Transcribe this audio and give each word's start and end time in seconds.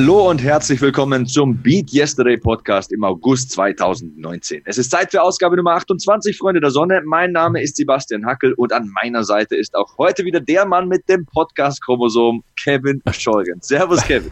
Hallo 0.00 0.30
und 0.30 0.40
herzlich 0.40 0.80
willkommen 0.80 1.26
zum 1.26 1.56
Beat 1.56 1.92
Yesterday 1.92 2.36
Podcast 2.36 2.92
im 2.92 3.02
August 3.02 3.50
2019. 3.50 4.62
Es 4.64 4.78
ist 4.78 4.92
Zeit 4.92 5.10
für 5.10 5.20
Ausgabe 5.20 5.56
Nummer 5.56 5.72
28, 5.72 6.38
Freunde 6.38 6.60
der 6.60 6.70
Sonne. 6.70 7.02
Mein 7.04 7.32
Name 7.32 7.60
ist 7.60 7.74
Sebastian 7.74 8.24
Hackel 8.24 8.52
und 8.52 8.72
an 8.72 8.92
meiner 9.02 9.24
Seite 9.24 9.56
ist 9.56 9.74
auch 9.74 9.98
heute 9.98 10.24
wieder 10.24 10.38
der 10.38 10.66
Mann 10.66 10.86
mit 10.86 11.08
dem 11.08 11.26
Podcast-Chromosom, 11.26 12.44
Kevin 12.62 13.02
Scholgen. 13.10 13.60
Servus, 13.60 14.04
Kevin. 14.04 14.30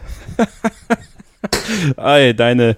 Ey, 1.97 2.33
deine, 2.33 2.77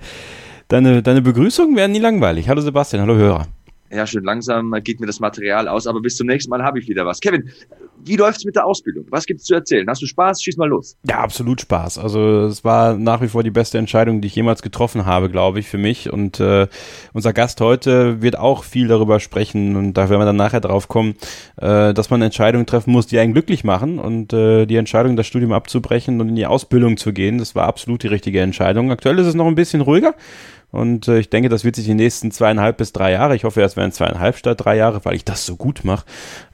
deine, 0.67 1.03
deine 1.03 1.21
Begrüßungen 1.21 1.75
werden 1.75 1.91
nie 1.91 1.99
langweilig. 1.99 2.49
Hallo 2.49 2.61
Sebastian, 2.61 3.03
hallo 3.03 3.13
Hörer 3.13 3.45
ja, 3.91 4.05
schön 4.05 4.23
langsam 4.23 4.73
geht 4.83 4.99
mir 4.99 5.07
das 5.07 5.19
Material 5.19 5.67
aus, 5.67 5.87
aber 5.87 6.01
bis 6.01 6.15
zum 6.15 6.27
nächsten 6.27 6.49
Mal 6.49 6.63
habe 6.63 6.79
ich 6.79 6.87
wieder 6.87 7.05
was. 7.05 7.19
Kevin, 7.19 7.49
wie 8.05 8.15
läuft's 8.15 8.45
mit 8.45 8.55
der 8.55 8.65
Ausbildung? 8.65 9.05
Was 9.09 9.25
gibt's 9.25 9.43
zu 9.43 9.53
erzählen? 9.53 9.87
Hast 9.89 10.01
du 10.01 10.05
Spaß? 10.05 10.41
Schieß 10.41 10.57
mal 10.57 10.69
los. 10.69 10.97
Ja, 11.07 11.19
absolut 11.19 11.61
Spaß. 11.61 11.97
Also 11.97 12.45
es 12.45 12.63
war 12.63 12.95
nach 12.95 13.21
wie 13.21 13.27
vor 13.27 13.43
die 13.43 13.51
beste 13.51 13.77
Entscheidung, 13.77 14.21
die 14.21 14.27
ich 14.27 14.35
jemals 14.35 14.61
getroffen 14.61 15.05
habe, 15.05 15.29
glaube 15.29 15.59
ich, 15.59 15.67
für 15.67 15.77
mich. 15.77 16.11
Und 16.11 16.39
äh, 16.39 16.67
unser 17.13 17.33
Gast 17.33 17.61
heute 17.61 18.21
wird 18.21 18.37
auch 18.37 18.63
viel 18.63 18.87
darüber 18.87 19.19
sprechen 19.19 19.75
und 19.75 19.93
da 19.93 20.09
werden 20.09 20.21
wir 20.21 20.25
dann 20.25 20.35
nachher 20.35 20.61
drauf 20.61 20.87
kommen, 20.87 21.15
äh, 21.57 21.93
dass 21.93 22.09
man 22.09 22.21
Entscheidungen 22.21 22.65
treffen 22.65 22.91
muss, 22.91 23.07
die 23.07 23.19
einen 23.19 23.33
glücklich 23.33 23.63
machen. 23.63 23.99
Und 23.99 24.33
äh, 24.33 24.65
die 24.65 24.77
Entscheidung, 24.77 25.15
das 25.15 25.27
Studium 25.27 25.51
abzubrechen 25.51 26.21
und 26.21 26.29
in 26.29 26.35
die 26.35 26.45
Ausbildung 26.45 26.97
zu 26.97 27.11
gehen, 27.13 27.37
das 27.37 27.55
war 27.55 27.67
absolut 27.67 28.03
die 28.03 28.07
richtige 28.07 28.41
Entscheidung. 28.41 28.91
Aktuell 28.91 29.19
ist 29.19 29.27
es 29.27 29.35
noch 29.35 29.47
ein 29.47 29.55
bisschen 29.55 29.81
ruhiger. 29.81 30.15
Und 30.71 31.07
äh, 31.07 31.19
ich 31.19 31.29
denke, 31.29 31.49
das 31.49 31.63
wird 31.63 31.75
sich 31.75 31.85
die 31.85 31.95
nächsten 31.95 32.31
zweieinhalb 32.31 32.77
bis 32.77 32.93
drei 32.93 33.11
Jahre, 33.11 33.35
ich 33.35 33.43
hoffe, 33.43 33.61
es 33.61 33.75
werden 33.75 33.91
zweieinhalb 33.91 34.37
statt 34.37 34.63
drei 34.63 34.75
Jahre, 34.77 35.03
weil 35.03 35.15
ich 35.15 35.25
das 35.25 35.45
so 35.45 35.55
gut 35.55 35.83
mache, 35.83 36.05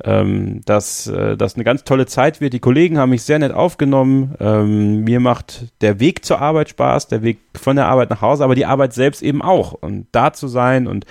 ähm, 0.04 0.62
dass 0.66 1.08
äh, 1.08 1.36
das 1.36 1.56
eine 1.56 1.64
ganz 1.64 1.84
tolle 1.84 2.06
Zeit 2.06 2.40
wird. 2.40 2.54
Die 2.54 2.60
Kollegen 2.60 2.98
haben 2.98 3.10
mich 3.10 3.24
sehr 3.24 3.40
nett 3.40 3.52
aufgenommen. 3.52 4.36
Ähm, 4.40 5.04
mir 5.04 5.20
macht 5.20 5.68
der 5.82 6.00
Weg 6.00 6.24
zur 6.24 6.40
Arbeit 6.40 6.70
Spaß, 6.70 7.08
der 7.08 7.24
Weg 7.24 7.40
von 7.56 7.76
der 7.76 7.88
Arbeit 7.88 8.10
nach 8.10 8.22
Hause, 8.22 8.44
aber 8.44 8.56
die 8.56 8.66
Arbeit 8.66 8.94
selbst 8.94 9.22
eben 9.22 9.42
auch. 9.42 9.74
Und 9.74 10.08
da 10.12 10.32
zu 10.34 10.48
sein 10.48 10.88
und 10.88 11.06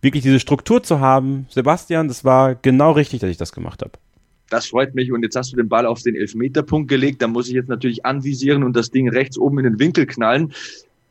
wirklich 0.00 0.22
diese 0.22 0.40
Struktur 0.40 0.82
zu 0.82 1.00
haben. 1.00 1.46
Sebastian, 1.50 2.08
das 2.08 2.24
war 2.24 2.54
genau 2.54 2.92
richtig, 2.92 3.20
dass 3.20 3.30
ich 3.30 3.36
das 3.36 3.52
gemacht 3.52 3.82
habe. 3.82 3.92
Das 4.48 4.66
freut 4.66 4.94
mich. 4.94 5.12
Und 5.12 5.22
jetzt 5.22 5.36
hast 5.36 5.52
du 5.52 5.56
den 5.56 5.68
Ball 5.68 5.86
auf 5.86 6.02
den 6.02 6.14
Elfmeterpunkt 6.14 6.88
gelegt. 6.88 7.20
Da 7.20 7.26
muss 7.26 7.48
ich 7.48 7.54
jetzt 7.54 7.68
natürlich 7.68 8.06
anvisieren 8.06 8.62
und 8.62 8.76
das 8.76 8.90
Ding 8.90 9.08
rechts 9.08 9.38
oben 9.38 9.58
in 9.58 9.64
den 9.64 9.78
Winkel 9.78 10.06
knallen. 10.06 10.52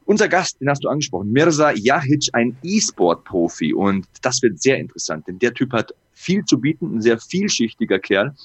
Unser 0.05 0.27
Gast, 0.27 0.61
den 0.61 0.69
hast 0.69 0.83
du 0.83 0.89
angesprochen, 0.89 1.31
Mirza 1.31 1.71
Jahic, 1.71 2.29
ein 2.33 2.55
E-Sport-Profi. 2.63 3.73
Und 3.73 4.05
das 4.21 4.41
wird 4.41 4.61
sehr 4.61 4.77
interessant, 4.77 5.27
denn 5.27 5.39
der 5.39 5.53
Typ 5.53 5.73
hat 5.73 5.93
viel 6.13 6.45
zu 6.45 6.59
bieten, 6.59 6.95
ein 6.95 7.01
sehr 7.01 7.19
vielschichtiger 7.19 7.99
Kerl. 7.99 8.35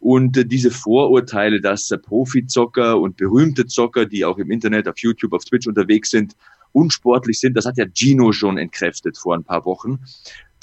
Und 0.00 0.36
äh, 0.36 0.44
diese 0.44 0.70
Vorurteile, 0.70 1.60
dass 1.60 1.90
äh, 1.90 1.98
Profizocker 1.98 3.00
und 3.00 3.16
berühmte 3.16 3.66
Zocker, 3.66 4.06
die 4.06 4.24
auch 4.24 4.38
im 4.38 4.50
Internet, 4.50 4.88
auf 4.88 4.98
YouTube, 4.98 5.32
auf 5.32 5.44
Twitch 5.44 5.66
unterwegs 5.66 6.10
sind, 6.10 6.36
unsportlich 6.72 7.38
sind, 7.38 7.56
das 7.56 7.64
hat 7.64 7.78
ja 7.78 7.86
Gino 7.86 8.32
schon 8.32 8.58
entkräftet 8.58 9.16
vor 9.16 9.34
ein 9.34 9.44
paar 9.44 9.64
Wochen. 9.64 10.00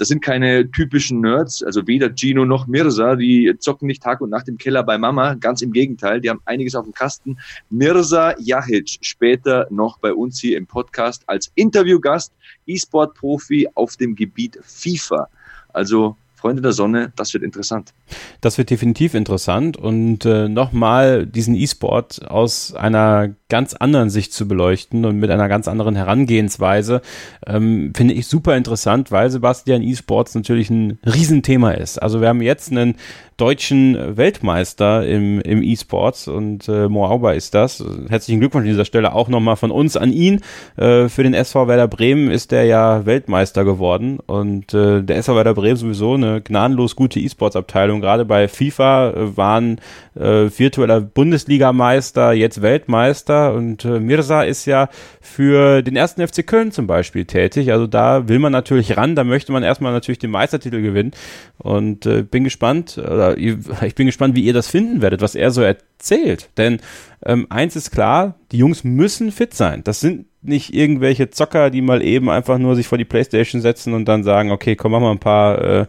Das 0.01 0.07
sind 0.07 0.23
keine 0.23 0.71
typischen 0.71 1.21
Nerds, 1.21 1.61
also 1.61 1.85
weder 1.85 2.09
Gino 2.09 2.43
noch 2.43 2.65
Mirza, 2.65 3.15
die 3.15 3.53
zocken 3.59 3.85
nicht 3.85 4.01
Tag 4.01 4.19
und 4.19 4.31
Nacht 4.31 4.47
im 4.47 4.57
Keller 4.57 4.81
bei 4.81 4.97
Mama, 4.97 5.35
ganz 5.35 5.61
im 5.61 5.71
Gegenteil, 5.71 6.19
die 6.19 6.31
haben 6.31 6.41
einiges 6.45 6.73
auf 6.73 6.85
dem 6.85 6.93
Kasten. 6.95 7.37
Mirza 7.69 8.33
Jahic, 8.39 8.97
später 9.01 9.67
noch 9.69 9.99
bei 9.99 10.11
uns 10.11 10.39
hier 10.39 10.57
im 10.57 10.65
Podcast 10.65 11.21
als 11.27 11.51
Interviewgast, 11.53 12.33
E-Sport-Profi 12.65 13.69
auf 13.75 13.95
dem 13.95 14.15
Gebiet 14.15 14.57
FIFA. 14.63 15.27
Also 15.71 16.17
Freunde 16.33 16.63
der 16.63 16.73
Sonne, 16.73 17.13
das 17.15 17.31
wird 17.35 17.43
interessant. 17.43 17.93
Das 18.41 18.57
wird 18.57 18.69
definitiv 18.69 19.13
interessant 19.13 19.77
und 19.77 20.25
äh, 20.25 20.49
nochmal 20.49 21.25
diesen 21.25 21.55
E-Sport 21.55 22.29
aus 22.29 22.73
einer 22.73 23.29
ganz 23.51 23.73
anderen 23.73 24.09
Sicht 24.09 24.33
zu 24.33 24.47
beleuchten 24.47 25.03
und 25.03 25.17
mit 25.17 25.29
einer 25.29 25.49
ganz 25.49 25.67
anderen 25.67 25.97
Herangehensweise, 25.97 27.01
ähm, 27.45 27.91
finde 27.93 28.13
ich 28.13 28.27
super 28.27 28.55
interessant, 28.55 29.11
weil 29.11 29.29
Sebastian 29.29 29.81
E-Sports 29.81 30.35
natürlich 30.35 30.69
ein 30.69 30.99
Riesenthema 31.05 31.71
ist. 31.71 32.01
Also 32.01 32.21
wir 32.21 32.29
haben 32.29 32.41
jetzt 32.41 32.71
einen 32.71 32.95
deutschen 33.35 34.17
Weltmeister 34.17 35.05
im, 35.05 35.41
im 35.41 35.63
E-Sports 35.63 36.27
und 36.27 36.69
äh, 36.69 36.87
Moauba 36.87 37.33
ist 37.33 37.55
das. 37.55 37.83
Herzlichen 38.07 38.39
Glückwunsch 38.39 38.65
an 38.65 38.69
dieser 38.69 38.85
Stelle 38.85 39.13
auch 39.13 39.27
nochmal 39.27 39.55
von 39.55 39.71
uns 39.71 39.97
an 39.97 40.13
ihn. 40.13 40.41
Äh, 40.77 41.09
für 41.09 41.23
den 41.23 41.33
SV 41.33 41.67
Werder 41.67 41.87
Bremen 41.87 42.29
ist 42.29 42.51
der 42.51 42.65
ja 42.65 43.05
Weltmeister 43.05 43.65
geworden 43.65 44.19
und 44.19 44.73
äh, 44.73 45.01
der 45.01 45.17
SV 45.17 45.35
Werder 45.35 45.55
Bremen 45.55 45.75
sowieso 45.75 46.13
eine 46.13 46.41
gnadenlos 46.41 46.95
gute 46.95 47.19
E-Sports-Abteilung. 47.19 48.00
Gerade 48.01 48.25
bei 48.25 48.47
FIFA 48.47 49.11
äh, 49.11 49.37
waren 49.37 49.79
äh, 50.15 50.49
virtueller 50.55 50.99
Bundesligameister, 51.01 52.33
jetzt 52.33 52.61
Weltmeister 52.61 53.53
und 53.53 53.85
äh, 53.85 53.99
Mirza 53.99 54.43
ist 54.43 54.65
ja 54.65 54.89
für 55.21 55.81
den 55.81 55.95
ersten 55.95 56.27
FC 56.27 56.45
Köln 56.45 56.71
zum 56.71 56.87
Beispiel 56.87 57.25
tätig. 57.25 57.71
Also 57.71 57.87
da 57.87 58.27
will 58.27 58.39
man 58.39 58.51
natürlich 58.51 58.97
ran, 58.97 59.15
da 59.15 59.23
möchte 59.23 59.51
man 59.51 59.63
erstmal 59.63 59.93
natürlich 59.93 60.19
den 60.19 60.31
Meistertitel 60.31 60.81
gewinnen 60.81 61.11
und 61.57 62.05
äh, 62.05 62.23
bin 62.23 62.43
gespannt, 62.43 62.97
oder 62.97 63.37
ich 63.37 63.95
bin 63.95 64.07
gespannt, 64.07 64.35
wie 64.35 64.43
ihr 64.43 64.53
das 64.53 64.67
finden 64.67 65.01
werdet, 65.01 65.21
was 65.21 65.35
er 65.35 65.51
so 65.51 65.61
erzählt. 65.61 66.49
Denn 66.57 66.79
ähm, 67.23 67.47
eins 67.49 67.75
ist 67.75 67.91
klar, 67.91 68.35
die 68.51 68.57
Jungs 68.57 68.83
müssen 68.83 69.31
fit 69.31 69.53
sein. 69.53 69.83
Das 69.83 69.99
sind 69.99 70.25
nicht 70.41 70.73
irgendwelche 70.73 71.29
Zocker, 71.29 71.69
die 71.69 71.81
mal 71.81 72.01
eben 72.01 72.29
einfach 72.29 72.57
nur 72.57 72.75
sich 72.75 72.87
vor 72.87 72.97
die 72.97 73.05
Playstation 73.05 73.61
setzen 73.61 73.93
und 73.93 74.05
dann 74.05 74.23
sagen, 74.23 74.51
okay, 74.51 74.75
komm, 74.75 74.93
machen 74.93 75.03
wir 75.03 75.11
ein 75.11 75.19
paar, 75.19 75.61
äh, 75.61 75.85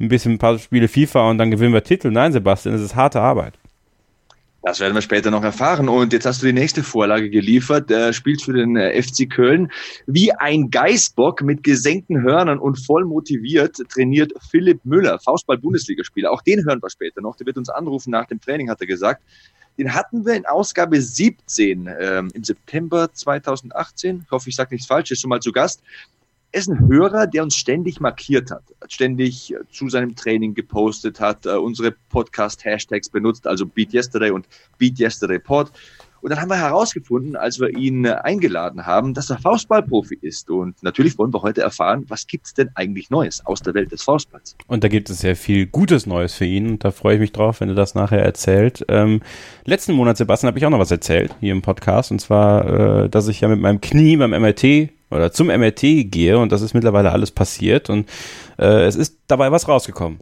ein 0.00 0.08
bisschen 0.08 0.32
ein 0.32 0.38
paar 0.38 0.58
Spiele 0.58 0.88
FIFA 0.88 1.30
und 1.30 1.38
dann 1.38 1.50
gewinnen 1.50 1.72
wir 1.72 1.84
Titel. 1.84 2.10
Nein, 2.10 2.32
Sebastian, 2.32 2.74
es 2.74 2.82
ist 2.82 2.94
harte 2.94 3.20
Arbeit. 3.20 3.54
Das 4.64 4.80
werden 4.80 4.94
wir 4.94 5.02
später 5.02 5.30
noch 5.30 5.44
erfahren. 5.44 5.90
Und 5.90 6.14
jetzt 6.14 6.24
hast 6.24 6.40
du 6.40 6.46
die 6.46 6.54
nächste 6.54 6.82
Vorlage 6.82 7.28
geliefert. 7.28 7.90
Er 7.90 8.14
spielt 8.14 8.40
für 8.40 8.54
den 8.54 8.76
äh, 8.76 9.02
FC 9.02 9.28
Köln. 9.28 9.70
Wie 10.06 10.32
ein 10.32 10.70
Geißbock 10.70 11.42
mit 11.42 11.62
gesenkten 11.62 12.22
Hörnern 12.22 12.58
und 12.58 12.76
voll 12.76 13.04
motiviert 13.04 13.76
trainiert 13.90 14.32
Philipp 14.50 14.82
Müller, 14.84 15.18
Faustball-Bundesligaspieler. 15.18 16.32
Auch 16.32 16.40
den 16.40 16.64
hören 16.64 16.80
wir 16.80 16.88
später 16.88 17.20
noch. 17.20 17.36
Der 17.36 17.46
wird 17.46 17.58
uns 17.58 17.68
anrufen 17.68 18.10
nach 18.10 18.24
dem 18.24 18.40
Training, 18.40 18.70
hat 18.70 18.80
er 18.80 18.86
gesagt. 18.86 19.22
Den 19.76 19.92
hatten 19.92 20.24
wir 20.24 20.34
in 20.34 20.46
Ausgabe 20.46 20.98
17 20.98 21.90
ähm, 22.00 22.30
im 22.32 22.42
September 22.42 23.12
2018. 23.12 24.22
Ich 24.24 24.30
hoffe, 24.30 24.48
ich 24.48 24.56
sage 24.56 24.72
nichts 24.72 24.86
Falsches, 24.86 25.20
schon 25.20 25.28
mal 25.28 25.40
zu 25.40 25.52
Gast 25.52 25.82
ist 26.54 26.68
ein 26.68 26.88
Hörer, 26.88 27.26
der 27.26 27.42
uns 27.42 27.56
ständig 27.56 28.00
markiert 28.00 28.50
hat, 28.50 28.62
ständig 28.88 29.52
äh, 29.52 29.58
zu 29.70 29.88
seinem 29.88 30.14
Training 30.14 30.54
gepostet 30.54 31.20
hat, 31.20 31.46
äh, 31.46 31.50
unsere 31.50 31.92
Podcast-Hashtags 32.10 33.08
benutzt, 33.08 33.46
also 33.46 33.66
Beat 33.66 33.92
Yesterday 33.92 34.30
und 34.30 34.46
Beat 34.78 34.98
Yesterday 34.98 35.38
Pod. 35.38 35.72
Und 36.20 36.30
dann 36.30 36.40
haben 36.40 36.48
wir 36.48 36.56
herausgefunden, 36.56 37.36
als 37.36 37.60
wir 37.60 37.76
ihn 37.76 38.06
äh, 38.06 38.12
eingeladen 38.12 38.86
haben, 38.86 39.12
dass 39.12 39.28
er 39.28 39.38
Faustballprofi 39.38 40.16
ist. 40.22 40.48
Und 40.48 40.82
natürlich 40.82 41.18
wollen 41.18 41.34
wir 41.34 41.42
heute 41.42 41.60
erfahren, 41.60 42.04
was 42.08 42.26
gibt's 42.26 42.54
denn 42.54 42.70
eigentlich 42.76 43.10
Neues 43.10 43.44
aus 43.44 43.60
der 43.60 43.74
Welt 43.74 43.92
des 43.92 44.02
Faustballs? 44.02 44.56
Und 44.66 44.84
da 44.84 44.88
gibt 44.88 45.10
es 45.10 45.18
sehr 45.18 45.36
viel 45.36 45.66
Gutes 45.66 46.06
Neues 46.06 46.32
für 46.32 46.46
ihn. 46.46 46.78
Da 46.78 46.92
freue 46.92 47.16
ich 47.16 47.20
mich 47.20 47.32
drauf, 47.32 47.60
wenn 47.60 47.68
er 47.68 47.74
das 47.74 47.94
nachher 47.94 48.24
erzählt. 48.24 48.86
Ähm, 48.88 49.20
letzten 49.66 49.92
Monat, 49.92 50.16
Sebastian, 50.16 50.48
habe 50.48 50.58
ich 50.58 50.64
auch 50.64 50.70
noch 50.70 50.78
was 50.78 50.90
erzählt 50.90 51.34
hier 51.40 51.52
im 51.52 51.60
Podcast. 51.60 52.10
Und 52.10 52.20
zwar, 52.20 53.02
äh, 53.04 53.08
dass 53.10 53.28
ich 53.28 53.42
ja 53.42 53.48
mit 53.48 53.60
meinem 53.60 53.82
Knie 53.82 54.16
beim 54.16 54.30
MRT 54.30 54.92
oder 55.14 55.32
zum 55.32 55.46
MRT 55.46 56.10
gehe 56.10 56.38
und 56.38 56.52
das 56.52 56.62
ist 56.62 56.74
mittlerweile 56.74 57.12
alles 57.12 57.30
passiert 57.30 57.88
und 57.90 58.08
äh, 58.58 58.84
es 58.84 58.96
ist 58.96 59.18
dabei 59.26 59.50
was 59.52 59.68
rausgekommen. 59.68 60.18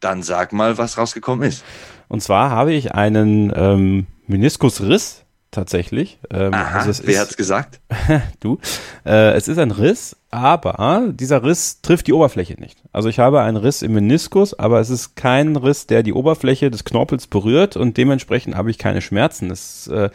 Dann 0.00 0.22
sag 0.22 0.52
mal, 0.52 0.76
was 0.76 0.98
rausgekommen 0.98 1.48
ist. 1.48 1.64
Und 2.08 2.22
zwar 2.22 2.50
habe 2.50 2.72
ich 2.72 2.94
einen 2.94 3.52
ähm, 3.54 4.06
Meniskusriss 4.26 5.24
tatsächlich. 5.50 6.18
Ähm, 6.30 6.52
Aha, 6.52 6.80
also 6.80 7.02
wer 7.04 7.14
ist, 7.14 7.20
hat's 7.20 7.36
gesagt? 7.36 7.80
du. 8.40 8.58
Äh, 9.04 9.32
es 9.32 9.48
ist 9.48 9.58
ein 9.58 9.70
Riss, 9.70 10.16
aber 10.30 11.08
dieser 11.12 11.42
Riss 11.42 11.80
trifft 11.80 12.06
die 12.06 12.12
Oberfläche 12.12 12.54
nicht. 12.60 12.82
Also 12.92 13.08
ich 13.08 13.18
habe 13.18 13.40
einen 13.40 13.56
Riss 13.56 13.82
im 13.82 13.94
Meniskus, 13.94 14.58
aber 14.58 14.80
es 14.80 14.90
ist 14.90 15.16
kein 15.16 15.56
Riss, 15.56 15.86
der 15.86 16.02
die 16.02 16.12
Oberfläche 16.12 16.70
des 16.70 16.84
Knorpels 16.84 17.26
berührt 17.26 17.76
und 17.76 17.96
dementsprechend 17.96 18.54
habe 18.54 18.70
ich 18.70 18.78
keine 18.78 19.00
Schmerzen. 19.00 19.50
Es 19.50 19.86
äh, 19.88 20.10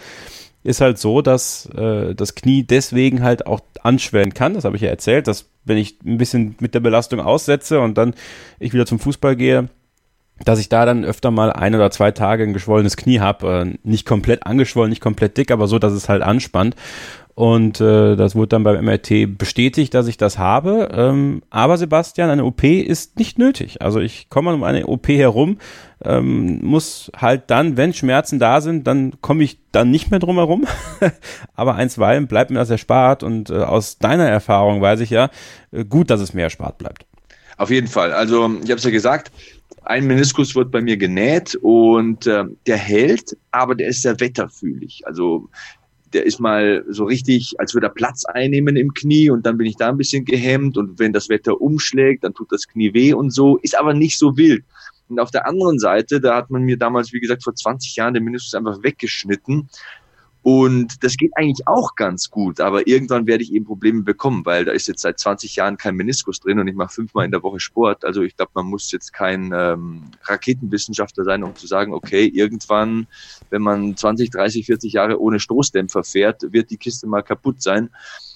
ist 0.64 0.82
halt 0.82 0.98
so, 0.98 1.22
dass 1.22 1.68
äh, 1.76 2.14
das 2.14 2.36
Knie 2.36 2.64
deswegen 2.64 3.24
halt 3.24 3.48
auch 3.48 3.62
anschwellen 3.82 4.34
kann. 4.34 4.54
Das 4.54 4.66
habe 4.66 4.76
ich 4.76 4.82
ja 4.82 4.90
erzählt, 4.90 5.28
dass 5.28 5.50
wenn 5.66 5.78
ich 5.78 5.98
ein 6.06 6.18
bisschen 6.18 6.56
mit 6.60 6.74
der 6.74 6.80
Belastung 6.80 7.20
aussetze 7.20 7.80
und 7.80 7.98
dann 7.98 8.14
ich 8.60 8.74
wieder 8.74 8.86
zum 8.86 9.00
Fußball 9.00 9.36
gehe, 9.36 9.70
dass 10.44 10.60
ich 10.60 10.70
da 10.70 10.86
dann 10.86 11.06
öfter 11.06 11.32
mal 11.32 11.52
ein 11.52 11.76
oder 11.76 11.92
zwei 11.92 12.12
Tage 12.12 12.44
ein 12.44 12.54
geschwollenes 12.54 12.98
Knie 12.98 13.20
habe. 13.20 13.66
Äh, 13.68 13.78
nicht 13.84 14.06
komplett 14.06 14.46
angeschwollen, 14.46 14.90
nicht 14.90 15.02
komplett 15.02 15.38
dick, 15.38 15.52
aber 15.52 15.68
so, 15.68 15.80
dass 15.80 15.94
es 15.94 16.10
halt 16.10 16.22
anspannt. 16.22 16.76
Und 17.34 17.80
äh, 17.80 18.16
das 18.16 18.36
wurde 18.36 18.50
dann 18.50 18.64
beim 18.64 18.84
MRT 18.84 19.38
bestätigt, 19.38 19.94
dass 19.94 20.08
ich 20.08 20.18
das 20.18 20.38
habe. 20.38 20.90
Ähm, 20.94 21.42
aber 21.50 21.78
Sebastian, 21.78 22.30
eine 22.30 22.44
OP 22.44 22.64
ist 22.64 23.18
nicht 23.18 23.40
nötig. 23.40 23.82
Also 23.82 24.00
ich 24.00 24.30
komme 24.30 24.54
um 24.54 24.64
eine 24.64 24.88
OP 24.88 25.08
herum, 25.08 25.58
ähm, 26.04 26.60
muss 26.62 27.12
halt 27.16 27.44
dann, 27.48 27.78
wenn 27.78 27.94
Schmerzen 27.94 28.38
da 28.38 28.60
sind, 28.60 28.86
dann 28.86 29.14
komme 29.22 29.44
ich 29.44 29.60
dann 29.72 29.92
nicht 29.92 30.12
mehr 30.12 30.20
drum 30.20 30.36
herum. 30.36 30.66
aber 31.56 31.76
einstweilen 31.76 32.28
bleibt 32.28 32.52
mir 32.52 32.60
das 32.60 32.70
erspart. 32.70 33.24
Und 33.24 33.50
äh, 33.50 33.56
aus 33.56 33.98
deiner 33.98 34.28
Erfahrung 34.28 34.82
weiß 34.82 35.00
ich 35.00 35.10
ja, 35.10 35.30
äh, 35.72 35.86
gut, 35.86 36.10
dass 36.10 36.20
es 36.20 36.34
mir 36.34 36.44
erspart 36.44 36.78
bleibt. 36.78 37.06
Auf 37.58 37.70
jeden 37.70 37.88
Fall. 37.88 38.12
Also 38.12 38.52
ich 38.64 38.70
habe 38.70 38.76
es 38.76 38.84
ja 38.84 38.92
gesagt, 38.92 39.32
ein 39.84 40.06
Meniskus 40.06 40.56
wird 40.56 40.72
bei 40.72 40.82
mir 40.82 40.98
genäht 40.98 41.56
und 41.62 42.28
äh, 42.28 42.44
der 42.68 42.78
hält, 42.78 43.38
aber 43.52 43.76
der 43.76 43.88
ist 43.88 44.02
sehr 44.02 44.20
wetterfühlig. 44.20 45.02
Also 45.06 45.50
der 46.14 46.26
ist 46.26 46.40
mal 46.40 46.84
so 46.90 47.06
richtig, 47.06 47.54
als 47.60 47.74
würde 47.74 47.88
er 47.88 47.94
Platz 47.94 48.26
einnehmen 48.26 48.76
im 48.76 48.94
Knie 48.94 49.30
und 49.30 49.46
dann 49.46 49.58
bin 49.58 49.68
ich 49.68 49.78
da 49.78 49.90
ein 49.90 49.98
bisschen 49.98 50.26
gehemmt 50.26 50.78
und 50.78 51.00
wenn 51.00 51.14
das 51.14 51.30
Wetter 51.30 51.62
umschlägt, 51.62 52.24
dann 52.24 52.34
tut 52.34 52.52
das 52.52 52.68
Knie 52.68 52.94
weh 52.94 53.14
und 53.14 53.32
so, 53.32 53.58
ist 53.58 53.78
aber 53.78 53.94
nicht 53.94 54.18
so 54.18 54.38
wild. 54.38 54.64
Und 55.12 55.20
auf 55.20 55.32
der 55.32 55.46
anderen 55.46 55.78
Seite, 55.78 56.22
da 56.22 56.36
hat 56.38 56.50
man 56.50 56.64
mir 56.64 56.78
damals, 56.78 57.12
wie 57.12 57.20
gesagt, 57.20 57.44
vor 57.44 57.54
20 57.54 57.98
Jahren 57.98 58.14
den 58.14 58.24
Meniskus 58.24 58.56
einfach 58.56 58.82
weggeschnitten. 58.82 59.70
Und 60.44 61.04
das 61.04 61.18
geht 61.18 61.32
eigentlich 61.36 61.68
auch 61.68 61.96
ganz 61.96 62.32
gut, 62.32 62.60
aber 62.60 62.88
irgendwann 62.88 63.28
werde 63.28 63.44
ich 63.44 63.54
eben 63.54 63.66
Probleme 63.66 64.02
bekommen, 64.02 64.44
weil 64.44 64.66
da 64.66 64.72
ist 64.72 64.88
jetzt 64.88 65.02
seit 65.02 65.20
20 65.20 65.56
Jahren 65.56 65.78
kein 65.78 65.96
Meniskus 65.96 66.40
drin 66.40 66.58
und 66.58 66.68
ich 66.68 66.74
mache 66.74 66.94
fünfmal 66.94 67.26
in 67.26 67.32
der 67.32 67.44
Woche 67.44 67.60
Sport. 67.60 68.04
Also 68.04 68.24
ich 68.24 68.36
glaube, 68.36 68.52
man 68.56 68.66
muss 68.66 68.92
jetzt 68.92 69.14
kein 69.14 69.52
ähm, 69.54 70.04
Raketenwissenschaftler 70.24 71.26
sein, 71.26 71.44
um 71.44 71.56
zu 71.56 71.68
sagen, 71.68 71.94
okay, 71.94 72.26
irgendwann, 72.26 73.06
wenn 73.52 73.62
man 73.62 73.96
20, 73.96 74.32
30, 74.32 74.66
40 74.66 74.94
Jahre 74.94 75.22
ohne 75.22 75.40
Stoßdämpfer 75.40 76.04
fährt, 76.04 76.52
wird 76.52 76.72
die 76.72 76.78
Kiste 76.78 77.06
mal 77.06 77.22
kaputt 77.22 77.62
sein 77.62 77.90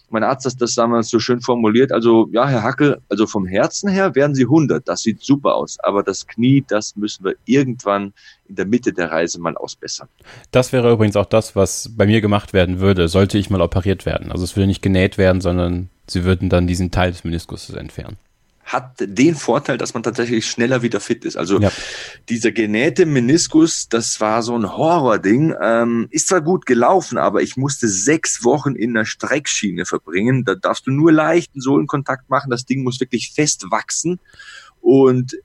mein 0.10 0.24
Arzt 0.24 0.46
hat 0.46 0.62
das 0.62 0.76
damals 0.76 1.10
so 1.10 1.20
schön 1.20 1.42
formuliert. 1.42 1.92
Also, 1.92 2.30
ja, 2.32 2.48
Herr 2.48 2.64
Hackel, 2.64 3.02
also 3.10 3.28
vom 3.28 3.46
Herzen 3.46 3.90
her 3.90 4.16
werden 4.16 4.36
Sie 4.36 4.44
100. 4.44 4.88
Das 4.88 5.02
sieht 5.02 5.22
super 5.22 5.56
aus. 5.56 5.78
Aber 5.84 6.04
das 6.04 6.28
Knie, 6.28 6.64
das 6.68 6.96
müssen 6.96 7.26
wir 7.26 7.36
irgendwann 7.46 8.14
in 8.48 8.56
der 8.56 8.66
Mitte 8.66 8.94
der 8.94 9.12
Reise 9.12 9.40
mal 9.40 9.56
ausbessern. 9.58 10.08
Das 10.52 10.72
wäre 10.72 10.92
übrigens 10.92 11.16
auch 11.16 11.26
das, 11.26 11.56
was 11.56 11.92
bei 11.96 12.06
mir 12.06 12.22
gemacht 12.22 12.54
werden 12.54 12.80
würde, 12.80 13.08
sollte 13.08 13.38
ich 13.38 13.50
mal 13.50 13.62
operiert 13.62 14.06
werden. 14.06 14.32
Also 14.32 14.44
es 14.44 14.56
würde 14.56 14.68
nicht 14.68 14.82
genäht 14.82 15.18
werden, 15.18 15.42
sondern 15.42 15.90
Sie 16.08 16.24
würden 16.24 16.50
dann 16.50 16.68
diesen 16.68 16.92
Teil 16.92 17.12
des 17.12 17.24
Meniskus 17.24 17.70
entfernen 17.72 18.18
hat 18.66 18.96
den 19.00 19.36
Vorteil, 19.36 19.78
dass 19.78 19.94
man 19.94 20.02
tatsächlich 20.02 20.48
schneller 20.48 20.82
wieder 20.82 21.00
fit 21.00 21.24
ist. 21.24 21.38
Also 21.38 21.60
ja. 21.60 21.72
dieser 22.30 22.52
genähte 22.52 23.06
Meniskus, 23.06 23.88
das 23.90 24.20
war 24.20 24.42
so 24.42 24.58
ein 24.58 24.76
Horrording. 24.76 25.54
Ähm, 25.62 26.08
ist 26.10 26.30
zwar 26.30 26.42
gut 26.42 26.66
gelaufen, 26.66 27.20
aber 27.20 27.44
ich 27.44 27.58
musste 27.58 27.88
sechs 27.88 28.44
Wochen 28.44 28.76
in 28.76 28.96
der 28.96 29.06
Streckschiene 29.06 29.86
verbringen. 29.86 30.46
Da 30.46 30.56
darfst 30.56 30.88
du 30.88 30.92
nur 30.92 31.12
leichten 31.12 31.62
Sohlenkontakt 31.62 32.28
machen. 32.30 32.50
Das 32.50 32.66
Ding 32.66 32.84
muss 32.84 33.00
wirklich 33.00 33.34
fest 33.34 33.66
wachsen. 33.70 34.20
Und 34.82 35.38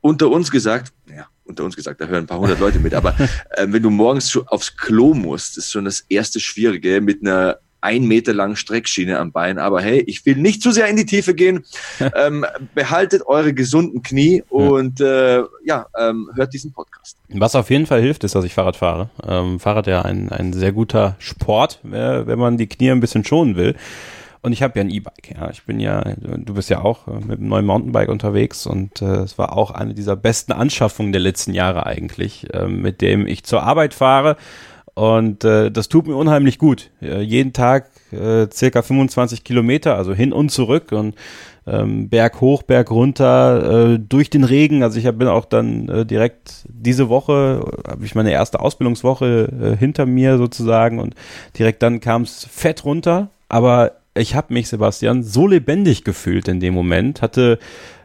unter 0.00 0.30
uns 0.30 0.52
gesagt, 0.52 0.92
ja, 1.08 1.26
unter 1.44 1.64
uns 1.64 1.76
gesagt, 1.76 2.00
da 2.00 2.06
hören 2.06 2.24
ein 2.24 2.26
paar 2.26 2.38
hundert 2.38 2.60
Leute 2.60 2.78
mit, 2.78 2.94
aber 2.94 3.14
äh, 3.50 3.66
wenn 3.68 3.82
du 3.82 3.90
morgens 3.90 4.36
aufs 4.46 4.76
Klo 4.76 5.14
musst, 5.14 5.58
ist 5.58 5.70
schon 5.70 5.84
das 5.84 6.00
erste 6.08 6.40
Schwierige 6.40 7.00
mit 7.00 7.22
einer 7.22 7.58
ein 7.84 8.06
Meter 8.06 8.32
langen 8.32 8.56
Streckschiene 8.56 9.18
am 9.18 9.30
Bein. 9.30 9.58
Aber 9.58 9.82
hey, 9.82 10.00
ich 10.06 10.24
will 10.24 10.36
nicht 10.36 10.62
zu 10.62 10.72
sehr 10.72 10.88
in 10.88 10.96
die 10.96 11.04
Tiefe 11.04 11.34
gehen. 11.34 11.64
ähm, 12.16 12.46
behaltet 12.74 13.26
eure 13.26 13.52
gesunden 13.52 14.02
Knie 14.02 14.42
und 14.48 15.02
äh, 15.02 15.42
ja, 15.64 15.86
ähm, 15.98 16.30
hört 16.34 16.54
diesen 16.54 16.72
Podcast. 16.72 17.18
Was 17.28 17.54
auf 17.54 17.68
jeden 17.68 17.84
Fall 17.84 18.00
hilft, 18.00 18.24
ist, 18.24 18.34
dass 18.34 18.44
ich 18.44 18.54
Fahrrad 18.54 18.76
fahre. 18.76 19.10
Ähm, 19.26 19.60
Fahrrad 19.60 19.86
ja 19.86 20.00
ein, 20.00 20.30
ein 20.30 20.54
sehr 20.54 20.72
guter 20.72 21.16
Sport, 21.18 21.80
äh, 21.84 22.26
wenn 22.26 22.38
man 22.38 22.56
die 22.56 22.68
Knie 22.68 22.90
ein 22.90 23.00
bisschen 23.00 23.22
schonen 23.22 23.54
will. 23.54 23.76
Und 24.44 24.52
ich 24.52 24.62
habe 24.62 24.78
ja 24.78 24.84
ein 24.84 24.90
E-Bike. 24.90 25.34
Ja. 25.34 25.48
Ich 25.48 25.62
bin 25.64 25.80
ja, 25.80 26.02
du 26.02 26.52
bist 26.52 26.68
ja 26.68 26.82
auch 26.82 27.08
äh, 27.08 27.12
mit 27.12 27.38
einem 27.38 27.48
neuen 27.48 27.64
Mountainbike 27.64 28.10
unterwegs 28.10 28.66
und 28.66 29.00
äh, 29.00 29.22
es 29.22 29.38
war 29.38 29.56
auch 29.56 29.70
eine 29.70 29.94
dieser 29.94 30.16
besten 30.16 30.52
Anschaffungen 30.52 31.12
der 31.12 31.22
letzten 31.22 31.54
Jahre 31.54 31.86
eigentlich, 31.86 32.52
äh, 32.52 32.68
mit 32.68 33.00
dem 33.00 33.26
ich 33.26 33.44
zur 33.44 33.62
Arbeit 33.62 33.94
fahre 33.94 34.36
und 34.92 35.44
äh, 35.44 35.70
das 35.70 35.88
tut 35.88 36.06
mir 36.06 36.14
unheimlich 36.14 36.58
gut. 36.58 36.90
Äh, 37.00 37.22
jeden 37.22 37.54
Tag 37.54 37.88
äh, 38.12 38.46
circa 38.52 38.82
25 38.82 39.44
Kilometer, 39.44 39.96
also 39.96 40.12
hin 40.12 40.34
und 40.34 40.50
zurück 40.50 40.92
und 40.92 41.14
ähm, 41.66 42.10
Berg 42.10 42.42
hoch, 42.42 42.62
Berg 42.62 42.90
runter, 42.90 43.94
äh, 43.94 43.98
durch 43.98 44.28
den 44.28 44.44
Regen. 44.44 44.82
Also 44.82 44.98
ich 44.98 45.06
hab, 45.06 45.16
bin 45.16 45.26
auch 45.26 45.46
dann 45.46 45.88
äh, 45.88 46.04
direkt 46.04 46.66
diese 46.68 47.08
Woche, 47.08 47.64
habe 47.88 48.04
ich 48.04 48.14
meine 48.14 48.30
erste 48.30 48.60
Ausbildungswoche 48.60 49.74
äh, 49.74 49.76
hinter 49.78 50.04
mir 50.04 50.36
sozusagen 50.36 51.00
und 51.00 51.14
direkt 51.58 51.82
dann 51.82 52.00
kam 52.00 52.22
es 52.22 52.46
fett 52.50 52.84
runter. 52.84 53.30
Aber 53.48 53.92
ich 54.14 54.34
habe 54.34 54.54
mich, 54.54 54.68
Sebastian, 54.68 55.22
so 55.22 55.46
lebendig 55.46 56.04
gefühlt 56.04 56.48
in 56.48 56.60
dem 56.60 56.74
Moment, 56.74 57.22
hatte 57.22 57.58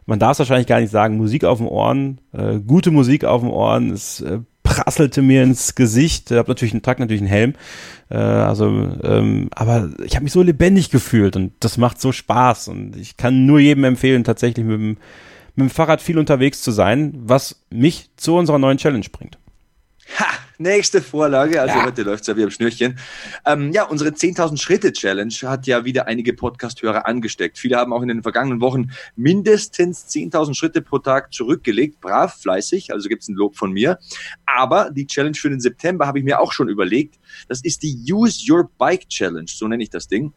man 0.09 0.17
darf 0.17 0.31
es 0.31 0.39
wahrscheinlich 0.39 0.67
gar 0.67 0.81
nicht 0.81 0.89
sagen, 0.89 1.17
Musik 1.17 1.43
auf 1.45 1.59
den 1.59 1.67
Ohren, 1.67 2.19
äh, 2.33 2.59
gute 2.59 2.89
Musik 2.89 3.25
auf 3.25 3.41
den 3.41 3.51
Ohren, 3.51 3.91
es 3.91 4.21
äh, 4.21 4.39
prasselte 4.63 5.21
mir 5.21 5.43
ins 5.43 5.75
Gesicht. 5.75 6.31
Ich 6.31 6.37
habe 6.37 6.49
natürlich 6.49 6.73
einen 6.73 6.81
Tag 6.81 6.99
natürlich 6.99 7.21
einen 7.21 7.29
Helm. 7.29 7.53
Äh, 8.09 8.17
also, 8.17 8.65
ähm, 9.03 9.49
aber 9.51 9.89
ich 10.03 10.15
habe 10.15 10.23
mich 10.23 10.33
so 10.33 10.41
lebendig 10.41 10.89
gefühlt 10.89 11.35
und 11.35 11.53
das 11.59 11.77
macht 11.77 12.01
so 12.01 12.11
Spaß. 12.11 12.69
Und 12.69 12.95
ich 12.95 13.17
kann 13.17 13.45
nur 13.45 13.59
jedem 13.59 13.83
empfehlen, 13.83 14.23
tatsächlich 14.23 14.65
mit 14.65 14.75
dem, 14.75 14.89
mit 15.55 15.67
dem 15.67 15.69
Fahrrad 15.69 16.01
viel 16.01 16.17
unterwegs 16.17 16.63
zu 16.63 16.71
sein, 16.71 17.13
was 17.15 17.63
mich 17.69 18.09
zu 18.15 18.35
unserer 18.35 18.57
neuen 18.59 18.77
Challenge 18.77 19.05
bringt. 19.11 19.37
Ha! 20.17 20.39
Nächste 20.61 21.01
Vorlage, 21.01 21.61
also 21.61 21.77
ja. 21.77 21.85
heute 21.85 22.03
läuft's 22.03 22.27
ja 22.27 22.35
wie 22.35 22.43
am 22.43 22.51
Schnürchen. 22.51 22.99
Ähm, 23.45 23.71
ja, 23.71 23.85
unsere 23.85 24.09
10.000 24.09 24.59
Schritte 24.59 24.91
Challenge 24.91 25.33
hat 25.43 25.67
ja 25.67 25.85
wieder 25.85 26.07
einige 26.07 26.33
Podcast-Hörer 26.33 27.07
angesteckt. 27.07 27.57
Viele 27.57 27.77
haben 27.77 27.93
auch 27.93 28.01
in 28.01 28.09
den 28.09 28.23
vergangenen 28.23 28.59
Wochen 28.59 28.91
mindestens 29.15 30.05
10.000 30.09 30.55
Schritte 30.55 30.81
pro 30.81 30.99
Tag 30.99 31.31
zurückgelegt. 31.33 32.01
Brav, 32.01 32.33
fleißig, 32.41 32.91
also 32.91 33.07
gibt's 33.07 33.29
ein 33.29 33.35
Lob 33.35 33.55
von 33.55 33.71
mir. 33.71 33.99
Aber 34.45 34.91
die 34.91 35.07
Challenge 35.07 35.35
für 35.35 35.49
den 35.49 35.61
September 35.61 36.05
habe 36.07 36.19
ich 36.19 36.25
mir 36.25 36.41
auch 36.41 36.51
schon 36.51 36.67
überlegt. 36.67 37.19
Das 37.47 37.63
ist 37.63 37.81
die 37.81 37.97
Use 38.11 38.43
Your 38.51 38.69
Bike 38.77 39.07
Challenge, 39.07 39.47
so 39.47 39.65
nenne 39.65 39.81
ich 39.81 39.91
das 39.91 40.09
Ding. 40.09 40.33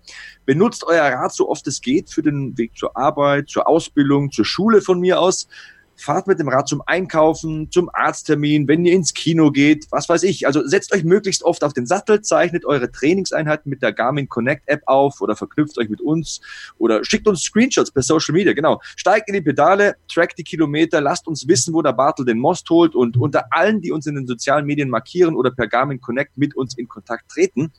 Benutzt 0.46 0.84
euer 0.84 1.02
Rad 1.02 1.32
so 1.32 1.48
oft 1.48 1.66
es 1.66 1.80
geht 1.80 2.10
für 2.10 2.22
den 2.22 2.56
Weg 2.56 2.76
zur 2.76 2.96
Arbeit, 2.96 3.48
zur 3.48 3.66
Ausbildung, 3.66 4.30
zur 4.30 4.44
Schule 4.44 4.82
von 4.82 5.00
mir 5.00 5.18
aus 5.18 5.48
fahrt 5.96 6.26
mit 6.26 6.38
dem 6.38 6.48
Rad 6.48 6.68
zum 6.68 6.82
Einkaufen, 6.86 7.70
zum 7.70 7.90
Arzttermin, 7.92 8.66
wenn 8.68 8.84
ihr 8.84 8.92
ins 8.92 9.14
Kino 9.14 9.50
geht, 9.50 9.86
was 9.90 10.08
weiß 10.08 10.22
ich. 10.24 10.46
Also 10.46 10.66
setzt 10.66 10.92
euch 10.94 11.04
möglichst 11.04 11.42
oft 11.44 11.64
auf 11.64 11.72
den 11.72 11.86
Sattel, 11.86 12.22
zeichnet 12.22 12.64
eure 12.64 12.90
Trainingseinheiten 12.90 13.70
mit 13.70 13.82
der 13.82 13.92
Garmin 13.92 14.28
Connect 14.28 14.68
App 14.68 14.82
auf 14.86 15.20
oder 15.20 15.36
verknüpft 15.36 15.78
euch 15.78 15.88
mit 15.88 16.00
uns 16.00 16.40
oder 16.78 17.04
schickt 17.04 17.28
uns 17.28 17.42
Screenshots 17.42 17.90
per 17.90 18.02
Social 18.02 18.34
Media, 18.34 18.52
genau. 18.52 18.80
Steigt 18.96 19.28
in 19.28 19.34
die 19.34 19.42
Pedale, 19.42 19.96
trackt 20.12 20.38
die 20.38 20.44
Kilometer, 20.44 21.00
lasst 21.00 21.26
uns 21.26 21.46
wissen, 21.46 21.74
wo 21.74 21.82
der 21.82 21.92
Bartel 21.92 22.24
den 22.24 22.38
Most 22.38 22.68
holt 22.70 22.94
und 22.94 23.16
unter 23.16 23.44
allen, 23.50 23.80
die 23.80 23.92
uns 23.92 24.06
in 24.06 24.14
den 24.14 24.26
sozialen 24.26 24.66
Medien 24.66 24.88
markieren 24.88 25.34
oder 25.34 25.50
per 25.50 25.68
Garmin 25.68 26.00
Connect 26.00 26.36
mit 26.36 26.56
uns 26.56 26.76
in 26.76 26.88
Kontakt 26.88 27.30
treten, 27.30 27.72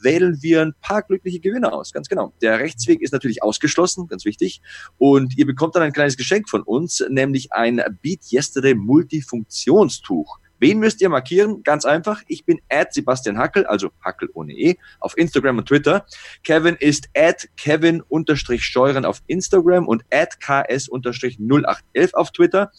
wählen 0.00 0.38
wir 0.42 0.62
ein 0.62 0.74
paar 0.80 1.02
glückliche 1.02 1.40
Gewinner 1.40 1.72
aus. 1.72 1.92
Ganz 1.92 2.08
genau. 2.08 2.32
Der 2.40 2.58
Rechtsweg 2.58 3.00
ist 3.00 3.12
natürlich 3.12 3.42
ausgeschlossen, 3.42 4.06
ganz 4.08 4.24
wichtig. 4.24 4.60
Und 4.98 5.36
ihr 5.36 5.46
bekommt 5.46 5.74
dann 5.74 5.82
ein 5.82 5.92
kleines 5.92 6.16
Geschenk 6.16 6.48
von 6.48 6.62
uns, 6.62 7.04
nämlich 7.08 7.52
ein 7.52 7.82
Beat 8.02 8.30
Yesterday 8.30 8.74
Multifunktionstuch. 8.74 10.38
Wen 10.60 10.80
müsst 10.80 11.00
ihr 11.00 11.08
markieren? 11.08 11.62
Ganz 11.62 11.84
einfach. 11.84 12.22
Ich 12.26 12.44
bin 12.44 12.60
at 12.68 12.92
Sebastian 12.92 13.38
Hackel, 13.38 13.64
also 13.66 13.90
Hackel 14.04 14.28
ohne 14.34 14.52
E, 14.54 14.76
auf 14.98 15.16
Instagram 15.16 15.58
und 15.58 15.68
Twitter. 15.68 16.04
Kevin 16.42 16.74
ist 16.74 17.08
at 17.16 17.48
Kevin-Steuern 17.56 19.04
auf 19.04 19.22
Instagram 19.28 19.86
und 19.86 20.04
at 20.10 20.40
KS-0811 20.40 22.14
auf 22.14 22.32
Twitter. 22.32 22.72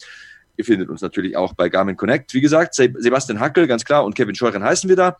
Ihr 0.58 0.64
findet 0.66 0.90
uns 0.90 1.00
natürlich 1.00 1.38
auch 1.38 1.54
bei 1.54 1.70
Garmin 1.70 1.96
Connect. 1.96 2.34
Wie 2.34 2.42
gesagt, 2.42 2.74
Sebastian 2.74 3.40
Hackel, 3.40 3.66
ganz 3.66 3.86
klar, 3.86 4.04
und 4.04 4.14
Kevin 4.14 4.34
Scheuren 4.34 4.62
heißen 4.62 4.90
wir 4.90 4.96
da. 4.96 5.16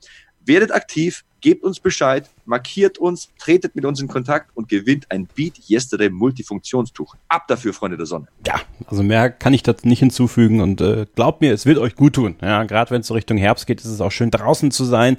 Werdet 0.50 0.74
aktiv, 0.74 1.22
gebt 1.40 1.62
uns 1.62 1.78
Bescheid, 1.78 2.28
markiert 2.44 2.98
uns, 2.98 3.28
tretet 3.38 3.76
mit 3.76 3.84
uns 3.84 4.00
in 4.00 4.08
Kontakt 4.08 4.50
und 4.56 4.68
gewinnt 4.68 5.08
ein 5.08 5.28
Beat 5.36 5.70
Yesterday 5.70 6.10
Multifunktionstuch. 6.10 7.14
Ab 7.28 7.46
dafür, 7.46 7.72
Freunde 7.72 7.96
der 7.96 8.06
Sonne. 8.06 8.26
Ja, 8.44 8.60
also 8.88 9.04
mehr 9.04 9.30
kann 9.30 9.54
ich 9.54 9.62
dazu 9.62 9.86
nicht 9.86 10.00
hinzufügen 10.00 10.60
und 10.60 10.80
äh, 10.80 11.06
glaubt 11.14 11.40
mir, 11.40 11.54
es 11.54 11.66
wird 11.66 11.78
euch 11.78 11.94
gut 11.94 12.14
tun. 12.14 12.34
Ja, 12.42 12.64
gerade 12.64 12.90
wenn 12.90 13.02
es 13.02 13.06
so 13.06 13.14
Richtung 13.14 13.36
Herbst 13.36 13.68
geht, 13.68 13.78
ist 13.78 13.86
es 13.86 14.00
auch 14.00 14.10
schön 14.10 14.32
draußen 14.32 14.72
zu 14.72 14.84
sein. 14.84 15.18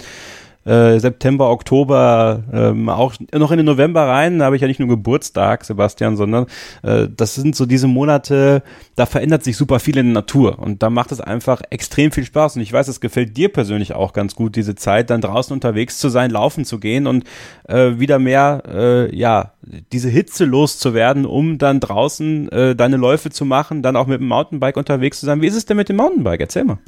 Äh, 0.64 1.00
September, 1.00 1.50
Oktober, 1.50 2.44
ähm, 2.52 2.88
auch 2.88 3.14
noch 3.34 3.50
in 3.50 3.56
den 3.56 3.66
November 3.66 4.06
rein, 4.06 4.38
da 4.38 4.44
habe 4.44 4.56
ich 4.56 4.62
ja 4.62 4.68
nicht 4.68 4.78
nur 4.78 4.88
Geburtstag, 4.88 5.64
Sebastian, 5.64 6.16
sondern 6.16 6.46
äh, 6.82 7.08
das 7.14 7.34
sind 7.34 7.56
so 7.56 7.66
diese 7.66 7.88
Monate, 7.88 8.62
da 8.94 9.06
verändert 9.06 9.42
sich 9.42 9.56
super 9.56 9.80
viel 9.80 9.96
in 9.96 10.06
der 10.06 10.14
Natur 10.14 10.60
und 10.60 10.82
da 10.82 10.90
macht 10.90 11.10
es 11.10 11.20
einfach 11.20 11.62
extrem 11.70 12.12
viel 12.12 12.24
Spaß 12.24 12.56
und 12.56 12.62
ich 12.62 12.72
weiß, 12.72 12.86
es 12.86 13.00
gefällt 13.00 13.36
dir 13.36 13.48
persönlich 13.48 13.94
auch 13.94 14.12
ganz 14.12 14.36
gut, 14.36 14.54
diese 14.54 14.76
Zeit, 14.76 15.10
dann 15.10 15.20
draußen 15.20 15.52
unterwegs 15.52 15.98
zu 15.98 16.08
sein, 16.08 16.30
laufen 16.30 16.64
zu 16.64 16.78
gehen 16.78 17.06
und 17.08 17.24
äh, 17.68 17.98
wieder 17.98 18.18
mehr, 18.20 18.62
äh, 18.68 19.16
ja, 19.16 19.52
diese 19.92 20.08
Hitze 20.10 20.44
loszuwerden, 20.44 21.26
um 21.26 21.58
dann 21.58 21.80
draußen 21.80 22.48
äh, 22.50 22.76
deine 22.76 22.96
Läufe 22.96 23.30
zu 23.30 23.44
machen, 23.44 23.82
dann 23.82 23.96
auch 23.96 24.06
mit 24.06 24.20
dem 24.20 24.28
Mountainbike 24.28 24.76
unterwegs 24.76 25.20
zu 25.20 25.26
sein. 25.26 25.40
Wie 25.42 25.46
ist 25.46 25.56
es 25.56 25.66
denn 25.66 25.76
mit 25.76 25.88
dem 25.88 25.96
Mountainbike? 25.96 26.40
Erzähl 26.40 26.64
mal. 26.64 26.78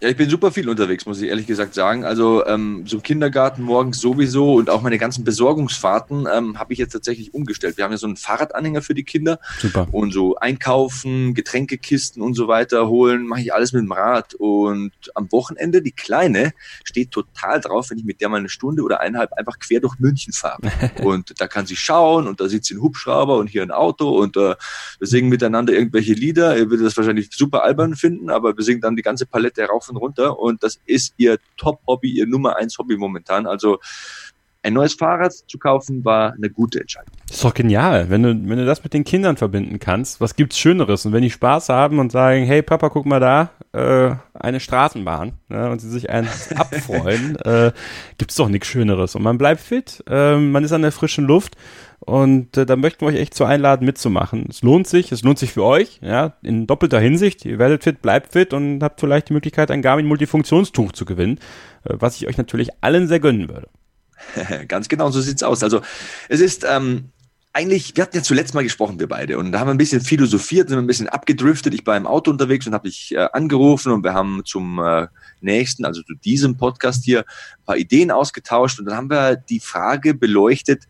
Ja, 0.00 0.08
ich 0.08 0.16
bin 0.16 0.30
super 0.30 0.52
viel 0.52 0.68
unterwegs, 0.68 1.06
muss 1.06 1.20
ich 1.20 1.28
ehrlich 1.28 1.48
gesagt 1.48 1.74
sagen. 1.74 2.04
Also 2.04 2.46
ähm, 2.46 2.84
so 2.86 3.00
Kindergarten 3.00 3.62
morgens 3.62 4.00
sowieso 4.00 4.54
und 4.54 4.70
auch 4.70 4.80
meine 4.80 4.96
ganzen 4.96 5.24
Besorgungsfahrten 5.24 6.28
ähm, 6.32 6.56
habe 6.58 6.72
ich 6.72 6.78
jetzt 6.78 6.92
tatsächlich 6.92 7.34
umgestellt. 7.34 7.76
Wir 7.76 7.84
haben 7.84 7.90
ja 7.90 7.96
so 7.98 8.06
einen 8.06 8.16
Fahrradanhänger 8.16 8.80
für 8.80 8.94
die 8.94 9.02
Kinder. 9.02 9.40
Super. 9.58 9.88
Und 9.90 10.12
so 10.12 10.36
einkaufen, 10.36 11.34
Getränkekisten 11.34 12.22
und 12.22 12.34
so 12.34 12.46
weiter 12.46 12.88
holen, 12.88 13.26
mache 13.26 13.40
ich 13.40 13.52
alles 13.52 13.72
mit 13.72 13.82
dem 13.82 13.90
Rad. 13.90 14.34
Und 14.34 14.92
am 15.16 15.32
Wochenende, 15.32 15.82
die 15.82 15.90
Kleine, 15.90 16.52
steht 16.84 17.10
total 17.10 17.60
drauf, 17.60 17.90
wenn 17.90 17.98
ich 17.98 18.04
mit 18.04 18.20
der 18.20 18.28
mal 18.28 18.36
eine 18.36 18.48
Stunde 18.48 18.82
oder 18.82 19.00
eineinhalb 19.00 19.32
einfach 19.32 19.58
quer 19.58 19.80
durch 19.80 19.98
München 19.98 20.32
fahre. 20.32 20.60
und 21.02 21.40
da 21.40 21.48
kann 21.48 21.66
sie 21.66 21.76
schauen 21.76 22.28
und 22.28 22.40
da 22.40 22.48
sieht 22.48 22.64
sie 22.64 22.74
einen 22.74 22.84
Hubschrauber 22.84 23.36
und 23.36 23.48
hier 23.48 23.62
ein 23.62 23.72
Auto 23.72 24.10
und 24.10 24.36
äh, 24.36 24.54
wir 24.98 25.08
singen 25.08 25.28
miteinander 25.28 25.72
irgendwelche 25.72 26.12
Lieder. 26.12 26.56
Ihr 26.56 26.70
würdet 26.70 26.86
das 26.86 26.96
wahrscheinlich 26.96 27.30
super 27.32 27.64
albern 27.64 27.96
finden, 27.96 28.30
aber 28.30 28.56
wir 28.56 28.62
singen 28.62 28.80
dann 28.80 28.94
die 28.94 29.02
ganze 29.02 29.26
Palette 29.26 29.60
rauf 29.88 29.90
und 29.90 29.96
runter 29.96 30.38
und 30.38 30.62
das 30.62 30.78
ist 30.86 31.14
ihr 31.16 31.38
Top-Hobby, 31.56 32.10
ihr 32.10 32.26
Nummer 32.26 32.56
eins 32.56 32.78
Hobby 32.78 32.96
momentan. 32.96 33.46
Also 33.46 33.78
ein 34.60 34.74
neues 34.74 34.94
Fahrrad 34.94 35.32
zu 35.32 35.56
kaufen 35.58 36.04
war 36.04 36.32
eine 36.32 36.50
gute 36.50 36.80
Entscheidung. 36.80 37.12
Das 37.28 37.36
ist 37.36 37.44
doch 37.44 37.54
genial, 37.54 38.10
wenn 38.10 38.24
du, 38.24 38.30
wenn 38.30 38.58
du 38.58 38.66
das 38.66 38.82
mit 38.82 38.92
den 38.92 39.04
Kindern 39.04 39.36
verbinden 39.36 39.78
kannst. 39.78 40.20
Was 40.20 40.34
gibt's 40.34 40.58
Schöneres? 40.58 41.06
Und 41.06 41.12
wenn 41.12 41.22
die 41.22 41.30
Spaß 41.30 41.68
haben 41.68 42.00
und 42.00 42.10
sagen, 42.10 42.44
hey 42.44 42.62
Papa, 42.62 42.88
guck 42.88 43.06
mal 43.06 43.20
da, 43.20 43.50
äh, 43.72 44.16
eine 44.34 44.58
Straßenbahn, 44.58 45.34
ne, 45.48 45.70
und 45.70 45.80
sie 45.80 45.88
sich 45.88 46.10
eins 46.10 46.52
abfreuen, 46.56 47.36
äh, 47.36 47.72
gibt's 48.18 48.34
doch 48.34 48.48
nichts 48.48 48.66
Schöneres. 48.66 49.14
Und 49.14 49.22
man 49.22 49.38
bleibt 49.38 49.60
fit, 49.60 50.02
äh, 50.08 50.36
man 50.36 50.64
ist 50.64 50.72
an 50.72 50.82
der 50.82 50.92
frischen 50.92 51.24
Luft 51.24 51.56
und 52.08 52.56
äh, 52.56 52.64
da 52.64 52.76
möchten 52.76 53.02
wir 53.02 53.08
euch 53.08 53.20
echt 53.20 53.34
zu 53.34 53.44
einladen, 53.44 53.84
mitzumachen. 53.84 54.46
Es 54.48 54.62
lohnt 54.62 54.86
sich, 54.86 55.12
es 55.12 55.22
lohnt 55.22 55.38
sich 55.38 55.52
für 55.52 55.62
euch, 55.62 56.00
ja, 56.00 56.38
in 56.42 56.66
doppelter 56.66 56.98
Hinsicht. 56.98 57.44
Ihr 57.44 57.58
werdet 57.58 57.84
fit, 57.84 58.00
bleibt 58.00 58.32
fit 58.32 58.54
und 58.54 58.82
habt 58.82 58.98
vielleicht 58.98 59.28
die 59.28 59.34
Möglichkeit, 59.34 59.70
ein 59.70 59.82
Garmin 59.82 60.06
Multifunktionstuch 60.06 60.92
zu 60.92 61.04
gewinnen, 61.04 61.38
äh, 61.84 61.96
was 61.98 62.16
ich 62.16 62.26
euch 62.26 62.38
natürlich 62.38 62.70
allen 62.80 63.08
sehr 63.08 63.20
gönnen 63.20 63.50
würde. 63.50 63.68
Ganz 64.68 64.88
genau, 64.88 65.10
so 65.10 65.20
sieht's 65.20 65.42
aus. 65.42 65.62
Also 65.62 65.82
es 66.30 66.40
ist 66.40 66.64
ähm, 66.66 67.10
eigentlich, 67.52 67.94
wir 67.94 68.04
hatten 68.04 68.16
ja 68.16 68.22
zuletzt 68.22 68.54
mal 68.54 68.62
gesprochen, 68.62 68.98
wir 68.98 69.08
beide, 69.08 69.36
und 69.36 69.52
da 69.52 69.60
haben 69.60 69.68
wir 69.68 69.74
ein 69.74 69.78
bisschen 69.78 70.00
philosophiert, 70.00 70.70
sind 70.70 70.78
ein 70.78 70.86
bisschen 70.86 71.08
abgedriftet. 71.08 71.74
Ich 71.74 71.86
war 71.86 71.96
im 71.96 72.06
Auto 72.06 72.30
unterwegs 72.30 72.66
und 72.66 72.72
habe 72.72 72.88
dich 72.88 73.14
äh, 73.14 73.28
angerufen 73.34 73.92
und 73.92 74.02
wir 74.02 74.14
haben 74.14 74.42
zum 74.46 74.78
äh, 74.78 75.08
nächsten, 75.42 75.84
also 75.84 76.00
zu 76.02 76.14
diesem 76.14 76.56
Podcast 76.56 77.04
hier, 77.04 77.20
ein 77.20 77.64
paar 77.66 77.76
Ideen 77.76 78.10
ausgetauscht 78.10 78.78
und 78.78 78.86
dann 78.86 78.96
haben 78.96 79.10
wir 79.10 79.36
die 79.36 79.60
Frage 79.60 80.14
beleuchtet, 80.14 80.84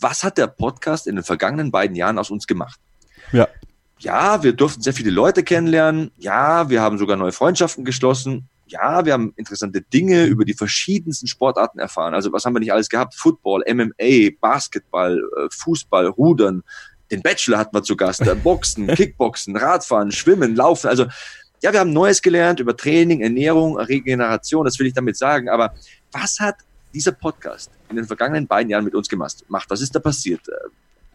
was 0.00 0.24
hat 0.24 0.38
der 0.38 0.46
Podcast 0.46 1.06
in 1.06 1.16
den 1.16 1.24
vergangenen 1.24 1.70
beiden 1.70 1.96
Jahren 1.96 2.18
aus 2.18 2.30
uns 2.30 2.46
gemacht? 2.46 2.80
Ja. 3.32 3.48
Ja, 3.98 4.42
wir 4.42 4.52
durften 4.52 4.82
sehr 4.82 4.92
viele 4.92 5.10
Leute 5.10 5.42
kennenlernen. 5.42 6.10
Ja, 6.18 6.68
wir 6.68 6.82
haben 6.82 6.98
sogar 6.98 7.16
neue 7.16 7.32
Freundschaften 7.32 7.84
geschlossen 7.84 8.48
ja, 8.66 9.04
wir 9.04 9.12
haben 9.12 9.32
interessante 9.36 9.80
Dinge 9.80 10.24
über 10.24 10.44
die 10.44 10.54
verschiedensten 10.54 11.26
Sportarten 11.26 11.78
erfahren. 11.78 12.14
Also 12.14 12.32
was 12.32 12.44
haben 12.44 12.54
wir 12.54 12.60
nicht 12.60 12.72
alles 12.72 12.88
gehabt? 12.88 13.14
Football, 13.14 13.64
MMA, 13.68 14.30
Basketball, 14.40 15.18
äh, 15.18 15.48
Fußball, 15.50 16.08
Rudern. 16.08 16.62
Den 17.10 17.22
Bachelor 17.22 17.58
hatten 17.58 17.76
wir 17.76 17.84
zu 17.84 17.96
Gast, 17.96 18.22
äh, 18.22 18.34
Boxen, 18.34 18.86
Kickboxen, 18.94 19.56
Radfahren, 19.56 20.10
Schwimmen, 20.10 20.56
Laufen. 20.56 20.88
Also 20.88 21.06
ja, 21.62 21.72
wir 21.72 21.80
haben 21.80 21.92
Neues 21.92 22.20
gelernt 22.20 22.60
über 22.60 22.76
Training, 22.76 23.20
Ernährung, 23.20 23.78
Regeneration. 23.78 24.64
Das 24.64 24.78
will 24.78 24.86
ich 24.86 24.94
damit 24.94 25.16
sagen. 25.16 25.48
Aber 25.48 25.74
was 26.12 26.40
hat 26.40 26.56
dieser 26.94 27.12
Podcast 27.12 27.70
in 27.88 27.96
den 27.96 28.06
vergangenen 28.06 28.46
beiden 28.46 28.70
Jahren 28.70 28.84
mit 28.84 28.94
uns 28.94 29.08
gemacht? 29.08 29.44
Was 29.48 29.80
ist 29.80 29.94
da 29.94 30.00
passiert? 30.00 30.48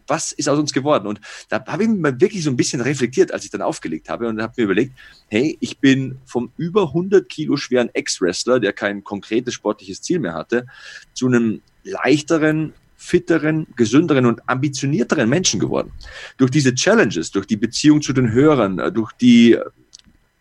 was 0.06 0.32
ist 0.32 0.48
aus 0.48 0.58
uns 0.58 0.72
geworden? 0.72 1.06
Und 1.06 1.20
da 1.48 1.64
habe 1.66 1.84
ich 1.84 1.88
mir 1.88 2.20
wirklich 2.20 2.44
so 2.44 2.50
ein 2.50 2.56
bisschen 2.56 2.80
reflektiert, 2.80 3.32
als 3.32 3.44
ich 3.44 3.50
dann 3.50 3.62
aufgelegt 3.62 4.08
habe 4.08 4.28
und 4.28 4.40
habe 4.40 4.54
mir 4.56 4.64
überlegt, 4.64 4.92
hey, 5.28 5.56
ich 5.60 5.78
bin 5.78 6.18
vom 6.26 6.52
über 6.56 6.88
100 6.88 7.28
Kilo 7.28 7.56
schweren 7.56 7.88
Ex-Wrestler, 7.92 8.60
der 8.60 8.72
kein 8.72 9.04
konkretes 9.04 9.54
sportliches 9.54 10.02
Ziel 10.02 10.18
mehr 10.18 10.34
hatte, 10.34 10.66
zu 11.14 11.26
einem 11.26 11.62
leichteren, 11.84 12.74
fitteren, 12.96 13.66
gesünderen 13.74 14.26
und 14.26 14.48
ambitionierteren 14.48 15.28
Menschen 15.28 15.58
geworden. 15.58 15.92
Durch 16.36 16.50
diese 16.50 16.74
Challenges, 16.74 17.32
durch 17.32 17.46
die 17.46 17.56
Beziehung 17.56 18.00
zu 18.00 18.12
den 18.12 18.30
Hörern, 18.30 18.76
durch 18.94 19.12
die 19.12 19.58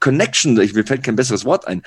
Connection, 0.01 0.59
ich 0.59 0.73
mir 0.73 0.83
fällt 0.83 1.03
kein 1.03 1.15
besseres 1.15 1.45
Wort 1.45 1.67
ein, 1.67 1.83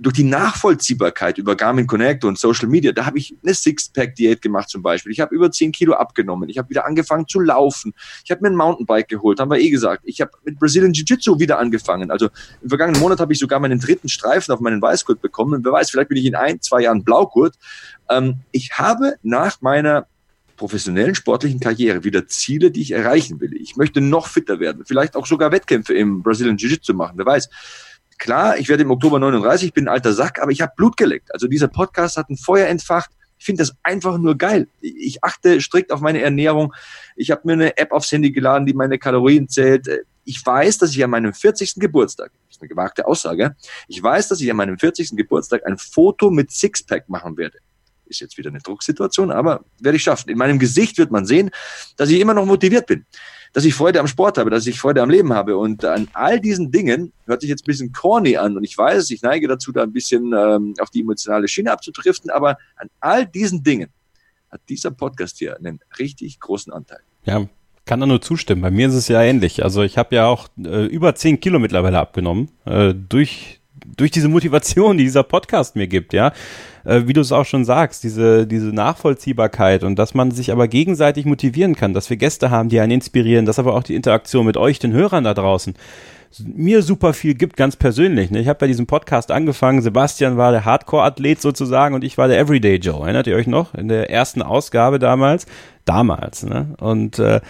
durch 0.00 0.14
die 0.14 0.24
Nachvollziehbarkeit 0.24 1.38
über 1.38 1.54
Garmin 1.56 1.86
Connect 1.86 2.24
und 2.24 2.38
Social 2.38 2.68
Media, 2.68 2.90
da 2.90 3.04
habe 3.04 3.18
ich 3.18 3.36
eine 3.42 3.54
Six-Pack-Diät 3.54 4.40
gemacht 4.40 4.70
zum 4.70 4.82
Beispiel. 4.82 5.12
Ich 5.12 5.20
habe 5.20 5.34
über 5.34 5.50
10 5.50 5.72
Kilo 5.72 5.92
abgenommen. 5.92 6.48
Ich 6.48 6.58
habe 6.58 6.70
wieder 6.70 6.86
angefangen 6.86 7.28
zu 7.28 7.38
laufen. 7.38 7.92
Ich 8.24 8.30
habe 8.30 8.40
mir 8.40 8.48
ein 8.48 8.56
Mountainbike 8.56 9.08
geholt, 9.08 9.40
haben 9.40 9.50
wir 9.50 9.58
eh 9.58 9.68
gesagt. 9.70 10.02
Ich 10.06 10.20
habe 10.20 10.32
mit 10.44 10.58
Brazilian 10.58 10.92
Jiu-Jitsu 10.92 11.38
wieder 11.38 11.58
angefangen. 11.58 12.10
Also 12.10 12.30
im 12.62 12.70
vergangenen 12.70 13.00
Monat 13.00 13.20
habe 13.20 13.32
ich 13.32 13.38
sogar 13.38 13.60
meinen 13.60 13.78
dritten 13.78 14.08
Streifen 14.08 14.52
auf 14.52 14.60
meinen 14.60 14.80
Weißgurt 14.80 15.20
bekommen. 15.20 15.54
Und 15.54 15.64
wer 15.64 15.72
weiß, 15.72 15.90
vielleicht 15.90 16.08
bin 16.08 16.18
ich 16.18 16.24
in 16.24 16.34
ein, 16.34 16.60
zwei 16.62 16.80
Jahren 16.82 17.04
Blaugurt. 17.04 17.56
Ähm, 18.08 18.36
ich 18.52 18.72
habe 18.78 19.16
nach 19.22 19.60
meiner 19.60 20.06
professionellen 20.60 21.14
sportlichen 21.14 21.58
Karriere 21.58 22.04
wieder 22.04 22.28
Ziele, 22.28 22.70
die 22.70 22.82
ich 22.82 22.90
erreichen 22.90 23.40
will. 23.40 23.56
Ich 23.56 23.76
möchte 23.76 24.02
noch 24.02 24.26
fitter 24.26 24.60
werden, 24.60 24.84
vielleicht 24.84 25.16
auch 25.16 25.26
sogar 25.26 25.52
Wettkämpfe 25.52 25.94
im 25.94 26.22
Brazilian 26.22 26.58
Jiu-Jitsu 26.58 26.92
machen, 26.92 27.14
wer 27.16 27.24
weiß. 27.24 27.48
Klar, 28.18 28.58
ich 28.58 28.68
werde 28.68 28.82
im 28.82 28.90
Oktober 28.90 29.18
39, 29.18 29.72
bin 29.72 29.86
ein 29.86 29.94
alter 29.94 30.12
Sack, 30.12 30.38
aber 30.38 30.52
ich 30.52 30.60
habe 30.60 30.74
Blut 30.76 30.98
geleckt. 30.98 31.32
Also 31.32 31.48
dieser 31.48 31.68
Podcast 31.68 32.18
hat 32.18 32.28
ein 32.28 32.36
Feuer 32.36 32.66
entfacht. 32.66 33.08
Ich 33.38 33.46
finde 33.46 33.62
das 33.62 33.74
einfach 33.82 34.18
nur 34.18 34.36
geil. 34.36 34.68
Ich 34.82 35.24
achte 35.24 35.62
strikt 35.62 35.92
auf 35.92 36.02
meine 36.02 36.20
Ernährung. 36.20 36.74
Ich 37.16 37.30
habe 37.30 37.40
mir 37.44 37.54
eine 37.54 37.78
App 37.78 37.90
aufs 37.90 38.12
Handy 38.12 38.30
geladen, 38.30 38.66
die 38.66 38.74
meine 38.74 38.98
Kalorien 38.98 39.48
zählt. 39.48 39.88
Ich 40.26 40.44
weiß, 40.44 40.76
dass 40.76 40.90
ich 40.90 41.02
an 41.02 41.08
meinem 41.08 41.32
40. 41.32 41.76
Geburtstag, 41.76 42.32
das 42.48 42.56
ist 42.56 42.60
eine 42.60 42.68
gewagte 42.68 43.06
Aussage, 43.06 43.56
ich 43.88 44.02
weiß, 44.02 44.28
dass 44.28 44.42
ich 44.42 44.50
an 44.50 44.58
meinem 44.58 44.78
40. 44.78 45.16
Geburtstag 45.16 45.66
ein 45.66 45.78
Foto 45.78 46.30
mit 46.30 46.50
Sixpack 46.50 47.08
machen 47.08 47.38
werde 47.38 47.56
ist 48.10 48.20
jetzt 48.20 48.36
wieder 48.36 48.50
eine 48.50 48.58
Drucksituation, 48.58 49.30
aber 49.30 49.64
werde 49.80 49.96
ich 49.96 50.02
schaffen. 50.02 50.28
In 50.28 50.38
meinem 50.38 50.58
Gesicht 50.58 50.98
wird 50.98 51.10
man 51.10 51.24
sehen, 51.24 51.50
dass 51.96 52.10
ich 52.10 52.20
immer 52.20 52.34
noch 52.34 52.44
motiviert 52.44 52.86
bin, 52.86 53.06
dass 53.52 53.64
ich 53.64 53.74
Freude 53.74 54.00
am 54.00 54.06
Sport 54.06 54.38
habe, 54.38 54.50
dass 54.50 54.66
ich 54.66 54.78
Freude 54.78 55.02
am 55.02 55.10
Leben 55.10 55.32
habe. 55.32 55.56
Und 55.56 55.84
an 55.84 56.08
all 56.12 56.40
diesen 56.40 56.70
Dingen 56.70 57.12
hört 57.26 57.40
sich 57.40 57.50
jetzt 57.50 57.62
ein 57.62 57.70
bisschen 57.70 57.92
corny 57.92 58.36
an 58.36 58.56
und 58.56 58.64
ich 58.64 58.76
weiß, 58.76 59.10
ich 59.10 59.22
neige 59.22 59.48
dazu, 59.48 59.72
da 59.72 59.82
ein 59.82 59.92
bisschen 59.92 60.32
ähm, 60.32 60.74
auf 60.80 60.90
die 60.90 61.00
emotionale 61.00 61.48
Schiene 61.48 61.72
abzudriften, 61.72 62.30
aber 62.30 62.58
an 62.76 62.90
all 63.00 63.26
diesen 63.26 63.62
Dingen 63.62 63.88
hat 64.50 64.60
dieser 64.68 64.90
Podcast 64.90 65.38
hier 65.38 65.56
einen 65.56 65.80
richtig 65.98 66.40
großen 66.40 66.72
Anteil. 66.72 67.00
Ja, 67.24 67.46
kann 67.84 68.00
da 68.00 68.06
nur 68.06 68.20
zustimmen. 68.20 68.62
Bei 68.62 68.70
mir 68.70 68.88
ist 68.88 68.94
es 68.94 69.08
ja 69.08 69.22
ähnlich. 69.22 69.64
Also 69.64 69.82
ich 69.82 69.98
habe 69.98 70.14
ja 70.14 70.26
auch 70.26 70.48
äh, 70.58 70.86
über 70.86 71.14
zehn 71.14 71.40
Kilo 71.40 71.58
mittlerweile 71.58 71.98
abgenommen 71.98 72.50
äh, 72.64 72.94
durch 72.94 73.59
durch 73.86 74.10
diese 74.10 74.28
Motivation, 74.28 74.96
die 74.98 75.04
dieser 75.04 75.22
Podcast 75.22 75.76
mir 75.76 75.86
gibt, 75.86 76.12
ja, 76.12 76.32
äh, 76.84 77.02
wie 77.06 77.12
du 77.12 77.20
es 77.20 77.32
auch 77.32 77.44
schon 77.44 77.64
sagst, 77.64 78.04
diese, 78.04 78.46
diese 78.46 78.66
Nachvollziehbarkeit 78.68 79.84
und 79.84 79.98
dass 79.98 80.14
man 80.14 80.30
sich 80.30 80.52
aber 80.52 80.68
gegenseitig 80.68 81.24
motivieren 81.24 81.74
kann, 81.74 81.94
dass 81.94 82.10
wir 82.10 82.16
Gäste 82.16 82.50
haben, 82.50 82.68
die 82.68 82.80
einen 82.80 82.92
inspirieren, 82.92 83.46
dass 83.46 83.58
aber 83.58 83.74
auch 83.74 83.82
die 83.82 83.94
Interaktion 83.94 84.46
mit 84.46 84.56
euch, 84.56 84.78
den 84.78 84.92
Hörern 84.92 85.24
da 85.24 85.34
draußen, 85.34 85.74
mir 86.38 86.82
super 86.82 87.12
viel 87.12 87.34
gibt, 87.34 87.56
ganz 87.56 87.74
persönlich. 87.76 88.30
Ne? 88.30 88.40
Ich 88.40 88.48
habe 88.48 88.58
bei 88.58 88.66
diesem 88.68 88.86
Podcast 88.86 89.32
angefangen, 89.32 89.82
Sebastian 89.82 90.36
war 90.36 90.52
der 90.52 90.64
Hardcore-Athlet 90.64 91.40
sozusagen 91.40 91.94
und 91.94 92.04
ich 92.04 92.18
war 92.18 92.28
der 92.28 92.38
Everyday 92.38 92.76
Joe. 92.76 93.02
Erinnert 93.02 93.26
ihr 93.26 93.36
euch 93.36 93.48
noch? 93.48 93.74
In 93.74 93.88
der 93.88 94.10
ersten 94.10 94.40
Ausgabe 94.40 95.00
damals? 95.00 95.46
Damals. 95.84 96.44
Ne? 96.44 96.74
Und 96.78 97.18
äh, 97.18 97.40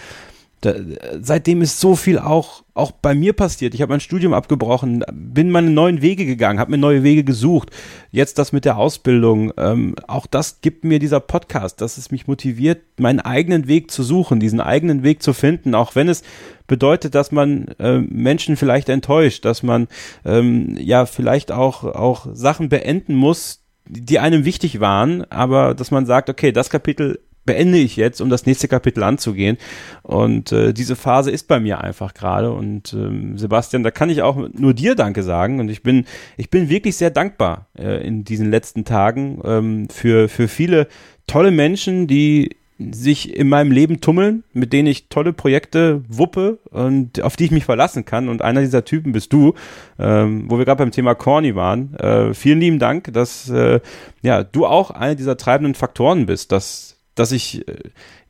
da, 0.61 0.75
seitdem 1.19 1.63
ist 1.63 1.79
so 1.79 1.95
viel 1.95 2.19
auch, 2.19 2.63
auch 2.75 2.91
bei 2.91 3.15
mir 3.15 3.33
passiert. 3.33 3.73
Ich 3.73 3.81
habe 3.81 3.91
mein 3.91 3.99
Studium 3.99 4.33
abgebrochen, 4.33 5.03
bin 5.11 5.49
meine 5.49 5.71
neuen 5.71 6.03
Wege 6.03 6.25
gegangen, 6.25 6.59
habe 6.59 6.71
mir 6.71 6.77
neue 6.77 7.01
Wege 7.01 7.23
gesucht. 7.23 7.71
Jetzt 8.11 8.37
das 8.37 8.51
mit 8.51 8.63
der 8.63 8.77
Ausbildung, 8.77 9.51
ähm, 9.57 9.95
auch 10.07 10.27
das 10.27 10.61
gibt 10.61 10.83
mir 10.83 10.99
dieser 10.99 11.19
Podcast, 11.19 11.81
dass 11.81 11.97
es 11.97 12.11
mich 12.11 12.27
motiviert, 12.27 12.81
meinen 12.99 13.19
eigenen 13.19 13.67
Weg 13.67 13.89
zu 13.89 14.03
suchen, 14.03 14.39
diesen 14.39 14.61
eigenen 14.61 15.01
Weg 15.01 15.23
zu 15.23 15.33
finden, 15.33 15.73
auch 15.73 15.95
wenn 15.95 16.07
es 16.07 16.21
bedeutet, 16.67 17.15
dass 17.15 17.31
man 17.31 17.69
äh, 17.79 17.97
Menschen 17.97 18.55
vielleicht 18.55 18.87
enttäuscht, 18.87 19.45
dass 19.45 19.63
man 19.63 19.87
ähm, 20.25 20.77
ja 20.79 21.07
vielleicht 21.07 21.51
auch, 21.51 21.83
auch 21.83 22.27
Sachen 22.33 22.69
beenden 22.69 23.15
muss, 23.15 23.63
die 23.87 24.19
einem 24.19 24.45
wichtig 24.45 24.79
waren, 24.79 25.23
aber 25.31 25.73
dass 25.73 25.89
man 25.89 26.05
sagt, 26.05 26.29
okay, 26.29 26.51
das 26.51 26.69
Kapitel 26.69 27.19
beende 27.45 27.77
ich 27.77 27.95
jetzt, 27.95 28.21
um 28.21 28.29
das 28.29 28.45
nächste 28.45 28.67
Kapitel 28.67 29.03
anzugehen. 29.03 29.57
Und 30.03 30.51
äh, 30.51 30.73
diese 30.73 30.95
Phase 30.95 31.31
ist 31.31 31.47
bei 31.47 31.59
mir 31.59 31.81
einfach 31.81 32.13
gerade. 32.13 32.51
Und 32.51 32.93
ähm, 32.93 33.37
Sebastian, 33.37 33.83
da 33.83 33.91
kann 33.91 34.09
ich 34.09 34.21
auch 34.21 34.37
nur 34.53 34.73
dir 34.73 34.95
Danke 34.95 35.23
sagen. 35.23 35.59
Und 35.59 35.69
ich 35.69 35.83
bin, 35.83 36.05
ich 36.37 36.49
bin 36.49 36.69
wirklich 36.69 36.95
sehr 36.95 37.09
dankbar 37.09 37.67
äh, 37.77 38.05
in 38.05 38.23
diesen 38.23 38.51
letzten 38.51 38.85
Tagen 38.85 39.41
ähm, 39.43 39.89
für, 39.89 40.29
für 40.29 40.47
viele 40.47 40.87
tolle 41.27 41.51
Menschen, 41.51 42.07
die 42.07 42.57
sich 42.91 43.35
in 43.35 43.47
meinem 43.47 43.71
Leben 43.71 44.01
tummeln, 44.01 44.43
mit 44.53 44.73
denen 44.73 44.87
ich 44.87 45.07
tolle 45.09 45.33
Projekte 45.33 46.01
wuppe 46.07 46.59
und 46.71 47.21
auf 47.21 47.35
die 47.35 47.45
ich 47.45 47.51
mich 47.51 47.65
verlassen 47.65 48.05
kann. 48.05 48.29
Und 48.29 48.41
einer 48.41 48.61
dieser 48.61 48.83
Typen 48.83 49.11
bist 49.11 49.33
du, 49.33 49.53
ähm, 49.99 50.45
wo 50.47 50.57
wir 50.57 50.65
gerade 50.65 50.79
beim 50.79 50.91
Thema 50.91 51.13
Corny 51.13 51.55
waren. 51.55 51.93
Äh, 51.95 52.33
vielen 52.33 52.59
lieben 52.59 52.79
Dank, 52.79 53.13
dass 53.13 53.49
äh, 53.49 53.79
ja 54.21 54.43
du 54.43 54.65
auch 54.65 54.91
einer 54.91 55.15
dieser 55.15 55.37
treibenden 55.37 55.75
Faktoren 55.75 56.25
bist, 56.25 56.51
dass 56.51 56.97
dass 57.15 57.31
ich 57.31 57.67
äh, 57.67 57.75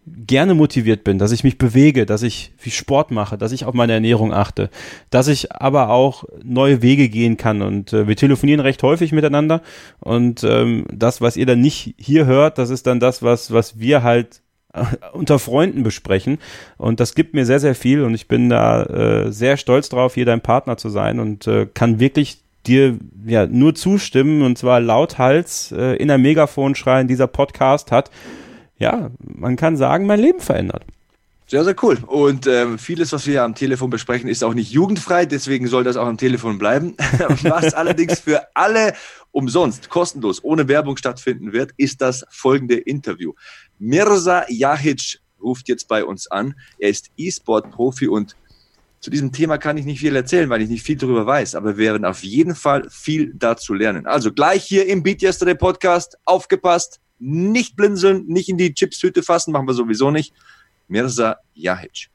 gerne 0.05 0.55
motiviert 0.55 1.03
bin, 1.03 1.19
dass 1.19 1.31
ich 1.31 1.43
mich 1.43 1.57
bewege, 1.57 2.05
dass 2.05 2.23
ich 2.23 2.53
viel 2.57 2.71
Sport 2.71 3.11
mache, 3.11 3.37
dass 3.37 3.51
ich 3.51 3.65
auf 3.65 3.73
meine 3.73 3.93
Ernährung 3.93 4.33
achte, 4.33 4.69
dass 5.09 5.27
ich 5.27 5.51
aber 5.51 5.89
auch 5.89 6.23
neue 6.43 6.81
Wege 6.81 7.07
gehen 7.09 7.37
kann. 7.37 7.61
Und 7.61 7.93
äh, 7.93 8.07
wir 8.07 8.15
telefonieren 8.15 8.61
recht 8.61 8.81
häufig 8.83 9.11
miteinander. 9.11 9.61
Und 9.99 10.43
ähm, 10.43 10.85
das, 10.91 11.21
was 11.21 11.37
ihr 11.37 11.45
dann 11.45 11.61
nicht 11.61 11.95
hier 11.97 12.25
hört, 12.25 12.57
das 12.57 12.69
ist 12.69 12.87
dann 12.87 12.99
das, 12.99 13.21
was 13.21 13.51
was 13.51 13.79
wir 13.79 14.01
halt 14.01 14.41
äh, 14.73 14.83
unter 15.13 15.37
Freunden 15.37 15.83
besprechen. 15.83 16.39
Und 16.77 16.99
das 16.99 17.13
gibt 17.13 17.35
mir 17.35 17.45
sehr 17.45 17.59
sehr 17.59 17.75
viel. 17.75 18.01
Und 18.01 18.15
ich 18.15 18.27
bin 18.27 18.49
da 18.49 18.83
äh, 18.83 19.31
sehr 19.31 19.57
stolz 19.57 19.89
drauf, 19.89 20.15
hier 20.15 20.25
dein 20.25 20.41
Partner 20.41 20.77
zu 20.77 20.89
sein. 20.89 21.19
Und 21.19 21.45
äh, 21.45 21.67
kann 21.71 21.99
wirklich 21.99 22.39
dir 22.65 22.97
ja 23.25 23.45
nur 23.45 23.75
zustimmen. 23.75 24.41
Und 24.41 24.57
zwar 24.57 24.79
lauthals 24.79 25.71
äh, 25.71 25.95
in 25.97 26.07
der 26.07 26.17
Megafon 26.17 26.73
schreien, 26.73 27.07
dieser 27.07 27.27
Podcast 27.27 27.91
hat 27.91 28.09
ja, 28.81 29.11
man 29.21 29.55
kann 29.55 29.77
sagen, 29.77 30.07
mein 30.07 30.19
Leben 30.19 30.39
verändert. 30.39 30.83
Sehr, 31.45 31.63
sehr 31.63 31.75
cool. 31.83 31.99
Und 32.07 32.47
ähm, 32.47 32.79
vieles, 32.79 33.11
was 33.11 33.27
wir 33.27 33.43
am 33.43 33.53
Telefon 33.53 33.89
besprechen, 33.89 34.27
ist 34.27 34.43
auch 34.43 34.53
nicht 34.53 34.71
jugendfrei. 34.71 35.25
Deswegen 35.25 35.67
soll 35.67 35.83
das 35.83 35.97
auch 35.97 36.07
am 36.07 36.17
Telefon 36.17 36.57
bleiben. 36.57 36.95
was 37.43 37.73
allerdings 37.73 38.21
für 38.21 38.41
alle 38.55 38.93
umsonst, 39.31 39.89
kostenlos, 39.89 40.43
ohne 40.43 40.67
Werbung 40.67 40.97
stattfinden 40.97 41.53
wird, 41.53 41.71
ist 41.77 42.01
das 42.01 42.25
folgende 42.29 42.77
Interview. 42.77 43.33
Mirza 43.77 44.45
Jahic 44.49 45.19
ruft 45.41 45.67
jetzt 45.67 45.87
bei 45.87 46.03
uns 46.03 46.31
an. 46.31 46.55
Er 46.79 46.89
ist 46.89 47.11
E-Sport-Profi 47.17 48.07
und 48.07 48.35
zu 48.99 49.11
diesem 49.11 49.31
Thema 49.31 49.57
kann 49.57 49.77
ich 49.77 49.85
nicht 49.85 49.99
viel 49.99 50.15
erzählen, 50.15 50.49
weil 50.49 50.61
ich 50.61 50.69
nicht 50.69 50.83
viel 50.83 50.95
darüber 50.95 51.25
weiß, 51.25 51.55
aber 51.55 51.77
wir 51.77 51.91
werden 51.91 52.05
auf 52.05 52.23
jeden 52.23 52.55
Fall 52.55 52.87
viel 52.89 53.33
dazu 53.35 53.73
lernen. 53.73 54.05
Also 54.05 54.31
gleich 54.31 54.63
hier 54.63 54.87
im 54.87 55.03
Beat 55.03 55.21
Yesterday 55.21 55.55
Podcast, 55.55 56.17
aufgepasst, 56.25 56.99
nicht 57.21 57.75
blinzeln, 57.75 58.25
nicht 58.25 58.49
in 58.49 58.57
die 58.57 58.73
Chipstüte 58.73 59.21
fassen, 59.23 59.51
machen 59.51 59.67
wir 59.67 59.73
sowieso 59.73 60.11
nicht. 60.11 60.33
Mirza 60.87 61.37
Jahic. 61.53 62.09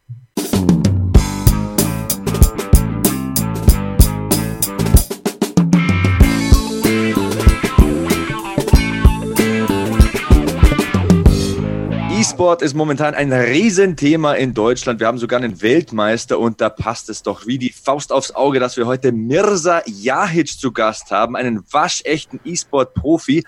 E-Sport 12.37 12.61
ist 12.61 12.75
momentan 12.75 13.15
ein 13.15 13.33
Riesenthema 13.33 14.35
in 14.35 14.53
Deutschland. 14.53 15.01
Wir 15.01 15.07
haben 15.07 15.17
sogar 15.17 15.41
einen 15.41 15.63
Weltmeister 15.63 16.39
und 16.39 16.61
da 16.61 16.69
passt 16.69 17.09
es 17.09 17.23
doch 17.23 17.47
wie 17.47 17.57
die 17.57 17.73
Faust 17.73 18.13
aufs 18.13 18.35
Auge, 18.35 18.61
dass 18.61 18.77
wir 18.77 18.87
heute 18.87 19.11
Mirza 19.11 19.81
Jahic 19.87 20.49
zu 20.49 20.71
Gast 20.71 21.11
haben, 21.11 21.35
einen 21.35 21.65
waschechten 21.73 22.39
E-Sport-Profi. 22.45 23.43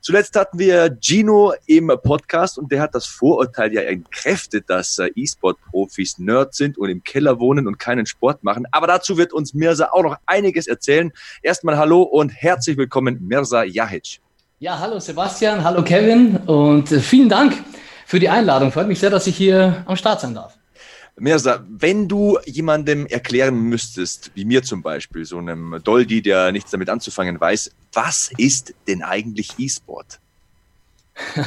Zuletzt 0.00 0.36
hatten 0.36 0.56
wir 0.60 0.96
Gino 1.00 1.52
im 1.66 1.90
Podcast 2.00 2.58
und 2.58 2.70
der 2.70 2.80
hat 2.80 2.94
das 2.94 3.06
Vorurteil 3.06 3.72
ja 3.74 3.80
entkräftet, 3.80 4.70
dass 4.70 5.00
äh, 5.00 5.10
E-Sport-Profis 5.16 6.18
Nerds 6.18 6.58
sind 6.58 6.78
und 6.78 6.90
im 6.90 7.02
Keller 7.02 7.40
wohnen 7.40 7.66
und 7.66 7.80
keinen 7.80 8.06
Sport 8.06 8.44
machen. 8.44 8.66
Aber 8.70 8.86
dazu 8.86 9.18
wird 9.18 9.32
uns 9.32 9.52
Mirza 9.52 9.88
auch 9.90 10.04
noch 10.04 10.16
einiges 10.26 10.68
erzählen. 10.68 11.10
Erstmal 11.42 11.76
hallo 11.76 12.02
und 12.02 12.28
herzlich 12.28 12.76
willkommen, 12.76 13.18
Mirza 13.20 13.64
Jahic. 13.64 14.20
Ja, 14.60 14.78
hallo 14.78 15.00
Sebastian, 15.00 15.64
hallo 15.64 15.82
Kevin 15.82 16.36
und 16.46 16.92
äh, 16.92 17.00
vielen 17.00 17.28
Dank 17.28 17.64
für 18.08 18.18
die 18.18 18.30
Einladung. 18.30 18.72
Freut 18.72 18.88
mich 18.88 19.00
sehr, 19.00 19.10
dass 19.10 19.26
ich 19.26 19.36
hier 19.36 19.84
am 19.84 19.94
Start 19.94 20.22
sein 20.22 20.34
darf. 20.34 20.56
Mirza, 21.18 21.62
wenn 21.68 22.08
du 22.08 22.38
jemandem 22.46 23.04
erklären 23.04 23.54
müsstest, 23.54 24.30
wie 24.34 24.46
mir 24.46 24.62
zum 24.62 24.82
Beispiel, 24.82 25.26
so 25.26 25.36
einem 25.36 25.78
Doldi, 25.84 26.22
der 26.22 26.50
nichts 26.50 26.70
damit 26.70 26.88
anzufangen 26.88 27.38
weiß, 27.38 27.70
was 27.92 28.30
ist 28.38 28.72
denn 28.86 29.02
eigentlich 29.02 29.58
E-Sport? 29.58 30.20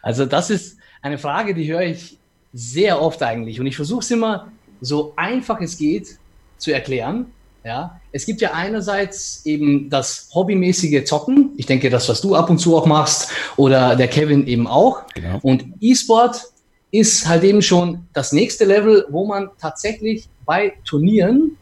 Also 0.00 0.26
das 0.26 0.48
ist 0.48 0.78
eine 1.02 1.18
Frage, 1.18 1.54
die 1.54 1.70
höre 1.70 1.82
ich 1.82 2.18
sehr 2.52 3.02
oft 3.02 3.20
eigentlich 3.20 3.58
und 3.58 3.66
ich 3.66 3.74
versuche 3.74 4.00
es 4.00 4.10
immer 4.12 4.50
so 4.80 5.12
einfach 5.16 5.60
es 5.60 5.76
geht 5.76 6.18
zu 6.56 6.72
erklären. 6.72 7.26
Ja, 7.64 8.00
es 8.12 8.24
gibt 8.24 8.40
ja 8.40 8.52
einerseits 8.52 9.44
eben 9.44 9.90
das 9.90 10.30
hobbymäßige 10.32 11.04
Zocken. 11.04 11.50
Ich 11.56 11.66
denke, 11.66 11.90
das, 11.90 12.08
was 12.08 12.20
du 12.20 12.34
ab 12.34 12.48
und 12.50 12.58
zu 12.58 12.76
auch 12.76 12.86
machst 12.86 13.30
oder 13.56 13.96
der 13.96 14.08
Kevin 14.08 14.46
eben 14.46 14.66
auch. 14.66 15.02
Genau. 15.14 15.38
Und 15.42 15.64
E-Sport 15.80 16.44
ist 16.90 17.26
halt 17.28 17.44
eben 17.44 17.60
schon 17.60 18.06
das 18.12 18.32
nächste 18.32 18.64
Level, 18.64 19.06
wo 19.10 19.26
man 19.26 19.50
tatsächlich 19.60 20.28
bei 20.46 20.74
Turnieren 20.84 21.56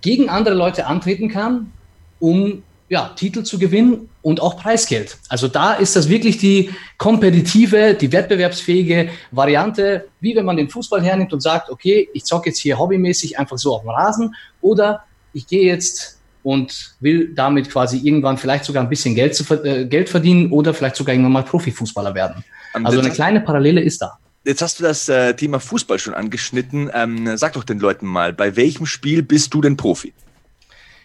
gegen 0.00 0.28
andere 0.28 0.54
Leute 0.54 0.86
antreten 0.86 1.28
kann, 1.28 1.72
um 2.18 2.62
ja, 2.92 3.10
Titel 3.16 3.42
zu 3.42 3.58
gewinnen 3.58 4.10
und 4.20 4.42
auch 4.42 4.58
Preisgeld. 4.58 5.16
Also 5.30 5.48
da 5.48 5.72
ist 5.72 5.96
das 5.96 6.10
wirklich 6.10 6.36
die 6.36 6.68
kompetitive, 6.98 7.94
die 7.94 8.12
wettbewerbsfähige 8.12 9.08
Variante, 9.30 10.08
wie 10.20 10.36
wenn 10.36 10.44
man 10.44 10.58
den 10.58 10.68
Fußball 10.68 11.02
hernimmt 11.02 11.32
und 11.32 11.40
sagt, 11.40 11.70
okay, 11.70 12.10
ich 12.12 12.24
zocke 12.24 12.50
jetzt 12.50 12.58
hier 12.58 12.78
hobbymäßig 12.78 13.38
einfach 13.38 13.56
so 13.56 13.74
auf 13.74 13.80
dem 13.80 13.88
Rasen 13.88 14.34
oder 14.60 15.04
ich 15.32 15.46
gehe 15.46 15.64
jetzt 15.64 16.20
und 16.42 16.94
will 17.00 17.34
damit 17.34 17.70
quasi 17.70 17.96
irgendwann 17.96 18.36
vielleicht 18.36 18.66
sogar 18.66 18.82
ein 18.82 18.90
bisschen 18.90 19.14
Geld, 19.14 19.34
zu, 19.34 19.50
äh, 19.64 19.86
Geld 19.86 20.10
verdienen 20.10 20.52
oder 20.52 20.74
vielleicht 20.74 20.96
sogar 20.96 21.14
irgendwann 21.14 21.32
mal 21.32 21.44
Profifußballer 21.44 22.14
werden. 22.14 22.44
Also 22.74 22.98
eine 22.98 23.10
kleine 23.10 23.40
Parallele 23.40 23.80
ist 23.80 24.02
da. 24.02 24.18
Jetzt 24.44 24.60
hast 24.60 24.80
du 24.80 24.82
das 24.82 25.08
äh, 25.08 25.32
Thema 25.34 25.60
Fußball 25.60 25.98
schon 25.98 26.12
angeschnitten. 26.12 26.90
Ähm, 26.92 27.38
sag 27.38 27.54
doch 27.54 27.64
den 27.64 27.78
Leuten 27.78 28.04
mal, 28.04 28.34
bei 28.34 28.54
welchem 28.54 28.84
Spiel 28.84 29.22
bist 29.22 29.54
du 29.54 29.62
denn 29.62 29.78
Profi? 29.78 30.12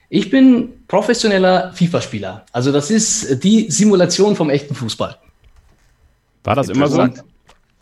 Ich 0.10 0.30
bin 0.30 0.86
professioneller 0.88 1.74
FIFA-Spieler. 1.74 2.46
Also 2.52 2.72
das 2.72 2.92
ist 2.92 3.44
die 3.44 3.70
Simulation 3.70 4.36
vom 4.36 4.50
echten 4.50 4.74
Fußball. 4.74 5.18
War 6.44 6.56
das 6.56 6.70
immer 6.70 6.88
so? 6.88 7.08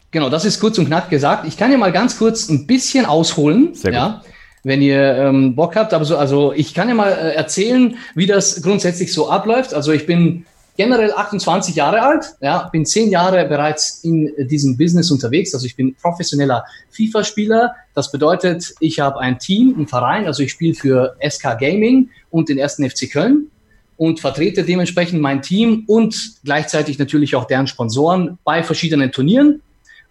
Genau, 0.10 0.30
das 0.30 0.46
ist 0.46 0.60
kurz 0.60 0.78
und 0.78 0.86
knapp 0.88 1.10
gesagt. 1.10 1.46
Ich 1.48 1.58
kann 1.58 1.72
ja 1.72 1.78
mal 1.78 1.92
ganz 1.92 2.18
kurz 2.18 2.50
ein 2.50 2.66
bisschen 2.66 3.06
ausholen, 3.06 3.76
Sehr 3.76 3.94
ja, 3.94 4.08
gut. 4.08 4.32
wenn 4.64 4.82
ihr 4.82 5.00
ähm, 5.00 5.56
Bock 5.56 5.76
habt. 5.76 5.94
Aber 5.94 6.06
so, 6.06 6.18
also 6.18 6.54
ich 6.54 6.74
kann 6.74 6.90
ja 6.90 6.96
mal 6.96 7.12
äh, 7.12 7.36
erzählen, 7.36 7.98
wie 8.16 8.26
das 8.26 8.62
grundsätzlich 8.64 9.14
so 9.14 9.30
abläuft. 9.30 9.74
Also 9.74 9.92
ich 9.92 10.06
bin 10.06 10.46
generell 10.78 11.12
28 11.14 11.76
Jahre 11.76 12.02
alt, 12.02 12.36
ja, 12.42 12.70
bin 12.72 12.86
zehn 12.86 13.10
Jahre 13.10 13.46
bereits 13.46 14.04
in 14.04 14.32
diesem 14.48 14.78
Business 14.78 15.12
unterwegs. 15.12 15.54
Also 15.54 15.66
ich 15.68 15.76
bin 15.76 15.96
professioneller 15.96 16.66
FIFA-Spieler. 16.92 17.76
Das 17.96 18.12
bedeutet, 18.12 18.76
ich 18.82 19.00
habe 19.00 19.20
ein 19.20 19.40
Team, 19.40 19.74
einen 19.76 19.88
Verein, 19.88 20.28
also 20.28 20.44
ich 20.44 20.52
spiele 20.52 20.76
für 20.76 21.16
SK 21.28 21.58
Gaming 21.58 22.10
und 22.30 22.50
den 22.50 22.58
ersten 22.58 22.88
FC 22.88 23.10
Köln 23.10 23.50
und 23.96 24.20
vertrete 24.20 24.64
dementsprechend 24.64 25.22
mein 25.22 25.42
Team 25.42 25.86
und 25.88 26.36
gleichzeitig 26.44 27.00
natürlich 27.00 27.36
auch 27.36 27.46
deren 27.46 27.68
Sponsoren 27.68 28.38
bei 28.44 28.64
verschiedenen 28.64 29.14
Turnieren, 29.14 29.62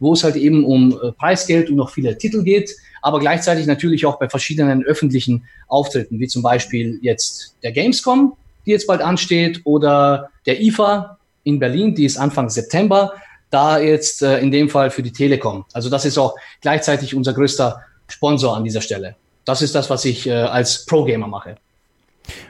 wo 0.00 0.14
es 0.14 0.24
halt 0.24 0.36
eben 0.36 0.64
um 0.64 0.92
äh, 0.92 1.12
Preisgeld 1.12 1.68
und 1.68 1.76
noch 1.76 1.90
viele 1.90 2.16
Titel 2.16 2.42
geht, 2.42 2.74
aber 3.02 3.20
gleichzeitig 3.20 3.66
natürlich 3.66 4.06
auch 4.06 4.18
bei 4.18 4.30
verschiedenen 4.30 4.82
öffentlichen 4.82 5.44
Auftritten, 5.68 6.18
wie 6.18 6.26
zum 6.26 6.42
Beispiel 6.42 6.98
jetzt 7.02 7.54
der 7.62 7.72
Gamescom, 7.72 8.34
die 8.64 8.70
jetzt 8.70 8.86
bald 8.86 9.02
ansteht, 9.02 9.60
oder 9.64 10.30
der 10.46 10.62
IFA 10.62 11.18
in 11.42 11.58
Berlin, 11.58 11.94
die 11.94 12.06
ist 12.06 12.16
Anfang 12.16 12.48
September, 12.48 13.12
da 13.54 13.78
jetzt 13.78 14.22
äh, 14.22 14.38
in 14.40 14.50
dem 14.50 14.68
Fall 14.68 14.90
für 14.90 15.02
die 15.02 15.12
Telekom. 15.12 15.64
Also 15.72 15.88
das 15.88 16.04
ist 16.04 16.18
auch 16.18 16.34
gleichzeitig 16.60 17.14
unser 17.14 17.32
größter 17.32 17.80
Sponsor 18.08 18.56
an 18.56 18.64
dieser 18.64 18.80
Stelle. 18.80 19.14
Das 19.44 19.62
ist 19.62 19.74
das, 19.74 19.88
was 19.90 20.04
ich 20.04 20.26
äh, 20.26 20.32
als 20.32 20.84
Pro-Gamer 20.86 21.28
mache. 21.28 21.56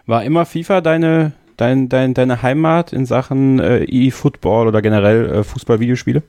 War 0.06 0.24
immer 0.24 0.46
FIFA 0.46 0.80
deine, 0.80 1.32
dein, 1.56 1.88
dein, 1.88 2.14
deine 2.14 2.42
Heimat 2.42 2.92
in 2.92 3.04
Sachen 3.04 3.58
äh, 3.60 3.84
E-Football 3.84 4.68
oder 4.68 4.80
generell 4.80 5.30
äh, 5.30 5.44
Fußball-Videospiele? 5.44 6.22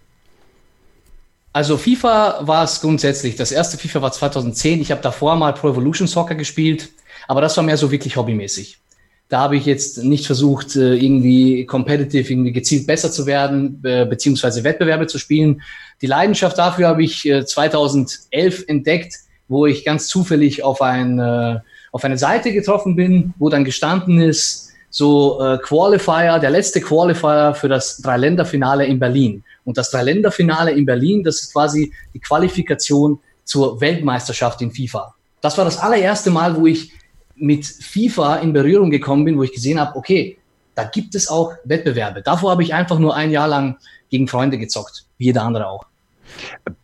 Also 1.53 1.77
FIFA 1.77 2.39
war 2.41 2.65
es 2.65 2.81
grundsätzlich. 2.81 3.37
Das 3.37 3.53
erste 3.53 3.77
FIFA 3.77 4.01
war 4.01 4.11
2010. 4.11 4.81
Ich 4.81 4.91
habe 4.91 5.01
davor 5.01 5.37
mal 5.37 5.53
Pro 5.53 5.69
Evolution 5.69 6.07
Soccer 6.07 6.35
gespielt, 6.35 6.89
aber 7.29 7.39
das 7.39 7.55
war 7.55 7.63
mehr 7.63 7.77
so 7.77 7.91
wirklich 7.91 8.17
hobbymäßig. 8.17 8.79
Da 9.27 9.39
habe 9.39 9.57
ich 9.57 9.65
jetzt 9.65 10.03
nicht 10.03 10.27
versucht, 10.27 10.75
äh, 10.75 10.93
irgendwie 10.93 11.65
competitive, 11.65 12.31
irgendwie 12.31 12.51
gezielt 12.51 12.85
besser 12.85 13.11
zu 13.11 13.25
werden, 13.25 13.81
beziehungsweise 13.81 14.63
Wettbewerbe 14.63 15.07
zu 15.07 15.17
spielen. 15.17 15.61
Die 16.01 16.07
Leidenschaft 16.07 16.57
dafür 16.57 16.87
habe 16.87 17.03
ich 17.03 17.23
2011 17.23 18.31
äh, 18.31 18.63
entdeckt, 18.67 19.15
wo 19.47 19.65
ich 19.65 19.83
ganz 19.83 20.07
zufällig 20.07 20.63
auf, 20.63 20.81
ein, 20.81 21.19
äh, 21.19 21.59
auf 21.91 22.03
eine 22.03 22.17
Seite 22.17 22.51
getroffen 22.51 22.95
bin, 22.95 23.33
wo 23.39 23.49
dann 23.49 23.63
gestanden 23.63 24.19
ist, 24.19 24.63
so 24.91 25.41
Qualifier, 25.61 26.39
der 26.39 26.51
letzte 26.51 26.79
Qualifier 26.79 27.53
für 27.53 27.67
das 27.67 27.97
Dreiländerfinale 27.97 28.85
in 28.85 28.97
Berlin. 28.97 29.43
Und 29.65 29.77
das 29.77 29.91
Dreiländerfinale 29.91 30.71
in 30.71 30.85
Berlin, 30.85 31.21
das 31.21 31.41
ist 31.41 31.51
quasi 31.51 31.91
die 32.13 32.19
Qualifikation 32.19 33.19
zur 33.43 33.81
Weltmeisterschaft 33.81 34.61
in 34.61 34.71
FIFA. 34.71 35.13
Das 35.41 35.57
war 35.57 35.65
das 35.65 35.79
allererste 35.79 36.31
Mal, 36.31 36.55
wo 36.55 36.65
ich 36.65 36.93
mit 37.35 37.65
FIFA 37.65 38.37
in 38.37 38.53
Berührung 38.53 38.89
gekommen 38.89 39.25
bin, 39.25 39.37
wo 39.37 39.43
ich 39.43 39.51
gesehen 39.51 39.79
habe, 39.79 39.95
okay, 39.97 40.37
da 40.75 40.83
gibt 40.83 41.15
es 41.15 41.27
auch 41.27 41.53
Wettbewerbe. 41.63 42.21
Davor 42.21 42.51
habe 42.51 42.63
ich 42.63 42.73
einfach 42.73 42.99
nur 42.99 43.15
ein 43.15 43.31
Jahr 43.31 43.47
lang 43.47 43.77
gegen 44.09 44.27
Freunde 44.27 44.57
gezockt, 44.57 45.05
wie 45.17 45.25
jeder 45.25 45.43
andere 45.43 45.67
auch. 45.67 45.85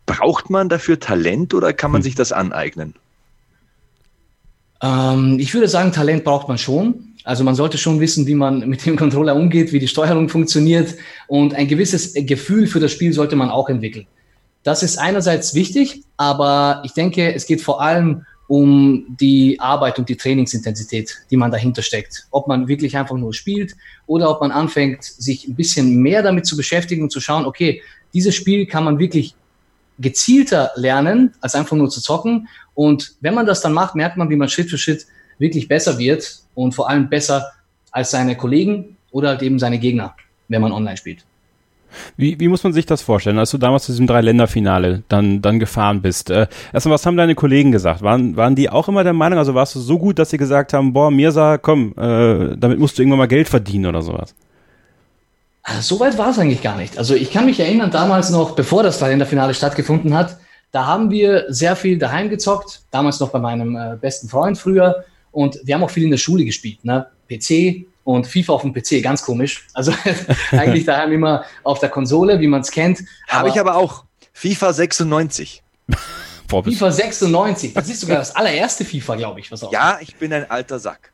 Braucht 0.06 0.50
man 0.50 0.68
dafür 0.68 0.98
Talent 0.98 1.54
oder 1.54 1.72
kann 1.72 1.90
man 1.90 2.00
hm. 2.00 2.04
sich 2.04 2.14
das 2.14 2.32
aneignen? 2.32 2.94
Ähm, 4.82 5.36
ich 5.38 5.54
würde 5.54 5.68
sagen, 5.68 5.92
Talent 5.92 6.24
braucht 6.24 6.48
man 6.48 6.58
schon. 6.58 7.14
Also 7.24 7.44
man 7.44 7.54
sollte 7.54 7.78
schon 7.78 8.00
wissen, 8.00 8.26
wie 8.26 8.34
man 8.34 8.68
mit 8.68 8.84
dem 8.84 8.96
Controller 8.96 9.36
umgeht, 9.36 9.72
wie 9.72 9.78
die 9.78 9.88
Steuerung 9.88 10.28
funktioniert 10.28 10.96
und 11.28 11.54
ein 11.54 11.68
gewisses 11.68 12.14
Gefühl 12.14 12.66
für 12.66 12.80
das 12.80 12.90
Spiel 12.90 13.12
sollte 13.12 13.36
man 13.36 13.48
auch 13.48 13.68
entwickeln. 13.68 14.06
Das 14.64 14.82
ist 14.82 14.98
einerseits 14.98 15.54
wichtig, 15.54 16.02
aber 16.16 16.82
ich 16.84 16.94
denke, 16.94 17.32
es 17.34 17.46
geht 17.46 17.62
vor 17.62 17.80
allem 17.80 18.26
um 18.48 19.06
die 19.08 19.58
Arbeit 19.60 19.98
und 19.98 20.08
die 20.08 20.16
Trainingsintensität, 20.16 21.16
die 21.30 21.36
man 21.36 21.50
dahinter 21.50 21.82
steckt. 21.82 22.26
Ob 22.30 22.48
man 22.48 22.68
wirklich 22.68 22.96
einfach 22.96 23.16
nur 23.16 23.32
spielt 23.32 23.74
oder 24.06 24.30
ob 24.30 24.40
man 24.40 24.50
anfängt, 24.50 25.04
sich 25.04 25.48
ein 25.48 25.54
bisschen 25.54 25.96
mehr 25.96 26.22
damit 26.22 26.46
zu 26.46 26.56
beschäftigen 26.56 27.02
und 27.02 27.10
zu 27.10 27.20
schauen, 27.20 27.46
okay, 27.46 27.82
dieses 28.12 28.34
Spiel 28.34 28.66
kann 28.66 28.84
man 28.84 28.98
wirklich 28.98 29.34
gezielter 29.98 30.72
lernen, 30.76 31.34
als 31.40 31.54
einfach 31.54 31.76
nur 31.76 31.88
zu 31.88 32.00
zocken. 32.00 32.48
Und 32.74 33.14
wenn 33.20 33.34
man 33.34 33.46
das 33.46 33.60
dann 33.60 33.72
macht, 33.72 33.94
merkt 33.94 34.16
man, 34.16 34.28
wie 34.30 34.36
man 34.36 34.48
Schritt 34.48 34.68
für 34.68 34.78
Schritt 34.78 35.06
wirklich 35.38 35.68
besser 35.68 35.98
wird 35.98 36.40
und 36.54 36.74
vor 36.74 36.88
allem 36.90 37.08
besser 37.08 37.52
als 37.90 38.10
seine 38.10 38.36
Kollegen 38.36 38.96
oder 39.10 39.28
halt 39.30 39.42
eben 39.42 39.58
seine 39.58 39.78
Gegner, 39.78 40.14
wenn 40.48 40.62
man 40.62 40.72
online 40.72 40.96
spielt. 40.96 41.24
Wie, 42.16 42.38
wie 42.40 42.48
muss 42.48 42.64
man 42.64 42.72
sich 42.72 42.86
das 42.86 43.02
vorstellen, 43.02 43.38
als 43.38 43.50
du 43.50 43.58
damals 43.58 43.84
zu 43.84 43.92
diesem 43.92 44.06
Drei-Länder-Finale 44.06 45.02
dann, 45.08 45.42
dann 45.42 45.58
gefahren 45.58 46.02
bist? 46.02 46.30
Äh, 46.30 46.46
erstmal, 46.72 46.94
was 46.94 47.06
haben 47.06 47.16
deine 47.16 47.34
Kollegen 47.34 47.72
gesagt? 47.72 48.02
Waren, 48.02 48.36
waren 48.36 48.54
die 48.54 48.70
auch 48.70 48.88
immer 48.88 49.04
der 49.04 49.12
Meinung, 49.12 49.38
also 49.38 49.54
warst 49.54 49.74
du 49.74 49.80
so 49.80 49.98
gut, 49.98 50.18
dass 50.18 50.30
sie 50.30 50.38
gesagt 50.38 50.72
haben, 50.72 50.92
boah, 50.92 51.10
Mirsa, 51.10 51.58
komm, 51.58 51.94
äh, 51.96 52.56
damit 52.56 52.78
musst 52.78 52.98
du 52.98 53.02
irgendwann 53.02 53.18
mal 53.18 53.28
Geld 53.28 53.48
verdienen 53.48 53.86
oder 53.86 54.02
sowas? 54.02 54.34
Also, 55.62 55.80
so 55.80 56.00
weit 56.00 56.18
war 56.18 56.30
es 56.30 56.38
eigentlich 56.38 56.62
gar 56.62 56.76
nicht. 56.76 56.98
Also 56.98 57.14
ich 57.14 57.30
kann 57.30 57.46
mich 57.46 57.60
erinnern, 57.60 57.90
damals 57.90 58.30
noch, 58.30 58.56
bevor 58.56 58.82
das 58.82 58.98
Dreiländerfinale 58.98 59.54
stattgefunden 59.54 60.14
hat, 60.14 60.38
da 60.72 60.86
haben 60.86 61.10
wir 61.10 61.44
sehr 61.48 61.76
viel 61.76 61.98
daheim 61.98 62.30
gezockt, 62.30 62.82
damals 62.90 63.20
noch 63.20 63.28
bei 63.28 63.38
meinem 63.38 63.76
äh, 63.76 63.96
besten 64.00 64.28
Freund 64.28 64.58
früher. 64.58 65.04
Und 65.30 65.60
wir 65.64 65.74
haben 65.74 65.84
auch 65.84 65.90
viel 65.90 66.04
in 66.04 66.10
der 66.10 66.18
Schule 66.18 66.44
gespielt, 66.44 66.84
ne? 66.84 67.06
PC 67.28 67.86
und 68.04 68.26
FIFA 68.26 68.52
auf 68.52 68.62
dem 68.62 68.72
PC, 68.72 69.02
ganz 69.02 69.22
komisch. 69.22 69.66
Also 69.74 69.92
eigentlich 70.50 70.84
daheim 70.84 71.12
immer 71.12 71.44
auf 71.62 71.78
der 71.78 71.88
Konsole, 71.88 72.40
wie 72.40 72.48
man 72.48 72.62
es 72.62 72.70
kennt. 72.70 73.02
Habe 73.28 73.48
ich 73.48 73.58
aber 73.58 73.76
auch. 73.76 74.04
FIFA 74.32 74.72
96. 74.72 75.62
FIFA 76.60 76.90
96, 76.90 77.72
das 77.72 77.88
ist 77.88 78.00
sogar 78.00 78.18
das 78.18 78.36
allererste 78.36 78.84
FIFA, 78.84 79.16
glaube 79.16 79.40
ich. 79.40 79.50
Was 79.50 79.64
auch 79.64 79.72
ja, 79.72 79.98
ich 80.02 80.14
bin 80.16 80.32
ein 80.34 80.50
alter 80.50 80.78
Sack. 80.78 81.10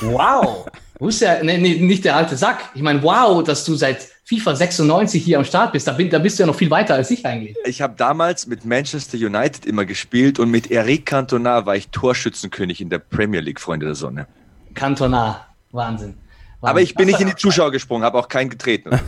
Wow. 0.00 0.66
Du 0.98 1.06
bist 1.06 1.22
ja 1.22 1.42
nee, 1.42 1.58
nee, 1.58 1.76
nicht 1.76 2.04
der 2.04 2.16
alte 2.16 2.36
Sack. 2.36 2.70
Ich 2.74 2.82
meine, 2.82 3.02
wow, 3.02 3.42
dass 3.42 3.64
du 3.64 3.74
seit 3.74 4.08
FIFA 4.24 4.54
96 4.56 5.24
hier 5.24 5.38
am 5.38 5.44
Start 5.44 5.72
bist. 5.72 5.86
Da, 5.86 5.92
bin, 5.92 6.10
da 6.10 6.18
bist 6.18 6.38
du 6.38 6.42
ja 6.42 6.46
noch 6.46 6.54
viel 6.54 6.70
weiter 6.70 6.94
als 6.94 7.10
ich 7.10 7.24
eigentlich. 7.24 7.56
Ich 7.64 7.80
habe 7.80 7.94
damals 7.96 8.46
mit 8.46 8.64
Manchester 8.64 9.16
United 9.16 9.64
immer 9.64 9.84
gespielt 9.84 10.38
und 10.38 10.50
mit 10.50 10.70
Eric 10.70 11.06
Cantona 11.06 11.64
war 11.66 11.76
ich 11.76 11.88
Torschützenkönig 11.88 12.80
in 12.80 12.90
der 12.90 12.98
Premier 12.98 13.40
League, 13.40 13.60
Freunde 13.60 13.86
der 13.86 13.94
Sonne. 13.94 14.26
Cantona, 14.74 15.46
Wahnsinn. 15.72 16.14
Aber 16.62 16.80
ich 16.80 16.94
bin 16.94 17.06
nicht 17.06 17.20
in 17.20 17.28
die 17.28 17.36
Zuschauer 17.36 17.72
gesprungen, 17.72 18.04
habe 18.04 18.18
auch 18.18 18.28
keinen 18.28 18.50
getreten. 18.50 18.90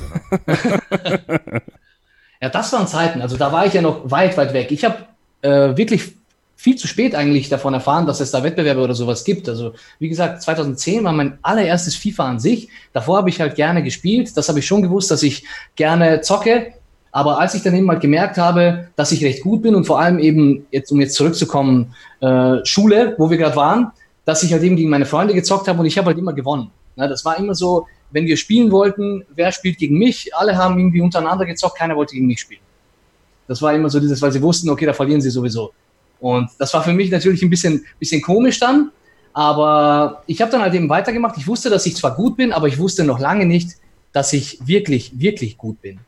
ja, 2.41 2.49
das 2.49 2.73
waren 2.73 2.87
Zeiten. 2.87 3.21
Also 3.21 3.37
da 3.37 3.53
war 3.53 3.67
ich 3.67 3.75
ja 3.75 3.83
noch 3.83 4.11
weit, 4.11 4.37
weit 4.37 4.55
weg. 4.55 4.71
Ich 4.71 4.85
habe 4.85 5.07
äh, 5.43 5.77
wirklich 5.77 6.15
viel 6.57 6.77
zu 6.77 6.87
spät 6.87 7.15
eigentlich 7.15 7.49
davon 7.49 7.75
erfahren, 7.75 8.07
dass 8.07 8.21
es 8.21 8.31
da 8.31 8.45
Wettbewerbe 8.45 8.81
oder 8.81 8.95
sowas 8.95 9.25
gibt. 9.25 9.49
Also 9.49 9.75
wie 9.99 10.09
gesagt, 10.09 10.43
2010 10.43 11.03
war 11.03 11.13
mein 11.13 11.39
allererstes 11.43 11.97
FIFA 11.97 12.31
an 12.31 12.39
sich. 12.39 12.69
Davor 12.93 13.19
habe 13.19 13.31
ich 13.31 13.41
halt 13.41 13.57
gerne 13.57 13.83
gespielt. 13.83 14.37
Das 14.37 14.49
habe 14.49 14.61
ich 14.61 14.67
schon 14.67 14.81
gewusst, 14.81 15.11
dass 15.11 15.23
ich 15.23 15.45
gerne 15.75 16.21
zocke. 16.21 16.73
Aber 17.11 17.41
als 17.41 17.55
ich 17.55 17.63
dann 17.63 17.75
eben 17.75 17.85
mal 17.85 17.99
gemerkt 17.99 18.39
habe, 18.39 18.89
dass 18.97 19.13
ich 19.13 19.25
recht 19.25 19.43
gut 19.43 19.63
bin 19.63 19.75
und 19.75 19.85
vor 19.85 20.01
allem 20.01 20.19
eben, 20.19 20.67
jetzt, 20.71 20.91
um 20.91 21.01
jetzt 21.01 21.15
zurückzukommen, 21.15 21.95
äh, 22.21 22.65
Schule, 22.65 23.15
wo 23.19 23.29
wir 23.29 23.37
gerade 23.37 23.57
waren, 23.57 23.91
dass 24.25 24.43
ich 24.43 24.53
halt 24.53 24.63
eben 24.63 24.77
gegen 24.77 24.89
meine 24.89 25.05
Freunde 25.05 25.35
gezockt 25.35 25.69
habe 25.69 25.81
und 25.81 25.87
ich 25.87 25.99
habe 25.99 26.07
halt 26.07 26.19
immer 26.19 26.33
gewonnen. 26.33 26.71
Na, 26.97 27.09
das 27.09 27.25
war 27.25 27.39
immer 27.39 27.55
so, 27.55 27.87
wenn 28.11 28.27
wir 28.27 28.37
spielen 28.37 28.71
wollten, 28.71 29.25
wer 29.35 29.53
spielt 29.53 29.79
gegen 29.79 29.99
mich? 29.99 30.35
Alle 30.35 30.57
haben 30.57 30.79
irgendwie 30.79 31.01
untereinander 31.01 31.47
gezockt, 31.47 31.79
keiner 31.79 31.97
wollte 31.97 32.15
gegen 32.15 32.27
mich 32.27 32.41
spielen. 32.41 32.61
Das 33.49 33.61
war 33.63 33.75
immer 33.75 33.91
so 33.91 33.99
dieses, 33.99 34.21
weil 34.23 34.33
sie 34.33 34.43
wussten, 34.43 34.69
okay, 34.71 34.87
da 34.87 34.93
verlieren 34.93 35.21
sie 35.21 35.31
sowieso. 35.31 35.73
Und 36.21 36.51
das 36.59 36.73
war 36.75 36.83
für 36.83 36.93
mich 36.93 37.11
natürlich 37.11 37.43
ein 37.43 37.51
bisschen, 37.51 37.85
bisschen 37.99 38.23
komisch 38.23 38.61
dann. 38.61 38.93
Aber 39.33 40.23
ich 40.27 40.41
habe 40.41 40.51
dann 40.53 40.61
halt 40.61 40.75
eben 40.75 40.89
weitergemacht. 40.89 41.37
Ich 41.39 41.47
wusste, 41.47 41.71
dass 41.71 41.87
ich 41.87 41.97
zwar 41.97 42.15
gut 42.15 42.37
bin, 42.37 42.53
aber 42.53 42.69
ich 42.69 42.79
wusste 42.79 43.03
noch 43.05 43.19
lange 43.19 43.47
nicht, 43.47 43.71
dass 44.13 44.33
ich 44.33 44.59
wirklich, 44.67 45.19
wirklich 45.19 45.57
gut 45.57 45.81
bin. 45.81 45.99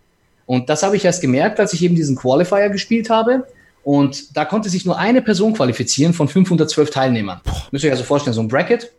Und 0.47 0.68
das 0.68 0.83
habe 0.83 0.97
ich 0.97 1.05
erst 1.05 1.23
gemerkt, 1.23 1.59
als 1.59 1.73
ich 1.73 1.83
eben 1.83 1.97
diesen 1.97 2.16
Qualifier 2.16 2.68
gespielt 2.68 3.09
habe. 3.09 3.47
Und 3.83 4.37
da 4.37 4.44
konnte 4.44 4.68
sich 4.68 4.85
nur 4.85 4.99
eine 4.99 5.23
Person 5.23 5.55
qualifizieren 5.55 6.12
von 6.12 6.29
512 6.29 6.90
Teilnehmern. 6.90 7.40
Müsst 7.70 7.85
ihr 7.85 7.88
euch 7.88 7.94
also 7.94 8.05
vorstellen, 8.05 8.35
so 8.35 8.40
ein 8.40 8.49
Bracket, 8.49 8.92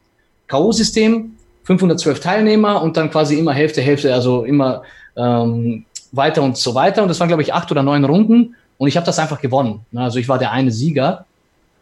K.O.-System, 0.48 1.30
512 1.65 2.19
Teilnehmer 2.19 2.82
und 2.82 2.95
dann 2.95 3.12
quasi 3.12 3.38
immer 3.38 3.54
Hälfte, 3.54 3.82
Hälfte, 3.82 4.13
also 4.13 4.45
immer 4.45 4.84
ähm, 5.17 5.86
weiter 6.12 6.41
und 6.43 6.58
so 6.58 6.75
weiter. 6.75 7.01
Und 7.01 7.10
das 7.10 7.19
waren, 7.19 7.28
glaube 7.28 7.43
ich, 7.43 7.54
acht 7.54 7.71
oder 7.71 7.84
neun 7.84 8.06
Runden. 8.06 8.56
Und 8.78 8.88
ich 8.88 8.95
habe 8.97 9.06
das 9.06 9.19
einfach 9.19 9.41
gewonnen. 9.41 9.86
Ne? 9.91 10.01
Also 10.01 10.19
ich 10.19 10.30
war 10.30 10.38
der 10.38 10.51
eine 10.51 10.71
Sieger 10.71 11.25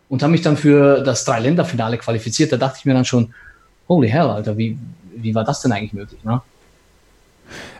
und 0.10 0.24
habe 0.24 0.32
mich 0.32 0.42
dann 0.42 0.58
für 0.58 1.02
das 1.02 1.26
Dreiländerfinale 1.26 1.98
qualifiziert. 1.98 2.52
Da 2.52 2.58
dachte 2.58 2.78
ich 2.80 2.86
mir 2.86 2.94
dann 2.94 3.06
schon, 3.06 3.34
holy 3.90 4.10
hell, 4.10 4.28
Alter, 4.28 4.58
wie, 4.58 4.78
wie 5.16 5.36
war 5.36 5.44
das 5.44 5.62
denn 5.62 5.72
eigentlich 5.72 5.94
möglich? 5.94 6.24
Ne? 6.24 6.42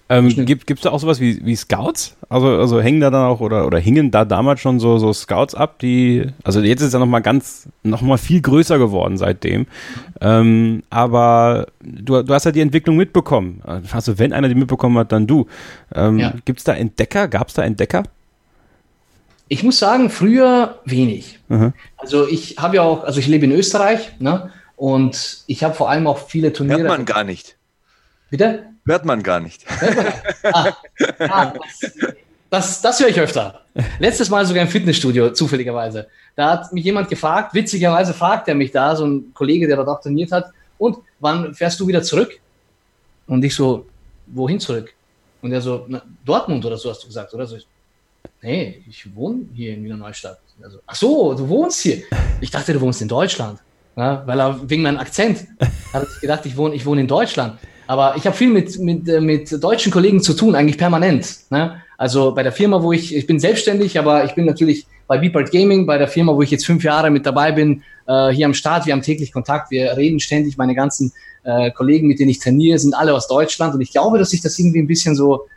Ähm, 0.10 0.46
gibt 0.46 0.70
es 0.70 0.82
da 0.82 0.92
auch 0.92 1.00
sowas 1.00 1.20
wie, 1.20 1.44
wie 1.46 1.56
Scouts? 1.56 2.16
Also, 2.28 2.48
also 2.48 2.82
hängen 2.82 3.00
da 3.00 3.10
dann 3.10 3.26
auch 3.26 3.40
oder, 3.40 3.66
oder 3.66 3.80
hingen 3.80 4.12
da 4.12 4.26
damals 4.26 4.60
schon 4.60 4.80
so, 4.80 4.98
so 4.98 5.14
Scouts 5.14 5.56
ab, 5.56 5.80
die, 5.80 6.28
also 6.44 6.60
jetzt 6.60 6.82
ist 6.82 6.88
es 6.88 6.94
ja 6.94 7.00
nochmal 7.00 7.22
ganz, 7.22 7.70
nochmal 7.84 8.18
viel 8.18 8.42
größer 8.42 8.78
geworden 8.78 9.18
seitdem. 9.18 9.66
Ähm, 10.20 10.84
aber 10.90 11.68
du, 11.82 12.22
du 12.22 12.34
hast 12.34 12.44
ja 12.44 12.52
die 12.52 12.60
Entwicklung 12.60 12.98
mitbekommen. 12.98 13.62
Also 13.92 14.20
wenn 14.20 14.34
einer 14.34 14.50
die 14.50 14.56
mitbekommen 14.56 14.98
hat, 14.98 15.12
dann 15.12 15.26
du. 15.26 15.48
Ähm, 15.96 16.20
ja. 16.20 16.34
Gibt 16.44 16.60
es 16.60 16.66
da 16.66 16.74
Entdecker? 16.74 17.28
Gab 17.30 17.48
es 17.48 17.54
da 17.54 17.64
Entdecker? 17.64 18.04
Ich 19.48 19.64
muss 19.64 19.80
sagen, 19.80 20.10
früher 20.10 20.80
wenig. 20.86 21.40
Mhm. 21.48 21.74
Also 21.98 22.28
ich 22.28 22.58
habe 22.58 22.76
ja 22.78 22.82
auch, 22.82 23.04
also 23.04 23.20
ich 23.20 23.28
lebe 23.28 23.46
in 23.46 23.52
Österreich, 23.52 24.12
ne? 24.20 24.52
Und 24.76 25.44
ich 25.48 25.64
habe 25.64 25.76
vor 25.76 25.90
allem 25.90 26.08
auch 26.08 26.18
viele 26.28 26.52
Turniere. 26.52 26.80
Hört 26.80 26.90
man 26.90 27.06
gar 27.06 27.24
nicht. 27.24 27.56
Bitte? 28.30 28.73
Hört 28.86 29.06
man 29.06 29.24
gar 29.24 29.40
nicht. 29.40 29.66
ah, 30.44 30.74
ah, 31.20 31.54
das, 32.50 32.82
das, 32.82 33.00
höre 33.00 33.08
ich 33.08 33.20
öfter. 33.20 33.62
Letztes 34.00 34.30
Mal 34.30 34.46
sogar 34.46 34.64
im 34.64 34.70
Fitnessstudio, 34.70 35.32
zufälligerweise. 35.32 36.08
Da 36.36 36.52
hat 36.52 36.74
mich 36.74 36.84
jemand 36.84 37.10
gefragt, 37.10 37.54
witzigerweise 37.54 38.14
fragt 38.14 38.48
er 38.48 38.56
mich 38.56 38.72
da, 38.72 38.96
so 38.96 39.06
ein 39.06 39.34
Kollege, 39.34 39.68
der 39.68 39.78
dort 39.78 39.88
auch 39.88 40.02
trainiert 40.02 40.32
hat, 40.32 40.52
und 40.78 40.98
wann 41.20 41.54
fährst 41.54 41.80
du 41.80 41.88
wieder 41.88 42.04
zurück? 42.04 42.40
Und 43.28 43.44
ich 43.46 43.56
so, 43.56 43.86
wohin 44.28 44.60
zurück? 44.60 44.94
Und 45.42 45.52
er 45.52 45.62
so, 45.62 45.86
na, 45.88 46.02
Dortmund 46.26 46.66
oder 46.66 46.78
so 46.78 46.90
hast 46.90 47.04
du 47.04 47.08
gesagt, 47.08 47.34
oder 47.34 47.48
so 47.48 47.58
nee, 48.42 48.84
ich 48.88 49.16
wohne 49.16 49.46
hier 49.54 49.74
in 49.74 49.84
Wiener 49.84 49.98
Neustadt. 49.98 50.40
Also, 50.62 50.80
ach 50.86 50.96
so, 50.96 51.34
du 51.34 51.48
wohnst 51.48 51.82
hier. 51.82 52.04
Ich 52.42 52.52
dachte, 52.52 52.74
du 52.74 52.82
wohnst 52.82 53.02
in 53.02 53.08
Deutschland. 53.08 53.60
Ja, 53.96 54.24
weil 54.26 54.40
er 54.40 54.70
wegen 54.70 54.82
meinem 54.84 54.98
Akzent 54.98 55.46
hat 55.94 56.08
ich 56.16 56.22
gedacht, 56.22 56.46
ich 56.46 56.58
wohne, 56.58 56.76
ich 56.76 56.86
wohne 56.86 57.02
in 57.02 57.08
Deutschland. 57.08 57.60
Aber 57.88 58.16
ich 58.16 58.26
habe 58.26 58.36
viel 58.36 58.50
mit, 58.50 58.80
mit, 58.80 59.08
äh, 59.08 59.20
mit 59.20 59.64
deutschen 59.64 59.92
Kollegen 59.92 60.22
zu 60.22 60.34
tun, 60.34 60.56
eigentlich 60.56 60.78
permanent. 60.78 61.38
Ne? 61.50 61.82
Also 61.98 62.34
bei 62.34 62.44
der 62.44 62.52
Firma, 62.52 62.82
wo 62.82 62.92
ich, 62.92 63.16
ich 63.16 63.28
bin 63.28 63.40
selbstständig, 63.40 64.00
aber 64.00 64.26
ich 64.26 64.36
bin 64.36 64.46
natürlich 64.46 64.88
bei 65.08 65.18
Beepart 65.18 65.52
Gaming, 65.52 65.86
bei 65.86 65.98
der 65.98 66.08
Firma, 66.08 66.34
wo 66.34 66.42
ich 66.42 66.52
jetzt 66.52 66.66
fünf 66.66 66.84
Jahre 66.84 67.10
mit 67.10 67.26
dabei 67.26 67.52
bin, 67.52 67.84
äh, 68.08 68.30
hier 68.30 68.46
am 68.46 68.54
Start. 68.54 68.86
Wir 68.86 68.94
haben 68.94 69.02
täglich 69.02 69.32
Kontakt, 69.32 69.72
wir 69.72 69.96
reden 69.98 70.20
ständig. 70.20 70.58
Meine 70.58 70.76
ganzen 70.76 71.14
äh, 71.44 71.72
Kollegen, 71.72 72.08
mit 72.08 72.20
denen 72.20 72.30
ich 72.30 72.40
trainiere, 72.40 72.80
sind 72.80 72.94
alle 72.94 73.14
aus 73.14 73.28
Deutschland. 73.28 73.74
Und 73.76 73.82
ich 73.82 73.92
glaube, 73.92 74.18
dass 74.18 74.32
sich 74.32 74.42
das 74.42 74.58
irgendwie 74.58 74.80
ein 74.80 74.88
bisschen 74.88 75.16
so 75.16 75.48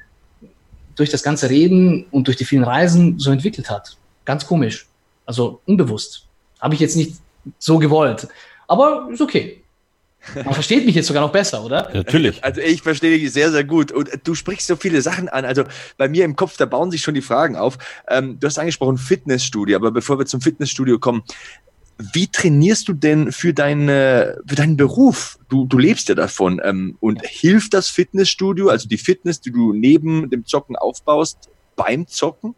durch 0.97 1.11
das 1.11 1.23
ganze 1.23 1.51
Reden 1.51 2.07
und 2.11 2.27
durch 2.27 2.37
die 2.37 2.45
vielen 2.45 2.65
Reisen 2.65 3.19
so 3.19 3.31
entwickelt 3.31 3.71
hat. 3.71 3.97
Ganz 4.25 4.47
komisch. 4.47 4.89
Also 5.25 5.61
unbewusst. 5.67 6.27
Habe 6.61 6.75
ich 6.75 6.81
jetzt 6.81 6.97
nicht 6.97 7.17
so 7.59 7.79
gewollt. 7.79 8.29
Aber 8.67 9.09
ist 9.13 9.21
okay. 9.21 9.63
Man 10.35 10.55
versteht 10.55 10.85
mich 10.85 10.95
jetzt 10.95 11.07
sogar 11.07 11.23
noch 11.23 11.33
besser, 11.33 11.65
oder? 11.65 11.91
Natürlich. 11.93 12.43
Also 12.45 12.61
ich 12.61 12.83
verstehe 12.83 13.19
dich 13.19 13.33
sehr, 13.33 13.51
sehr 13.53 13.65
gut. 13.65 13.93
Und 13.93 14.11
du 14.25 14.35
sprichst 14.35 14.67
so 14.67 14.77
viele 14.77 15.01
Sachen 15.03 15.29
an. 15.29 15.45
Also 15.45 15.65
bei 15.97 16.09
mir 16.09 16.25
im 16.25 16.37
Kopf, 16.37 16.57
da 16.57 16.67
bauen 16.67 16.91
sich 16.91 17.03
schon 17.03 17.15
die 17.15 17.23
Fragen 17.23 17.57
auf. 17.57 17.79
Ähm, 18.09 18.39
du 18.41 18.47
hast 18.47 18.59
angesprochen 18.59 18.99
Fitnessstudio, 18.99 19.77
aber 19.77 19.91
bevor 19.91 20.19
wir 20.19 20.27
zum 20.27 20.41
Fitnessstudio 20.41 20.99
kommen, 20.99 21.23
wie 22.13 22.27
trainierst 22.27 22.89
du 22.89 22.93
denn 22.93 23.33
für, 23.33 23.55
deine, 23.55 24.39
für 24.47 24.57
deinen 24.57 24.77
Beruf? 24.77 25.39
Du, 25.49 25.65
du 25.65 25.79
lebst 25.79 26.09
ja 26.09 26.15
davon. 26.15 26.61
Ähm, 26.63 26.97
und 27.01 27.25
hilft 27.25 27.73
das 27.73 27.89
Fitnessstudio, 27.89 28.69
also 28.69 28.89
die 28.89 28.99
Fitness, 28.99 29.41
die 29.41 29.51
du 29.51 29.73
neben 29.73 30.29
dem 30.29 30.45
Zocken 30.45 30.77
aufbaust, 30.77 31.49
beim 31.75 32.07
Zocken? 32.07 32.55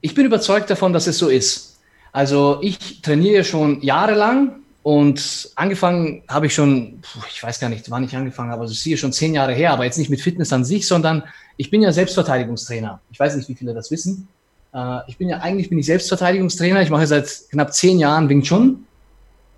Ich 0.00 0.14
bin 0.14 0.26
überzeugt 0.26 0.70
davon, 0.70 0.92
dass 0.92 1.06
es 1.06 1.18
so 1.18 1.28
ist. 1.28 1.80
Also 2.12 2.58
ich 2.62 3.00
trainiere 3.02 3.44
schon 3.44 3.80
jahrelang 3.80 4.63
und 4.84 5.50
angefangen 5.54 6.24
habe 6.28 6.44
ich 6.44 6.54
schon, 6.54 7.00
ich 7.34 7.42
weiß 7.42 7.58
gar 7.58 7.70
nicht, 7.70 7.90
wann 7.90 8.04
ich 8.04 8.14
angefangen 8.14 8.50
habe, 8.50 8.60
also 8.60 8.72
es 8.72 8.80
ist 8.80 8.84
hier 8.84 8.98
schon 8.98 9.14
zehn 9.14 9.32
Jahre 9.32 9.54
her, 9.54 9.72
aber 9.72 9.86
jetzt 9.86 9.96
nicht 9.96 10.10
mit 10.10 10.20
Fitness 10.20 10.52
an 10.52 10.62
sich, 10.62 10.86
sondern 10.86 11.24
ich 11.56 11.70
bin 11.70 11.80
ja 11.80 11.90
Selbstverteidigungstrainer. 11.90 13.00
Ich 13.10 13.18
weiß 13.18 13.34
nicht, 13.34 13.48
wie 13.48 13.54
viele 13.54 13.72
das 13.72 13.90
wissen. 13.90 14.28
Äh, 14.74 14.98
ich 15.06 15.16
bin 15.16 15.30
ja 15.30 15.38
eigentlich 15.38 15.70
bin 15.70 15.78
ich 15.78 15.86
Selbstverteidigungstrainer. 15.86 16.82
Ich 16.82 16.90
mache 16.90 17.06
seit 17.06 17.30
knapp 17.50 17.72
zehn 17.72 17.98
Jahren 17.98 18.28
Wing 18.28 18.42
Chun, 18.42 18.84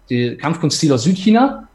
die 0.09 0.37
Kampfkunststil 0.37 0.93
aus 0.93 1.03
Südchina. 1.03 1.67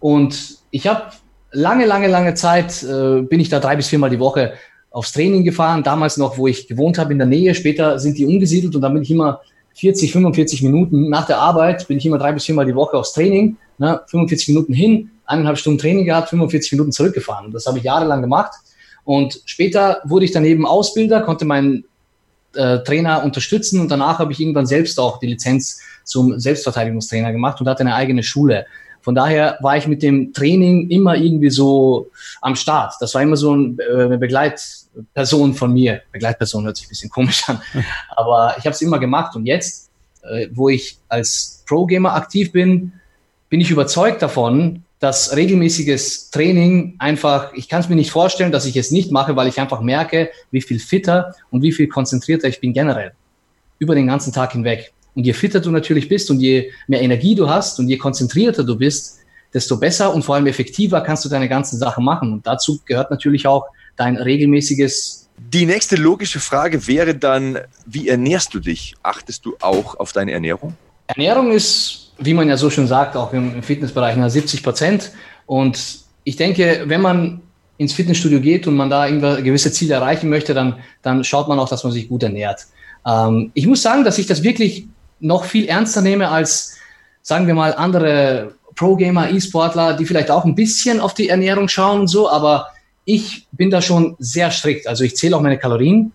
Und 0.00 0.58
ich 0.72 0.88
habe 0.88 1.12
lange, 1.52 1.86
lange, 1.86 2.08
lange 2.08 2.34
Zeit 2.34 2.82
äh, 2.82 3.22
bin 3.22 3.38
ich 3.38 3.48
da 3.48 3.60
drei 3.60 3.76
bis 3.76 3.86
viermal 3.86 4.10
die 4.10 4.18
Woche 4.18 4.54
aufs 4.90 5.12
Training 5.12 5.44
gefahren. 5.44 5.84
Damals 5.84 6.16
noch, 6.16 6.36
wo 6.36 6.48
ich 6.48 6.66
gewohnt 6.66 6.98
habe 6.98 7.12
in 7.12 7.18
der 7.18 7.28
Nähe. 7.28 7.54
Später 7.54 8.00
sind 8.00 8.18
die 8.18 8.26
umgesiedelt 8.26 8.74
und 8.74 8.82
dann 8.82 8.92
bin 8.92 9.04
ich 9.04 9.10
immer 9.12 9.40
40, 9.78 10.12
45 10.12 10.62
Minuten 10.62 11.08
nach 11.08 11.26
der 11.26 11.38
Arbeit 11.38 11.86
bin 11.86 11.98
ich 11.98 12.06
immer 12.06 12.18
drei 12.18 12.32
bis 12.32 12.44
viermal 12.44 12.66
die 12.66 12.74
Woche 12.74 12.96
aufs 12.96 13.12
Training. 13.12 13.56
Ne, 13.78 14.00
45 14.06 14.48
Minuten 14.48 14.72
hin, 14.72 15.10
eineinhalb 15.24 15.56
Stunden 15.56 15.78
Training 15.78 16.04
gehabt, 16.04 16.30
45 16.30 16.72
Minuten 16.72 16.90
zurückgefahren. 16.90 17.52
Das 17.52 17.66
habe 17.66 17.78
ich 17.78 17.84
jahrelang 17.84 18.20
gemacht. 18.20 18.52
Und 19.04 19.40
später 19.44 20.00
wurde 20.04 20.24
ich 20.24 20.32
daneben 20.32 20.66
Ausbilder, 20.66 21.20
konnte 21.20 21.44
meinen 21.44 21.84
äh, 22.54 22.78
Trainer 22.80 23.22
unterstützen 23.22 23.80
und 23.80 23.90
danach 23.90 24.18
habe 24.18 24.32
ich 24.32 24.40
irgendwann 24.40 24.66
selbst 24.66 24.98
auch 24.98 25.18
die 25.20 25.28
Lizenz 25.28 25.80
zum 26.02 26.40
Selbstverteidigungstrainer 26.40 27.30
gemacht 27.30 27.60
und 27.60 27.68
hatte 27.68 27.80
eine 27.80 27.94
eigene 27.94 28.22
Schule. 28.24 28.66
Von 29.08 29.14
daher 29.14 29.56
war 29.62 29.74
ich 29.74 29.86
mit 29.86 30.02
dem 30.02 30.34
Training 30.34 30.90
immer 30.90 31.16
irgendwie 31.16 31.48
so 31.48 32.10
am 32.42 32.54
Start. 32.54 32.92
Das 33.00 33.14
war 33.14 33.22
immer 33.22 33.38
so 33.38 33.54
äh, 33.56 34.04
eine 34.04 34.18
Begleitperson 34.18 35.54
von 35.54 35.72
mir. 35.72 36.02
Begleitperson 36.12 36.66
hört 36.66 36.76
sich 36.76 36.84
ein 36.84 36.90
bisschen 36.90 37.08
komisch 37.08 37.48
an, 37.48 37.58
aber 38.16 38.56
ich 38.58 38.66
habe 38.66 38.74
es 38.74 38.82
immer 38.82 38.98
gemacht. 38.98 39.34
Und 39.34 39.46
jetzt, 39.46 39.88
äh, 40.24 40.48
wo 40.52 40.68
ich 40.68 40.98
als 41.08 41.64
Pro-Gamer 41.66 42.16
aktiv 42.16 42.52
bin, 42.52 42.92
bin 43.48 43.62
ich 43.62 43.70
überzeugt 43.70 44.20
davon, 44.20 44.82
dass 44.98 45.34
regelmäßiges 45.34 46.28
Training 46.28 46.96
einfach, 46.98 47.54
ich 47.54 47.70
kann 47.70 47.80
es 47.80 47.88
mir 47.88 47.96
nicht 47.96 48.10
vorstellen, 48.10 48.52
dass 48.52 48.66
ich 48.66 48.76
es 48.76 48.90
nicht 48.90 49.10
mache, 49.10 49.36
weil 49.36 49.48
ich 49.48 49.58
einfach 49.58 49.80
merke, 49.80 50.28
wie 50.50 50.60
viel 50.60 50.80
fitter 50.80 51.34
und 51.50 51.62
wie 51.62 51.72
viel 51.72 51.88
konzentrierter 51.88 52.46
ich 52.46 52.60
bin 52.60 52.74
generell 52.74 53.12
über 53.78 53.94
den 53.94 54.06
ganzen 54.06 54.34
Tag 54.34 54.52
hinweg. 54.52 54.92
Und 55.18 55.24
je 55.24 55.32
fitter 55.32 55.58
du 55.58 55.72
natürlich 55.72 56.08
bist 56.08 56.30
und 56.30 56.38
je 56.38 56.70
mehr 56.86 57.02
Energie 57.02 57.34
du 57.34 57.50
hast 57.50 57.80
und 57.80 57.88
je 57.88 57.96
konzentrierter 57.96 58.62
du 58.62 58.76
bist, 58.76 59.18
desto 59.52 59.76
besser 59.76 60.14
und 60.14 60.22
vor 60.22 60.36
allem 60.36 60.46
effektiver 60.46 61.00
kannst 61.00 61.24
du 61.24 61.28
deine 61.28 61.48
ganzen 61.48 61.76
Sachen 61.76 62.04
machen. 62.04 62.32
Und 62.34 62.46
dazu 62.46 62.78
gehört 62.84 63.10
natürlich 63.10 63.44
auch 63.48 63.66
dein 63.96 64.16
regelmäßiges. 64.16 65.28
Die 65.36 65.66
nächste 65.66 65.96
logische 65.96 66.38
Frage 66.38 66.86
wäre 66.86 67.16
dann, 67.16 67.58
wie 67.84 68.06
ernährst 68.06 68.54
du 68.54 68.60
dich? 68.60 68.94
Achtest 69.02 69.44
du 69.44 69.56
auch 69.60 69.98
auf 69.98 70.12
deine 70.12 70.30
Ernährung? 70.30 70.74
Ernährung 71.08 71.50
ist, 71.50 72.12
wie 72.18 72.32
man 72.32 72.48
ja 72.48 72.56
so 72.56 72.70
schon 72.70 72.86
sagt, 72.86 73.16
auch 73.16 73.32
im 73.32 73.60
Fitnessbereich 73.60 74.16
70 74.30 74.62
Prozent. 74.62 75.10
Und 75.46 75.98
ich 76.22 76.36
denke, 76.36 76.84
wenn 76.86 77.00
man 77.00 77.40
ins 77.76 77.92
Fitnessstudio 77.92 78.40
geht 78.40 78.68
und 78.68 78.76
man 78.76 78.88
da 78.88 79.08
gewisse 79.08 79.72
Ziele 79.72 79.94
erreichen 79.94 80.30
möchte, 80.30 80.54
dann, 80.54 80.76
dann 81.02 81.24
schaut 81.24 81.48
man 81.48 81.58
auch, 81.58 81.68
dass 81.68 81.82
man 81.82 81.92
sich 81.92 82.08
gut 82.08 82.22
ernährt. 82.22 82.68
Ähm, 83.04 83.50
ich 83.54 83.66
muss 83.66 83.82
sagen, 83.82 84.04
dass 84.04 84.18
ich 84.18 84.28
das 84.28 84.44
wirklich 84.44 84.86
noch 85.20 85.44
viel 85.44 85.66
ernster 85.66 86.00
nehme 86.00 86.28
als, 86.28 86.76
sagen 87.22 87.46
wir 87.46 87.54
mal, 87.54 87.74
andere 87.74 88.54
Pro-Gamer, 88.74 89.30
E-Sportler, 89.30 89.94
die 89.94 90.06
vielleicht 90.06 90.30
auch 90.30 90.44
ein 90.44 90.54
bisschen 90.54 91.00
auf 91.00 91.14
die 91.14 91.28
Ernährung 91.28 91.68
schauen 91.68 92.00
und 92.00 92.06
so, 92.06 92.30
aber 92.30 92.68
ich 93.04 93.46
bin 93.52 93.70
da 93.70 93.82
schon 93.82 94.16
sehr 94.18 94.50
strikt. 94.50 94.86
Also 94.86 95.02
ich 95.02 95.16
zähle 95.16 95.36
auch 95.36 95.40
meine 95.40 95.58
Kalorien 95.58 96.12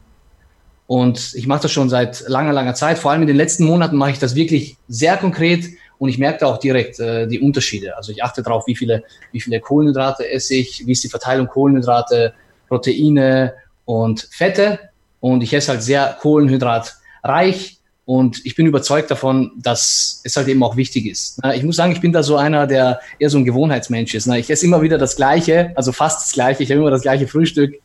und 0.87 1.33
ich 1.35 1.47
mache 1.47 1.63
das 1.63 1.71
schon 1.71 1.89
seit 1.89 2.23
langer, 2.27 2.53
langer 2.53 2.75
Zeit. 2.75 2.99
Vor 2.99 3.11
allem 3.11 3.21
in 3.21 3.27
den 3.27 3.35
letzten 3.35 3.65
Monaten 3.65 3.97
mache 3.97 4.11
ich 4.11 4.19
das 4.19 4.35
wirklich 4.35 4.77
sehr 4.87 5.17
konkret 5.17 5.65
und 5.97 6.09
ich 6.09 6.17
merke 6.17 6.39
da 6.39 6.45
auch 6.47 6.57
direkt 6.57 6.99
äh, 6.99 7.27
die 7.27 7.39
Unterschiede. 7.39 7.97
Also 7.97 8.11
ich 8.11 8.23
achte 8.23 8.43
darauf, 8.43 8.67
wie 8.67 8.75
viele, 8.75 9.03
wie 9.31 9.41
viele 9.41 9.59
Kohlenhydrate 9.59 10.29
esse 10.29 10.55
ich, 10.55 10.85
wie 10.85 10.91
ist 10.91 11.03
die 11.03 11.09
Verteilung 11.09 11.47
Kohlenhydrate, 11.47 12.33
Proteine 12.67 13.53
und 13.85 14.27
Fette 14.31 14.79
und 15.19 15.41
ich 15.41 15.53
esse 15.53 15.71
halt 15.71 15.83
sehr 15.83 16.17
kohlenhydratreich 16.21 17.77
und 18.05 18.45
ich 18.45 18.55
bin 18.55 18.65
überzeugt 18.65 19.09
davon, 19.11 19.51
dass 19.57 20.21
es 20.23 20.35
halt 20.35 20.49
eben 20.49 20.61
auch 20.61 20.75
wichtig 20.75 21.05
ist. 21.05 21.39
Ich 21.53 21.63
muss 21.63 21.77
sagen, 21.77 21.93
ich 21.93 22.01
bin 22.01 22.11
da 22.11 22.21
so 22.21 22.35
einer, 22.35 22.67
der 22.67 22.99
eher 23.17 23.29
so 23.29 23.37
ein 23.37 23.45
Gewohnheitsmensch 23.45 24.13
ist. 24.13 24.27
Ich 24.27 24.49
esse 24.49 24.65
immer 24.65 24.81
wieder 24.81 24.97
das 24.97 25.15
Gleiche, 25.15 25.71
also 25.75 25.93
fast 25.93 26.21
das 26.21 26.33
Gleiche. 26.33 26.63
Ich 26.63 26.69
habe 26.69 26.81
immer 26.81 26.91
das 26.91 27.01
gleiche 27.01 27.27
Frühstück. 27.27 27.75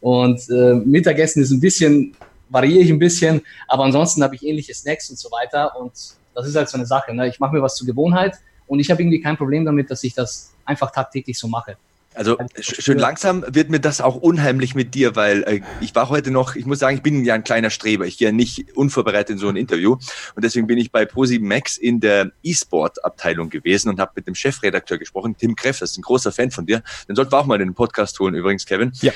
Und 0.00 0.40
äh, 0.48 0.74
Mittagessen 0.74 1.42
ist 1.42 1.50
ein 1.50 1.60
bisschen, 1.60 2.16
variiere 2.50 2.82
ich 2.82 2.90
ein 2.90 3.00
bisschen, 3.00 3.42
aber 3.66 3.84
ansonsten 3.84 4.22
habe 4.22 4.36
ich 4.36 4.44
ähnliche 4.44 4.74
Snacks 4.74 5.10
und 5.10 5.18
so 5.18 5.28
weiter. 5.30 5.76
Und 5.76 5.92
das 6.34 6.46
ist 6.46 6.54
halt 6.54 6.68
so 6.68 6.76
eine 6.76 6.86
Sache. 6.86 7.12
Ne? 7.12 7.28
Ich 7.28 7.40
mache 7.40 7.54
mir 7.54 7.62
was 7.62 7.74
zur 7.74 7.86
Gewohnheit 7.86 8.36
und 8.68 8.78
ich 8.78 8.90
habe 8.92 9.02
irgendwie 9.02 9.20
kein 9.20 9.36
Problem 9.36 9.64
damit, 9.64 9.90
dass 9.90 10.04
ich 10.04 10.14
das 10.14 10.52
einfach 10.64 10.92
tagtäglich 10.92 11.36
so 11.36 11.48
mache. 11.48 11.76
Also 12.14 12.36
schön 12.60 12.98
langsam 12.98 13.44
wird 13.48 13.70
mir 13.70 13.80
das 13.80 14.00
auch 14.00 14.16
unheimlich 14.16 14.74
mit 14.74 14.94
dir, 14.94 15.16
weil 15.16 15.42
äh, 15.44 15.60
ich 15.80 15.94
war 15.94 16.08
heute 16.10 16.30
noch, 16.30 16.56
ich 16.56 16.66
muss 16.66 16.78
sagen, 16.78 16.96
ich 16.96 17.02
bin 17.02 17.24
ja 17.24 17.34
ein 17.34 17.44
kleiner 17.44 17.70
Streber. 17.70 18.06
Ich 18.06 18.18
gehe 18.18 18.28
ja 18.28 18.32
nicht 18.32 18.76
unvorbereitet 18.76 19.30
in 19.30 19.38
so 19.38 19.48
ein 19.48 19.56
Interview 19.56 19.96
und 20.34 20.44
deswegen 20.44 20.66
bin 20.66 20.78
ich 20.78 20.92
bei 20.92 21.06
Posi 21.06 21.38
Max 21.38 21.78
in 21.78 22.00
der 22.00 22.30
E-Sport-Abteilung 22.42 23.48
gewesen 23.48 23.88
und 23.88 23.98
habe 23.98 24.12
mit 24.16 24.26
dem 24.26 24.34
Chefredakteur 24.34 24.98
gesprochen, 24.98 25.36
Tim 25.38 25.56
Kreff, 25.56 25.78
das 25.78 25.92
ist 25.92 25.98
ein 25.98 26.02
großer 26.02 26.32
Fan 26.32 26.50
von 26.50 26.66
dir. 26.66 26.82
Den 27.08 27.16
sollten 27.16 27.32
wir 27.32 27.38
auch 27.38 27.46
mal 27.46 27.60
in 27.60 27.68
den 27.68 27.74
Podcast 27.74 28.18
holen 28.20 28.34
übrigens, 28.34 28.66
Kevin. 28.66 28.92
Ja. 29.00 29.12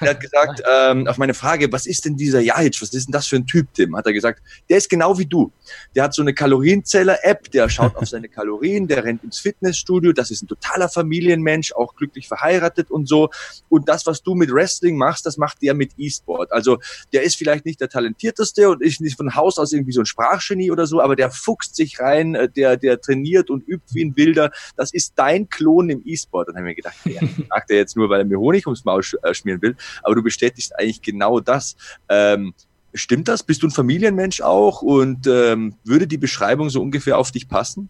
Er 0.00 0.10
hat 0.10 0.20
gesagt, 0.20 0.62
ähm, 0.70 1.06
auf 1.06 1.18
meine 1.18 1.34
Frage, 1.34 1.70
was 1.72 1.86
ist 1.86 2.04
denn 2.04 2.16
dieser 2.16 2.40
Jahic, 2.40 2.82
was 2.82 2.92
ist 2.92 3.06
denn 3.06 3.12
das 3.12 3.28
für 3.28 3.36
ein 3.36 3.46
Typ, 3.46 3.72
Tim? 3.74 3.96
Hat 3.96 4.06
er 4.06 4.12
gesagt, 4.12 4.42
der 4.68 4.78
ist 4.78 4.90
genau 4.90 5.18
wie 5.18 5.26
du. 5.26 5.52
Der 5.94 6.04
hat 6.04 6.14
so 6.14 6.22
eine 6.22 6.34
Kalorienzähler-App, 6.34 7.50
der 7.52 7.68
schaut 7.68 7.94
auf 7.96 8.08
seine 8.08 8.28
Kalorien, 8.28 8.88
der 8.88 9.04
rennt 9.04 9.22
ins 9.22 9.38
Fitnessstudio, 9.38 10.12
das 10.12 10.30
ist 10.30 10.42
ein 10.42 10.48
totaler 10.48 10.88
Familienmensch, 10.88 11.72
auch 11.72 11.94
glücklich 11.94 12.26
verheiratet 12.26 12.39
verheiratet 12.40 12.90
und 12.90 13.08
so. 13.08 13.30
Und 13.68 13.88
das, 13.88 14.06
was 14.06 14.22
du 14.22 14.34
mit 14.34 14.52
Wrestling 14.52 14.96
machst, 14.96 15.26
das 15.26 15.36
macht 15.36 15.62
der 15.62 15.74
mit 15.74 15.92
E-Sport. 15.96 16.52
Also 16.52 16.78
der 17.12 17.22
ist 17.22 17.36
vielleicht 17.36 17.64
nicht 17.64 17.80
der 17.80 17.88
talentierteste 17.88 18.70
und 18.70 18.82
ist 18.82 19.00
nicht 19.00 19.16
von 19.16 19.34
Haus 19.34 19.58
aus 19.58 19.72
irgendwie 19.72 19.92
so 19.92 20.00
ein 20.00 20.06
Sprachgenie 20.06 20.70
oder 20.70 20.86
so, 20.86 21.00
aber 21.00 21.16
der 21.16 21.30
fuchst 21.30 21.76
sich 21.76 22.00
rein, 22.00 22.34
äh, 22.34 22.48
der, 22.48 22.76
der 22.76 23.00
trainiert 23.00 23.50
und 23.50 23.66
übt 23.66 23.86
wie 23.92 24.04
ein 24.04 24.16
Wilder. 24.16 24.50
Das 24.76 24.92
ist 24.92 25.12
dein 25.16 25.48
Klon 25.48 25.90
im 25.90 26.02
E-Sport. 26.04 26.48
Dann 26.48 26.56
haben 26.56 26.64
wir 26.64 26.74
gedacht, 26.74 26.96
ja, 27.04 27.20
sagt 27.48 27.70
er 27.70 27.76
jetzt 27.76 27.96
nur, 27.96 28.08
weil 28.08 28.20
er 28.20 28.26
mir 28.26 28.38
Honig 28.38 28.66
ums 28.66 28.84
Maul 28.84 29.02
äh, 29.22 29.34
schmieren 29.34 29.62
will. 29.62 29.76
Aber 30.02 30.14
du 30.14 30.22
bestätigst 30.22 30.78
eigentlich 30.78 31.02
genau 31.02 31.40
das. 31.40 31.76
Ähm, 32.08 32.54
Stimmt 32.92 33.28
das? 33.28 33.44
Bist 33.44 33.62
du 33.62 33.68
ein 33.68 33.70
Familienmensch 33.70 34.40
auch? 34.40 34.82
Und 34.82 35.28
ähm, 35.28 35.76
würde 35.84 36.08
die 36.08 36.18
Beschreibung 36.18 36.70
so 36.70 36.82
ungefähr 36.82 37.18
auf 37.18 37.30
dich 37.30 37.48
passen? 37.48 37.88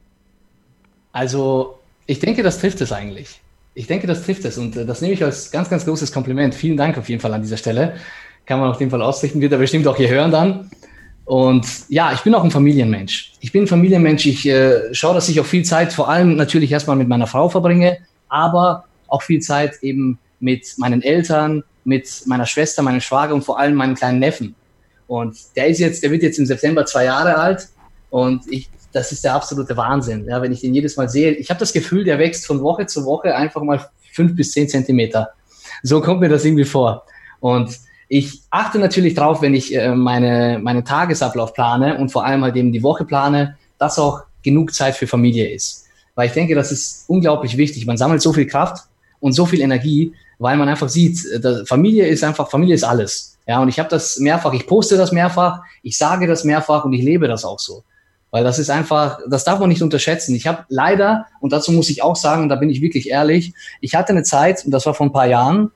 Also, 1.11 1.79
ich 2.05 2.19
denke, 2.19 2.43
das 2.43 2.61
trifft 2.61 2.83
es 2.83 2.93
eigentlich. 2.93 3.41
Ich 3.75 3.87
denke, 3.87 4.07
das 4.07 4.25
trifft 4.25 4.45
es 4.45 4.59
und 4.59 4.77
äh, 4.77 4.85
das 4.85 5.01
nehme 5.01 5.15
ich 5.15 5.23
als 5.23 5.51
ganz, 5.51 5.71
ganz 5.71 5.85
großes 5.85 6.13
Kompliment. 6.13 6.55
Vielen 6.55 6.77
Dank 6.77 6.99
auf 6.99 7.09
jeden 7.09 7.21
Fall 7.21 7.33
an 7.33 7.43
dieser 7.43 7.57
Stelle. 7.57 7.95
Kann 8.47 8.59
man 8.59 8.71
auf 8.71 8.81
jeden 8.81 8.91
Fall 8.91 9.03
ausrichten, 9.03 9.41
wird 9.41 9.53
er 9.53 9.59
bestimmt 9.59 9.87
auch 9.87 9.97
hier 9.97 10.09
hören 10.09 10.31
dann. 10.31 10.71
Und 11.25 11.65
ja, 11.89 12.13
ich 12.13 12.21
bin 12.23 12.35
auch 12.35 12.43
ein 12.43 12.51
Familienmensch. 12.51 13.35
Ich 13.39 13.53
bin 13.53 13.63
ein 13.63 13.67
Familienmensch. 13.69 14.27
Ich 14.27 14.49
äh, 14.49 14.93
schaue, 14.93 15.15
dass 15.15 15.29
ich 15.29 15.41
auch 15.41 15.47
viel 15.47 15.65
Zeit, 15.65 15.93
vor 15.93 16.09
allem 16.09 16.35
natürlich 16.35 16.73
erstmal 16.73 16.97
mit 16.97 17.07
meiner 17.07 17.29
Frau 17.29 17.49
verbringe, 17.49 17.99
aber 18.29 18.85
auch 19.07 19.23
viel 19.23 19.41
Zeit 19.41 19.81
eben 19.83 20.19
mit 20.41 20.75
meinen 20.79 21.03
Eltern, 21.03 21.63
mit 21.85 22.23
meiner 22.27 22.47
Schwester, 22.47 22.83
meinem 22.83 23.01
Schwager 23.01 23.35
und 23.35 23.43
vor 23.43 23.61
allem 23.61 23.75
meinem 23.75 23.95
kleinen 23.95 24.19
Neffen. 24.19 24.57
Und 25.07 25.37
der 25.55 25.69
ist 25.69 25.79
jetzt, 25.79 26.03
der 26.03 26.11
wird 26.11 26.23
jetzt 26.23 26.39
im 26.39 26.47
September 26.47 26.85
zwei 26.85 27.05
Jahre 27.05 27.37
alt 27.37 27.69
und 28.11 28.43
ich 28.51 28.69
das 28.93 29.13
ist 29.13 29.25
der 29.25 29.35
absolute 29.35 29.77
Wahnsinn. 29.77 30.27
Ja, 30.27 30.43
wenn 30.43 30.53
ich 30.53 30.61
den 30.61 30.75
jedes 30.75 30.97
Mal 30.97 31.09
sehe, 31.09 31.33
ich 31.33 31.51
habe 31.51 31.61
das 31.61 31.73
Gefühl, 31.73 32.05
der 32.05 32.19
wächst 32.19 32.47
von 32.47 32.61
Woche 32.61 32.87
zu 32.87 33.05
Woche 33.05 33.35
einfach 33.35 33.63
mal 33.63 33.89
fünf 34.13 34.35
bis 34.35 34.53
zehn 34.53 34.69
Zentimeter. 34.69 35.31
So 35.83 36.01
kommt 36.01 36.21
mir 36.21 36.29
das 36.29 36.45
irgendwie 36.45 36.65
vor. 36.65 37.05
Und 37.41 37.79
ich 38.09 38.43
achte 38.51 38.79
natürlich 38.79 39.15
drauf, 39.15 39.41
wenn 39.41 39.55
ich 39.55 39.75
äh, 39.75 39.95
meine, 39.95 40.59
meinen 40.61 40.85
Tagesablauf 40.85 41.55
plane 41.55 41.97
und 41.99 42.11
vor 42.11 42.25
allem 42.25 42.43
halt 42.43 42.57
eben 42.57 42.73
die 42.73 42.83
Woche 42.83 43.05
plane, 43.05 43.57
dass 43.79 43.99
auch 43.99 44.23
genug 44.43 44.75
Zeit 44.75 44.97
für 44.97 45.07
Familie 45.07 45.49
ist. 45.49 45.87
Weil 46.17 46.27
ich 46.27 46.33
denke, 46.33 46.55
das 46.55 46.73
ist 46.73 47.05
unglaublich 47.09 47.57
wichtig. 47.57 47.87
Man 47.87 47.97
sammelt 47.97 48.21
so 48.21 48.33
viel 48.33 48.47
Kraft 48.47 48.85
und 49.21 49.33
so 49.33 49.47
viel 49.47 49.61
Energie, 49.61 50.13
weil 50.39 50.57
man 50.57 50.69
einfach 50.69 50.89
sieht, 50.89 51.25
äh, 51.27 51.65
Familie 51.65 52.09
ist 52.09 52.25
einfach, 52.25 52.51
Familie 52.51 52.75
ist 52.75 52.85
alles. 52.85 53.39
Ja, 53.47 53.61
und 53.61 53.69
ich 53.69 53.79
habe 53.79 53.89
das 53.89 54.19
mehrfach, 54.19 54.53
ich 54.53 54.67
poste 54.67 54.97
das 54.97 55.13
mehrfach, 55.13 55.61
ich 55.83 55.97
sage 55.97 56.27
das 56.27 56.45
mehrfach 56.45 56.85
und 56.85 56.93
ich 56.93 57.03
lebe 57.03 57.29
das 57.29 57.45
auch 57.45 57.59
so. 57.59 57.85
Weil 58.31 58.45
das 58.45 58.59
ist 58.59 58.71
einfach, 58.71 59.19
das 59.29 59.45
darf 59.45 59.59
man 59.59 59.69
nicht 59.69 59.83
unterschätzen. 59.83 60.35
Ich 60.35 60.47
habe 60.47 60.65
leider, 60.69 61.27
und 61.41 61.53
dazu 61.53 61.73
muss 61.73 61.91
ich 61.91 62.03
auch 62.03 62.17
sagen, 62.17 62.49
da 62.49 62.57
bin 62.57 62.71
ich 62.71 62.81
wirklich 62.81 63.11
ehrlich, 63.11 63.53
ich 63.81 63.95
hatte 63.95 64.11
eine 64.11 64.23
Zeit, 64.23 64.65
und 64.65 64.71
das 64.71 64.87
war 64.87 64.95
vor 64.95 65.07
ein 65.07 65.13
paar 65.13 65.27
Jahren, 65.27 65.73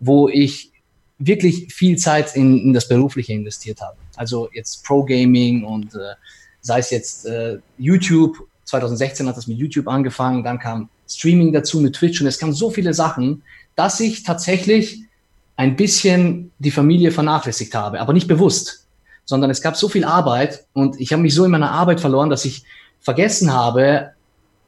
wo 0.00 0.28
ich 0.28 0.70
wirklich 1.18 1.72
viel 1.72 1.96
Zeit 1.98 2.34
in, 2.34 2.58
in 2.58 2.72
das 2.72 2.88
Berufliche 2.88 3.32
investiert 3.32 3.80
habe. 3.80 3.96
Also 4.16 4.48
jetzt 4.52 4.84
Pro-Gaming 4.84 5.64
und 5.64 5.94
äh, 5.94 6.14
sei 6.60 6.78
es 6.78 6.90
jetzt 6.90 7.26
äh, 7.26 7.58
YouTube, 7.78 8.38
2016 8.64 9.28
hat 9.28 9.36
das 9.36 9.46
mit 9.46 9.58
YouTube 9.58 9.86
angefangen, 9.86 10.42
dann 10.42 10.58
kam 10.58 10.88
Streaming 11.08 11.52
dazu 11.52 11.80
mit 11.80 11.94
Twitch 11.94 12.20
und 12.20 12.26
es 12.26 12.38
kamen 12.38 12.52
so 12.54 12.70
viele 12.70 12.94
Sachen, 12.94 13.42
dass 13.76 14.00
ich 14.00 14.22
tatsächlich 14.22 15.02
ein 15.56 15.76
bisschen 15.76 16.50
die 16.58 16.70
Familie 16.70 17.10
vernachlässigt 17.10 17.74
habe, 17.74 18.00
aber 18.00 18.12
nicht 18.12 18.28
bewusst 18.28 18.81
sondern 19.32 19.50
es 19.50 19.62
gab 19.62 19.78
so 19.78 19.88
viel 19.88 20.04
Arbeit 20.04 20.66
und 20.74 21.00
ich 21.00 21.10
habe 21.10 21.22
mich 21.22 21.34
so 21.34 21.46
in 21.46 21.50
meiner 21.50 21.70
Arbeit 21.70 22.02
verloren, 22.02 22.28
dass 22.28 22.44
ich 22.44 22.64
vergessen 23.00 23.50
habe, 23.50 24.10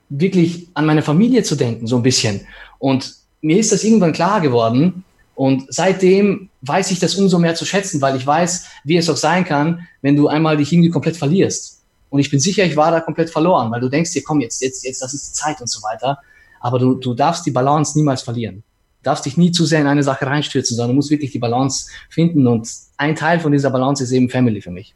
wirklich 0.08 0.68
an 0.72 0.86
meine 0.86 1.02
Familie 1.02 1.42
zu 1.42 1.54
denken, 1.54 1.86
so 1.86 1.96
ein 1.96 2.02
bisschen. 2.02 2.46
Und 2.78 3.12
mir 3.42 3.58
ist 3.58 3.72
das 3.72 3.84
irgendwann 3.84 4.14
klar 4.14 4.40
geworden. 4.40 5.04
Und 5.34 5.64
seitdem 5.68 6.48
weiß 6.62 6.92
ich 6.92 6.98
das 6.98 7.14
umso 7.16 7.38
mehr 7.38 7.54
zu 7.54 7.66
schätzen, 7.66 8.00
weil 8.00 8.16
ich 8.16 8.26
weiß, 8.26 8.64
wie 8.84 8.96
es 8.96 9.10
auch 9.10 9.18
sein 9.18 9.44
kann, 9.44 9.86
wenn 10.00 10.16
du 10.16 10.28
einmal 10.28 10.56
dich 10.56 10.72
irgendwie 10.72 10.88
komplett 10.88 11.18
verlierst. 11.18 11.82
Und 12.08 12.20
ich 12.20 12.30
bin 12.30 12.40
sicher, 12.40 12.64
ich 12.64 12.74
war 12.74 12.90
da 12.90 13.00
komplett 13.00 13.28
verloren, 13.28 13.70
weil 13.70 13.82
du 13.82 13.90
denkst 13.90 14.12
dir, 14.12 14.22
komm, 14.24 14.40
jetzt, 14.40 14.62
jetzt, 14.62 14.82
jetzt, 14.82 15.02
das 15.02 15.12
ist 15.12 15.28
die 15.28 15.34
Zeit 15.34 15.60
und 15.60 15.68
so 15.68 15.82
weiter. 15.82 16.20
Aber 16.60 16.78
du, 16.78 16.94
du 16.94 17.12
darfst 17.12 17.44
die 17.44 17.50
Balance 17.50 17.98
niemals 17.98 18.22
verlieren 18.22 18.64
darfst 19.04 19.26
dich 19.26 19.36
nie 19.36 19.52
zu 19.52 19.64
sehr 19.64 19.80
in 19.80 19.86
eine 19.86 20.02
Sache 20.02 20.26
reinstürzen, 20.26 20.76
sondern 20.76 20.90
du 20.90 20.96
musst 20.96 21.10
wirklich 21.10 21.30
die 21.30 21.38
Balance 21.38 21.90
finden. 22.10 22.46
Und 22.46 22.68
ein 22.96 23.14
Teil 23.14 23.40
von 23.40 23.52
dieser 23.52 23.70
Balance 23.70 24.02
ist 24.02 24.12
eben 24.12 24.30
Family 24.30 24.60
für 24.60 24.70
mich. 24.70 24.94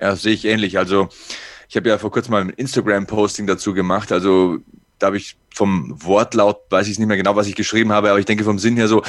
Ja, 0.00 0.14
sehe 0.14 0.34
ich 0.34 0.44
ähnlich. 0.44 0.78
Also 0.78 1.08
ich 1.68 1.76
habe 1.76 1.88
ja 1.88 1.98
vor 1.98 2.10
kurzem 2.10 2.32
mal 2.32 2.42
ein 2.42 2.50
Instagram-Posting 2.50 3.46
dazu 3.46 3.74
gemacht. 3.74 4.12
Also 4.12 4.58
da 4.98 5.08
habe 5.08 5.16
ich 5.16 5.36
vom 5.54 5.94
Wortlaut, 6.04 6.58
weiß 6.70 6.88
ich 6.88 6.98
nicht 6.98 7.08
mehr 7.08 7.16
genau, 7.16 7.36
was 7.36 7.46
ich 7.46 7.54
geschrieben 7.54 7.92
habe, 7.92 8.10
aber 8.10 8.18
ich 8.18 8.26
denke 8.26 8.44
vom 8.44 8.58
Sinn 8.58 8.76
her 8.76 8.88
so, 8.88 9.02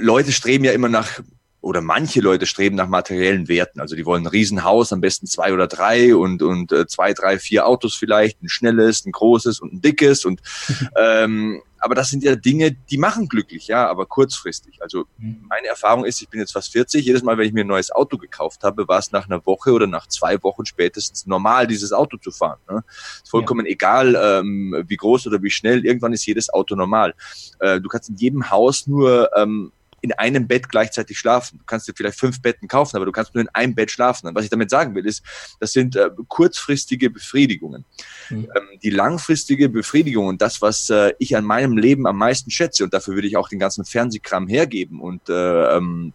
Leute 0.00 0.32
streben 0.32 0.64
ja 0.64 0.72
immer 0.72 0.88
nach 0.88 1.20
oder 1.64 1.80
manche 1.80 2.20
Leute 2.20 2.46
streben 2.46 2.76
nach 2.76 2.88
materiellen 2.88 3.48
Werten. 3.48 3.80
Also 3.80 3.96
die 3.96 4.04
wollen 4.04 4.24
ein 4.24 4.28
Riesenhaus, 4.28 4.92
am 4.92 5.00
besten 5.00 5.26
zwei 5.26 5.52
oder 5.52 5.66
drei 5.66 6.14
und, 6.14 6.42
und 6.42 6.72
äh, 6.72 6.86
zwei, 6.86 7.14
drei, 7.14 7.38
vier 7.38 7.66
Autos 7.66 7.94
vielleicht, 7.94 8.42
ein 8.42 8.50
schnelles, 8.50 9.06
ein 9.06 9.12
großes 9.12 9.60
und 9.60 9.72
ein 9.72 9.80
dickes. 9.80 10.26
Und 10.26 10.40
ähm, 10.96 11.62
aber 11.84 11.94
das 11.94 12.08
sind 12.08 12.22
ja 12.24 12.34
Dinge, 12.34 12.72
die 12.72 12.96
machen 12.96 13.28
glücklich, 13.28 13.66
ja, 13.66 13.86
aber 13.86 14.06
kurzfristig. 14.06 14.80
Also 14.80 15.04
mhm. 15.18 15.44
meine 15.50 15.66
Erfahrung 15.66 16.06
ist, 16.06 16.22
ich 16.22 16.30
bin 16.30 16.40
jetzt 16.40 16.52
fast 16.52 16.72
40, 16.72 17.04
jedes 17.04 17.22
Mal, 17.22 17.36
wenn 17.36 17.46
ich 17.46 17.52
mir 17.52 17.62
ein 17.62 17.66
neues 17.66 17.90
Auto 17.90 18.16
gekauft 18.16 18.64
habe, 18.64 18.88
war 18.88 18.98
es 18.98 19.12
nach 19.12 19.26
einer 19.26 19.44
Woche 19.44 19.70
oder 19.70 19.86
nach 19.86 20.06
zwei 20.06 20.42
Wochen 20.42 20.64
spätestens 20.64 21.26
normal, 21.26 21.66
dieses 21.66 21.92
Auto 21.92 22.16
zu 22.16 22.30
fahren. 22.30 22.58
Ne? 22.70 22.82
Ist 23.22 23.28
vollkommen 23.28 23.66
ja. 23.66 23.72
egal, 23.72 24.16
ähm, 24.18 24.82
wie 24.88 24.96
groß 24.96 25.26
oder 25.26 25.42
wie 25.42 25.50
schnell, 25.50 25.84
irgendwann 25.84 26.14
ist 26.14 26.24
jedes 26.24 26.48
Auto 26.48 26.74
normal. 26.74 27.14
Äh, 27.58 27.82
du 27.82 27.88
kannst 27.90 28.08
in 28.08 28.16
jedem 28.16 28.50
Haus 28.50 28.86
nur 28.86 29.30
ähm, 29.36 29.70
in 30.04 30.12
einem 30.12 30.46
Bett 30.46 30.68
gleichzeitig 30.68 31.18
schlafen. 31.18 31.60
Du 31.60 31.64
kannst 31.64 31.88
dir 31.88 31.94
vielleicht 31.96 32.20
fünf 32.20 32.42
Betten 32.42 32.68
kaufen, 32.68 32.96
aber 32.96 33.06
du 33.06 33.12
kannst 33.12 33.34
nur 33.34 33.40
in 33.40 33.48
einem 33.54 33.74
Bett 33.74 33.90
schlafen. 33.90 34.26
Und 34.26 34.34
was 34.34 34.44
ich 34.44 34.50
damit 34.50 34.68
sagen 34.68 34.94
will, 34.94 35.06
ist, 35.06 35.22
das 35.60 35.72
sind 35.72 35.96
äh, 35.96 36.10
kurzfristige 36.28 37.08
Befriedigungen. 37.08 37.86
Mhm. 38.28 38.50
Ähm, 38.54 38.78
die 38.82 38.90
langfristige 38.90 39.70
Befriedigung 39.70 40.26
und 40.26 40.42
das, 40.42 40.60
was 40.60 40.90
äh, 40.90 41.14
ich 41.18 41.34
an 41.38 41.46
meinem 41.46 41.78
Leben 41.78 42.06
am 42.06 42.18
meisten 42.18 42.50
schätze, 42.50 42.84
und 42.84 42.92
dafür 42.92 43.14
würde 43.14 43.26
ich 43.26 43.38
auch 43.38 43.48
den 43.48 43.58
ganzen 43.58 43.86
Fernsehkram 43.86 44.46
hergeben 44.46 45.00
und 45.00 45.30
äh, 45.30 45.76
ähm, 45.76 46.12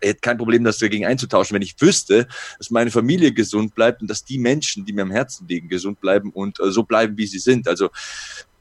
hätte 0.00 0.20
kein 0.20 0.38
Problem, 0.38 0.64
das 0.64 0.78
dagegen 0.78 1.04
einzutauschen, 1.04 1.54
wenn 1.54 1.60
ich 1.60 1.78
wüsste, 1.78 2.26
dass 2.56 2.70
meine 2.70 2.90
Familie 2.90 3.34
gesund 3.34 3.74
bleibt 3.74 4.00
und 4.00 4.08
dass 4.08 4.24
die 4.24 4.38
Menschen, 4.38 4.86
die 4.86 4.94
mir 4.94 5.02
am 5.02 5.10
Herzen 5.10 5.46
liegen, 5.46 5.68
gesund 5.68 6.00
bleiben 6.00 6.30
und 6.30 6.58
äh, 6.58 6.70
so 6.70 6.84
bleiben, 6.84 7.18
wie 7.18 7.26
sie 7.26 7.38
sind. 7.38 7.68
Also 7.68 7.90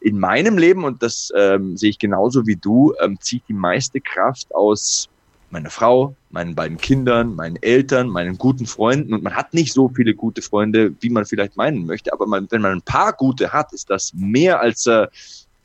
in 0.01 0.19
meinem 0.19 0.57
Leben, 0.57 0.83
und 0.83 1.03
das 1.03 1.31
ähm, 1.35 1.77
sehe 1.77 1.89
ich 1.89 1.99
genauso 1.99 2.45
wie 2.47 2.55
du, 2.55 2.93
ähm, 3.01 3.19
zieht 3.19 3.43
die 3.47 3.53
meiste 3.53 3.99
Kraft 3.99 4.53
aus 4.55 5.09
meiner 5.51 5.69
Frau, 5.69 6.15
meinen 6.29 6.55
beiden 6.55 6.77
Kindern, 6.77 7.35
meinen 7.35 7.57
Eltern, 7.61 8.07
meinen 8.07 8.37
guten 8.37 8.65
Freunden. 8.65 9.13
Und 9.13 9.23
man 9.23 9.35
hat 9.35 9.53
nicht 9.53 9.73
so 9.73 9.89
viele 9.89 10.13
gute 10.13 10.41
Freunde, 10.41 10.93
wie 11.01 11.09
man 11.09 11.25
vielleicht 11.25 11.57
meinen 11.57 11.85
möchte. 11.85 12.13
Aber 12.13 12.27
man, 12.27 12.47
wenn 12.51 12.61
man 12.61 12.73
ein 12.73 12.81
paar 12.81 13.13
gute 13.13 13.51
hat, 13.51 13.73
ist 13.73 13.89
das 13.89 14.13
mehr, 14.13 14.59
als 14.59 14.85
äh, 14.85 15.07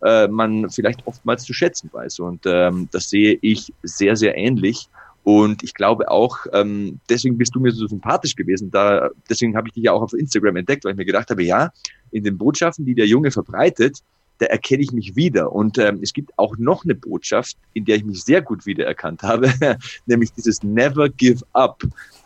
äh, 0.02 0.28
man 0.28 0.70
vielleicht 0.70 1.06
oftmals 1.06 1.44
zu 1.44 1.52
schätzen 1.52 1.90
weiß. 1.92 2.20
Und 2.20 2.42
ähm, 2.46 2.88
das 2.92 3.10
sehe 3.10 3.38
ich 3.42 3.72
sehr, 3.82 4.16
sehr 4.16 4.36
ähnlich. 4.36 4.88
Und 5.22 5.62
ich 5.62 5.72
glaube 5.72 6.10
auch, 6.10 6.38
ähm, 6.52 7.00
deswegen 7.08 7.38
bist 7.38 7.54
du 7.54 7.60
mir 7.60 7.72
so 7.72 7.86
sympathisch 7.86 8.36
gewesen. 8.36 8.70
Da, 8.70 9.08
deswegen 9.28 9.56
habe 9.56 9.68
ich 9.68 9.74
dich 9.74 9.84
ja 9.84 9.92
auch 9.92 10.02
auf 10.02 10.12
Instagram 10.12 10.56
entdeckt, 10.56 10.84
weil 10.84 10.92
ich 10.92 10.98
mir 10.98 11.06
gedacht 11.06 11.30
habe, 11.30 11.42
ja, 11.42 11.72
in 12.10 12.24
den 12.24 12.36
Botschaften, 12.36 12.84
die 12.84 12.94
der 12.94 13.06
Junge 13.06 13.30
verbreitet, 13.30 14.00
da 14.38 14.46
erkenne 14.46 14.82
ich 14.82 14.92
mich 14.92 15.16
wieder. 15.16 15.52
Und 15.52 15.78
ähm, 15.78 16.00
es 16.02 16.12
gibt 16.12 16.32
auch 16.36 16.56
noch 16.58 16.84
eine 16.84 16.94
Botschaft, 16.94 17.56
in 17.72 17.84
der 17.84 17.96
ich 17.96 18.04
mich 18.04 18.24
sehr 18.24 18.42
gut 18.42 18.66
wiedererkannt 18.66 19.22
habe, 19.22 19.52
nämlich 20.06 20.32
dieses 20.32 20.62
Never 20.62 21.08
Give 21.08 21.40
Up. 21.52 21.82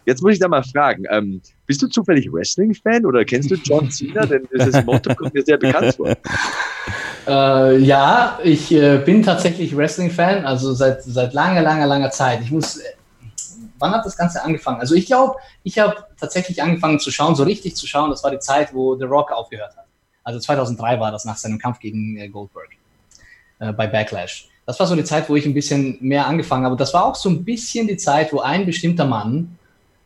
Jetzt 0.06 0.22
muss 0.22 0.32
ich 0.32 0.38
da 0.38 0.48
mal 0.48 0.62
fragen, 0.62 1.04
ähm, 1.10 1.42
bist 1.66 1.82
du 1.82 1.86
zufällig 1.86 2.32
Wrestling-Fan 2.32 3.04
oder 3.04 3.24
kennst 3.24 3.50
du 3.50 3.56
John 3.56 3.90
Cena? 3.90 4.24
Denn 4.24 4.48
dieses 4.52 4.82
Motto 4.84 5.14
kommt 5.14 5.34
mir 5.34 5.44
sehr 5.44 5.58
bekannt 5.58 5.94
vor. 5.94 6.16
Äh, 7.26 7.76
ja, 7.80 8.38
ich 8.42 8.72
äh, 8.72 9.02
bin 9.04 9.22
tatsächlich 9.22 9.76
Wrestling-Fan, 9.76 10.46
also 10.46 10.72
seit, 10.72 11.02
seit 11.02 11.34
langer, 11.34 11.60
langer, 11.60 11.86
langer 11.86 12.10
Zeit. 12.10 12.40
Ich 12.40 12.50
muss, 12.50 12.80
wann 13.78 13.92
hat 13.92 14.06
das 14.06 14.16
Ganze 14.16 14.42
angefangen? 14.42 14.80
Also 14.80 14.94
ich 14.94 15.04
glaube, 15.04 15.36
ich 15.62 15.78
habe 15.78 16.06
tatsächlich 16.18 16.62
angefangen 16.62 16.98
zu 16.98 17.10
schauen, 17.10 17.34
so 17.34 17.42
richtig 17.42 17.76
zu 17.76 17.86
schauen. 17.86 18.08
Das 18.08 18.24
war 18.24 18.30
die 18.30 18.38
Zeit, 18.38 18.72
wo 18.72 18.96
The 18.96 19.04
Rock 19.04 19.30
aufgehört 19.30 19.76
hat. 19.76 19.87
Also 20.28 20.40
2003 20.40 21.00
war 21.00 21.10
das 21.10 21.24
nach 21.24 21.38
seinem 21.38 21.58
Kampf 21.58 21.78
gegen 21.80 22.18
äh, 22.18 22.28
Goldberg 22.28 22.68
äh, 23.60 23.72
bei 23.72 23.86
Backlash. 23.86 24.50
Das 24.66 24.78
war 24.78 24.86
so 24.86 24.92
eine 24.92 25.04
Zeit, 25.04 25.26
wo 25.30 25.36
ich 25.36 25.46
ein 25.46 25.54
bisschen 25.54 25.96
mehr 26.02 26.26
angefangen 26.26 26.66
habe. 26.66 26.76
Das 26.76 26.92
war 26.92 27.06
auch 27.06 27.14
so 27.14 27.30
ein 27.30 27.44
bisschen 27.44 27.88
die 27.88 27.96
Zeit, 27.96 28.30
wo 28.30 28.40
ein 28.40 28.66
bestimmter 28.66 29.06
Mann 29.06 29.56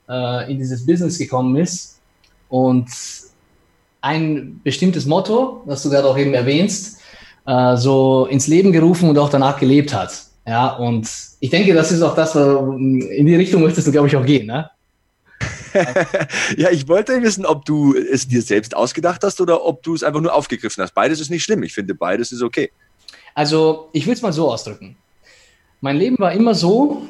äh, 0.08 0.48
in 0.48 0.58
dieses 0.58 0.86
Business 0.86 1.18
gekommen 1.18 1.56
ist 1.56 1.98
und 2.48 2.86
ein 4.00 4.60
bestimmtes 4.62 5.06
Motto, 5.06 5.64
das 5.66 5.82
du 5.82 5.90
gerade 5.90 6.06
auch 6.06 6.16
eben 6.16 6.34
erwähnst, 6.34 7.00
äh, 7.44 7.76
so 7.76 8.26
ins 8.26 8.46
Leben 8.46 8.70
gerufen 8.70 9.08
und 9.08 9.18
auch 9.18 9.28
danach 9.28 9.58
gelebt 9.58 9.92
hat. 9.92 10.22
Ja, 10.46 10.68
und 10.76 11.10
ich 11.40 11.50
denke, 11.50 11.74
das 11.74 11.90
ist 11.90 12.00
auch 12.00 12.14
das, 12.14 12.36
in 12.36 13.26
die 13.26 13.34
Richtung 13.34 13.60
möchtest 13.60 13.88
du, 13.88 13.90
glaube 13.90 14.06
ich, 14.06 14.14
auch 14.14 14.24
gehen, 14.24 14.46
ne? 14.46 14.70
ja, 16.56 16.70
ich 16.70 16.88
wollte 16.88 17.22
wissen, 17.22 17.46
ob 17.46 17.64
du 17.64 17.94
es 17.94 18.28
dir 18.28 18.42
selbst 18.42 18.76
ausgedacht 18.76 19.22
hast 19.24 19.40
oder 19.40 19.64
ob 19.64 19.82
du 19.82 19.94
es 19.94 20.02
einfach 20.02 20.20
nur 20.20 20.34
aufgegriffen 20.34 20.82
hast. 20.82 20.94
Beides 20.94 21.20
ist 21.20 21.30
nicht 21.30 21.44
schlimm. 21.44 21.62
Ich 21.62 21.74
finde, 21.74 21.94
beides 21.94 22.32
ist 22.32 22.42
okay. 22.42 22.70
Also, 23.34 23.88
ich 23.92 24.06
will 24.06 24.14
es 24.14 24.22
mal 24.22 24.32
so 24.32 24.50
ausdrücken. 24.50 24.96
Mein 25.80 25.96
Leben 25.96 26.18
war 26.18 26.32
immer 26.32 26.54
so, 26.54 27.02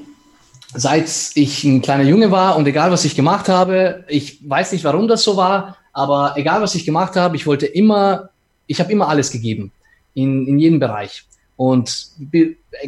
seit 0.74 1.10
ich 1.34 1.64
ein 1.64 1.82
kleiner 1.82 2.04
Junge 2.04 2.30
war 2.30 2.56
und 2.56 2.66
egal 2.66 2.90
was 2.90 3.04
ich 3.04 3.14
gemacht 3.14 3.48
habe, 3.48 4.04
ich 4.08 4.38
weiß 4.48 4.72
nicht, 4.72 4.84
warum 4.84 5.08
das 5.08 5.22
so 5.22 5.36
war, 5.36 5.76
aber 5.92 6.34
egal 6.36 6.62
was 6.62 6.74
ich 6.74 6.84
gemacht 6.84 7.16
habe, 7.16 7.36
ich 7.36 7.46
wollte 7.46 7.66
immer, 7.66 8.30
ich 8.66 8.80
habe 8.80 8.90
immer 8.90 9.08
alles 9.08 9.30
gegeben 9.30 9.72
in, 10.14 10.46
in 10.46 10.58
jedem 10.58 10.80
Bereich. 10.80 11.24
Und 11.56 12.08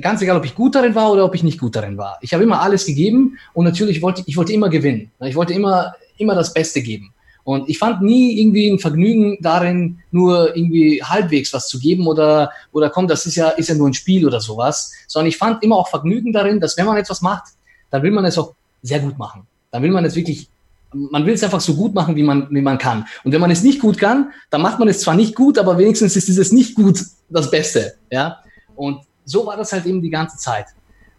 ganz 0.01 0.23
egal, 0.23 0.37
ob 0.37 0.45
ich 0.45 0.55
gut 0.55 0.75
darin 0.75 0.95
war 0.95 1.13
oder 1.13 1.25
ob 1.25 1.35
ich 1.35 1.43
nicht 1.43 1.61
gut 1.61 1.77
darin 1.77 1.99
war. 1.99 2.19
Ich 2.23 2.33
habe 2.33 2.43
immer 2.43 2.61
alles 2.61 2.87
gegeben 2.87 3.39
und 3.53 3.65
natürlich 3.65 4.03
wollte 4.03 4.23
ich 4.27 4.37
wollte 4.37 4.53
immer 4.53 4.69
gewinnen. 4.69 5.11
Ich 5.21 5.37
wollte 5.37 5.53
immer, 5.53 5.95
immer 6.17 6.35
das 6.35 6.53
Beste 6.53 6.83
geben. 6.83 7.13
Und 7.45 7.69
ich 7.69 7.79
fand 7.79 8.01
nie 8.01 8.41
irgendwie 8.41 8.69
ein 8.69 8.79
Vergnügen 8.79 9.37
darin, 9.43 9.99
nur 10.11 10.57
irgendwie 10.57 11.03
halbwegs 11.03 11.53
was 11.53 11.69
zu 11.69 11.79
geben 11.79 12.07
oder, 12.07 12.51
oder 12.73 12.89
komm, 12.89 13.07
das 13.07 13.27
ist 13.27 13.37
ja, 13.37 13.51
ist 13.51 13.69
ja 13.69 13.75
nur 13.75 13.89
ein 13.89 13.95
Spiel 13.95 14.27
oder 14.27 14.41
sowas. 14.41 14.93
Sondern 15.07 15.29
ich 15.29 15.37
fand 15.37 15.63
immer 15.63 15.77
auch 15.77 15.89
Vergnügen 15.89 16.33
darin, 16.33 16.59
dass 16.59 16.77
wenn 16.79 16.87
man 16.87 16.97
etwas 16.97 17.21
macht, 17.21 17.53
dann 17.91 18.03
will 18.03 18.11
man 18.11 18.25
es 18.25 18.39
auch 18.39 18.55
sehr 18.83 18.99
gut 19.01 19.19
machen. 19.19 19.47
Dann 19.71 19.83
will 19.83 19.91
man 19.91 20.07
es 20.07 20.17
wirklich, 20.17 20.49
man 20.93 21.27
will 21.27 21.35
es 21.35 21.45
einfach 21.45 21.61
so 21.61 21.75
gut 21.75 21.95
machen, 21.95 22.17
wie 22.17 22.23
man, 22.23 22.49
wie 22.51 22.63
man 22.63 22.79
kann. 22.79 23.05
Und 23.25 23.33
wenn 23.33 23.41
man 23.43 23.51
es 23.51 23.63
nicht 23.63 23.81
gut 23.81 23.99
kann, 23.99 24.33
dann 24.49 24.63
macht 24.63 24.79
man 24.79 24.89
es 24.89 25.01
zwar 25.01 25.15
nicht 25.15 25.35
gut, 25.35 25.59
aber 25.59 25.77
wenigstens 25.77 26.17
ist 26.17 26.29
dieses 26.29 26.51
nicht 26.51 26.75
gut 26.75 26.99
das 27.29 27.51
Beste, 27.51 27.95
ja. 28.11 28.39
Und 28.77 29.01
so 29.25 29.47
war 29.47 29.57
das 29.57 29.73
halt 29.73 29.87
eben 29.87 30.03
die 30.03 30.11
ganze 30.11 30.39
Zeit. 30.39 30.67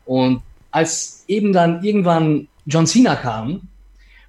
Und 0.06 0.42
als 0.72 1.24
eben 1.28 1.54
dann 1.54 1.84
irgendwann 1.84 2.48
John 2.66 2.88
Cena 2.88 3.16
kam 3.16 3.62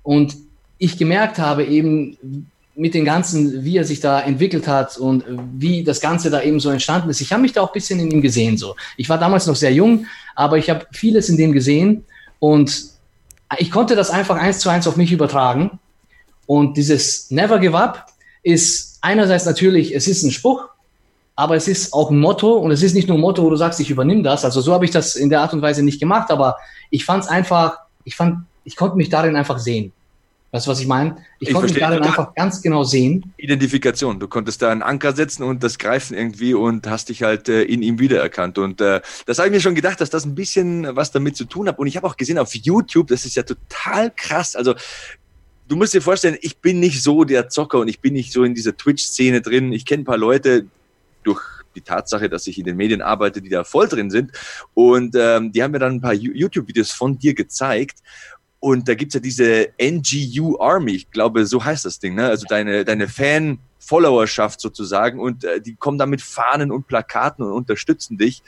und 0.03 0.37
ich 0.79 0.99
gemerkt 0.99 1.39
habe 1.39 1.65
eben 1.65 2.49
mit 2.77 2.93
den 2.93 3.07
ganzen, 3.07 3.65
wie 3.65 3.79
er 3.79 3.85
sich 3.85 4.01
da 4.01 4.21
entwickelt 4.21 4.69
hat 4.69 4.99
und 4.99 5.25
wie 5.55 5.83
das 5.83 6.01
Ganze 6.01 6.29
da 6.29 6.43
eben 6.43 6.61
so 6.61 6.69
entstanden 6.69 7.09
ist. 7.09 7.23
Ich 7.23 7.33
habe 7.33 7.41
mich 7.41 7.53
da 7.53 7.63
auch 7.63 7.71
ein 7.71 7.73
bisschen 7.73 7.99
in 7.99 8.11
ihm 8.11 8.21
gesehen. 8.21 8.59
So, 8.59 8.77
ich 8.99 9.09
war 9.09 9.19
damals 9.19 9.47
noch 9.47 9.57
sehr 9.57 9.73
jung, 9.73 10.07
aber 10.35 10.59
ich 10.59 10.69
habe 10.69 10.87
vieles 10.93 11.31
in 11.31 11.39
dem 11.39 11.53
gesehen 11.53 12.05
und 12.39 12.91
ich 13.59 13.71
konnte 13.71 13.97
das 13.97 14.11
einfach 14.11 14.37
eins 14.37 14.59
zu 14.59 14.69
eins 14.69 14.87
auf 14.87 14.97
mich 14.97 15.11
übertragen. 15.11 15.79
Und 16.47 16.77
dieses 16.77 17.31
Never 17.31 17.59
Give 17.59 17.77
Up 17.77 18.07
ist 18.43 18.99
einerseits 19.01 19.47
natürlich, 19.47 19.95
es 19.95 20.07
ist 20.07 20.23
ein 20.23 20.31
Spruch, 20.31 20.69
aber 21.37 21.55
es 21.55 21.69
ist 21.69 21.93
auch 21.93 22.11
ein 22.11 22.19
Motto 22.19 22.55
und 22.55 22.71
es 22.71 22.83
ist 22.83 22.95
nicht 22.95 23.09
nur 23.09 23.19
ein 23.19 23.21
Motto, 23.21 23.43
wo 23.43 23.51
du 23.51 23.57
sagst, 23.57 23.79
ich 23.79 23.91
übernehme 23.91 24.23
das. 24.23 24.45
Also 24.45 24.63
so 24.63 24.73
habe 24.73 24.87
ich 24.87 24.91
das 24.91 25.17
in 25.17 25.29
der 25.29 25.43
Art 25.43 25.53
und 25.53 25.61
Weise 25.61 25.83
nicht 25.83 26.01
gemacht, 26.01 26.31
aber 26.31 26.57
ich 26.91 27.05
fand 27.05 27.25
es 27.25 27.29
einfach, 27.29 27.79
ich 28.05 28.17
fand, 28.17 28.47
ich 28.65 28.75
konnte 28.75 28.97
mich 28.97 29.11
darin 29.11 29.37
einfach 29.37 29.59
sehen. 29.59 29.93
Weißt 30.53 30.67
du, 30.67 30.71
was 30.71 30.81
ich 30.81 30.87
meine? 30.87 31.19
Ich, 31.39 31.49
ich 31.49 31.55
konnte 31.55 31.71
mich 31.71 31.83
darin 31.83 32.03
einfach 32.03 32.35
ganz 32.35 32.63
genau 32.63 32.83
sehen. 32.85 33.35
Identifikation. 33.37 34.19
Du 34.19 34.29
konntest 34.29 34.63
da 34.63 34.71
einen 34.71 34.81
Anker 34.81 35.13
setzen 35.13 35.43
und 35.43 35.63
das 35.63 35.77
greifen 35.77 36.17
irgendwie 36.17 36.55
und 36.55 36.87
hast 36.87 37.11
dich 37.11 37.23
halt 37.23 37.51
äh, 37.51 37.63
in 37.65 37.83
ihm 37.83 37.99
wiedererkannt. 37.99 38.57
Und 38.57 38.81
äh, 38.81 39.03
das 39.27 39.39
habe 39.39 39.49
ich 39.49 39.55
mir 39.55 39.61
schon 39.61 39.75
gedacht, 39.75 40.01
dass 40.01 40.09
das 40.09 40.25
ein 40.25 40.35
bisschen 40.35 40.97
was 40.97 41.11
damit 41.11 41.37
zu 41.37 41.45
tun 41.45 41.69
hat. 41.69 41.79
Und 41.79 41.89
ich 41.89 41.97
habe 41.99 42.07
auch 42.07 42.17
gesehen 42.17 42.39
auf 42.39 42.55
YouTube, 42.55 43.09
das 43.09 43.27
ist 43.27 43.37
ja 43.37 43.43
total 43.43 44.11
krass. 44.17 44.57
Also 44.57 44.75
du 45.69 45.77
musst 45.77 45.93
dir 45.93 46.01
vorstellen, 46.01 46.39
ich 46.41 46.57
bin 46.59 46.81
nicht 46.81 47.03
so 47.03 47.25
der 47.25 47.51
Zocker 47.51 47.81
und 47.81 47.89
ich 47.89 48.01
bin 48.01 48.15
nicht 48.15 48.33
so 48.33 48.45
in 48.45 48.55
dieser 48.55 48.75
Twitch-Szene 48.75 49.43
drin. 49.43 49.73
Ich 49.73 49.85
kenne 49.85 50.03
ein 50.03 50.07
paar 50.07 50.17
Leute, 50.17 50.65
durch 51.27 51.43
die 51.75 51.83
Tatsache, 51.83 52.29
dass 52.29 52.47
ich 52.47 52.59
in 52.59 52.65
den 52.65 52.77
Medien 52.77 53.03
arbeite, 53.03 53.43
die 53.43 53.51
da 53.51 53.65
voll 53.65 53.89
drin 53.89 54.11
sind. 54.11 54.33
Und 54.75 55.15
ähm, 55.19 55.53
die 55.53 55.63
haben 55.63 55.73
mir 55.73 55.79
dann 55.79 55.97
ein 55.97 56.01
paar 56.01 56.15
YouTube-Videos 56.15 56.93
von 56.93 57.19
dir 57.19 57.35
gezeigt. 57.35 57.99
Und 58.61 58.89
da 58.89 58.95
gibt's 58.95 59.15
ja 59.15 59.21
diese 59.21 59.69
NGU 59.79 60.59
Army, 60.59 60.93
ich 60.93 61.11
glaube, 61.11 61.45
so 61.47 61.63
heißt 61.63 61.85
das 61.85 61.99
Ding, 61.99 62.15
ne? 62.15 62.27
Also 62.29 62.47
deine, 62.49 62.85
deine 62.85 63.09
Fan- 63.09 63.59
Followerschaft 63.87 64.61
sozusagen 64.61 65.21
und 65.21 65.45
äh, 65.45 65.61
die 65.61 65.77
kommen 65.77 65.97
da 65.97 66.07
mit 66.07 66.21
Fahnen 66.21 66.73
und 66.73 66.89
Plakaten 66.89 67.45
und 67.45 67.53
unterstützen 67.53 68.19
dich. 68.19 68.43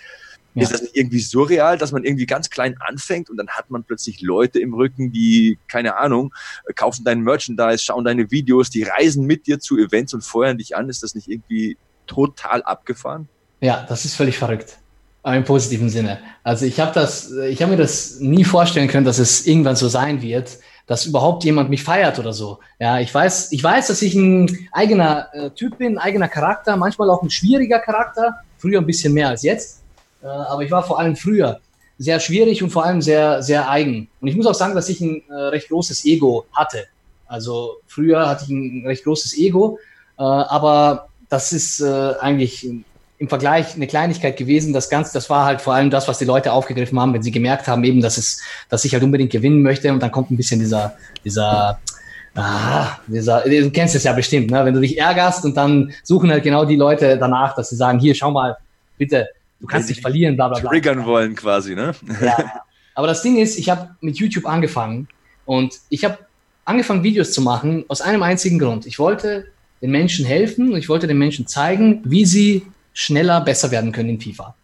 Ja. 0.54 0.64
Ist 0.64 0.72
das 0.72 0.82
nicht 0.82 0.96
irgendwie 0.96 1.20
surreal, 1.20 1.78
dass 1.78 1.92
man 1.92 2.02
irgendwie 2.02 2.26
ganz 2.26 2.50
klein 2.50 2.76
anfängt 2.80 3.30
und 3.30 3.36
dann 3.36 3.48
hat 3.48 3.70
man 3.70 3.84
plötzlich 3.84 4.20
Leute 4.20 4.58
im 4.58 4.74
Rücken, 4.74 5.12
die, 5.12 5.58
keine 5.68 5.96
Ahnung, 5.96 6.34
kaufen 6.74 7.04
dein 7.04 7.20
Merchandise, 7.20 7.84
schauen 7.84 8.04
deine 8.04 8.32
Videos, 8.32 8.70
die 8.70 8.82
reisen 8.82 9.26
mit 9.26 9.46
dir 9.46 9.60
zu 9.60 9.78
Events 9.78 10.12
und 10.14 10.24
feuern 10.24 10.58
dich 10.58 10.74
an. 10.74 10.88
Ist 10.88 11.04
das 11.04 11.14
nicht 11.14 11.28
irgendwie 11.28 11.76
total 12.08 12.62
abgefahren? 12.62 13.28
Ja, 13.60 13.86
das 13.88 14.04
ist 14.04 14.16
völlig 14.16 14.36
verrückt. 14.38 14.78
Aber 15.22 15.36
im 15.36 15.44
positiven 15.44 15.88
Sinne. 15.88 16.18
Also 16.42 16.64
ich 16.64 16.80
habe 16.80 16.92
das, 16.92 17.30
ich 17.32 17.60
habe 17.62 17.72
mir 17.72 17.78
das 17.78 18.18
nie 18.18 18.44
vorstellen 18.44 18.88
können, 18.88 19.04
dass 19.04 19.18
es 19.18 19.46
irgendwann 19.46 19.76
so 19.76 19.88
sein 19.88 20.22
wird, 20.22 20.58
dass 20.86 21.06
überhaupt 21.06 21.44
jemand 21.44 21.70
mich 21.70 21.84
feiert 21.84 22.18
oder 22.18 22.32
so. 22.32 22.60
Ja, 22.78 22.98
ich 22.98 23.14
weiß, 23.14 23.52
ich 23.52 23.62
weiß, 23.62 23.88
dass 23.88 24.00
ich 24.00 24.14
ein 24.14 24.68
eigener 24.72 25.28
äh, 25.32 25.50
Typ 25.50 25.78
bin, 25.78 25.96
ein 25.96 25.98
eigener 25.98 26.28
Charakter, 26.28 26.76
manchmal 26.76 27.10
auch 27.10 27.22
ein 27.22 27.30
schwieriger 27.30 27.78
Charakter. 27.78 28.38
Früher 28.56 28.80
ein 28.80 28.86
bisschen 28.86 29.12
mehr 29.12 29.28
als 29.28 29.42
jetzt, 29.42 29.82
äh, 30.22 30.26
aber 30.26 30.62
ich 30.62 30.70
war 30.70 30.82
vor 30.82 30.98
allem 30.98 31.14
früher 31.14 31.60
sehr 31.98 32.20
schwierig 32.20 32.62
und 32.62 32.70
vor 32.70 32.84
allem 32.84 33.02
sehr, 33.02 33.42
sehr 33.42 33.68
eigen. 33.68 34.08
Und 34.20 34.28
ich 34.28 34.36
muss 34.36 34.46
auch 34.46 34.54
sagen, 34.54 34.74
dass 34.74 34.88
ich 34.88 35.00
ein 35.00 35.22
äh, 35.28 35.34
recht 35.34 35.68
großes 35.68 36.04
Ego 36.04 36.46
hatte. 36.52 36.86
Also 37.26 37.76
früher 37.86 38.26
hatte 38.26 38.44
ich 38.44 38.50
ein 38.50 38.84
recht 38.86 39.04
großes 39.04 39.36
Ego, 39.36 39.78
äh, 40.18 40.22
aber 40.22 41.07
das 41.28 41.52
ist 41.52 41.80
äh, 41.80 42.14
eigentlich 42.20 42.68
im 43.18 43.28
Vergleich 43.28 43.74
eine 43.74 43.86
Kleinigkeit 43.86 44.36
gewesen. 44.36 44.72
Das 44.72 44.88
Ganze, 44.88 45.12
das 45.12 45.28
war 45.28 45.44
halt 45.44 45.60
vor 45.60 45.74
allem 45.74 45.90
das, 45.90 46.06
was 46.06 46.18
die 46.18 46.24
Leute 46.24 46.52
aufgegriffen 46.52 46.98
haben, 47.00 47.12
wenn 47.12 47.22
sie 47.22 47.32
gemerkt 47.32 47.66
haben, 47.66 47.82
eben, 47.84 48.00
dass 48.00 48.16
es, 48.16 48.40
dass 48.68 48.84
ich 48.84 48.92
halt 48.92 49.02
unbedingt 49.02 49.32
gewinnen 49.32 49.62
möchte. 49.62 49.92
Und 49.92 50.00
dann 50.00 50.12
kommt 50.12 50.30
ein 50.30 50.36
bisschen 50.36 50.60
dieser, 50.60 50.96
dieser, 51.24 51.80
ah, 52.36 52.98
dieser, 53.08 53.42
du 53.42 53.70
kennst 53.70 53.96
es 53.96 54.04
ja 54.04 54.12
bestimmt, 54.12 54.50
ne? 54.50 54.64
Wenn 54.64 54.74
du 54.74 54.80
dich 54.80 54.98
ärgerst 54.98 55.44
und 55.44 55.56
dann 55.56 55.92
suchen 56.04 56.30
halt 56.30 56.44
genau 56.44 56.64
die 56.64 56.76
Leute 56.76 57.18
danach, 57.18 57.56
dass 57.56 57.70
sie 57.70 57.76
sagen, 57.76 57.98
hier, 57.98 58.14
schau 58.14 58.30
mal, 58.30 58.56
bitte, 58.96 59.28
du 59.60 59.66
kannst 59.66 59.88
nicht 59.88 60.00
verlieren, 60.00 60.36
bla 60.36 60.48
bla 60.48 60.60
bla. 60.60 60.70
Triggern 60.70 61.04
wollen 61.04 61.34
quasi, 61.34 61.74
ne? 61.74 61.92
Ja. 62.22 62.36
Aber 62.94 63.06
das 63.06 63.22
Ding 63.22 63.38
ist, 63.38 63.58
ich 63.58 63.68
habe 63.70 63.90
mit 64.00 64.16
YouTube 64.16 64.46
angefangen 64.46 65.08
und 65.44 65.74
ich 65.88 66.04
habe 66.04 66.18
angefangen, 66.64 67.02
Videos 67.02 67.32
zu 67.32 67.42
machen 67.42 67.84
aus 67.88 68.00
einem 68.00 68.22
einzigen 68.22 68.58
Grund. 68.58 68.86
Ich 68.86 68.98
wollte 68.98 69.46
den 69.80 69.90
Menschen 69.90 70.24
helfen 70.24 70.72
und 70.72 70.78
ich 70.78 70.88
wollte 70.88 71.06
den 71.06 71.18
Menschen 71.18 71.46
zeigen, 71.46 72.02
wie 72.04 72.24
sie 72.24 72.66
schneller 72.92 73.40
besser 73.40 73.70
werden 73.70 73.92
können 73.92 74.10
in 74.10 74.20
FIFA. 74.20 74.54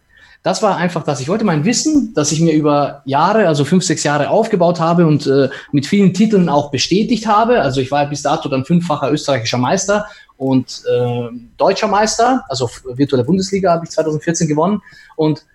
Das 0.43 0.61
war 0.61 0.77
einfach 0.77 1.03
das. 1.03 1.21
Ich 1.21 1.27
wollte 1.27 1.43
mein 1.43 1.65
Wissen, 1.65 2.13
das 2.13 2.31
ich 2.31 2.39
mir 2.39 2.53
über 2.53 3.01
Jahre, 3.05 3.47
also 3.47 3.65
fünf, 3.65 3.83
sechs 3.83 4.03
Jahre 4.03 4.29
aufgebaut 4.29 4.79
habe 4.79 5.07
und 5.07 5.25
äh, 5.25 5.49
mit 5.71 5.87
vielen 5.87 6.13
Titeln 6.13 6.49
auch 6.49 6.69
bestätigt 6.69 7.25
habe. 7.25 7.61
Also 7.61 7.81
ich 7.81 7.89
war 7.89 8.05
bis 8.07 8.21
dato 8.21 8.47
dann 8.47 8.63
fünffacher 8.63 9.11
österreichischer 9.11 9.57
Meister 9.57 10.05
und 10.37 10.83
äh, 10.87 11.29
deutscher 11.57 11.87
Meister, 11.87 12.43
also 12.47 12.69
virtuelle 12.93 13.23
Bundesliga 13.23 13.71
habe 13.71 13.85
ich 13.85 13.91
2014 13.91 14.47
gewonnen. 14.47 14.81
Und 15.15 15.45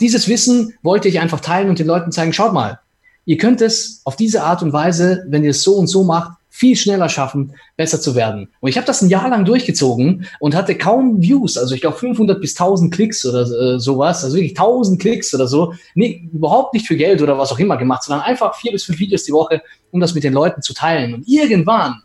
dieses 0.00 0.26
Wissen 0.26 0.74
wollte 0.82 1.06
ich 1.06 1.20
einfach 1.20 1.38
teilen 1.38 1.68
und 1.68 1.78
den 1.78 1.86
Leuten 1.86 2.10
zeigen, 2.10 2.32
schaut 2.32 2.52
mal, 2.52 2.80
ihr 3.24 3.36
könnt 3.36 3.60
es 3.60 4.00
auf 4.04 4.16
diese 4.16 4.42
Art 4.42 4.62
und 4.62 4.72
Weise, 4.72 5.24
wenn 5.28 5.44
ihr 5.44 5.50
es 5.50 5.62
so 5.62 5.76
und 5.76 5.86
so 5.86 6.02
macht, 6.02 6.32
viel 6.54 6.76
schneller 6.76 7.08
schaffen, 7.08 7.54
besser 7.78 7.98
zu 7.98 8.14
werden. 8.14 8.48
Und 8.60 8.68
ich 8.68 8.76
habe 8.76 8.86
das 8.86 9.00
ein 9.00 9.08
Jahr 9.08 9.26
lang 9.30 9.46
durchgezogen 9.46 10.28
und 10.38 10.54
hatte 10.54 10.76
kaum 10.76 11.22
Views, 11.22 11.56
also 11.56 11.74
ich 11.74 11.80
glaube 11.80 11.96
500 11.96 12.42
bis 12.42 12.52
1000 12.52 12.92
Klicks 12.92 13.24
oder 13.24 13.40
äh, 13.40 13.80
sowas, 13.80 14.22
also 14.22 14.36
wirklich 14.36 14.52
1000 14.52 15.00
Klicks 15.00 15.34
oder 15.34 15.48
so. 15.48 15.72
Nee, 15.94 16.28
überhaupt 16.30 16.74
nicht 16.74 16.86
für 16.86 16.94
Geld 16.94 17.22
oder 17.22 17.38
was 17.38 17.52
auch 17.52 17.58
immer 17.58 17.78
gemacht, 17.78 18.02
sondern 18.02 18.26
einfach 18.26 18.54
vier 18.54 18.70
bis 18.70 18.84
fünf 18.84 18.98
Videos 18.98 19.24
die 19.24 19.32
Woche, 19.32 19.62
um 19.92 20.00
das 20.00 20.14
mit 20.14 20.24
den 20.24 20.34
Leuten 20.34 20.60
zu 20.60 20.74
teilen. 20.74 21.14
Und 21.14 21.26
irgendwann, 21.26 22.02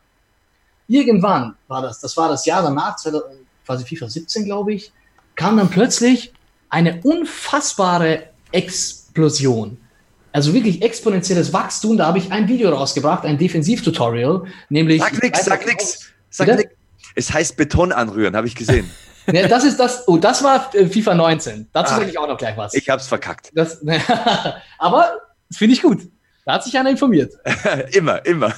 irgendwann 0.88 1.56
war 1.68 1.82
das, 1.82 2.00
das 2.00 2.16
war 2.16 2.30
das 2.30 2.45
Jahr 2.45 2.64
danach, 2.64 2.95
quasi 3.66 3.84
FIFA 3.84 4.08
17, 4.08 4.45
glaube 4.45 4.74
ich, 4.74 4.93
kam 5.36 5.58
dann 5.58 5.70
plötzlich 5.70 6.32
eine 6.70 7.02
unfassbare 7.04 8.30
Explosion 8.54 9.78
also 10.38 10.53
wirklich 10.53 10.83
exponentielles 10.83 11.51
Wachstum. 11.51 11.97
Da 11.97 12.05
habe 12.05 12.19
ich 12.19 12.31
ein 12.31 12.47
Video 12.47 12.69
rausgebracht, 12.69 13.25
ein 13.25 13.39
Defensiv-Tutorial, 13.39 14.45
nämlich. 14.69 15.01
Sag 15.01 15.23
nix, 15.23 15.45
sag 15.45 15.65
nix, 15.65 16.11
sag 16.29 16.55
nix. 16.55 16.71
Es 17.15 17.33
heißt 17.33 17.57
Beton 17.57 17.91
anrühren, 17.91 18.35
habe 18.35 18.45
ich 18.45 18.53
gesehen. 18.53 18.88
ja, 19.33 19.47
das 19.47 19.63
ist 19.63 19.79
das, 19.79 20.07
oh, 20.07 20.17
das 20.17 20.43
war 20.43 20.69
äh, 20.75 20.85
FIFA 20.85 21.15
19. 21.15 21.69
Dazu 21.73 21.91
ah, 21.91 21.97
sage 21.97 22.11
ich 22.11 22.19
auch 22.19 22.27
noch 22.27 22.38
gleich 22.38 22.55
was. 22.55 22.75
Ich 22.75 22.88
habe 22.88 23.01
es 23.01 23.07
verkackt. 23.07 23.49
Das, 23.55 23.83
aber 24.77 25.21
finde 25.51 25.73
ich 25.73 25.81
gut. 25.81 26.07
Da 26.45 26.53
hat 26.53 26.63
sich 26.63 26.77
einer 26.77 26.91
informiert. 26.91 27.33
immer, 27.93 28.23
immer. 28.23 28.53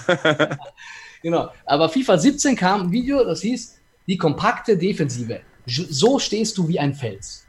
genau. 1.24 1.50
Aber 1.66 1.88
FIFA 1.88 2.18
17 2.18 2.58
kam 2.58 2.82
ein 2.82 2.92
Video, 2.92 3.24
das 3.24 3.40
hieß 3.40 3.78
die 4.06 4.18
kompakte 4.18 4.78
Defensive. 4.78 5.40
So 5.66 6.20
stehst 6.20 6.58
du 6.58 6.68
wie 6.68 6.78
ein 6.78 6.94
Fels. 6.94 7.46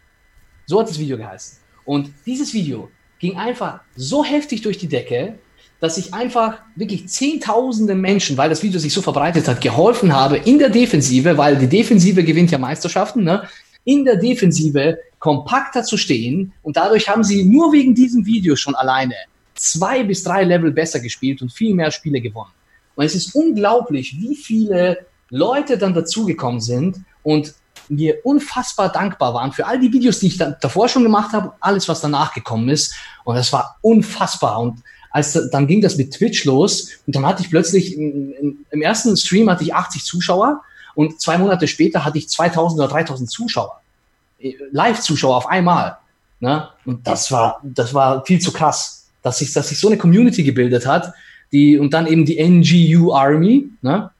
So 0.66 0.78
hat 0.78 0.88
das 0.88 1.00
Video 1.00 1.16
geheißen. 1.16 1.58
Und 1.84 2.12
dieses 2.24 2.54
Video 2.54 2.90
ging 3.20 3.36
einfach 3.36 3.80
so 3.94 4.24
heftig 4.24 4.62
durch 4.62 4.78
die 4.78 4.88
Decke, 4.88 5.38
dass 5.78 5.96
ich 5.96 6.12
einfach 6.12 6.58
wirklich 6.76 7.08
zehntausende 7.08 7.94
Menschen, 7.94 8.36
weil 8.36 8.50
das 8.50 8.62
Video 8.62 8.80
sich 8.80 8.92
so 8.92 9.02
verbreitet 9.02 9.46
hat, 9.48 9.60
geholfen 9.60 10.12
habe 10.12 10.36
in 10.36 10.58
der 10.58 10.68
Defensive, 10.68 11.38
weil 11.38 11.56
die 11.56 11.68
Defensive 11.68 12.24
gewinnt 12.24 12.50
ja 12.50 12.58
Meisterschaften, 12.58 13.24
ne? 13.24 13.48
in 13.84 14.04
der 14.04 14.16
Defensive 14.16 14.98
kompakter 15.18 15.82
zu 15.82 15.96
stehen. 15.96 16.52
Und 16.62 16.76
dadurch 16.76 17.08
haben 17.08 17.24
sie 17.24 17.44
nur 17.44 17.72
wegen 17.72 17.94
diesem 17.94 18.26
Video 18.26 18.56
schon 18.56 18.74
alleine 18.74 19.14
zwei 19.54 20.02
bis 20.02 20.22
drei 20.22 20.44
Level 20.44 20.70
besser 20.70 21.00
gespielt 21.00 21.40
und 21.42 21.52
viel 21.52 21.74
mehr 21.74 21.90
Spiele 21.90 22.20
gewonnen. 22.20 22.52
Und 22.94 23.04
es 23.04 23.14
ist 23.14 23.34
unglaublich, 23.34 24.16
wie 24.18 24.36
viele 24.36 25.06
Leute 25.30 25.78
dann 25.78 25.94
dazugekommen 25.94 26.60
sind 26.60 26.98
und 27.22 27.54
mir 27.90 28.24
unfassbar 28.24 28.90
dankbar 28.90 29.34
waren 29.34 29.52
für 29.52 29.66
all 29.66 29.78
die 29.78 29.92
Videos, 29.92 30.20
die 30.20 30.28
ich 30.28 30.38
dann 30.38 30.56
davor 30.60 30.88
schon 30.88 31.02
gemacht 31.02 31.32
habe, 31.32 31.52
alles, 31.60 31.88
was 31.88 32.00
danach 32.00 32.32
gekommen 32.32 32.68
ist. 32.68 32.94
Und 33.24 33.34
das 33.34 33.52
war 33.52 33.76
unfassbar. 33.82 34.60
Und 34.60 34.82
als 35.10 35.38
dann 35.50 35.66
ging 35.66 35.80
das 35.80 35.96
mit 35.96 36.12
Twitch 36.12 36.44
los 36.44 36.90
und 37.06 37.16
dann 37.16 37.26
hatte 37.26 37.42
ich 37.42 37.50
plötzlich 37.50 37.96
im, 37.96 38.64
im 38.70 38.82
ersten 38.82 39.16
Stream 39.16 39.50
hatte 39.50 39.64
ich 39.64 39.74
80 39.74 40.04
Zuschauer 40.04 40.62
und 40.94 41.20
zwei 41.20 41.36
Monate 41.36 41.66
später 41.66 42.04
hatte 42.04 42.18
ich 42.18 42.28
2000 42.28 42.80
oder 42.80 42.88
3000 42.88 43.28
Zuschauer. 43.28 43.80
Äh, 44.38 44.54
Live-Zuschauer 44.70 45.36
auf 45.36 45.46
einmal. 45.48 45.98
Ne? 46.38 46.68
Und 46.84 47.06
das 47.06 47.30
war, 47.32 47.60
das 47.62 47.92
war 47.92 48.24
viel 48.24 48.40
zu 48.40 48.52
krass, 48.52 49.08
dass 49.22 49.38
sich, 49.38 49.52
dass 49.52 49.68
sich 49.68 49.78
so 49.78 49.88
eine 49.88 49.98
Community 49.98 50.42
gebildet 50.42 50.86
hat, 50.86 51.12
die, 51.52 51.78
und 51.78 51.92
dann 51.92 52.06
eben 52.06 52.24
die 52.24 52.38
NGU 52.38 53.12
Army, 53.12 53.68
ne? 53.82 54.10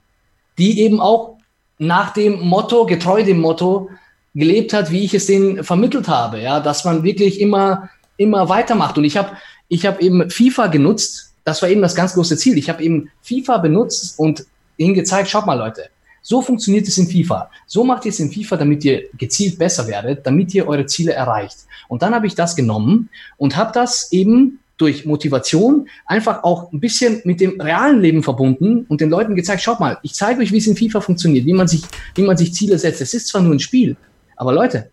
die 0.59 0.81
eben 0.81 1.01
auch 1.01 1.39
nach 1.81 2.13
dem 2.13 2.41
Motto, 2.41 2.85
getreu 2.85 3.25
dem 3.25 3.41
Motto, 3.41 3.91
gelebt 4.35 4.75
hat, 4.75 4.91
wie 4.91 5.05
ich 5.05 5.15
es 5.15 5.27
denen 5.27 5.65
vermittelt 5.65 6.09
habe, 6.09 6.41
ja, 6.41 6.61
dass 6.61 6.85
man 6.85 7.03
wirklich 7.03 7.41
immer, 7.41 7.89
immer 8.19 8.49
weitermacht. 8.49 8.99
Und 8.99 9.05
ich 9.05 9.17
habe 9.17 9.31
ich 9.69 9.87
hab 9.87 10.01
eben 10.01 10.31
FIFA 10.31 10.67
genutzt, 10.67 11.33
das 11.43 11.63
war 11.63 11.71
eben 11.71 11.81
das 11.81 11.95
ganz 11.95 12.13
große 12.13 12.37
Ziel. 12.37 12.59
Ich 12.59 12.69
habe 12.69 12.83
eben 12.83 13.11
FIFA 13.23 13.59
benutzt 13.59 14.19
und 14.19 14.45
ihnen 14.77 14.95
gezeigt, 14.95 15.31
schaut 15.31 15.47
mal 15.47 15.59
Leute, 15.59 15.89
so 16.21 16.43
funktioniert 16.43 16.87
es 16.87 16.99
in 16.99 17.09
FIFA. 17.09 17.51
So 17.67 17.83
macht 17.83 18.05
ihr 18.05 18.11
es 18.11 18.21
in 18.21 18.31
FIFA, 18.31 18.59
damit 18.59 18.85
ihr 18.85 19.05
gezielt 19.17 19.59
besser 19.59 19.87
werdet, 19.89 20.27
damit 20.27 20.55
ihr 20.55 20.69
eure 20.69 20.85
Ziele 20.85 21.15
erreicht. 21.15 21.57
Und 21.89 22.03
dann 22.03 22.15
habe 22.15 22.27
ich 22.27 22.35
das 22.35 22.55
genommen 22.55 23.09
und 23.39 23.57
habe 23.57 23.73
das 23.73 24.13
eben 24.13 24.61
durch 24.81 25.05
Motivation 25.05 25.89
einfach 26.07 26.43
auch 26.43 26.73
ein 26.73 26.81
bisschen 26.81 27.21
mit 27.25 27.41
dem 27.41 27.61
realen 27.61 28.01
Leben 28.01 28.23
verbunden 28.23 28.87
und 28.89 29.01
den 29.01 29.11
Leuten 29.11 29.37
gezeigt, 29.37 29.63
schaut 29.63 29.81
mal, 29.81 29.99
ich 30.03 30.15
zeige 30.15 30.41
euch, 30.41 30.53
wie 30.53 30.59
es 30.59 30.67
in 30.67 30.77
FIFA 30.77 31.01
funktioniert, 31.01 31.45
wie 31.47 31.53
man 31.53 31.69
sich, 31.69 31.83
wie 32.15 32.23
man 32.23 32.37
sich 32.37 32.55
Ziele 32.55 32.79
setzt. 32.79 33.01
Es 33.01 33.15
ist 33.15 33.29
zwar 33.29 33.43
nur 33.43 33.55
ein 33.55 33.61
Spiel, 33.61 33.97
aber 34.37 34.53
Leute, 34.53 34.91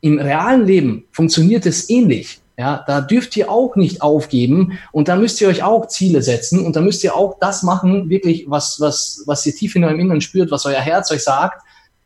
im 0.00 0.18
realen 0.18 0.66
Leben 0.66 1.04
funktioniert 1.10 1.66
es 1.66 1.88
ähnlich. 1.90 2.40
Ja, 2.58 2.82
da 2.88 3.00
dürft 3.00 3.36
ihr 3.36 3.52
auch 3.52 3.76
nicht 3.76 4.02
aufgeben 4.02 4.80
und 4.90 5.06
da 5.06 5.14
müsst 5.14 5.40
ihr 5.40 5.46
euch 5.46 5.62
auch 5.62 5.86
Ziele 5.86 6.22
setzen 6.22 6.66
und 6.66 6.74
da 6.74 6.80
müsst 6.80 7.04
ihr 7.04 7.14
auch 7.14 7.38
das 7.38 7.62
machen, 7.62 8.10
wirklich, 8.10 8.46
was, 8.48 8.80
was, 8.80 9.22
was 9.26 9.46
ihr 9.46 9.54
tief 9.54 9.76
in 9.76 9.84
eurem 9.84 10.00
Inneren 10.00 10.20
spürt, 10.20 10.50
was 10.50 10.66
euer 10.66 10.80
Herz 10.80 11.12
euch 11.12 11.22
sagt. 11.22 11.62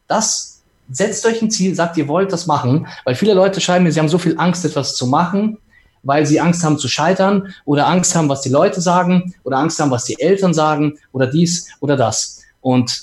Das 0.09 0.61
setzt 0.91 1.25
euch 1.25 1.41
ein 1.41 1.51
Ziel, 1.51 1.75
sagt, 1.75 1.97
ihr 1.97 2.07
wollt 2.07 2.35
das 2.35 2.47
machen, 2.47 2.87
weil 3.05 3.15
viele 3.15 3.33
Leute 3.33 3.63
schreiben 3.63 3.85
mir, 3.85 3.93
sie 3.93 3.99
haben 3.99 4.11
so 4.11 4.19
viel 4.19 4.35
Angst, 4.37 4.67
etwas 4.67 4.95
zu 4.95 5.07
machen, 5.07 5.57
weil 6.03 6.27
sie 6.27 6.41
Angst 6.41 6.65
haben 6.65 6.79
zu 6.79 6.89
scheitern 6.89 7.55
oder 7.65 7.87
Angst 7.87 8.15
haben, 8.15 8.29
was 8.29 8.43
die 8.43 8.49
Leute 8.49 8.81
sagen 8.81 9.35
oder 9.45 9.59
Angst 9.59 9.79
haben, 9.81 9.91
was 9.91 10.05
die 10.05 10.21
Eltern 10.21 10.55
sagen 10.55 10.99
oder 11.13 11.27
dies 11.27 11.69
oder 11.81 11.97
das. 11.97 12.41
Und 12.61 13.03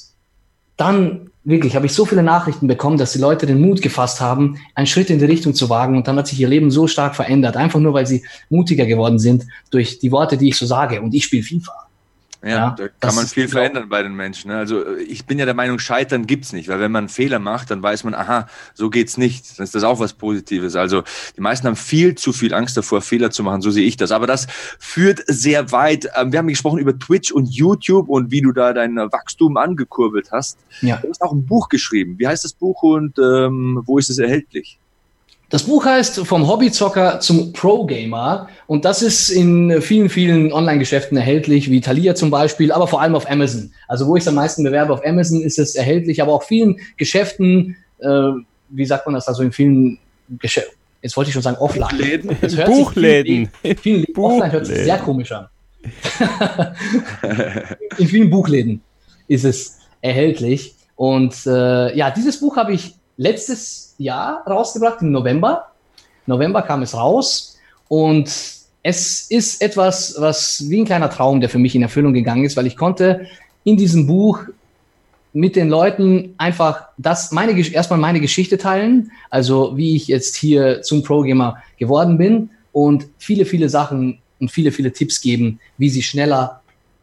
dann 0.78 1.30
wirklich 1.44 1.76
habe 1.76 1.86
ich 1.86 1.94
so 1.94 2.06
viele 2.06 2.24
Nachrichten 2.24 2.68
bekommen, 2.68 2.98
dass 2.98 3.14
die 3.14 3.20
Leute 3.20 3.46
den 3.46 3.60
Mut 3.62 3.82
gefasst 3.82 4.22
haben, 4.22 4.58
einen 4.76 4.88
Schritt 4.88 5.10
in 5.10 5.20
die 5.20 5.26
Richtung 5.26 5.54
zu 5.54 5.70
wagen 5.70 5.98
und 5.98 6.08
dann 6.08 6.18
hat 6.18 6.28
sich 6.28 6.40
ihr 6.40 6.48
Leben 6.48 6.72
so 6.72 6.88
stark 6.88 7.16
verändert, 7.16 7.58
einfach 7.58 7.80
nur 7.80 7.94
weil 7.94 8.06
sie 8.06 8.24
mutiger 8.50 8.86
geworden 8.86 9.20
sind 9.20 9.46
durch 9.72 10.00
die 10.00 10.12
Worte, 10.12 10.38
die 10.38 10.50
ich 10.50 10.58
so 10.58 10.66
sage. 10.66 11.02
Und 11.02 11.14
ich 11.14 11.26
spiele 11.26 11.44
FIFA. 11.44 11.89
Ja, 12.42 12.50
ja, 12.50 12.76
da 12.78 12.88
kann 12.88 13.16
man 13.16 13.28
viel 13.28 13.50
verändern 13.50 13.90
bei 13.90 14.02
den 14.02 14.14
Menschen. 14.14 14.50
Ne? 14.50 14.58
Also 14.58 14.86
äh, 14.86 15.02
ich 15.02 15.26
bin 15.26 15.40
ja 15.40 15.46
der 15.46 15.54
Meinung, 15.54 15.78
Scheitern 15.78 16.26
gibt's 16.26 16.54
nicht, 16.54 16.70
weil 16.70 16.80
wenn 16.80 16.92
man 16.92 17.04
einen 17.06 17.10
Fehler 17.10 17.40
macht, 17.40 17.70
dann 17.70 17.84
weiß 17.84 18.06
man, 18.06 18.14
aha, 18.14 18.48
so 18.74 18.90
geht's 18.90 19.18
nicht. 19.18 19.60
Dann 19.60 19.66
ist 19.66 19.76
das 19.76 19.84
auch 19.84 20.00
was 20.00 20.14
Positives. 20.14 20.78
Also 20.78 21.04
die 21.36 21.42
meisten 21.42 21.68
haben 21.68 21.76
viel 21.76 22.16
zu 22.16 22.32
viel 22.32 22.54
Angst 22.54 22.78
davor, 22.78 23.02
Fehler 23.02 23.30
zu 23.30 23.44
machen, 23.44 23.62
so 23.62 23.72
sehe 23.72 23.86
ich 23.86 23.98
das. 23.98 24.12
Aber 24.12 24.26
das 24.26 24.48
führt 24.80 25.22
sehr 25.28 25.74
weit. 25.74 26.10
Ähm, 26.16 26.32
wir 26.32 26.40
haben 26.40 26.48
gesprochen 26.48 26.80
über 26.80 26.98
Twitch 26.98 27.32
und 27.32 27.50
YouTube 27.50 28.08
und 28.08 28.32
wie 28.32 28.42
du 28.42 28.54
da 28.54 28.72
dein 28.72 28.96
Wachstum 28.96 29.58
angekurbelt 29.58 30.32
hast. 30.32 30.60
Ja. 30.82 30.98
Du 30.98 31.10
hast 31.10 31.22
auch 31.22 31.34
ein 31.34 31.46
Buch 31.46 31.68
geschrieben. 31.68 32.20
Wie 32.20 32.28
heißt 32.28 32.46
das 32.46 32.54
Buch 32.54 32.84
und 32.84 33.18
ähm, 33.20 33.82
wo 33.86 33.98
ist 33.98 34.10
es 34.10 34.18
erhältlich? 34.18 34.80
Das 35.50 35.64
Buch 35.64 35.84
heißt 35.84 36.20
Vom 36.28 36.48
Hobbyzocker 36.48 37.20
zum 37.20 37.54
Pro-Gamer 37.54 38.50
und 38.68 38.86
das 38.86 39.02
ist 39.02 39.30
in 39.30 39.82
vielen, 39.82 40.10
vielen 40.10 40.54
Online-Geschäften 40.54 41.18
erhältlich, 41.18 41.72
wie 41.72 41.82
Thalia 41.82 42.14
zum 42.14 42.30
Beispiel, 42.30 42.72
aber 42.72 42.88
vor 42.88 43.02
allem 43.02 43.16
auf 43.16 43.30
Amazon. 43.30 43.74
Also 43.88 44.06
wo 44.08 44.16
ich 44.16 44.22
es 44.22 44.28
am 44.28 44.36
meisten 44.36 44.64
bewerbe, 44.64 44.94
auf 44.94 45.04
Amazon 45.04 45.42
ist 45.42 45.58
es 45.58 45.74
erhältlich, 45.74 46.22
aber 46.22 46.34
auch 46.34 46.44
vielen 46.44 46.80
Geschäften, 46.98 47.78
äh, 47.98 48.30
wie 48.70 48.86
sagt 48.86 49.08
man 49.08 49.16
das, 49.16 49.28
also 49.28 49.42
in 49.42 49.52
vielen 49.52 49.98
Geschäften, 50.38 50.78
jetzt 51.02 51.18
wollte 51.18 51.30
ich 51.30 51.34
schon 51.34 51.42
sagen 51.42 51.58
offline. 51.58 51.90
Buchläden. 51.90 52.38
Buchläden. 52.68 53.50
Vielen, 53.64 53.78
vielen 53.78 54.06
Buchläden. 54.14 54.16
Offline 54.24 54.52
hört 54.52 54.66
sich 54.68 54.78
sehr 54.78 54.98
komisch 55.00 55.32
an. 55.32 55.48
in 57.98 58.08
vielen 58.08 58.30
Buchläden 58.30 58.82
ist 59.28 59.46
es 59.46 59.80
erhältlich. 60.02 60.76
Und 60.96 61.34
äh, 61.48 61.98
ja, 61.98 62.12
dieses 62.12 62.40
Buch 62.40 62.56
habe 62.56 62.74
ich 62.74 62.99
letztes 63.20 63.96
Jahr 63.98 64.44
rausgebracht, 64.48 65.02
im 65.02 65.12
November. 65.12 65.68
November 66.26 66.62
kam 66.62 66.82
es 66.82 66.96
raus 66.96 67.58
Und 67.90 68.28
es 68.82 69.30
ist 69.30 69.62
etwas, 69.62 70.16
was 70.20 70.70
wie 70.70 70.82
ein 70.82 70.86
kleiner 70.86 71.10
Traum, 71.10 71.42
der 71.42 71.50
für 71.50 71.60
mich 71.60 71.76
in 71.76 71.82
Erfüllung 71.82 72.14
gegangen 72.14 72.46
ist, 72.46 72.56
weil 72.56 72.66
ich 72.66 72.78
konnte 72.78 73.28
in 73.66 73.76
diesem 73.76 74.08
Buch 74.08 74.40
mit 75.34 75.56
den 75.56 75.70
Leuten 75.70 76.34
einfach 76.38 76.88
das 76.98 77.32
meine 77.32 77.60
erstmal 77.60 78.00
meine 78.00 78.22
Geschichte 78.22 78.58
teilen, 78.58 79.12
also 79.30 79.76
wie 79.76 79.96
ich 79.96 80.08
jetzt 80.08 80.38
hier 80.38 80.82
zum 80.82 81.04
Pro 81.04 81.22
Gamer 81.22 81.58
geworden 81.78 82.18
bin 82.18 82.50
und 82.72 83.08
viele 83.18 83.46
viele 83.46 83.70
Sachen 83.70 84.20
und 84.40 84.50
viele 84.50 84.72
viele 84.72 84.94
Tipps 84.94 85.20
geben, 85.20 85.60
wie 85.78 85.90
sie 85.90 86.02
schneller 86.02 86.59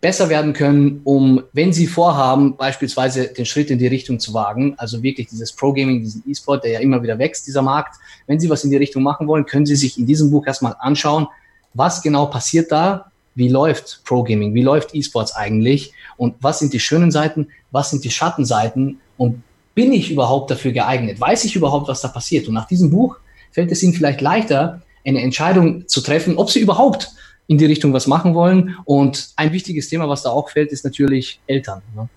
besser 0.07 0.29
werden 0.29 0.53
können, 0.53 1.01
um 1.03 1.43
wenn 1.53 1.73
sie 1.73 1.89
vorhaben, 1.89 2.57
beispielsweise 2.57 3.27
den 3.27 3.45
Schritt 3.45 3.73
in 3.73 3.81
die 3.81 3.89
Richtung 3.89 4.21
zu 4.21 4.35
wagen, 4.35 4.77
also 4.77 5.03
wirklich 5.03 5.27
dieses 5.27 5.51
Pro 5.51 5.73
Gaming, 5.73 6.01
diesen 6.01 6.23
E-Sport, 6.25 6.63
der 6.63 6.71
ja 6.71 6.79
immer 6.79 7.03
wieder 7.03 7.19
wächst, 7.19 7.49
dieser 7.49 7.63
Markt, 7.63 7.97
wenn 8.29 8.39
sie 8.39 8.49
was 8.49 8.63
in 8.63 8.71
die 8.71 8.77
Richtung 8.77 9.03
machen 9.03 9.27
wollen, 9.27 9.47
können 9.47 9.67
sie 9.67 9.75
sich 9.75 9.99
in 9.99 10.07
diesem 10.07 10.31
Buch 10.31 10.47
erstmal 10.47 10.77
anschauen, 10.79 11.27
was 11.75 12.03
genau 12.03 12.27
passiert 12.27 12.71
da, 12.71 13.11
wie 13.35 13.49
läuft 13.49 14.03
Pro 14.05 14.23
Gaming, 14.23 14.55
wie 14.55 14.63
läuft 14.63 14.95
E-Sports 14.95 15.35
eigentlich 15.35 15.93
und 16.17 16.37
was 16.41 16.61
sind 16.61 16.73
die 16.73 16.79
schönen 16.79 17.11
Seiten, 17.11 17.49
was 17.73 17.91
sind 17.91 18.05
die 18.05 18.13
Schattenseiten 18.13 19.01
und 19.17 19.43
bin 19.75 19.93
ich 19.93 20.13
überhaupt 20.13 20.53
dafür 20.53 20.71
geeignet? 20.71 21.21
Weiß 21.21 21.45
ich 21.45 21.57
überhaupt, 21.57 21.89
was 21.89 22.01
da 22.01 22.07
passiert? 22.07 22.47
Und 22.47 22.55
nach 22.55 22.69
diesem 22.69 22.93
Buch 22.93 23.17
fällt 23.51 23.73
es 23.73 23.83
ihnen 23.83 23.93
vielleicht 23.93 24.21
leichter, 24.21 24.83
eine 25.05 25.21
Entscheidung 25.21 25.89
zu 25.89 26.01
treffen, 26.01 26.39
ob 26.39 26.49
sie 26.49 26.61
überhaupt 26.61 27.11
in 27.49 27.59
die 27.59 27.67
Richtung 27.67 27.93
was 27.93 28.07
machen 28.07 28.35
wollen. 28.35 28.77
Und 28.85 29.31
ein 29.37 29.53
wichtiges 29.53 29.89
Thema, 29.89 30.09
was 30.09 30.23
da 30.23 30.31
auch 30.31 30.51
fällt, 30.51 30.73
ist 30.73 30.85
natürlich 30.85 31.41
Eltern. 31.47 31.83
Ne? 31.95 32.09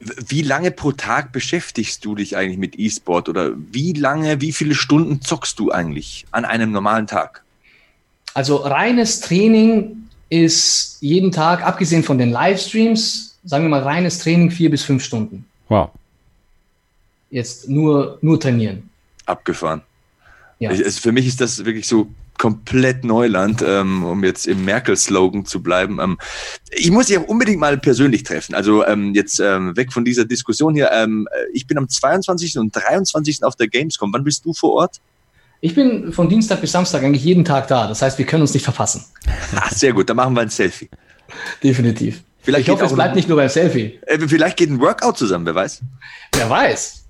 Wie 0.00 0.42
lange 0.42 0.70
pro 0.70 0.92
Tag 0.92 1.32
beschäftigst 1.32 2.04
du 2.04 2.14
dich 2.14 2.36
eigentlich 2.36 2.58
mit 2.58 2.78
E-Sport 2.78 3.28
oder 3.28 3.52
wie 3.56 3.92
lange, 3.92 4.40
wie 4.40 4.52
viele 4.52 4.74
Stunden 4.74 5.20
zockst 5.20 5.58
du 5.58 5.70
eigentlich 5.70 6.26
an 6.30 6.44
einem 6.44 6.72
normalen 6.72 7.06
Tag? 7.06 7.42
Also 8.34 8.56
reines 8.56 9.20
Training 9.20 10.08
ist 10.30 10.98
jeden 11.00 11.32
Tag, 11.32 11.66
abgesehen 11.66 12.02
von 12.02 12.18
den 12.18 12.30
Livestreams, 12.30 13.38
sagen 13.44 13.64
wir 13.64 13.68
mal 13.68 13.82
reines 13.82 14.18
Training 14.18 14.50
vier 14.50 14.70
bis 14.70 14.82
fünf 14.82 15.02
Stunden. 15.02 15.44
Wow. 15.68 15.90
Jetzt 17.30 17.68
nur, 17.68 18.18
nur 18.22 18.40
trainieren. 18.40 18.88
Abgefahren. 19.26 19.82
Ja. 20.58 20.70
Ich, 20.70 20.84
also 20.84 21.00
für 21.00 21.12
mich 21.12 21.26
ist 21.26 21.40
das 21.40 21.64
wirklich 21.64 21.86
so 21.86 22.08
komplett 22.38 23.04
Neuland, 23.04 23.62
ähm, 23.66 24.04
um 24.04 24.24
jetzt 24.24 24.46
im 24.46 24.64
Merkel-Slogan 24.64 25.44
zu 25.44 25.62
bleiben. 25.62 25.98
Ähm, 26.00 26.18
ich 26.70 26.90
muss 26.90 27.06
dich 27.06 27.18
auch 27.18 27.26
unbedingt 27.28 27.58
mal 27.58 27.76
persönlich 27.76 28.22
treffen. 28.22 28.54
Also 28.54 28.86
ähm, 28.86 29.14
jetzt 29.14 29.40
ähm, 29.40 29.76
weg 29.76 29.92
von 29.92 30.04
dieser 30.04 30.24
Diskussion 30.24 30.74
hier. 30.74 30.90
Ähm, 30.92 31.28
ich 31.52 31.66
bin 31.66 31.76
am 31.76 31.88
22. 31.88 32.58
und 32.58 32.74
23. 32.74 33.44
auf 33.44 33.56
der 33.56 33.68
Gamescom. 33.68 34.12
Wann 34.12 34.24
bist 34.24 34.44
du 34.44 34.54
vor 34.54 34.72
Ort? 34.74 35.00
Ich 35.60 35.74
bin 35.74 36.12
von 36.12 36.28
Dienstag 36.28 36.60
bis 36.60 36.72
Samstag 36.72 37.02
eigentlich 37.02 37.24
jeden 37.24 37.44
Tag 37.44 37.66
da. 37.66 37.88
Das 37.88 38.00
heißt, 38.00 38.16
wir 38.18 38.26
können 38.26 38.42
uns 38.42 38.54
nicht 38.54 38.62
verpassen. 38.62 39.04
Ach, 39.56 39.72
sehr 39.72 39.92
gut, 39.92 40.08
dann 40.08 40.16
machen 40.16 40.34
wir 40.34 40.42
ein 40.42 40.50
Selfie. 40.50 40.88
Definitiv. 41.62 42.22
Vielleicht 42.40 42.68
ich 42.68 42.72
hoffe, 42.72 42.84
es 42.84 42.94
bleibt 42.94 43.16
nicht 43.16 43.28
nur 43.28 43.36
beim 43.36 43.48
Selfie. 43.48 43.98
Äh, 44.06 44.20
vielleicht 44.26 44.56
geht 44.56 44.70
ein 44.70 44.80
Workout 44.80 45.18
zusammen, 45.18 45.44
wer 45.44 45.54
weiß. 45.54 45.82
Wer 46.34 46.48
weiß. 46.48 47.04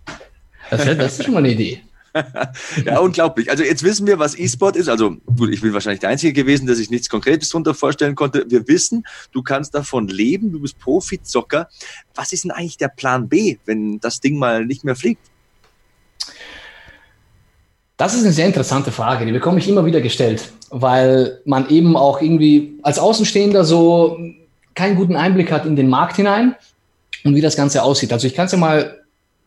Das, 0.71 0.85
das 0.85 1.19
ist 1.19 1.25
schon 1.25 1.35
mal 1.35 1.41
eine 1.41 1.53
Idee. 1.53 1.83
ja, 2.85 2.99
unglaublich. 2.99 3.51
Also 3.51 3.65
jetzt 3.65 3.83
wissen 3.83 4.07
wir, 4.07 4.19
was 4.19 4.39
E-Sport 4.39 4.77
ist. 4.77 4.89
Also 4.89 5.17
gut, 5.37 5.51
ich 5.51 5.61
bin 5.61 5.73
wahrscheinlich 5.73 6.01
der 6.01 6.11
Einzige 6.11 6.33
gewesen, 6.33 6.67
der 6.67 6.77
sich 6.77 6.91
nichts 6.91 7.09
Konkretes 7.09 7.51
darunter 7.51 7.75
vorstellen 7.75 8.15
konnte. 8.15 8.45
Wir 8.49 8.67
wissen, 8.69 9.07
du 9.33 9.43
kannst 9.43 9.75
davon 9.75 10.09
leben, 10.09 10.53
du 10.53 10.61
bist 10.61 10.79
Profi-Zocker. 10.79 11.69
Was 12.15 12.33
ist 12.33 12.45
denn 12.45 12.51
eigentlich 12.51 12.79
der 12.79 12.89
Plan 12.89 13.29
B, 13.29 13.59
wenn 13.67 14.01
das 14.01 14.21
Ding 14.21 14.39
mal 14.39 14.65
nicht 14.65 14.85
mehr 14.85 14.97
fliegt? 14.97 15.23
Das 17.97 18.15
ist 18.15 18.23
eine 18.23 18.33
sehr 18.33 18.47
interessante 18.47 18.93
Frage, 18.93 19.27
die 19.27 19.33
bekomme 19.33 19.59
ich 19.59 19.69
immer 19.69 19.85
wieder 19.85 20.01
gestellt, 20.01 20.53
weil 20.71 21.41
man 21.45 21.69
eben 21.69 21.97
auch 21.97 22.23
irgendwie 22.23 22.79
als 22.83 23.01
Außenstehender 23.01 23.65
so 23.65 24.19
keinen 24.77 24.95
guten 24.95 25.17
Einblick 25.17 25.51
hat 25.51 25.67
in 25.67 25.75
den 25.75 25.89
Markt 25.89 26.15
hinein 26.15 26.55
und 27.25 27.35
wie 27.35 27.41
das 27.41 27.57
Ganze 27.57 27.83
aussieht. 27.83 28.13
Also 28.13 28.29
ich 28.29 28.35
kann 28.35 28.47
es 28.47 28.53
ja 28.53 28.59
mal 28.59 28.98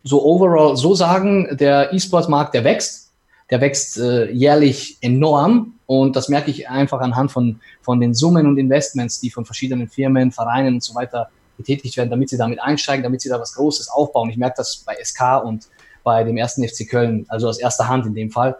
so 0.04 0.24
overall 0.24 0.76
so 0.76 0.95
sagen, 0.95 1.56
der 1.58 1.93
E-Sports-Markt, 1.93 2.54
der 2.54 2.64
wächst, 2.64 3.12
der 3.49 3.62
wächst 3.62 3.97
äh, 3.97 4.32
jährlich 4.32 4.97
enorm 5.02 5.74
und 5.86 6.16
das 6.16 6.30
merke 6.30 6.49
ich 6.52 6.70
einfach 6.70 7.02
anhand 7.02 7.32
von, 7.32 7.60
von 7.82 7.99
den 7.99 8.14
Summen 8.14 8.47
und 8.47 8.58
Investments, 8.58 9.20
die 9.20 9.30
von 9.30 9.45
verschiedenen 9.45 9.88
Firmen, 9.88 10.32
Vereinen 10.32 10.76
und 10.76 10.84
so 10.84 10.95
weiter 10.95 11.30
getätigt 11.58 11.97
werden, 11.97 12.10
damit 12.10 12.30
sie 12.30 12.38
damit 12.38 12.62
einsteigen, 12.62 13.04
damit 13.04 13.22
sie 13.22 13.30
da 13.30 13.39
was 13.39 13.54
Großes 13.54 13.89
aufbauen. 13.89 14.30
Ich 14.30 14.38
merke 14.38 14.56
das 14.58 14.84
bei 14.86 14.95
SK 15.04 15.43
und 15.43 15.68
bei 16.04 16.24
dem 16.24 16.38
ersten 16.38 16.68
FC 16.68 16.89
Köln, 16.89 17.26
also 17.30 17.47
aus 17.47 17.60
erster 17.60 17.88
Hand 17.88 18.06
in 18.06 18.16
dem 18.16 18.32
Fall. 18.32 18.56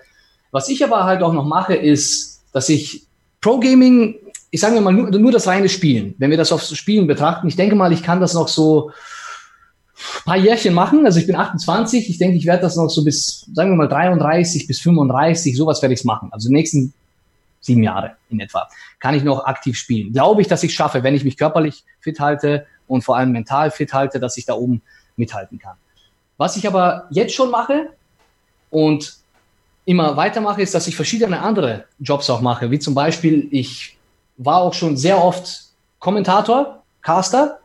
Was 0.52 0.70
ich 0.70 0.84
aber 0.84 1.06
halt 1.06 1.24
auch 1.24 1.34
noch 1.34 1.46
mache, 1.46 1.74
ist, 1.74 2.44
dass 2.52 2.70
ich 2.70 3.08
Pro 3.40 3.60
Gaming, 3.60 4.16
ich 4.52 4.60
sage 4.60 4.80
mal 4.82 4.92
nur, 4.92 5.10
nur 5.10 5.32
das 5.32 5.48
reine 5.48 5.70
Spielen, 5.70 6.14
wenn 6.18 6.30
wir 6.30 6.38
das 6.38 6.52
auf 6.52 6.62
Spielen 6.62 7.08
betrachten, 7.08 7.48
ich 7.48 7.56
denke 7.56 7.76
mal, 7.76 7.92
ich 7.92 8.04
kann 8.04 8.20
das 8.20 8.34
noch 8.34 8.48
so 8.48 8.92
paar 10.26 10.38
Jährchen 10.38 10.74
machen. 10.74 11.06
Also 11.06 11.20
ich 11.20 11.28
bin 11.28 11.36
28, 11.36 12.10
ich 12.10 12.18
denke, 12.18 12.38
ich 12.38 12.46
werde 12.46 12.62
das 12.64 12.76
noch 12.76 12.90
so 12.90 13.04
bis, 13.04 13.48
sagen 13.54 13.72
wir 13.72 13.76
mal, 13.76 13.88
33 13.88 14.68
bis 14.68 14.80
35, 14.80 15.56
sowas 15.56 15.82
werde 15.82 15.94
ich 15.94 16.04
machen. 16.04 16.30
Also 16.32 16.50
die 16.50 16.54
nächsten 16.54 16.94
sieben 17.62 17.84
Jahre 17.84 18.16
in 18.30 18.40
etwa. 18.40 18.68
Kann 19.00 19.16
ich 19.16 19.24
noch 19.24 19.46
aktiv 19.46 19.78
spielen. 19.78 20.14
Glaube 20.14 20.42
ich, 20.42 20.48
dass 20.48 20.64
ich 20.64 20.74
schaffe, 20.74 21.04
wenn 21.04 21.16
ich 21.16 21.24
mich 21.24 21.38
körperlich 21.38 21.84
fit 22.00 22.20
halte 22.20 22.66
und 22.88 23.04
vor 23.04 23.18
allem 23.18 23.32
mental 23.32 23.72
fit 23.72 23.94
halte, 23.94 24.20
dass 24.20 24.38
ich 24.38 24.46
da 24.46 24.54
oben 24.54 24.82
mithalten 25.16 25.60
kann. 25.60 25.78
Was 26.38 26.58
ich 26.58 26.68
aber 26.68 27.08
jetzt 27.12 27.36
schon 27.36 27.52
mache 27.52 27.90
und 28.70 29.18
immer 29.86 30.18
weitermache, 30.18 30.62
ist, 30.62 30.74
dass 30.74 30.88
ich 30.88 30.96
verschiedene 30.96 31.42
andere 31.42 31.86
Jobs 32.00 32.30
auch 32.30 32.42
mache. 32.42 32.72
Wie 32.72 32.80
zum 32.80 32.96
Beispiel, 32.96 33.48
ich 33.52 33.98
war 34.38 34.58
auch 34.62 34.74
schon 34.74 34.98
sehr 34.98 35.24
oft 35.24 35.66
Kommentator, 36.00 36.84
Caster. 37.02 37.60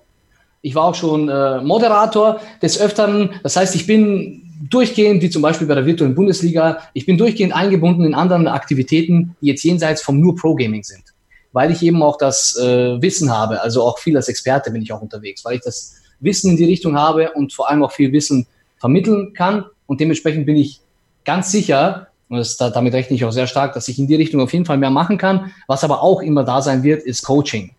Ich 0.66 0.74
war 0.74 0.86
auch 0.86 0.96
schon 0.96 1.28
äh, 1.28 1.60
Moderator 1.60 2.40
des 2.60 2.80
Öfteren. 2.80 3.30
Das 3.44 3.54
heißt, 3.54 3.76
ich 3.76 3.86
bin 3.86 4.42
durchgehend, 4.68 5.22
wie 5.22 5.30
zum 5.30 5.40
Beispiel 5.40 5.68
bei 5.68 5.76
der 5.76 5.86
virtuellen 5.86 6.16
Bundesliga, 6.16 6.78
ich 6.92 7.06
bin 7.06 7.16
durchgehend 7.16 7.54
eingebunden 7.54 8.04
in 8.04 8.14
anderen 8.14 8.48
Aktivitäten, 8.48 9.36
die 9.40 9.46
jetzt 9.46 9.62
jenseits 9.62 10.02
vom 10.02 10.18
nur 10.18 10.34
Pro 10.34 10.56
Gaming 10.56 10.82
sind. 10.82 11.04
Weil 11.52 11.70
ich 11.70 11.84
eben 11.84 12.02
auch 12.02 12.18
das 12.18 12.56
äh, 12.56 13.00
Wissen 13.00 13.30
habe, 13.30 13.62
also 13.62 13.84
auch 13.84 14.00
viel 14.00 14.16
als 14.16 14.26
Experte 14.26 14.72
bin 14.72 14.82
ich 14.82 14.92
auch 14.92 15.00
unterwegs, 15.00 15.44
weil 15.44 15.54
ich 15.54 15.60
das 15.60 15.98
Wissen 16.18 16.50
in 16.50 16.56
die 16.56 16.64
Richtung 16.64 16.98
habe 16.98 17.30
und 17.34 17.52
vor 17.52 17.70
allem 17.70 17.84
auch 17.84 17.92
viel 17.92 18.10
Wissen 18.10 18.48
vermitteln 18.78 19.34
kann. 19.34 19.66
Und 19.86 20.00
dementsprechend 20.00 20.46
bin 20.46 20.56
ich 20.56 20.80
ganz 21.24 21.52
sicher, 21.52 22.08
und 22.28 22.38
das, 22.38 22.56
damit 22.56 22.92
rechne 22.92 23.14
ich 23.14 23.24
auch 23.24 23.30
sehr 23.30 23.46
stark, 23.46 23.74
dass 23.74 23.86
ich 23.86 24.00
in 24.00 24.08
die 24.08 24.16
Richtung 24.16 24.40
auf 24.40 24.52
jeden 24.52 24.64
Fall 24.64 24.78
mehr 24.78 24.90
machen 24.90 25.16
kann. 25.16 25.52
Was 25.68 25.84
aber 25.84 26.02
auch 26.02 26.22
immer 26.22 26.42
da 26.42 26.60
sein 26.60 26.82
wird, 26.82 27.04
ist 27.04 27.22
Coaching. 27.22 27.75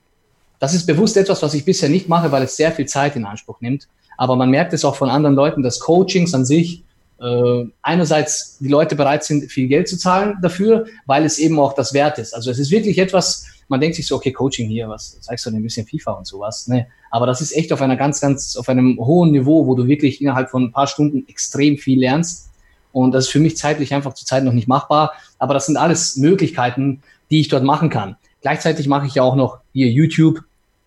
Das 0.59 0.73
ist 0.73 0.85
bewusst 0.85 1.17
etwas, 1.17 1.41
was 1.43 1.53
ich 1.53 1.65
bisher 1.65 1.89
nicht 1.89 2.09
mache, 2.09 2.31
weil 2.31 2.43
es 2.43 2.55
sehr 2.55 2.71
viel 2.71 2.85
Zeit 2.85 3.15
in 3.15 3.25
Anspruch 3.25 3.61
nimmt. 3.61 3.87
Aber 4.17 4.35
man 4.35 4.49
merkt 4.49 4.73
es 4.73 4.83
auch 4.83 4.95
von 4.95 5.09
anderen 5.09 5.35
Leuten, 5.35 5.61
dass 5.61 5.79
Coachings 5.79 6.33
an 6.33 6.45
sich 6.45 6.83
äh, 7.19 7.65
einerseits 7.81 8.57
die 8.59 8.67
Leute 8.67 8.95
bereit 8.95 9.23
sind, 9.23 9.51
viel 9.51 9.67
Geld 9.67 9.87
zu 9.87 9.97
zahlen 9.97 10.37
dafür, 10.41 10.85
weil 11.05 11.25
es 11.25 11.39
eben 11.39 11.59
auch 11.59 11.73
das 11.73 11.93
wert 11.93 12.17
ist. 12.17 12.33
Also 12.33 12.51
es 12.51 12.59
ist 12.59 12.71
wirklich 12.71 12.97
etwas, 12.97 13.45
man 13.67 13.79
denkt 13.79 13.95
sich 13.95 14.07
so, 14.07 14.15
okay, 14.15 14.31
Coaching 14.31 14.69
hier, 14.69 14.89
was 14.89 15.19
zeigst 15.21 15.45
du 15.45 15.49
denn 15.49 15.59
ein 15.59 15.63
bisschen 15.63 15.85
FIFA 15.85 16.11
und 16.13 16.27
sowas? 16.27 16.67
Ne? 16.67 16.87
Aber 17.11 17.25
das 17.25 17.41
ist 17.41 17.55
echt 17.55 17.71
auf 17.73 17.81
einer 17.81 17.95
ganz, 17.95 18.21
ganz, 18.21 18.55
auf 18.55 18.69
einem 18.69 18.97
hohen 18.99 19.31
Niveau, 19.31 19.67
wo 19.67 19.75
du 19.75 19.87
wirklich 19.87 20.21
innerhalb 20.21 20.49
von 20.49 20.65
ein 20.65 20.71
paar 20.71 20.87
Stunden 20.87 21.27
extrem 21.27 21.77
viel 21.77 21.99
lernst. 21.99 22.49
Und 22.91 23.11
das 23.11 23.25
ist 23.25 23.31
für 23.31 23.39
mich 23.39 23.57
zeitlich 23.57 23.93
einfach 23.93 24.13
zurzeit 24.13 24.43
noch 24.43 24.53
nicht 24.53 24.67
machbar. 24.67 25.13
Aber 25.37 25.53
das 25.53 25.65
sind 25.67 25.77
alles 25.77 26.15
Möglichkeiten, 26.15 27.03
die 27.29 27.41
ich 27.41 27.49
dort 27.49 27.63
machen 27.63 27.89
kann. 27.89 28.15
Gleichzeitig 28.41 28.87
mache 28.87 29.07
ich 29.07 29.15
ja 29.15 29.23
auch 29.23 29.35
noch 29.35 29.59
hier 29.73 29.89
YouTube, 29.89 30.39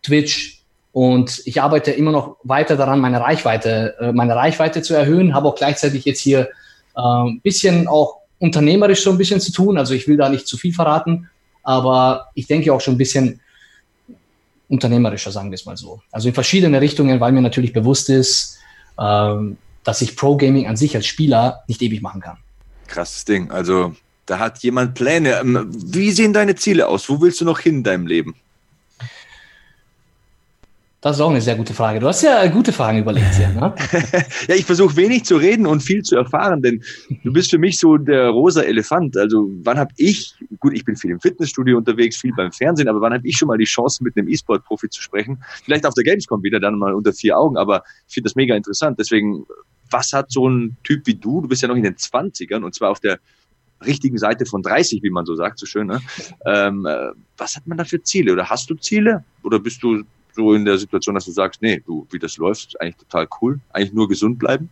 Twitch 0.02 0.62
und 0.92 1.42
ich 1.44 1.60
arbeite 1.62 1.90
immer 1.90 2.10
noch 2.10 2.36
weiter 2.42 2.76
daran, 2.76 3.00
meine 3.00 3.20
Reichweite, 3.20 3.96
äh, 4.00 4.12
meine 4.12 4.34
Reichweite 4.34 4.82
zu 4.82 4.94
erhöhen. 4.94 5.34
Habe 5.34 5.48
auch 5.48 5.56
gleichzeitig 5.56 6.04
jetzt 6.04 6.20
hier 6.20 6.48
ein 6.92 7.40
bisschen 7.40 7.86
auch 7.88 8.16
unternehmerisch 8.38 9.02
so 9.02 9.10
ein 9.10 9.18
bisschen 9.18 9.40
zu 9.40 9.52
tun. 9.52 9.78
Also 9.78 9.94
ich 9.94 10.08
will 10.08 10.16
da 10.16 10.28
nicht 10.28 10.46
zu 10.46 10.56
viel 10.56 10.72
verraten, 10.72 11.30
aber 11.62 12.28
ich 12.34 12.46
denke 12.46 12.72
auch 12.72 12.80
schon 12.80 12.94
ein 12.94 12.98
bisschen 12.98 13.40
unternehmerischer, 14.68 15.30
sagen 15.30 15.50
wir 15.50 15.54
es 15.54 15.66
mal 15.66 15.76
so. 15.76 16.00
Also 16.10 16.28
in 16.28 16.34
verschiedene 16.34 16.80
Richtungen, 16.80 17.20
weil 17.20 17.32
mir 17.32 17.42
natürlich 17.42 17.72
bewusst 17.72 18.08
ist, 18.08 18.58
ähm, 18.98 19.56
dass 19.84 20.00
ich 20.00 20.16
Pro 20.16 20.36
Gaming 20.36 20.66
an 20.66 20.76
sich 20.76 20.94
als 20.96 21.06
Spieler 21.06 21.62
nicht 21.68 21.82
ewig 21.82 22.02
machen 22.02 22.20
kann. 22.20 22.38
Krasses 22.86 23.24
Ding. 23.24 23.50
Also 23.50 23.94
da 24.30 24.38
hat 24.38 24.62
jemand 24.62 24.94
Pläne. 24.94 25.40
Ähm, 25.40 25.66
wie 25.70 26.12
sehen 26.12 26.32
deine 26.32 26.54
Ziele 26.54 26.86
aus? 26.86 27.08
Wo 27.08 27.20
willst 27.20 27.40
du 27.40 27.44
noch 27.44 27.58
hin 27.58 27.78
in 27.78 27.82
deinem 27.82 28.06
Leben? 28.06 28.36
Das 31.00 31.16
ist 31.16 31.22
auch 31.22 31.30
eine 31.30 31.40
sehr 31.40 31.56
gute 31.56 31.74
Frage. 31.74 31.98
Du 31.98 32.06
hast 32.06 32.22
ja 32.22 32.46
gute 32.46 32.72
Fragen 32.72 32.98
überlegt. 32.98 33.34
Hier, 33.34 33.48
ne? 33.48 33.74
ja, 34.48 34.54
ich 34.54 34.66
versuche 34.66 34.94
wenig 34.96 35.24
zu 35.24 35.36
reden 35.36 35.66
und 35.66 35.82
viel 35.82 36.02
zu 36.02 36.14
erfahren, 36.14 36.62
denn 36.62 36.84
du 37.24 37.32
bist 37.32 37.50
für 37.50 37.58
mich 37.58 37.78
so 37.78 37.96
der 37.96 38.28
rosa 38.28 38.60
Elefant. 38.60 39.16
Also 39.16 39.50
wann 39.64 39.78
habe 39.78 39.90
ich, 39.96 40.34
gut, 40.60 40.74
ich 40.74 40.84
bin 40.84 40.94
viel 40.94 41.10
im 41.10 41.18
Fitnessstudio 41.18 41.78
unterwegs, 41.78 42.18
viel 42.18 42.34
beim 42.34 42.52
Fernsehen, 42.52 42.86
aber 42.86 43.00
wann 43.00 43.14
habe 43.14 43.26
ich 43.26 43.36
schon 43.36 43.48
mal 43.48 43.58
die 43.58 43.64
Chance, 43.64 44.04
mit 44.04 44.16
einem 44.16 44.28
E-Sport-Profi 44.28 44.90
zu 44.90 45.02
sprechen? 45.02 45.42
Vielleicht 45.64 45.86
auf 45.86 45.94
der 45.94 46.04
Gamescom 46.04 46.42
wieder, 46.44 46.60
dann 46.60 46.78
mal 46.78 46.94
unter 46.94 47.14
vier 47.14 47.36
Augen, 47.36 47.56
aber 47.56 47.82
ich 48.06 48.14
finde 48.14 48.28
das 48.28 48.36
mega 48.36 48.54
interessant. 48.54 48.98
Deswegen, 49.00 49.46
was 49.90 50.12
hat 50.12 50.30
so 50.30 50.48
ein 50.48 50.76
Typ 50.84 51.06
wie 51.06 51.14
du, 51.14 51.40
du 51.40 51.48
bist 51.48 51.62
ja 51.62 51.68
noch 51.68 51.76
in 51.76 51.82
den 51.82 51.96
20ern 51.96 52.62
und 52.62 52.74
zwar 52.74 52.90
auf 52.90 53.00
der 53.00 53.18
richtigen 53.84 54.18
Seite 54.18 54.46
von 54.46 54.62
30, 54.62 55.02
wie 55.02 55.10
man 55.10 55.26
so 55.26 55.34
sagt, 55.34 55.58
so 55.58 55.66
schön. 55.66 55.86
Ne? 55.86 56.00
Ähm, 56.46 56.86
äh, 56.86 57.10
was 57.36 57.56
hat 57.56 57.66
man 57.66 57.78
da 57.78 57.84
für 57.84 58.02
Ziele? 58.02 58.32
Oder 58.32 58.48
hast 58.48 58.68
du 58.70 58.74
Ziele? 58.74 59.24
Oder 59.42 59.58
bist 59.58 59.82
du 59.82 60.02
so 60.34 60.54
in 60.54 60.64
der 60.64 60.78
Situation, 60.78 61.14
dass 61.14 61.24
du 61.24 61.32
sagst, 61.32 61.62
nee, 61.62 61.82
du, 61.84 62.06
wie 62.10 62.18
das 62.18 62.36
läuft, 62.36 62.68
ist 62.68 62.80
eigentlich 62.80 62.96
total 62.96 63.28
cool. 63.40 63.60
Eigentlich 63.72 63.92
nur 63.92 64.08
gesund 64.08 64.38
bleiben? 64.38 64.70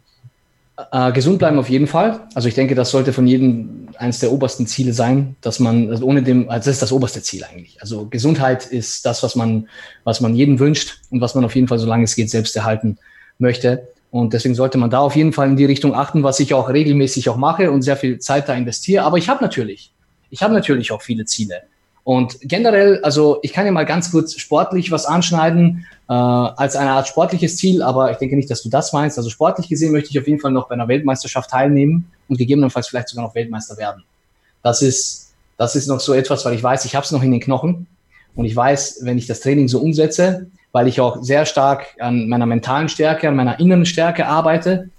Äh, 0.93 1.13
gesund 1.13 1.41
bleiben 1.41 1.59
auf 1.59 1.69
jeden 1.69 1.89
Fall. 1.89 2.29
Also 2.35 2.47
ich 2.47 2.55
denke, 2.55 2.77
das 2.77 2.91
sollte 2.91 3.13
von 3.13 3.27
jedem 3.27 3.89
eines 3.99 4.21
der 4.21 4.31
obersten 4.31 4.67
Ziele 4.67 4.93
sein, 4.93 5.35
dass 5.41 5.59
man 5.59 5.91
also 5.91 6.05
ohne 6.05 6.23
dem, 6.23 6.49
also 6.49 6.67
das 6.67 6.77
ist 6.77 6.83
das 6.83 6.93
oberste 6.93 7.21
Ziel 7.21 7.43
eigentlich. 7.43 7.81
Also 7.81 8.07
Gesundheit 8.07 8.67
ist 8.67 9.05
das, 9.05 9.23
was 9.25 9.35
man, 9.35 9.69
was 10.05 10.21
man 10.21 10.37
jedem 10.37 10.61
wünscht 10.61 11.01
und 11.11 11.21
was 11.21 11.35
man 11.35 11.45
auf 11.45 11.57
jeden 11.57 11.67
Fall, 11.67 11.81
solange 11.81 12.05
es 12.05 12.15
geht, 12.15 12.31
selbst 12.31 12.55
erhalten 12.55 12.99
möchte. 13.39 13.89
Und 14.11 14.33
deswegen 14.33 14.55
sollte 14.55 14.79
man 14.79 14.91
da 14.91 15.01
auf 15.01 15.17
jeden 15.17 15.33
Fall 15.33 15.49
in 15.49 15.57
die 15.57 15.67
Richtung 15.67 15.95
achten, 15.95 16.23
was 16.23 16.41
ich 16.41 16.55
auch 16.55 16.71
regelmäßig 16.71 17.29
auch 17.29 17.37
mache 17.37 17.71
und 17.71 17.83
sehr 17.83 17.97
viel 17.97 18.19
Zeit 18.19 18.49
da 18.49 18.55
investiere. 18.55 19.05
Aber 19.05 19.19
ich 19.19 19.29
habe 19.29 19.43
natürlich, 19.43 19.93
ich 20.31 20.43
habe 20.43 20.55
natürlich 20.55 20.93
auch 20.93 21.03
viele 21.03 21.27
Ziele. 21.27 21.63
Und 22.05 22.39
generell, 22.41 23.03
also 23.03 23.39
ich 23.43 23.53
kann 23.53 23.67
ja 23.67 23.73
mal 23.73 23.85
ganz 23.85 24.11
kurz 24.11 24.39
sportlich 24.39 24.91
was 24.91 25.05
anschneiden, 25.05 25.85
äh, 26.09 26.15
als 26.15 26.75
eine 26.75 26.93
Art 26.93 27.07
sportliches 27.07 27.59
Ziel, 27.59 27.83
aber 27.83 28.11
ich 28.11 28.17
denke 28.17 28.35
nicht, 28.35 28.51
dass 28.51 28.63
du 28.63 28.71
das 28.71 28.95
meinst. 28.95 29.19
Also 29.19 29.29
sportlich 29.29 29.69
gesehen 29.69 29.93
möchte 29.93 30.09
ich 30.09 30.19
auf 30.19 30.27
jeden 30.27 30.41
Fall 30.41 30.53
noch 30.53 30.69
bei 30.69 30.75
einer 30.75 30.89
Weltmeisterschaft 30.89 31.51
teilnehmen 31.51 32.11
und 32.29 32.39
gegebenenfalls 32.39 32.89
vielleicht 32.89 33.09
sogar 33.09 33.27
noch 33.27 33.35
Weltmeister 33.35 33.77
werden. 33.77 34.05
Das 34.63 34.81
ist, 34.81 35.35
das 35.59 35.77
ist 35.77 35.87
noch 35.87 36.01
so 36.01 36.15
etwas, 36.15 36.47
weil 36.47 36.55
ich 36.55 36.63
weiß, 36.63 36.87
ich 36.87 36.97
habe 36.97 37.05
es 37.05 37.13
noch 37.13 37.23
in 37.23 37.31
den 37.31 37.41
Knochen 37.41 37.87
und 38.35 38.47
ich 38.47 38.57
weiß, 38.57 39.01
wenn 39.03 39.19
ich 39.19 39.27
das 39.27 39.41
Training 39.41 39.69
so 39.69 39.79
umsetze, 39.79 40.47
weil 40.73 40.89
ich 40.89 41.01
auch 41.01 41.23
sehr 41.23 41.47
stark 41.47 41.87
an 41.99 42.29
meiner 42.29 42.47
mentalen 42.47 42.89
Stärke, 42.89 43.29
an 43.29 43.37
meiner 43.37 43.59
inneren 43.59 43.87
Stärke 43.87 44.27
arbeite, 44.27 44.91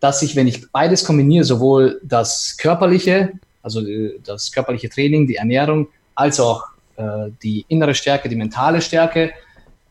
dass 0.00 0.22
ich, 0.22 0.36
wenn 0.36 0.46
ich 0.46 0.70
beides 0.70 1.04
kombiniere, 1.04 1.44
sowohl 1.44 2.00
das 2.04 2.56
körperliche, 2.56 3.32
also 3.62 3.84
äh, 3.84 4.20
das 4.24 4.52
körperliche 4.52 4.88
Training, 4.88 5.26
die 5.26 5.36
Ernährung, 5.36 5.88
als 6.14 6.40
auch 6.40 6.64
äh, 6.96 7.30
die 7.42 7.64
innere 7.68 7.94
Stärke, 7.94 8.28
die 8.28 8.36
mentale 8.36 8.80
Stärke, 8.80 9.32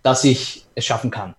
dass 0.04 0.24
ich 0.24 0.66
es 0.76 0.86
schaffen 0.86 1.12
kann. 1.12 1.36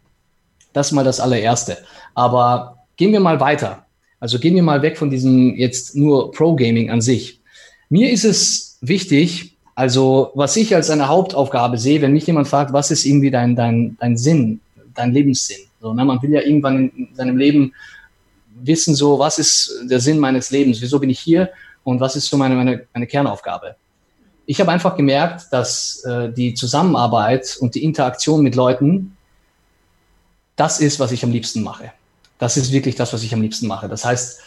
Das 0.73 0.89
ist 0.89 0.93
mal 0.93 1.05
das 1.05 1.21
allererste. 1.21 1.79
Aber 2.15 2.79
gehen 2.97 3.13
wir 3.13 3.21
mal 3.21 3.41
weiter. 3.41 3.87
Also 4.21 4.39
gehen 4.39 4.55
wir 4.55 4.63
mal 4.63 4.83
weg 4.83 4.99
von 4.99 5.11
diesem 5.11 5.55
jetzt 5.57 5.97
nur 5.97 6.33
Pro-Gaming 6.33 6.91
an 6.91 7.01
sich. 7.01 7.41
Mir 7.89 8.11
ist 8.11 8.25
es 8.25 8.79
wichtig, 8.81 9.58
also 9.79 10.33
was 10.35 10.57
ich 10.57 10.75
als 10.75 10.91
eine 10.91 11.07
Hauptaufgabe 11.07 11.79
sehe, 11.79 12.03
wenn 12.03 12.13
mich 12.13 12.27
jemand 12.27 12.49
fragt, 12.49 12.73
was 12.73 12.91
ist 12.91 13.05
irgendwie 13.05 13.31
dein, 13.31 13.55
dein, 13.55 13.97
dein 14.01 14.17
Sinn, 14.17 14.61
dein 14.93 15.13
Lebenssinn? 15.13 15.69
So, 15.81 15.95
ne? 15.95 16.05
Man 16.05 16.21
will 16.21 16.33
ja 16.33 16.43
irgendwann 16.43 16.91
in 16.97 17.15
seinem 17.15 17.37
Leben 17.37 17.73
wissen, 18.61 18.97
so, 18.97 19.21
was 19.21 19.39
ist 19.39 19.73
der 19.85 20.01
Sinn 20.01 20.19
meines 20.19 20.51
Lebens? 20.51 20.83
Wieso 20.83 20.99
bin 20.99 21.11
ich 21.11 21.21
hier? 21.21 21.51
Und 21.85 22.01
was 22.01 22.17
ist 22.17 22.27
so 22.27 22.37
meine, 22.37 22.57
meine, 22.57 22.87
meine 22.93 23.07
Kernaufgabe? 23.07 23.77
ich 24.51 24.59
habe 24.61 24.73
einfach 24.73 24.97
gemerkt, 24.97 25.49
dass 25.51 26.03
äh, 26.05 26.33
die 26.33 26.55
Zusammenarbeit 26.55 27.59
und 27.61 27.75
die 27.75 27.85
Interaktion 27.85 28.43
mit 28.43 28.55
Leuten 28.55 29.15
das 30.57 30.81
ist, 30.81 30.99
was 30.99 31.13
ich 31.13 31.23
am 31.23 31.31
liebsten 31.31 31.63
mache. 31.63 31.93
Das 32.39 32.57
ist 32.57 32.73
wirklich 32.73 32.97
das, 32.97 33.13
was 33.13 33.23
ich 33.23 33.35
am 33.35 33.43
liebsten 33.43 33.67
mache. 33.67 33.89
Das 33.89 34.07
heißt, 34.07 34.41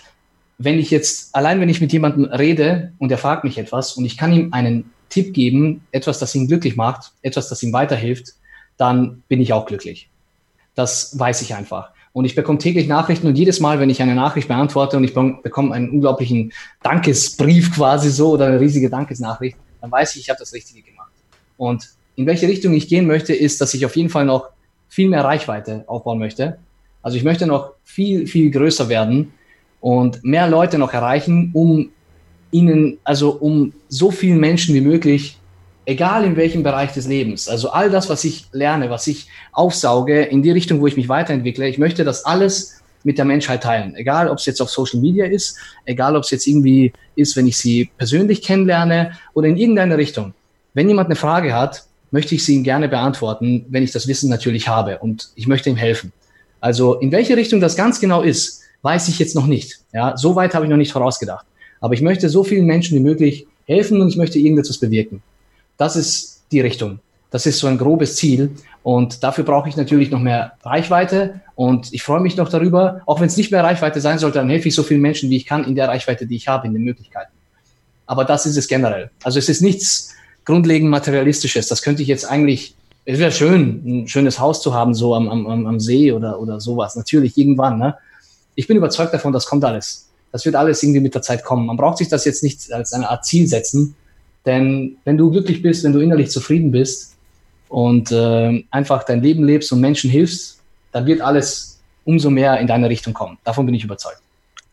wenn 0.64 0.80
ich 0.80 0.92
jetzt, 0.92 1.34
allein 1.36 1.60
wenn 1.60 1.70
ich 1.70 1.82
mit 1.82 1.92
jemandem 1.92 2.26
rede 2.26 2.94
und 3.00 3.12
er 3.12 3.18
fragt 3.18 3.44
mich 3.44 3.58
etwas 3.58 3.94
und 3.94 4.06
ich 4.06 4.18
kann 4.18 4.32
ihm 4.32 4.54
einen 4.54 4.92
Tipp 5.10 5.34
geben, 5.34 5.86
etwas, 5.92 6.20
das 6.20 6.36
ihn 6.36 6.48
glücklich 6.48 6.76
macht, 6.76 7.12
etwas, 7.22 7.50
das 7.50 7.64
ihm 7.64 7.74
weiterhilft, 7.74 8.34
dann 8.78 9.24
bin 9.28 9.42
ich 9.42 9.54
auch 9.54 9.66
glücklich. 9.66 10.10
Das 10.76 11.18
weiß 11.18 11.42
ich 11.42 11.56
einfach. 11.56 11.90
Und 12.14 12.26
ich 12.26 12.36
bekomme 12.36 12.60
täglich 12.60 12.88
Nachrichten 12.88 13.28
und 13.28 13.38
jedes 13.38 13.60
Mal, 13.60 13.80
wenn 13.80 13.90
ich 13.90 14.02
eine 14.02 14.16
Nachricht 14.16 14.48
beantworte 14.48 14.98
und 14.98 15.04
ich 15.04 15.14
bekomme 15.14 15.74
einen 15.74 15.90
unglaublichen 15.90 16.52
Dankesbrief 16.84 17.74
quasi 17.74 18.10
so 18.10 18.32
oder 18.32 18.48
eine 18.48 18.60
riesige 18.60 18.90
Dankesnachricht, 18.90 19.58
dann 19.80 19.92
weiß 19.92 20.16
ich, 20.16 20.22
ich 20.22 20.30
habe 20.30 20.40
das 20.40 20.54
Richtige 20.54 20.82
gemacht. 20.82 21.12
Und 21.58 21.90
in 22.16 22.26
welche 22.26 22.48
Richtung 22.48 22.74
ich 22.74 22.88
gehen 22.88 23.08
möchte, 23.08 23.34
ist, 23.34 23.62
dass 23.62 23.74
ich 23.74 23.86
auf 23.86 23.96
jeden 23.96 24.10
Fall 24.10 24.26
noch 24.26 24.50
viel 24.90 25.10
mehr 25.10 25.24
Reichweite 25.24 25.86
aufbauen 25.88 26.20
möchte. 26.20 26.60
Also 27.02 27.18
ich 27.18 27.24
möchte 27.24 27.48
noch 27.48 27.72
viel, 27.84 28.28
viel 28.28 28.52
größer 28.52 28.90
werden 28.90 29.34
und 29.82 30.24
mehr 30.24 30.48
Leute 30.48 30.78
noch 30.78 30.94
erreichen, 30.94 31.52
um 31.54 31.90
ihnen, 32.52 33.00
also 33.04 33.32
um 33.32 33.74
so 33.90 34.12
vielen 34.12 34.40
Menschen 34.40 34.74
wie 34.76 34.82
möglich, 34.82 35.38
egal 35.86 36.24
in 36.24 36.38
welchem 36.38 36.64
Bereich 36.64 36.94
des 36.94 37.08
Lebens, 37.08 37.50
also 37.50 37.72
all 37.72 37.90
das, 37.90 38.10
was 38.10 38.24
ich 38.24 38.46
lerne, 38.52 38.90
was 38.90 39.08
ich 39.08 39.28
aufsauge, 39.52 40.22
in 40.22 40.44
die 40.44 40.52
Richtung, 40.52 40.80
wo 40.80 40.88
ich 40.88 40.96
mich 40.96 41.10
weiterentwickle, 41.10 41.68
ich 41.68 41.78
möchte 41.78 42.04
das 42.04 42.26
alles 42.26 42.82
mit 43.04 43.18
der 43.18 43.26
Menschheit 43.26 43.64
teilen. 43.64 43.96
Egal, 43.96 44.30
ob 44.30 44.38
es 44.38 44.46
jetzt 44.46 44.62
auf 44.62 44.70
Social 44.70 45.00
Media 45.00 45.26
ist, 45.26 45.58
egal, 45.86 46.16
ob 46.16 46.24
es 46.24 46.30
jetzt 46.30 46.46
irgendwie 46.46 46.94
ist, 47.16 47.36
wenn 47.36 47.48
ich 47.48 47.58
sie 47.58 47.90
persönlich 47.98 48.44
kennenlerne 48.44 49.14
oder 49.34 49.48
in 49.48 49.58
irgendeine 49.58 49.98
Richtung. 49.98 50.34
Wenn 50.76 50.88
jemand 50.88 51.08
eine 51.08 51.16
Frage 51.16 51.54
hat, 51.56 51.84
möchte 52.12 52.36
ich 52.36 52.46
sie 52.46 52.56
ihm 52.56 52.64
gerne 52.64 52.88
beantworten, 52.88 53.66
wenn 53.70 53.84
ich 53.84 53.92
das 53.92 54.08
Wissen 54.08 54.30
natürlich 54.30 54.68
habe 54.68 55.00
und 55.00 55.30
ich 55.36 55.48
möchte 55.48 55.70
ihm 55.70 55.78
helfen. 55.78 56.12
Also 56.60 56.96
in 56.96 57.12
welche 57.12 57.36
Richtung 57.36 57.60
das 57.60 57.76
ganz 57.76 58.00
genau 58.00 58.22
ist, 58.22 58.62
weiß 58.82 59.08
ich 59.08 59.20
jetzt 59.20 59.36
noch 59.36 59.48
nicht. 59.48 59.80
Ja, 59.94 60.18
so 60.18 60.36
weit 60.36 60.54
habe 60.54 60.66
ich 60.66 60.70
noch 60.70 60.78
nicht 60.78 60.92
vorausgedacht. 60.92 61.46
Aber 61.80 61.94
ich 61.94 62.02
möchte 62.02 62.30
so 62.30 62.44
vielen 62.44 62.66
Menschen 62.66 62.98
wie 62.98 63.02
möglich 63.02 63.48
helfen 63.66 64.02
und 64.02 64.10
ich 64.10 64.18
möchte 64.18 64.40
irgendetwas 64.40 64.78
bewirken. 64.78 65.22
Das 65.78 65.96
ist 65.96 66.44
die 66.52 66.62
Richtung. 66.62 67.00
Das 67.32 67.46
ist 67.46 67.60
so 67.60 67.68
ein 67.68 67.78
grobes 67.78 68.16
Ziel. 68.18 68.52
Und 68.84 69.24
dafür 69.24 69.44
brauche 69.44 69.70
ich 69.70 69.78
natürlich 69.78 70.12
noch 70.12 70.20
mehr 70.20 70.54
Reichweite. 70.64 71.42
Und 71.56 71.94
ich 71.94 72.04
freue 72.04 72.20
mich 72.20 72.36
noch 72.36 72.50
darüber, 72.50 73.02
auch 73.06 73.20
wenn 73.20 73.28
es 73.28 73.38
nicht 73.38 73.52
mehr 73.52 73.64
Reichweite 73.64 74.02
sein 74.02 74.20
sollte, 74.20 74.40
dann 74.40 74.50
helfe 74.50 74.68
ich 74.68 74.76
so 74.76 74.84
vielen 74.84 75.02
Menschen, 75.02 75.30
wie 75.30 75.38
ich 75.38 75.46
kann, 75.46 75.64
in 75.64 75.76
der 75.76 75.88
Reichweite, 75.88 76.26
die 76.26 76.36
ich 76.36 76.48
habe, 76.48 76.68
in 76.68 76.74
den 76.74 76.84
Möglichkeiten. 76.84 77.32
Aber 78.06 78.26
das 78.26 78.46
ist 78.46 78.58
es 78.58 78.68
generell. 78.68 79.10
Also 79.24 79.40
es 79.40 79.48
ist 79.48 79.62
nichts 79.62 80.14
grundlegend 80.46 80.90
Materialistisches. 80.90 81.68
Das 81.68 81.82
könnte 81.82 82.02
ich 82.02 82.08
jetzt 82.08 82.26
eigentlich, 82.26 82.76
es 83.06 83.20
wäre 83.20 83.32
schön, 83.32 83.82
ein 83.86 84.08
schönes 84.08 84.40
Haus 84.40 84.62
zu 84.62 84.74
haben, 84.74 84.94
so 84.94 85.16
am, 85.16 85.30
am, 85.30 85.66
am 85.66 85.80
See 85.80 86.12
oder, 86.12 86.40
oder 86.40 86.60
sowas. 86.60 86.96
Natürlich, 86.96 87.38
irgendwann. 87.38 87.78
Ne? 87.78 87.96
Ich 88.62 88.68
bin 88.68 88.78
überzeugt 88.78 89.12
davon, 89.12 89.34
das 89.34 89.48
kommt 89.48 89.66
alles. 89.66 90.08
Das 90.32 90.46
wird 90.46 90.56
alles 90.56 90.84
irgendwie 90.84 91.00
mit 91.00 91.16
der 91.16 91.24
Zeit 91.24 91.44
kommen. 91.44 91.66
Man 91.66 91.78
braucht 91.78 91.98
sich 91.98 92.10
das 92.10 92.26
jetzt 92.26 92.44
nicht 92.44 92.72
als 92.72 92.94
eine 92.94 93.10
Art 93.10 93.26
Ziel 93.26 93.48
setzen. 93.48 93.96
Denn 94.46 94.98
wenn 95.04 95.18
du 95.18 95.32
glücklich 95.32 95.64
bist, 95.64 95.84
wenn 95.84 95.94
du 95.94 96.00
innerlich 96.00 96.30
zufrieden 96.30 96.72
bist, 96.72 97.12
und 97.72 98.12
äh, 98.12 98.66
einfach 98.70 99.04
dein 99.04 99.22
Leben 99.22 99.46
lebst 99.46 99.72
und 99.72 99.80
Menschen 99.80 100.10
hilfst, 100.12 100.60
dann 100.92 101.06
wird 101.06 101.22
alles 101.22 101.80
umso 102.04 102.30
mehr 102.30 102.60
in 102.60 102.68
deine 102.68 102.90
Richtung 102.90 103.14
kommen. 103.14 103.38
Davon 103.46 103.66
bin 103.66 103.74
ich 103.74 103.86
überzeugt. 103.86 104.22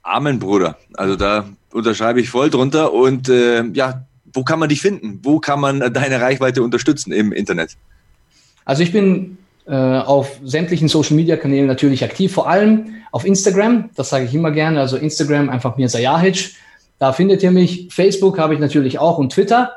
Amen, 0.03 0.41
Bruder. 0.41 0.77
Also 0.95 1.15
da 1.15 1.49
unterschreibe 1.73 2.21
ich 2.21 2.29
voll 2.29 2.51
drunter. 2.51 2.93
Und 2.93 3.29
äh, 3.29 3.63
ja, 3.73 4.05
wo 4.33 4.43
kann 4.43 4.59
man 4.59 4.69
dich 4.69 4.81
finden? 4.81 5.21
Wo 5.23 5.39
kann 5.39 5.61
man 5.61 5.79
deine 5.93 6.21
Reichweite 6.21 6.61
unterstützen 6.61 7.13
im 7.13 7.31
Internet? 7.33 7.77
Also 8.65 8.83
ich 8.83 8.91
bin 8.91 9.39
äh, 9.39 9.48
auf 9.69 10.41
sämtlichen 10.45 10.89
Social-Media-Kanälen 10.89 11.67
natürlich 11.67 12.03
aktiv, 12.03 12.33
vor 12.33 12.49
allem 12.49 12.95
auf 13.13 13.25
Instagram. 13.25 13.91
Das 13.95 14.09
sage 14.11 14.25
ich 14.25 14.35
immer 14.35 14.51
gerne. 14.51 14.81
Also 14.81 14.97
Instagram 14.97 15.51
einfach 15.51 15.77
mir 15.77 15.89
Sajahic. 15.89 16.55
Da 16.99 17.13
findet 17.13 17.43
ihr 17.43 17.51
mich. 17.51 17.89
Facebook 17.91 18.39
habe 18.39 18.55
ich 18.55 18.61
natürlich 18.61 18.99
auch 18.99 19.19
und 19.19 19.33
Twitter 19.33 19.73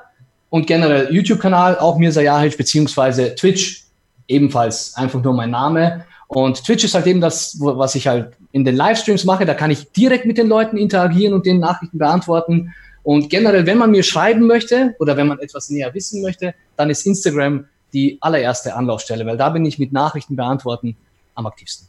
und 0.50 0.68
generell 0.68 1.14
YouTube-Kanal, 1.14 1.80
auch 1.80 1.98
Mirza 1.98 2.22
Jahic, 2.22 2.58
beziehungsweise 2.58 3.36
Twitch, 3.36 3.86
ebenfalls 4.28 4.96
einfach 4.96 5.24
nur 5.24 5.34
mein 5.34 5.50
Name. 5.50 6.06
Und 6.28 6.64
Twitch 6.64 6.84
ist 6.84 6.94
halt 6.94 7.08
eben 7.08 7.22
das, 7.22 7.58
was 7.60 7.96
ich 7.96 8.08
halt 8.08 8.34
in 8.52 8.66
den 8.66 8.76
Livestreams 8.76 9.26
mache. 9.26 9.46
Da 9.46 9.54
kann 9.54 9.72
ich 9.72 9.92
direkt 9.92 10.26
mit 10.26 10.38
den 10.38 10.48
Leuten 10.48 10.78
interagieren 10.78 11.34
und 11.34 11.46
den 11.46 11.60
Nachrichten 11.60 11.98
beantworten. 11.98 12.74
Und 13.04 13.30
generell, 13.30 13.66
wenn 13.66 13.78
man 13.78 13.92
mir 13.92 14.04
schreiben 14.04 14.46
möchte 14.46 14.96
oder 15.00 15.18
wenn 15.18 15.28
man 15.28 15.40
etwas 15.40 15.70
näher 15.70 15.94
wissen 15.94 16.22
möchte, 16.22 16.54
dann 16.76 16.90
ist 16.90 17.06
Instagram 17.06 17.66
die 17.94 18.18
allererste 18.22 18.76
Anlaufstelle, 18.76 19.26
weil 19.26 19.38
da 19.38 19.50
bin 19.50 19.66
ich 19.66 19.80
mit 19.80 19.92
Nachrichten 19.92 20.36
beantworten 20.36 20.96
am 21.36 21.46
aktivsten. 21.46 21.88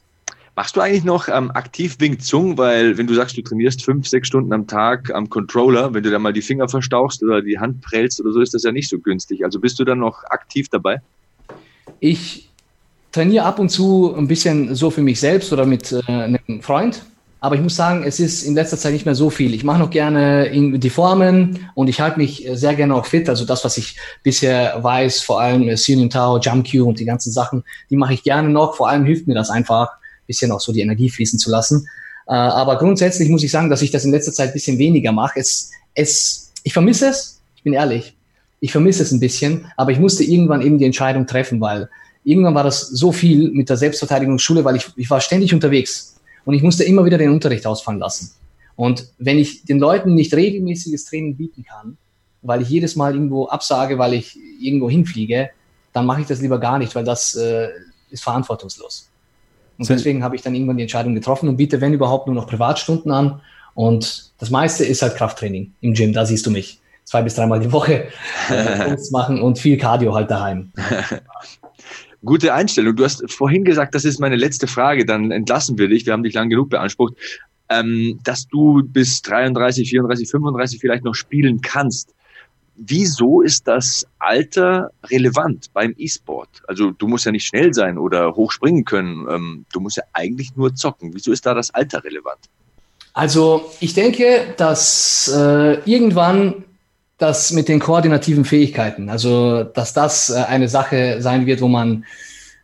Machst 0.55 0.76
du 0.76 0.82
eigentlich 0.82 1.05
noch 1.05 1.28
ähm, 1.28 1.50
aktiv 1.53 1.96
Wing 1.98 2.18
Zung? 2.18 2.59
Weil 2.59 2.98
wenn 2.98 3.07
du 3.07 3.14
sagst, 3.14 3.38
du 3.38 3.42
trainierst 3.42 3.82
fünf, 3.82 4.07
sechs 4.07 4.28
Stunden 4.28 4.53
am 4.53 4.66
Tag 4.66 5.11
am 5.14 5.30
Controller, 5.30 5.94
wenn 5.94 6.03
du 6.03 6.11
da 6.11 6.18
mal 6.18 6.34
die 6.34 6.42
Finger 6.42 6.68
verstauchst 6.68 7.22
oder 7.22 7.40
die 7.40 7.59
Hand 7.59 7.80
prellst 7.80 8.20
oder 8.20 8.32
so, 8.32 8.40
ist 8.40 8.53
das 8.53 8.62
ja 8.62 8.72
nicht 8.72 8.90
so 8.90 8.98
günstig. 8.98 9.44
Also 9.44 9.61
bist 9.61 9.78
du 9.78 9.84
dann 9.84 10.00
noch 10.00 10.24
aktiv 10.24 10.68
dabei? 10.68 11.00
Ich 12.00 12.50
trainiere 13.12 13.46
ab 13.46 13.59
und 13.59 13.70
zu 13.70 14.14
ein 14.14 14.28
bisschen 14.28 14.74
so 14.74 14.90
für 14.90 15.00
mich 15.00 15.20
selbst 15.20 15.53
oder 15.55 15.64
mit 15.64 15.90
äh, 15.90 16.03
einem 16.07 16.61
Freund. 16.61 17.03
Aber 17.45 17.57
ich 17.57 17.61
muss 17.61 17.74
sagen, 17.74 18.05
es 18.05 18.20
ist 18.20 18.45
in 18.45 18.55
letzter 18.55 18.78
Zeit 18.78 18.93
nicht 18.93 19.05
mehr 19.05 19.16
so 19.16 19.28
viel. 19.28 19.53
Ich 19.53 19.64
mache 19.64 19.80
noch 19.80 19.90
gerne 19.90 20.49
die 20.78 20.90
Formen 20.90 21.59
und 21.74 21.88
ich 21.88 22.01
halte 22.01 22.18
mich 22.18 22.49
sehr 22.53 22.76
gerne 22.76 22.95
auch 22.95 23.05
fit. 23.05 23.28
Also 23.28 23.45
das, 23.45 23.64
was 23.64 23.76
ich 23.78 23.97
bisher 24.22 24.80
weiß, 24.80 25.22
vor 25.22 25.40
allem 25.40 25.76
Sinin 25.76 26.09
Tao, 26.09 26.38
Jump 26.38 26.70
Q 26.70 26.84
und 26.84 27.01
die 27.01 27.05
ganzen 27.05 27.32
Sachen, 27.32 27.64
die 27.90 27.97
mache 27.97 28.14
ich 28.14 28.22
gerne 28.22 28.49
noch. 28.49 28.76
Vor 28.76 28.88
allem 28.88 29.05
hilft 29.05 29.26
mir 29.26 29.34
das 29.34 29.51
einfach, 29.51 29.90
bisschen 30.28 30.53
auch 30.53 30.61
so 30.61 30.72
die 30.72 30.82
Energie 30.82 31.11
fließen 31.11 31.36
zu 31.36 31.51
lassen. 31.51 31.88
Äh, 32.28 32.34
aber 32.34 32.78
grundsätzlich 32.78 33.28
muss 33.28 33.43
ich 33.43 33.51
sagen, 33.51 33.70
dass 33.70 33.82
ich 33.82 33.90
das 33.90 34.05
in 34.05 34.12
letzter 34.12 34.32
Zeit 34.32 34.51
ein 34.51 34.55
bisschen 34.55 34.78
weniger 34.78 35.11
mache. 35.11 35.40
Es, 35.40 35.72
es, 35.95 36.53
ich 36.62 36.72
vermisse 36.72 37.09
es, 37.09 37.40
ich 37.57 37.64
bin 37.64 37.72
ehrlich. 37.72 38.16
Ich 38.61 38.70
vermisse 38.70 39.03
es 39.03 39.11
ein 39.11 39.18
bisschen, 39.18 39.66
aber 39.76 39.90
ich 39.90 39.99
musste 39.99 40.22
irgendwann 40.22 40.62
eben 40.62 40.78
die 40.78 40.84
Entscheidung 40.84 41.26
treffen, 41.26 41.61
weil 41.61 41.88
irgendwann 42.22 42.55
war 42.55 42.62
das 42.62 42.82
so 42.82 43.11
viel 43.11 43.51
mit 43.51 43.68
der 43.68 43.78
Selbstverteidigungsschule, 43.78 44.64
weil 44.64 44.76
ich, 44.76 44.86
ich 44.95 45.11
war 45.11 45.20
ständig 45.20 45.53
unterwegs 45.53 46.12
und 46.45 46.55
ich 46.55 46.62
musste 46.62 46.84
immer 46.84 47.05
wieder 47.05 47.18
den 47.18 47.30
Unterricht 47.30 47.66
ausfallen 47.66 48.01
lassen. 48.01 48.32
Und 48.76 49.07
wenn 49.18 49.38
ich 49.38 49.64
den 49.64 49.78
Leuten 49.78 50.14
nicht 50.14 50.34
regelmäßiges 50.34 51.05
Training 51.05 51.36
bieten 51.36 51.64
kann, 51.64 51.99
weil 52.43 52.62
ich 52.62 52.68
jedes 52.68 52.97
Mal 52.97 53.14
irgendwo 53.14 53.47
absage, 53.47 53.99
weil 53.99 54.14
ich 54.14 54.36
irgendwo 54.61 54.90
hinfliege, 54.90 55.51
dann 55.93 56.07
mache 56.07 56.22
ich 56.22 56.26
das 56.26 56.40
lieber 56.40 56.59
gar 56.59 56.78
nicht, 56.78 56.95
weil 56.95 57.05
das 57.05 57.34
äh, 57.34 57.68
ist 58.11 58.24
verantwortungslos. 58.24 59.09
Und 59.78 59.88
deswegen 59.88 60.22
habe 60.22 60.36
ich 60.36 60.43
dann 60.43 60.55
irgendwann 60.55 60.76
die 60.76 60.82
Entscheidung 60.82 61.14
getroffen 61.14 61.49
und 61.49 61.57
biete, 61.57 61.80
wenn 61.80 61.93
überhaupt, 61.93 62.26
nur 62.26 62.36
noch 62.36 62.47
Privatstunden 62.47 63.11
an. 63.11 63.40
Und 63.74 64.32
das 64.38 64.51
meiste 64.51 64.84
ist 64.84 65.03
halt 65.03 65.16
Krafttraining 65.16 65.72
im 65.80 65.95
Gym, 65.95 66.12
da 66.12 66.26
siehst 66.26 66.47
du 66.47 66.51
mich. 66.51 66.80
Zwei 67.05 67.22
bis 67.22 67.34
dreimal 67.34 67.61
die 67.61 67.72
Woche 67.72 68.09
äh, 68.49 68.97
machen 69.11 69.43
und 69.43 69.59
viel 69.59 69.76
Cardio 69.76 70.14
halt 70.14 70.30
daheim. 70.30 70.72
Gute 72.24 72.54
Einstellung. 72.54 72.94
Du 72.96 73.04
hast 73.04 73.30
vorhin 73.30 73.64
gesagt, 73.64 73.94
das 73.94 74.04
ist 74.04 74.20
meine 74.20 74.36
letzte 74.36 74.66
Frage, 74.66 75.04
dann 75.04 75.30
entlassen 75.30 75.78
wir 75.78 75.88
dich. 75.88 76.06
Wir 76.06 76.12
haben 76.12 76.22
dich 76.22 76.34
lang 76.34 76.48
genug 76.48 76.70
beansprucht, 76.70 77.14
ähm, 77.68 78.20
dass 78.24 78.46
du 78.46 78.82
bis 78.84 79.22
33, 79.22 79.88
34, 79.90 80.30
35 80.30 80.80
vielleicht 80.80 81.04
noch 81.04 81.14
spielen 81.14 81.60
kannst 81.60 82.14
wieso 82.76 83.42
ist 83.42 83.68
das 83.68 84.06
Alter 84.18 84.90
relevant 85.04 85.72
beim 85.72 85.94
E-Sport? 85.96 86.48
Also 86.66 86.90
du 86.90 87.06
musst 87.06 87.26
ja 87.26 87.32
nicht 87.32 87.46
schnell 87.46 87.72
sein 87.74 87.98
oder 87.98 88.34
hochspringen 88.34 88.84
können. 88.84 89.26
Ähm, 89.30 89.66
du 89.72 89.80
musst 89.80 89.96
ja 89.96 90.04
eigentlich 90.12 90.56
nur 90.56 90.74
zocken. 90.74 91.14
Wieso 91.14 91.32
ist 91.32 91.46
da 91.46 91.54
das 91.54 91.72
Alter 91.72 92.02
relevant? 92.04 92.40
Also 93.14 93.70
ich 93.80 93.94
denke, 93.94 94.54
dass 94.56 95.28
äh, 95.34 95.74
irgendwann 95.84 96.64
das 97.22 97.52
mit 97.52 97.68
den 97.68 97.78
koordinativen 97.78 98.44
Fähigkeiten, 98.44 99.08
also 99.08 99.62
dass 99.62 99.94
das 99.94 100.30
äh, 100.30 100.34
eine 100.48 100.68
Sache 100.68 101.22
sein 101.22 101.46
wird, 101.46 101.60
wo 101.60 101.68
man 101.68 102.04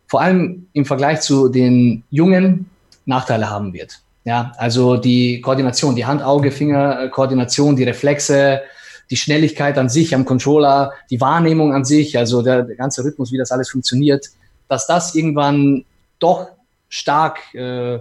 vor 0.05 0.21
allem 0.21 0.67
im 0.73 0.85
Vergleich 0.85 1.21
zu 1.21 1.47
den 1.47 2.03
Jungen 2.09 2.69
Nachteile 3.05 3.49
haben 3.49 3.73
wird. 3.73 4.01
Ja, 4.25 4.51
also 4.57 4.97
die 4.97 5.39
Koordination, 5.39 5.95
die 5.95 6.05
Hand-Auge-Finger-Koordination, 6.05 7.77
die 7.77 7.85
Reflexe, 7.85 8.61
die 9.09 9.15
Schnelligkeit 9.15 9.77
an 9.77 9.87
sich 9.87 10.13
am 10.13 10.25
Controller, 10.25 10.91
die 11.09 11.21
Wahrnehmung 11.21 11.73
an 11.73 11.85
sich, 11.85 12.17
also 12.17 12.41
der, 12.41 12.63
der 12.63 12.75
ganze 12.75 13.03
Rhythmus, 13.03 13.31
wie 13.31 13.37
das 13.37 13.51
alles 13.51 13.69
funktioniert, 13.69 14.27
dass 14.67 14.85
das 14.85 15.15
irgendwann 15.15 15.85
doch 16.19 16.49
stark 16.89 17.53
äh, 17.55 17.99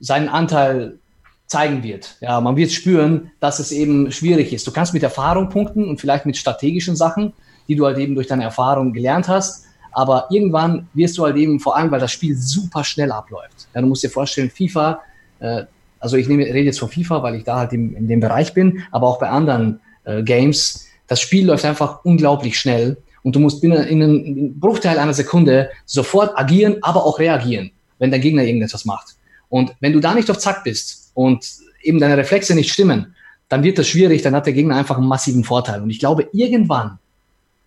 seinen 0.00 0.28
Anteil 0.28 0.98
zeigen 1.46 1.82
wird. 1.82 2.16
Ja, 2.20 2.40
man 2.40 2.56
wird 2.56 2.72
spüren, 2.72 3.30
dass 3.40 3.58
es 3.58 3.72
eben 3.72 4.10
schwierig 4.10 4.52
ist. 4.52 4.66
Du 4.66 4.72
kannst 4.72 4.94
mit 4.94 5.02
Erfahrung 5.02 5.48
punkten 5.48 5.88
und 5.88 6.00
vielleicht 6.00 6.26
mit 6.26 6.36
strategischen 6.36 6.96
Sachen, 6.96 7.32
die 7.68 7.76
du 7.76 7.86
halt 7.86 7.98
eben 7.98 8.14
durch 8.14 8.26
deine 8.26 8.44
Erfahrung 8.44 8.92
gelernt 8.92 9.28
hast. 9.28 9.64
Aber 9.92 10.26
irgendwann 10.30 10.88
wirst 10.94 11.16
du 11.16 11.24
halt 11.24 11.36
eben, 11.36 11.60
vor 11.60 11.76
allem, 11.76 11.90
weil 11.90 12.00
das 12.00 12.12
Spiel 12.12 12.36
super 12.36 12.84
schnell 12.84 13.12
abläuft. 13.12 13.68
Ja, 13.74 13.80
du 13.80 13.86
musst 13.86 14.02
dir 14.02 14.10
vorstellen, 14.10 14.50
FIFA, 14.50 15.00
äh, 15.38 15.64
also 16.00 16.16
ich 16.16 16.28
nehme, 16.28 16.44
rede 16.44 16.66
jetzt 16.66 16.80
von 16.80 16.90
FIFA, 16.90 17.22
weil 17.22 17.36
ich 17.36 17.44
da 17.44 17.56
halt 17.56 17.72
in, 17.72 17.94
in 17.94 18.08
dem 18.08 18.20
Bereich 18.20 18.52
bin, 18.52 18.82
aber 18.90 19.06
auch 19.06 19.18
bei 19.18 19.28
anderen 19.28 19.80
äh, 20.04 20.22
Games. 20.22 20.86
Das 21.06 21.20
Spiel 21.20 21.46
läuft 21.46 21.64
einfach 21.64 22.04
unglaublich 22.04 22.58
schnell 22.58 22.98
und 23.22 23.36
du 23.36 23.40
musst 23.40 23.64
in, 23.64 23.72
in 23.72 24.02
einem 24.02 24.60
Bruchteil 24.60 24.98
einer 24.98 25.14
Sekunde 25.14 25.70
sofort 25.84 26.36
agieren, 26.38 26.76
aber 26.82 27.06
auch 27.06 27.18
reagieren, 27.18 27.70
wenn 27.98 28.10
dein 28.10 28.20
Gegner 28.20 28.42
irgendetwas 28.42 28.84
macht. 28.84 29.16
Und 29.48 29.74
wenn 29.80 29.92
du 29.92 30.00
da 30.00 30.12
nicht 30.12 30.30
auf 30.30 30.38
Zack 30.38 30.64
bist 30.64 31.05
und 31.16 31.50
eben 31.82 31.98
deine 31.98 32.18
Reflexe 32.18 32.54
nicht 32.54 32.72
stimmen, 32.72 33.14
dann 33.48 33.62
wird 33.62 33.78
das 33.78 33.88
schwierig, 33.88 34.20
dann 34.22 34.34
hat 34.34 34.44
der 34.44 34.52
Gegner 34.52 34.76
einfach 34.76 34.98
einen 34.98 35.08
massiven 35.08 35.44
Vorteil. 35.44 35.82
Und 35.82 35.88
ich 35.88 35.98
glaube, 35.98 36.28
irgendwann 36.32 36.98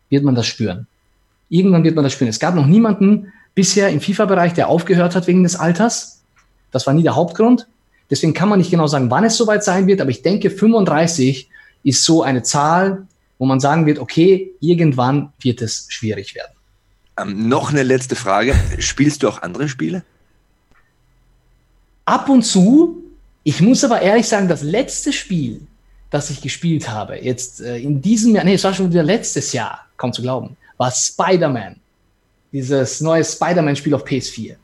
wird 0.10 0.24
man 0.24 0.36
das 0.36 0.46
spüren. 0.46 0.86
Irgendwann 1.50 1.84
wird 1.84 1.96
man 1.96 2.04
das 2.04 2.14
spüren. 2.14 2.30
Es 2.30 2.40
gab 2.40 2.54
noch 2.54 2.68
niemanden 2.68 3.34
bisher 3.56 3.90
im 3.90 4.02
FIFA-Bereich, 4.02 4.54
der 4.54 4.70
aufgehört 4.70 5.16
hat 5.16 5.26
wegen 5.26 5.42
des 5.42 5.56
Alters. 5.56 6.22
Das 6.72 6.86
war 6.86 6.94
nie 6.94 7.02
der 7.02 7.16
Hauptgrund. 7.16 7.68
Deswegen 8.12 8.36
kann 8.36 8.50
man 8.50 8.60
nicht 8.60 8.70
genau 8.70 8.86
sagen, 8.86 9.10
wann 9.10 9.24
es 9.24 9.36
soweit 9.36 9.64
sein 9.64 9.88
wird, 9.88 10.00
aber 10.00 10.12
ich 10.12 10.22
denke, 10.22 10.52
35 10.52 11.50
ist 11.84 12.04
so 12.04 12.22
eine 12.22 12.44
Zahl, 12.44 13.08
wo 13.40 13.46
man 13.46 13.60
sagen 13.60 13.88
wird, 13.88 13.98
okay, 13.98 14.52
irgendwann 14.60 15.34
wird 15.42 15.62
es 15.64 15.88
schwierig 15.90 16.36
werden. 16.36 16.52
Ähm, 17.18 17.50
noch 17.50 17.72
eine 17.72 17.82
letzte 17.82 18.16
Frage. 18.16 18.54
Spielst 18.78 19.24
du 19.24 19.28
auch 19.28 19.42
andere 19.42 19.68
Spiele? 19.68 20.04
Ab 22.06 22.30
und 22.30 22.44
zu. 22.44 22.99
Ich 23.44 23.62
muss 23.62 23.84
aber 23.84 24.02
ehrlich 24.02 24.28
sagen, 24.28 24.48
das 24.48 24.62
letzte 24.62 25.14
Spiel, 25.14 25.62
das 26.10 26.30
ich 26.30 26.42
gespielt 26.42 26.90
habe, 26.90 27.18
jetzt 27.18 27.62
äh, 27.62 27.78
in 27.78 28.02
diesem 28.02 28.36
Jahr, 28.36 28.44
nee, 28.44 28.56
es 28.56 28.64
war 28.64 28.74
schon 28.74 28.92
wieder 28.92 29.04
letztes 29.04 29.54
Jahr, 29.54 29.86
kaum 29.98 30.12
zu 30.12 30.22
glauben, 30.22 30.58
war 30.78 30.92
Spider-Man. 30.92 31.78
Dieses 32.52 33.00
neue 33.02 33.24
Spider-Man-Spiel 33.24 33.94
auf 33.94 34.06
PS4. 34.06 34.56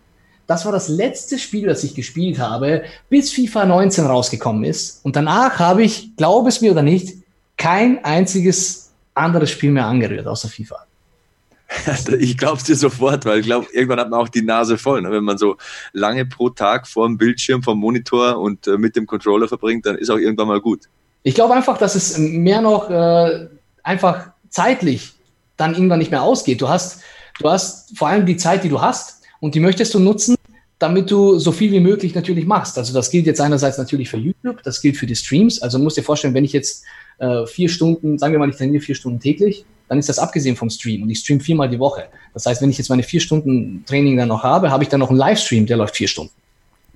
Das 0.48 0.66
war 0.66 0.72
das 0.72 0.90
letzte 0.90 1.40
Spiel, 1.40 1.68
das 1.68 1.84
ich 1.84 1.96
gespielt 1.96 2.40
habe, 2.40 2.84
bis 3.10 3.32
FIFA 3.32 3.66
19 3.66 4.06
rausgekommen 4.06 4.64
ist. 4.64 5.04
Und 5.04 5.16
danach 5.16 5.60
habe 5.60 5.84
ich, 5.84 6.16
glaube 6.18 6.50
es 6.50 6.62
mir 6.62 6.72
oder 6.72 6.84
nicht, 6.84 7.16
kein 7.58 8.04
einziges 8.04 8.92
anderes 9.14 9.52
Spiel 9.52 9.72
mehr 9.72 9.86
angerührt, 9.86 10.28
außer 10.28 10.50
FIFA. 10.50 10.85
Ich 12.20 12.38
glaube 12.38 12.58
es 12.58 12.64
dir 12.64 12.76
sofort, 12.76 13.26
weil 13.26 13.40
ich 13.40 13.46
glaube, 13.46 13.68
irgendwann 13.72 14.00
hat 14.00 14.10
man 14.10 14.20
auch 14.20 14.30
die 14.30 14.42
Nase 14.42 14.78
voll. 14.78 15.02
Ne? 15.02 15.12
Wenn 15.12 15.24
man 15.24 15.38
so 15.38 15.58
lange 15.94 16.26
pro 16.26 16.50
Tag 16.50 16.88
vor 16.88 17.08
dem 17.08 17.18
Bildschirm, 17.18 17.64
vom 17.64 17.80
Monitor 17.80 18.40
und 18.40 18.68
äh, 18.68 18.78
mit 18.78 18.96
dem 18.96 19.06
Controller 19.06 19.48
verbringt, 19.48 19.86
dann 19.86 19.96
ist 19.98 20.10
auch 20.10 20.18
irgendwann 20.18 20.48
mal 20.48 20.62
gut. 20.62 20.82
Ich 21.24 21.36
glaube 21.36 21.54
einfach, 21.54 21.78
dass 21.78 21.96
es 21.96 22.18
mehr 22.18 22.62
noch 22.62 22.90
äh, 22.90 23.48
einfach 23.84 24.30
zeitlich 24.50 25.14
dann 25.58 25.74
irgendwann 25.74 26.00
nicht 26.00 26.12
mehr 26.12 26.24
ausgeht. 26.24 26.62
Du 26.62 26.70
hast, 26.70 27.02
du 27.40 27.50
hast 27.50 27.98
vor 27.98 28.10
allem 28.10 28.26
die 28.26 28.38
Zeit, 28.38 28.64
die 28.64 28.70
du 28.70 28.82
hast, 28.82 29.24
und 29.40 29.56
die 29.56 29.60
möchtest 29.60 29.94
du 29.94 30.00
nutzen, 30.00 30.36
damit 30.80 31.10
du 31.12 31.40
so 31.40 31.52
viel 31.52 31.72
wie 31.72 31.80
möglich 31.80 32.16
natürlich 32.16 32.46
machst. 32.46 32.78
Also 32.78 32.94
das 32.94 33.10
gilt 33.10 33.26
jetzt 33.26 33.40
einerseits 33.40 33.78
natürlich 33.78 34.10
für 34.10 34.18
YouTube, 34.18 34.62
das 34.64 34.82
gilt 34.82 34.98
für 34.98 35.06
die 35.06 35.16
Streams. 35.16 35.62
Also 35.62 35.80
musst 35.80 35.98
dir 35.98 36.04
vorstellen, 36.04 36.34
wenn 36.34 36.46
ich 36.46 36.54
jetzt 36.54 36.84
äh, 37.20 37.46
vier 37.46 37.70
Stunden, 37.70 38.18
sagen 38.18 38.34
wir 38.34 38.40
mal, 38.40 38.50
ich 38.50 38.58
trainiere 38.58 38.82
vier 38.84 38.96
Stunden 38.96 39.20
täglich, 39.20 39.66
dann 39.88 40.00
ist 40.00 40.10
das 40.10 40.20
abgesehen 40.20 40.56
vom 40.56 40.70
Stream 40.70 41.04
und 41.04 41.10
ich 41.10 41.20
stream 41.20 41.40
viermal 41.40 41.70
die 41.70 41.80
Woche. 41.80 42.06
Das 42.34 42.46
heißt, 42.46 42.62
wenn 42.62 42.70
ich 42.70 42.78
jetzt 42.78 42.90
meine 42.90 43.04
vier 43.04 43.20
Stunden 43.20 43.84
Training 43.86 44.18
dann 44.18 44.30
noch 44.30 44.44
habe, 44.44 44.72
habe 44.72 44.84
ich 44.84 44.90
dann 44.90 45.00
noch 45.00 45.10
einen 45.10 45.20
Livestream, 45.20 45.66
der 45.66 45.78
läuft 45.78 45.96
vier 45.96 46.08
Stunden. 46.08 46.34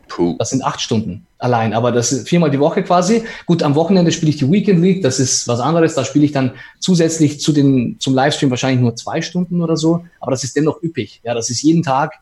Puh. 0.07 0.35
Das 0.39 0.49
sind 0.49 0.63
acht 0.63 0.81
Stunden 0.81 1.27
allein, 1.37 1.73
aber 1.73 1.91
das 1.91 2.11
ist 2.11 2.27
viermal 2.27 2.49
die 2.49 2.59
Woche 2.59 2.83
quasi. 2.83 3.23
Gut, 3.45 3.61
am 3.61 3.75
Wochenende 3.75 4.11
spiele 4.11 4.31
ich 4.31 4.37
die 4.37 4.51
Weekend 4.51 4.81
League, 4.81 5.03
das 5.03 5.19
ist 5.19 5.47
was 5.47 5.59
anderes. 5.59 5.93
Da 5.93 6.03
spiele 6.03 6.25
ich 6.25 6.31
dann 6.31 6.53
zusätzlich 6.79 7.39
zu 7.39 7.51
den, 7.51 7.97
zum 7.99 8.15
Livestream 8.15 8.49
wahrscheinlich 8.49 8.81
nur 8.81 8.95
zwei 8.95 9.21
Stunden 9.21 9.61
oder 9.61 9.77
so, 9.77 10.03
aber 10.19 10.31
das 10.31 10.43
ist 10.43 10.55
dennoch 10.55 10.81
üppig. 10.81 11.21
Ja, 11.23 11.35
das 11.35 11.49
ist 11.51 11.61
jeden 11.61 11.83
Tag 11.83 12.15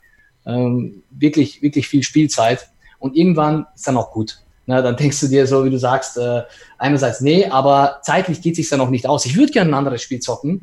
ähm, 0.46 1.04
wirklich, 1.12 1.62
wirklich 1.62 1.88
viel 1.88 2.04
Spielzeit. 2.04 2.68
Und 3.00 3.16
irgendwann 3.16 3.68
ist 3.76 3.88
dann 3.88 3.98
auch 3.98 4.12
gut. 4.12 4.40
Na, 4.68 4.82
dann 4.82 4.98
denkst 4.98 5.20
du 5.22 5.28
dir 5.28 5.48
so, 5.48 5.64
wie 5.66 5.70
du 5.70 5.80
sagst, 5.80 6.18
äh, 6.18 6.44
einerseits, 6.78 7.22
nee, 7.22 7.46
aber 7.46 8.00
zeitlich 8.04 8.42
geht 8.42 8.58
sich 8.58 8.68
dann 8.70 8.80
noch 8.80 8.90
nicht 8.90 9.08
aus. 9.08 9.26
Ich 9.26 9.38
würde 9.38 9.52
gerne 9.52 9.72
ein 9.72 9.74
anderes 9.74 10.02
Spiel 10.02 10.20
zocken, 10.20 10.62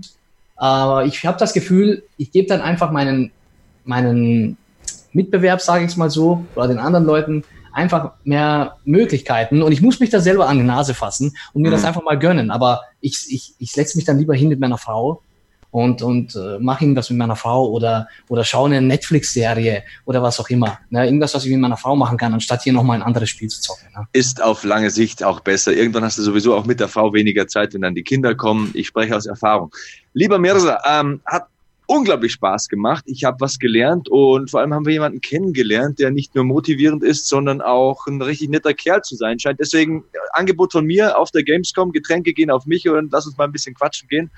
aber 0.57 1.07
ich 1.07 1.25
habe 1.25 1.39
das 1.39 1.55
Gefühl, 1.55 2.05
ich 2.19 2.31
gebe 2.31 2.47
dann 2.47 2.61
einfach 2.61 2.91
meinen, 2.91 3.33
meinen 3.85 4.59
Mitbewerb, 5.13 5.61
sage 5.61 5.87
ich 5.87 5.97
mal 5.97 6.11
so, 6.11 6.45
oder 6.55 6.69
den 6.69 6.79
anderen 6.79 7.07
Leuten 7.07 7.45
einfach 7.73 8.13
mehr 8.25 8.77
Möglichkeiten 8.85 9.63
und 9.63 9.73
ich 9.73 9.83
muss 9.83 9.99
mich 10.01 10.11
da 10.11 10.21
selber 10.21 10.49
an 10.49 10.59
die 10.59 10.65
Nase 10.65 10.95
fassen 10.95 11.35
und 11.53 11.63
mir 11.63 11.69
mhm. 11.69 11.73
das 11.73 11.85
einfach 11.85 12.05
mal 12.05 12.19
gönnen. 12.19 12.51
Aber 12.51 12.83
ich, 13.01 13.27
ich, 13.31 13.55
ich 13.59 13.73
setze 13.73 13.99
mich 13.99 14.05
dann 14.05 14.19
lieber 14.19 14.35
hin 14.35 14.49
mit 14.49 14.61
meiner 14.61 14.79
Frau 14.79 15.23
und, 15.75 16.03
und 16.03 16.37
äh, 16.37 16.61
mache 16.61 16.85
irgendwas 16.85 17.11
mit 17.11 17.19
meiner 17.19 17.35
Frau 17.35 17.69
oder, 17.69 18.07
oder 18.29 18.45
schaue 18.45 18.69
eine 18.69 18.81
Netflix-Serie 18.81 19.83
oder 20.05 20.23
was 20.23 20.39
auch 20.39 20.49
immer. 20.49 20.79
Ne? 20.89 21.05
Irgendwas, 21.05 21.35
was 21.35 21.45
ich 21.45 21.51
mit 21.51 21.59
meiner 21.59 21.77
Frau 21.77 21.97
machen 21.97 22.17
kann, 22.17 22.33
anstatt 22.33 22.63
hier 22.63 22.73
nochmal 22.73 22.99
ein 22.99 23.03
anderes 23.03 23.29
Spiel 23.29 23.49
zu 23.49 23.61
zocken. 23.61 23.89
Ne? 23.93 24.07
Ist 24.13 24.41
auf 24.41 24.63
lange 24.63 24.91
Sicht 24.91 25.25
auch 25.25 25.41
besser. 25.41 25.73
Irgendwann 25.73 26.05
hast 26.05 26.17
du 26.17 26.23
sowieso 26.23 26.55
auch 26.55 26.65
mit 26.65 26.79
der 26.79 26.87
Frau 26.87 27.13
weniger 27.13 27.49
Zeit, 27.49 27.75
wenn 27.75 27.81
dann 27.81 27.97
die 27.97 28.05
Kinder 28.05 28.37
kommen. 28.37 28.71
Ich 28.75 28.87
spreche 28.87 29.17
aus 29.17 29.27
Erfahrung. 29.27 29.75
Lieber 30.13 30.39
Mirza, 30.39 30.81
ähm, 30.87 31.21
hat 31.27 31.49
unglaublich 31.87 32.31
Spaß 32.31 32.69
gemacht. 32.69 33.03
Ich 33.09 33.25
habe 33.25 33.39
was 33.41 33.59
gelernt 33.59 34.09
und 34.09 34.53
vor 34.53 34.61
allem 34.61 34.73
haben 34.73 34.87
wir 34.87 34.93
jemanden 34.93 35.21
kennengelernt, 35.21 35.99
der 35.99 36.13
nicht 36.13 36.37
nur 36.37 36.45
motivierend 36.45 37.03
ist, 37.03 37.27
sondern 37.27 37.61
auch 37.61 38.07
ein 38.07 38.23
richtig 38.23 38.49
netter 38.49 38.75
Kerl 38.75 39.03
zu 39.03 39.17
sein 39.17 39.41
scheint. 39.41 39.59
Deswegen 39.59 40.05
äh, 40.13 40.19
Angebot 40.35 40.71
von 40.71 40.85
mir 40.87 41.19
auf 41.19 41.33
der 41.33 41.43
Gamescom, 41.43 41.91
Getränke 41.91 42.33
gehen 42.33 42.53
auf 42.53 42.65
mich 42.65 42.89
und 42.89 43.11
lass 43.11 43.27
uns 43.27 43.37
mal 43.37 43.47
ein 43.47 43.53
bisschen 43.53 43.75
quatschen 43.75 44.07
gehen 44.07 44.31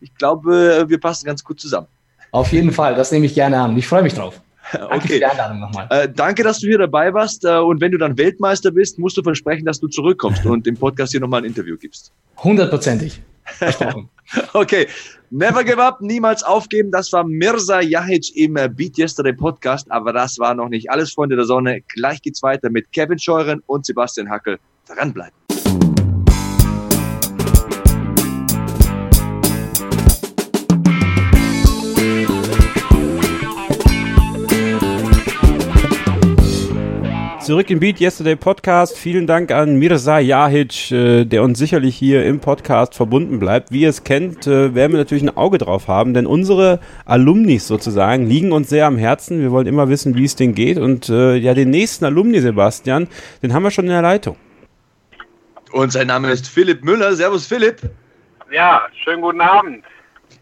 ich 0.00 0.14
glaube, 0.14 0.86
wir 0.88 1.00
passen 1.00 1.26
ganz 1.26 1.44
gut 1.44 1.60
zusammen. 1.60 1.88
Auf 2.30 2.52
jeden 2.52 2.72
Fall, 2.72 2.94
das 2.94 3.10
nehme 3.10 3.26
ich 3.26 3.34
gerne 3.34 3.58
an. 3.60 3.76
Ich 3.76 3.86
freue 3.86 4.02
mich 4.02 4.14
drauf. 4.14 4.40
Danke 4.72 4.96
okay. 4.96 5.08
für 5.08 5.18
die 5.18 5.24
Einladung 5.24 5.60
nochmal. 5.60 5.86
Äh, 5.88 6.08
danke, 6.10 6.42
dass 6.42 6.60
du 6.60 6.66
hier 6.66 6.76
dabei 6.76 7.14
warst. 7.14 7.44
Äh, 7.44 7.56
und 7.56 7.80
wenn 7.80 7.90
du 7.90 7.96
dann 7.96 8.18
Weltmeister 8.18 8.70
bist, 8.70 8.98
musst 8.98 9.16
du 9.16 9.22
versprechen, 9.22 9.64
dass 9.64 9.80
du 9.80 9.88
zurückkommst 9.88 10.44
und 10.44 10.66
im 10.66 10.76
Podcast 10.76 11.12
hier 11.12 11.20
nochmal 11.20 11.40
ein 11.40 11.46
Interview 11.46 11.76
gibst. 11.78 12.12
Hundertprozentig. 12.36 13.22
okay. 14.52 14.86
Never 15.30 15.64
give 15.64 15.82
up, 15.82 16.02
niemals 16.02 16.42
aufgeben. 16.42 16.90
Das 16.90 17.10
war 17.14 17.24
Mirza 17.24 17.80
Jahic 17.80 18.36
im 18.36 18.54
Beat 18.54 18.98
Yesterday 18.98 19.32
Podcast. 19.32 19.90
Aber 19.90 20.12
das 20.12 20.38
war 20.38 20.54
noch 20.54 20.68
nicht 20.68 20.90
alles, 20.90 21.12
Freunde 21.12 21.36
der 21.36 21.46
Sonne. 21.46 21.80
Gleich 21.94 22.20
geht's 22.20 22.42
weiter 22.42 22.68
mit 22.68 22.92
Kevin 22.92 23.18
Scheuren 23.18 23.62
und 23.66 23.86
Sebastian 23.86 24.28
Hackel. 24.28 24.58
Dranbleiben. 24.86 25.37
Zurück 37.48 37.70
im 37.70 37.80
Beat 37.80 37.98
Yesterday 37.98 38.36
Podcast. 38.36 38.98
Vielen 38.98 39.26
Dank 39.26 39.50
an 39.52 39.76
Mirza 39.76 40.18
Jahic, 40.18 40.92
äh, 40.92 41.24
der 41.24 41.42
uns 41.42 41.58
sicherlich 41.58 41.96
hier 41.96 42.26
im 42.26 42.40
Podcast 42.40 42.94
verbunden 42.94 43.38
bleibt. 43.38 43.72
Wie 43.72 43.80
ihr 43.80 43.88
es 43.88 44.04
kennt, 44.04 44.46
äh, 44.46 44.74
werden 44.74 44.92
wir 44.92 44.98
natürlich 44.98 45.22
ein 45.22 45.34
Auge 45.34 45.56
drauf 45.56 45.88
haben, 45.88 46.12
denn 46.12 46.26
unsere 46.26 46.78
Alumnis 47.06 47.66
sozusagen 47.66 48.26
liegen 48.26 48.52
uns 48.52 48.68
sehr 48.68 48.84
am 48.84 48.98
Herzen. 48.98 49.40
Wir 49.40 49.50
wollen 49.50 49.66
immer 49.66 49.88
wissen, 49.88 50.14
wie 50.14 50.26
es 50.26 50.36
denen 50.36 50.54
geht. 50.54 50.76
Und 50.76 51.08
äh, 51.08 51.36
ja, 51.36 51.54
den 51.54 51.70
nächsten 51.70 52.04
Alumni, 52.04 52.38
Sebastian, 52.40 53.08
den 53.42 53.54
haben 53.54 53.62
wir 53.62 53.70
schon 53.70 53.86
in 53.86 53.92
der 53.92 54.02
Leitung. 54.02 54.36
Und 55.72 55.90
sein 55.90 56.08
Name 56.08 56.30
ist 56.30 56.48
Philipp 56.48 56.84
Müller. 56.84 57.14
Servus, 57.14 57.46
Philipp. 57.46 57.80
Ja, 58.52 58.82
schönen 59.04 59.22
guten 59.22 59.40
Abend. 59.40 59.82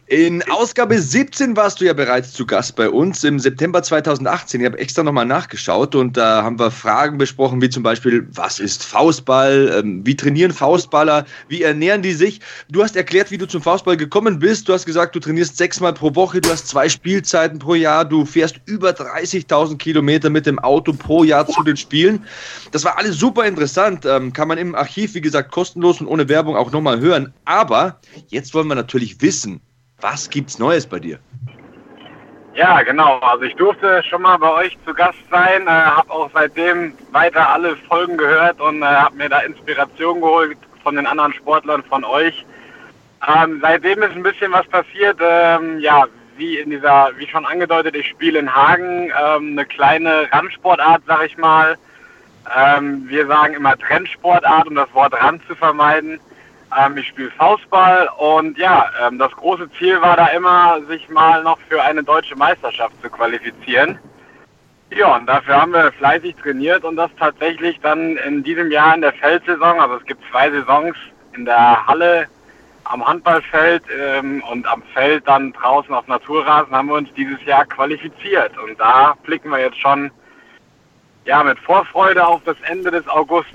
In 0.08 0.48
Ausgabe 0.48 1.02
17 1.02 1.56
warst 1.56 1.80
du 1.80 1.84
ja 1.84 1.92
bereits 1.92 2.32
zu 2.32 2.46
Gast 2.46 2.76
bei 2.76 2.88
uns 2.88 3.24
im 3.24 3.40
September 3.40 3.82
2018. 3.82 4.60
Ich 4.60 4.66
habe 4.66 4.78
extra 4.78 5.02
nochmal 5.02 5.26
nachgeschaut 5.26 5.96
und 5.96 6.16
da 6.16 6.44
haben 6.44 6.60
wir 6.60 6.70
Fragen 6.70 7.18
besprochen, 7.18 7.60
wie 7.60 7.70
zum 7.70 7.82
Beispiel, 7.82 8.24
was 8.30 8.60
ist 8.60 8.84
Faustball? 8.84 9.80
Ähm, 9.80 10.06
wie 10.06 10.14
trainieren 10.14 10.52
Faustballer? 10.52 11.26
Wie 11.48 11.62
ernähren 11.62 12.02
die 12.02 12.12
sich? 12.12 12.40
Du 12.70 12.84
hast 12.84 12.94
erklärt, 12.94 13.32
wie 13.32 13.38
du 13.38 13.48
zum 13.48 13.62
Faustball 13.62 13.96
gekommen 13.96 14.38
bist. 14.38 14.68
Du 14.68 14.74
hast 14.74 14.86
gesagt, 14.86 15.16
du 15.16 15.18
trainierst 15.18 15.56
sechsmal 15.56 15.92
pro 15.92 16.14
Woche, 16.14 16.40
du 16.40 16.50
hast 16.50 16.68
zwei 16.68 16.88
Spielzeiten 16.88 17.58
pro 17.58 17.74
Jahr, 17.74 18.04
du 18.04 18.24
fährst 18.24 18.60
über 18.66 18.90
30.000 18.90 19.76
Kilometer 19.76 20.30
mit 20.30 20.46
dem 20.46 20.60
Auto 20.60 20.92
pro 20.92 21.24
Jahr 21.24 21.48
zu 21.48 21.64
den 21.64 21.76
Spielen. 21.76 22.24
Das 22.70 22.84
war 22.84 22.96
alles 22.96 23.18
super 23.18 23.44
interessant. 23.44 24.06
Ähm, 24.06 24.32
kann 24.32 24.46
man 24.46 24.58
im 24.58 24.76
Archiv, 24.76 25.14
wie 25.14 25.20
gesagt, 25.20 25.50
kostenlos 25.50 26.00
und 26.00 26.06
ohne 26.06 26.28
Werbung 26.28 26.54
auch 26.54 26.70
nochmal 26.70 27.00
hören. 27.00 27.34
Aber 27.44 27.98
jetzt 28.28 28.54
wollen 28.54 28.68
wir 28.68 28.76
natürlich 28.76 29.20
wissen, 29.20 29.60
was 30.00 30.28
gibt's 30.28 30.58
Neues 30.58 30.86
bei 30.86 30.98
dir? 30.98 31.18
Ja, 32.54 32.82
genau. 32.82 33.18
Also 33.18 33.44
ich 33.44 33.54
durfte 33.56 34.02
schon 34.04 34.22
mal 34.22 34.38
bei 34.38 34.50
euch 34.50 34.78
zu 34.86 34.94
Gast 34.94 35.18
sein, 35.30 35.66
äh, 35.66 35.70
habe 35.70 36.10
auch 36.10 36.30
seitdem 36.32 36.94
weiter 37.12 37.50
alle 37.50 37.76
Folgen 37.88 38.16
gehört 38.16 38.60
und 38.60 38.82
äh, 38.82 38.86
habe 38.86 39.14
mir 39.16 39.28
da 39.28 39.40
Inspiration 39.40 40.20
geholt 40.20 40.56
von 40.82 40.96
den 40.96 41.06
anderen 41.06 41.34
Sportlern, 41.34 41.82
von 41.82 42.02
euch. 42.04 42.46
Ähm, 43.28 43.58
seitdem 43.60 44.02
ist 44.02 44.12
ein 44.12 44.22
bisschen 44.22 44.52
was 44.52 44.66
passiert. 44.68 45.18
Ähm, 45.20 45.80
ja, 45.80 46.06
wie 46.38 46.58
in 46.58 46.70
dieser, 46.70 47.10
wie 47.16 47.26
schon 47.26 47.44
angedeutet, 47.44 47.94
ich 47.94 48.08
spiele 48.08 48.38
in 48.38 48.54
Hagen 48.54 49.10
ähm, 49.10 49.52
eine 49.52 49.66
kleine 49.66 50.28
Randsportart, 50.32 51.02
sag 51.06 51.26
ich 51.26 51.36
mal. 51.36 51.76
Ähm, 52.56 53.04
wir 53.08 53.26
sagen 53.26 53.54
immer 53.54 53.76
Trendsportart, 53.76 54.66
um 54.66 54.76
das 54.76 54.92
Wort 54.94 55.12
Rand 55.12 55.42
zu 55.46 55.54
vermeiden. 55.54 56.20
Ähm, 56.76 56.96
ich 56.96 57.08
spiele 57.08 57.30
Faustball 57.32 58.08
und 58.18 58.58
ja, 58.58 58.90
ähm, 59.02 59.18
das 59.18 59.32
große 59.32 59.70
Ziel 59.78 60.00
war 60.00 60.16
da 60.16 60.26
immer, 60.28 60.80
sich 60.88 61.08
mal 61.08 61.42
noch 61.42 61.58
für 61.68 61.82
eine 61.82 62.02
deutsche 62.02 62.36
Meisterschaft 62.36 62.94
zu 63.02 63.10
qualifizieren. 63.10 63.98
Ja, 64.90 65.16
und 65.16 65.26
dafür 65.26 65.60
haben 65.60 65.72
wir 65.72 65.92
fleißig 65.92 66.36
trainiert 66.36 66.84
und 66.84 66.96
das 66.96 67.10
tatsächlich 67.18 67.78
dann 67.80 68.16
in 68.18 68.42
diesem 68.42 68.70
Jahr 68.70 68.94
in 68.94 69.00
der 69.00 69.12
Feldsaison, 69.12 69.80
also 69.80 69.96
es 69.96 70.04
gibt 70.04 70.22
zwei 70.30 70.50
Saisons 70.50 70.96
in 71.34 71.44
der 71.44 71.86
Halle 71.86 72.26
am 72.84 73.04
Handballfeld 73.04 73.82
ähm, 73.98 74.42
und 74.50 74.66
am 74.66 74.82
Feld 74.94 75.26
dann 75.26 75.52
draußen 75.52 75.92
auf 75.92 76.06
Naturrasen 76.06 76.74
haben 76.74 76.88
wir 76.88 76.94
uns 76.94 77.12
dieses 77.14 77.42
Jahr 77.44 77.64
qualifiziert 77.64 78.56
und 78.58 78.78
da 78.78 79.16
blicken 79.24 79.50
wir 79.50 79.58
jetzt 79.58 79.80
schon 79.80 80.10
ja 81.24 81.42
mit 81.42 81.58
Vorfreude 81.58 82.24
auf 82.24 82.42
das 82.44 82.56
Ende 82.62 82.90
des 82.90 83.06
August. 83.08 83.50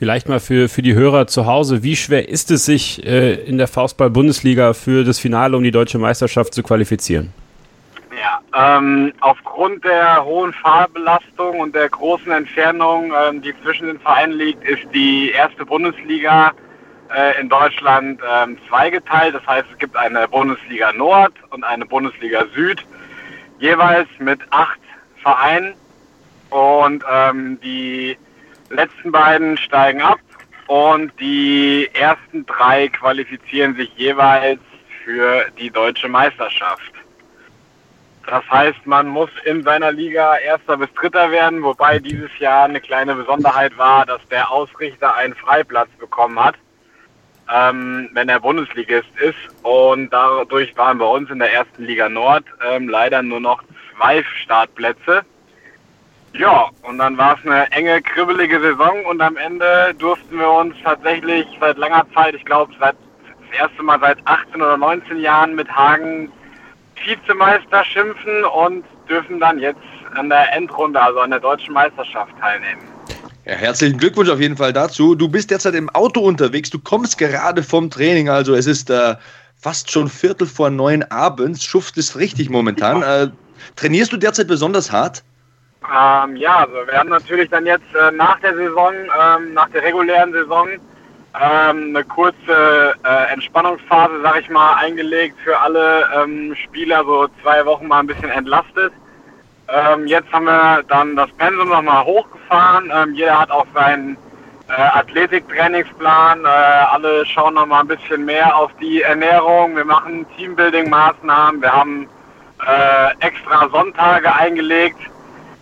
Vielleicht 0.00 0.30
mal 0.30 0.40
für, 0.40 0.70
für 0.70 0.80
die 0.80 0.94
Hörer 0.94 1.26
zu 1.26 1.44
Hause, 1.44 1.82
wie 1.82 1.94
schwer 1.94 2.26
ist 2.26 2.50
es 2.50 2.64
sich 2.64 3.04
äh, 3.04 3.34
in 3.34 3.58
der 3.58 3.68
Faustball-Bundesliga 3.68 4.72
für 4.72 5.04
das 5.04 5.18
Finale 5.18 5.54
um 5.54 5.62
die 5.62 5.70
deutsche 5.70 5.98
Meisterschaft 5.98 6.54
zu 6.54 6.62
qualifizieren? 6.62 7.34
Ja, 8.18 8.78
ähm, 8.78 9.12
aufgrund 9.20 9.84
der 9.84 10.24
hohen 10.24 10.54
Fahrbelastung 10.54 11.60
und 11.60 11.74
der 11.74 11.90
großen 11.90 12.32
Entfernung, 12.32 13.12
ähm, 13.12 13.42
die 13.42 13.52
zwischen 13.62 13.88
den 13.88 14.00
Vereinen 14.00 14.32
liegt, 14.32 14.64
ist 14.64 14.84
die 14.94 15.32
erste 15.32 15.66
Bundesliga 15.66 16.52
äh, 17.14 17.38
in 17.38 17.50
Deutschland 17.50 18.22
ähm, 18.26 18.56
zweigeteilt. 18.70 19.34
Das 19.34 19.46
heißt, 19.46 19.66
es 19.70 19.78
gibt 19.78 19.96
eine 19.96 20.26
Bundesliga 20.28 20.94
Nord 20.94 21.34
und 21.50 21.62
eine 21.62 21.84
Bundesliga 21.84 22.46
Süd, 22.54 22.86
jeweils 23.58 24.08
mit 24.18 24.40
acht 24.48 24.80
Vereinen. 25.22 25.74
Und 26.48 27.04
ähm, 27.06 27.58
die 27.62 28.16
letzten 28.70 29.12
beiden 29.12 29.56
steigen 29.56 30.00
ab 30.00 30.20
und 30.66 31.12
die 31.20 31.90
ersten 31.92 32.46
drei 32.46 32.88
qualifizieren 32.88 33.74
sich 33.76 33.90
jeweils 33.96 34.60
für 35.04 35.46
die 35.58 35.70
deutsche 35.70 36.08
Meisterschaft. 36.08 36.92
Das 38.26 38.48
heißt, 38.48 38.86
man 38.86 39.08
muss 39.08 39.30
in 39.44 39.64
seiner 39.64 39.90
Liga 39.90 40.36
Erster 40.36 40.76
bis 40.76 40.92
Dritter 40.94 41.32
werden, 41.32 41.62
wobei 41.64 41.98
dieses 41.98 42.30
Jahr 42.38 42.64
eine 42.64 42.80
kleine 42.80 43.16
Besonderheit 43.16 43.76
war, 43.76 44.06
dass 44.06 44.20
der 44.28 44.50
Ausrichter 44.50 45.14
einen 45.16 45.34
Freiplatz 45.34 45.88
bekommen 45.98 46.38
hat, 46.38 46.54
ähm, 47.52 48.08
wenn 48.12 48.28
er 48.28 48.38
Bundesligist 48.38 49.08
ist. 49.18 49.64
Und 49.64 50.10
dadurch 50.10 50.76
waren 50.76 50.98
bei 50.98 51.06
uns 51.06 51.28
in 51.30 51.40
der 51.40 51.52
ersten 51.52 51.84
Liga 51.84 52.08
Nord 52.08 52.44
ähm, 52.64 52.88
leider 52.88 53.22
nur 53.22 53.40
noch 53.40 53.64
zwei 53.96 54.22
Startplätze. 54.22 55.22
Ja, 56.32 56.68
und 56.82 56.98
dann 56.98 57.18
war 57.18 57.36
es 57.36 57.44
eine 57.44 57.70
enge, 57.72 58.00
kribbelige 58.02 58.60
Saison 58.60 59.04
und 59.04 59.20
am 59.20 59.36
Ende 59.36 59.94
durften 59.98 60.38
wir 60.38 60.50
uns 60.50 60.74
tatsächlich 60.84 61.46
seit 61.60 61.76
langer 61.76 62.06
Zeit, 62.14 62.34
ich 62.34 62.44
glaube 62.44 62.72
seit 62.78 62.96
das 63.50 63.58
erste 63.58 63.82
Mal 63.82 63.98
seit 64.00 64.18
18 64.26 64.62
oder 64.62 64.76
19 64.76 65.20
Jahren 65.20 65.56
mit 65.56 65.68
Hagen 65.68 66.30
Vizemeister 67.04 67.84
schimpfen 67.84 68.44
und 68.44 68.84
dürfen 69.08 69.40
dann 69.40 69.58
jetzt 69.58 69.80
an 70.14 70.28
der 70.28 70.52
Endrunde, 70.52 71.00
also 71.00 71.20
an 71.20 71.30
der 71.30 71.40
deutschen 71.40 71.74
Meisterschaft 71.74 72.32
teilnehmen. 72.40 72.82
Ja, 73.44 73.54
herzlichen 73.54 73.98
Glückwunsch 73.98 74.28
auf 74.28 74.40
jeden 74.40 74.56
Fall 74.56 74.72
dazu. 74.72 75.14
Du 75.14 75.28
bist 75.28 75.50
derzeit 75.50 75.74
im 75.74 75.88
Auto 75.90 76.20
unterwegs, 76.20 76.70
du 76.70 76.78
kommst 76.78 77.18
gerade 77.18 77.62
vom 77.62 77.90
Training, 77.90 78.28
also 78.28 78.54
es 78.54 78.66
ist 78.66 78.90
äh, 78.90 79.16
fast 79.56 79.90
schon 79.90 80.08
Viertel 80.08 80.46
vor 80.46 80.70
neun 80.70 81.02
abends, 81.04 81.64
schuftest 81.64 82.16
richtig 82.16 82.50
momentan. 82.50 83.02
Äh, 83.02 83.28
trainierst 83.76 84.12
du 84.12 84.16
derzeit 84.16 84.46
besonders 84.46 84.92
hart? 84.92 85.24
Ähm, 85.88 86.36
ja, 86.36 86.58
also 86.58 86.74
wir 86.86 86.98
haben 86.98 87.08
natürlich 87.08 87.48
dann 87.48 87.64
jetzt 87.64 87.94
äh, 87.94 88.10
nach 88.12 88.38
der 88.40 88.54
Saison, 88.54 88.92
ähm, 88.94 89.54
nach 89.54 89.68
der 89.70 89.82
regulären 89.82 90.32
Saison, 90.32 90.68
ähm, 91.40 91.94
eine 91.94 92.04
kurze 92.04 92.94
äh, 93.04 93.32
Entspannungsphase, 93.32 94.20
sag 94.22 94.40
ich 94.40 94.50
mal, 94.50 94.74
eingelegt 94.74 95.36
für 95.42 95.58
alle 95.58 96.08
ähm, 96.14 96.54
Spieler, 96.64 97.04
so 97.04 97.28
zwei 97.42 97.64
Wochen 97.64 97.88
mal 97.88 98.00
ein 98.00 98.06
bisschen 98.06 98.30
entlastet. 98.30 98.92
Ähm, 99.68 100.06
jetzt 100.06 100.30
haben 100.32 100.44
wir 100.44 100.82
dann 100.88 101.16
das 101.16 101.30
Pensum 101.32 101.68
nochmal 101.68 102.04
hochgefahren. 102.04 102.92
Ähm, 102.92 103.14
jeder 103.14 103.40
hat 103.40 103.50
auch 103.50 103.66
seinen 103.72 104.16
äh, 104.68 104.72
Athletiktrainingsplan. 104.72 106.44
Äh, 106.44 106.48
alle 106.48 107.24
schauen 107.24 107.54
nochmal 107.54 107.82
ein 107.82 107.88
bisschen 107.88 108.24
mehr 108.24 108.54
auf 108.54 108.70
die 108.80 109.02
Ernährung. 109.02 109.76
Wir 109.76 109.84
machen 109.84 110.26
Teambuilding-Maßnahmen. 110.36 111.62
Wir 111.62 111.72
haben 111.72 112.08
äh, 112.66 113.26
extra 113.26 113.68
Sonntage 113.70 114.34
eingelegt 114.34 115.09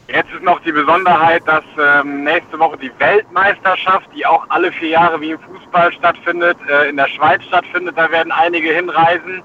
Jetzt 0.08 0.32
ist 0.32 0.42
noch 0.42 0.58
die 0.60 0.72
Besonderheit, 0.72 1.42
dass 1.46 1.64
ähm, 1.78 2.24
nächste 2.24 2.58
Woche 2.58 2.78
die 2.78 2.90
Weltmeisterschaft, 2.98 4.08
die 4.16 4.24
auch 4.24 4.42
alle 4.48 4.72
vier 4.72 4.88
Jahre 4.88 5.20
wie 5.20 5.32
im 5.32 5.38
Fußball 5.38 5.92
stattfindet, 5.92 6.56
äh, 6.66 6.88
in 6.88 6.96
der 6.96 7.08
Schweiz 7.08 7.44
stattfindet. 7.44 7.98
Da 7.98 8.10
werden 8.10 8.32
einige 8.32 8.72
hinreisen. 8.72 9.42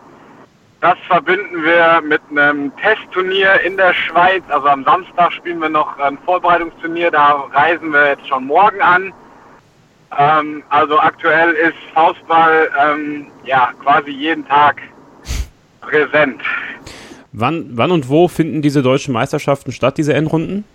Das 0.79 0.97
verbinden 1.05 1.63
wir 1.65 2.01
mit 2.01 2.21
einem 2.31 2.73
Testturnier 2.77 3.59
in 3.65 3.75
der 3.75 3.93
Schweiz. 3.93 4.41
Also 4.47 4.69
am 4.69 4.85
Samstag 4.85 5.33
spielen 5.33 5.59
wir 5.59 5.67
noch 5.67 5.99
ein 5.99 6.17
Vorbereitungsturnier. 6.19 7.11
Da 7.11 7.43
reisen 7.51 7.91
wir 7.91 8.11
jetzt 8.11 8.27
schon 8.29 8.45
morgen 8.45 8.81
an. 8.81 9.13
Ähm, 10.17 10.63
also 10.69 10.97
aktuell 10.97 11.51
ist 11.51 11.77
Faustball 11.93 12.69
ähm, 12.81 13.27
ja 13.43 13.73
quasi 13.83 14.11
jeden 14.11 14.47
Tag 14.47 14.81
präsent. 15.81 16.41
Wann, 17.33 17.71
wann 17.71 17.89
und 17.89 18.09
wo 18.09 18.27
finden 18.27 18.61
diese 18.61 18.83
deutschen 18.83 19.11
Meisterschaften 19.11 19.71
statt, 19.71 19.97
diese 19.97 20.13
Endrunden? 20.13 20.65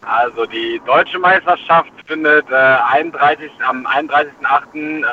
Also 0.00 0.46
die 0.46 0.80
deutsche 0.86 1.18
Meisterschaft 1.18 1.92
findet 2.06 2.50
äh, 2.50 2.54
31, 2.54 3.50
am 3.68 3.86
31.8. 3.86 4.74
Ähm, 4.74 5.04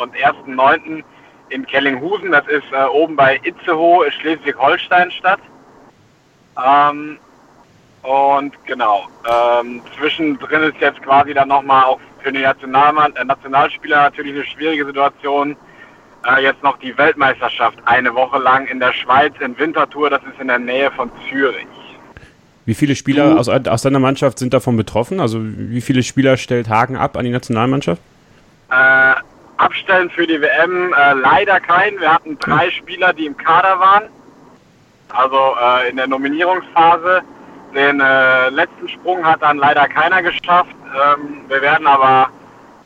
und 0.00 0.14
1.9. 0.14 1.02
in 1.48 1.66
Kellinghusen, 1.66 2.30
das 2.30 2.46
ist 2.46 2.64
äh, 2.72 2.84
oben 2.84 3.16
bei 3.16 3.40
Itzehoe, 3.42 4.08
Schleswig-Holstein 4.12 5.10
statt. 5.10 5.40
Ähm, 6.64 7.18
und 8.02 8.54
genau, 8.66 9.08
ähm, 9.28 9.82
zwischendrin 9.98 10.62
ist 10.62 10.80
jetzt 10.80 11.02
quasi 11.02 11.34
dann 11.34 11.48
nochmal 11.48 11.82
auch 11.82 11.98
für 12.22 12.30
die 12.30 12.42
National 12.42 13.12
äh, 13.16 13.24
Nationalspieler 13.24 14.02
natürlich 14.02 14.34
eine 14.34 14.44
schwierige 14.44 14.86
Situation 14.86 15.56
äh, 16.26 16.42
jetzt 16.42 16.62
noch 16.62 16.78
die 16.78 16.96
Weltmeisterschaft 16.96 17.78
eine 17.84 18.14
Woche 18.14 18.38
lang 18.38 18.66
in 18.66 18.80
der 18.80 18.92
Schweiz 18.92 19.32
in 19.40 19.58
Winterthur. 19.58 20.10
Das 20.10 20.22
ist 20.22 20.40
in 20.40 20.48
der 20.48 20.58
Nähe 20.58 20.90
von 20.92 21.10
Zürich. 21.28 21.66
Wie 22.64 22.74
viele 22.74 22.96
Spieler 22.96 23.38
aus, 23.38 23.48
aus 23.48 23.82
deiner 23.82 24.00
Mannschaft 24.00 24.38
sind 24.38 24.52
davon 24.52 24.76
betroffen? 24.76 25.20
Also 25.20 25.38
wie 25.40 25.80
viele 25.80 26.02
Spieler 26.02 26.36
stellt 26.36 26.68
Hagen 26.68 26.96
ab 26.96 27.16
an 27.16 27.24
die 27.24 27.30
Nationalmannschaft? 27.30 28.02
Äh, 28.70 29.14
abstellen 29.56 30.10
für 30.10 30.26
die 30.26 30.40
WM 30.40 30.92
äh, 30.92 31.12
leider 31.14 31.60
keinen. 31.60 32.00
Wir 32.00 32.12
hatten 32.12 32.36
drei 32.38 32.70
Spieler, 32.70 33.12
die 33.12 33.26
im 33.26 33.36
Kader 33.36 33.78
waren, 33.78 34.04
also 35.10 35.54
äh, 35.62 35.90
in 35.90 35.96
der 35.96 36.08
Nominierungsphase. 36.08 37.22
Den 37.74 38.00
äh, 38.00 38.48
letzten 38.50 38.88
Sprung 38.88 39.24
hat 39.24 39.42
dann 39.42 39.58
leider 39.58 39.86
keiner 39.86 40.22
geschafft. 40.22 40.74
Ähm, 40.94 41.42
wir 41.48 41.60
werden 41.62 41.86
aber 41.86 42.30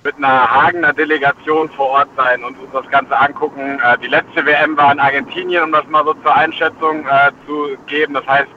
mit 0.02 0.16
einer 0.16 0.50
Hagener 0.50 0.92
Delegation 0.92 1.68
vor 1.70 1.88
Ort 1.90 2.08
sein 2.16 2.42
und 2.42 2.58
uns 2.58 2.72
das 2.72 2.88
Ganze 2.90 3.18
angucken. 3.18 3.78
Äh, 3.80 3.98
die 3.98 4.08
letzte 4.08 4.44
WM 4.46 4.76
war 4.76 4.92
in 4.92 5.00
Argentinien, 5.00 5.64
um 5.64 5.72
das 5.72 5.86
mal 5.88 6.04
so 6.04 6.14
zur 6.14 6.34
Einschätzung 6.34 7.06
äh, 7.06 7.30
zu 7.46 7.76
geben. 7.86 8.14
Das 8.14 8.26
heißt, 8.26 8.48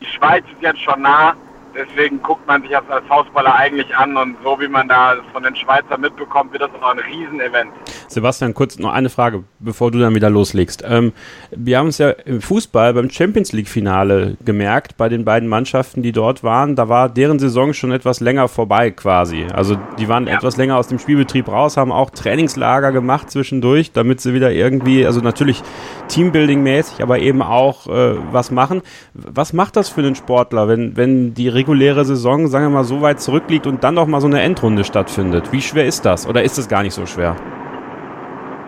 die 0.00 0.06
Schweiz 0.06 0.44
ist 0.52 0.62
jetzt 0.62 0.80
schon 0.80 1.00
nah. 1.02 1.34
Deswegen 1.76 2.22
guckt 2.22 2.46
man 2.46 2.62
sich 2.62 2.70
das 2.70 2.84
als 2.88 3.06
Faustballer 3.06 3.54
eigentlich 3.54 3.94
an 3.96 4.16
und 4.16 4.36
so 4.44 4.58
wie 4.60 4.68
man 4.68 4.88
da 4.88 5.16
von 5.32 5.42
den 5.42 5.56
Schweizern 5.56 6.00
mitbekommt, 6.00 6.52
wird 6.52 6.62
das 6.62 6.70
auch 6.80 6.92
ein 6.92 7.00
Riesenevent. 7.00 7.70
Sebastian, 8.08 8.54
kurz 8.54 8.78
noch 8.78 8.92
eine 8.92 9.08
Frage, 9.08 9.44
bevor 9.58 9.90
du 9.90 9.98
dann 9.98 10.14
wieder 10.14 10.30
loslegst. 10.30 10.84
Ähm, 10.86 11.12
wir 11.50 11.78
haben 11.78 11.88
es 11.88 11.98
ja 11.98 12.10
im 12.10 12.40
Fußball 12.40 12.94
beim 12.94 13.10
Champions 13.10 13.52
League-Finale 13.52 14.36
gemerkt, 14.44 14.96
bei 14.96 15.08
den 15.08 15.24
beiden 15.24 15.48
Mannschaften, 15.48 16.02
die 16.02 16.12
dort 16.12 16.44
waren, 16.44 16.76
da 16.76 16.88
war 16.88 17.08
deren 17.08 17.38
Saison 17.38 17.72
schon 17.72 17.90
etwas 17.90 18.20
länger 18.20 18.48
vorbei 18.48 18.90
quasi. 18.90 19.46
Also 19.52 19.76
die 19.98 20.08
waren 20.08 20.26
ja. 20.26 20.34
etwas 20.34 20.56
länger 20.56 20.76
aus 20.76 20.88
dem 20.88 20.98
Spielbetrieb 20.98 21.48
raus, 21.48 21.76
haben 21.76 21.92
auch 21.92 22.10
Trainingslager 22.10 22.92
gemacht 22.92 23.30
zwischendurch, 23.30 23.92
damit 23.92 24.20
sie 24.20 24.32
wieder 24.34 24.52
irgendwie, 24.52 25.06
also 25.06 25.20
natürlich 25.20 25.62
Teambuilding-mäßig, 26.08 27.02
aber 27.02 27.18
eben 27.18 27.42
auch 27.42 27.88
äh, 27.88 28.16
was 28.30 28.50
machen. 28.50 28.82
Was 29.12 29.52
macht 29.52 29.76
das 29.76 29.88
für 29.88 30.02
einen 30.02 30.14
Sportler, 30.14 30.68
wenn, 30.68 30.96
wenn 30.96 31.34
die 31.34 31.48
reguläre 31.64 32.04
Saison, 32.04 32.46
sagen 32.46 32.66
wir 32.66 32.70
mal, 32.70 32.84
so 32.84 33.00
weit 33.00 33.20
zurückliegt 33.20 33.66
und 33.66 33.82
dann 33.82 33.94
noch 33.94 34.06
mal 34.06 34.20
so 34.20 34.26
eine 34.26 34.42
Endrunde 34.42 34.84
stattfindet? 34.84 35.50
Wie 35.50 35.62
schwer 35.62 35.86
ist 35.86 36.04
das? 36.04 36.26
Oder 36.26 36.42
ist 36.42 36.58
es 36.58 36.68
gar 36.68 36.82
nicht 36.82 36.92
so 36.92 37.06
schwer? 37.06 37.36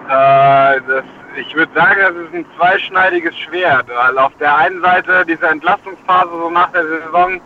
Äh, 0.09 0.81
das, 0.89 1.05
ich 1.37 1.55
würde 1.55 1.71
sagen, 1.75 2.01
das 2.01 2.17
ist 2.17 2.35
ein 2.35 2.47
zweischneidiges 2.57 3.37
Schwert. 3.37 3.87
Weil 3.89 4.19
auf 4.19 4.33
der 4.41 4.57
einen 4.57 4.81
Seite 4.81 5.27
diese 5.29 5.47
Entlastungsphase 5.47 6.31
so 6.31 6.49
nach 6.49 6.73
der 6.73 6.85
Saison 6.87 7.41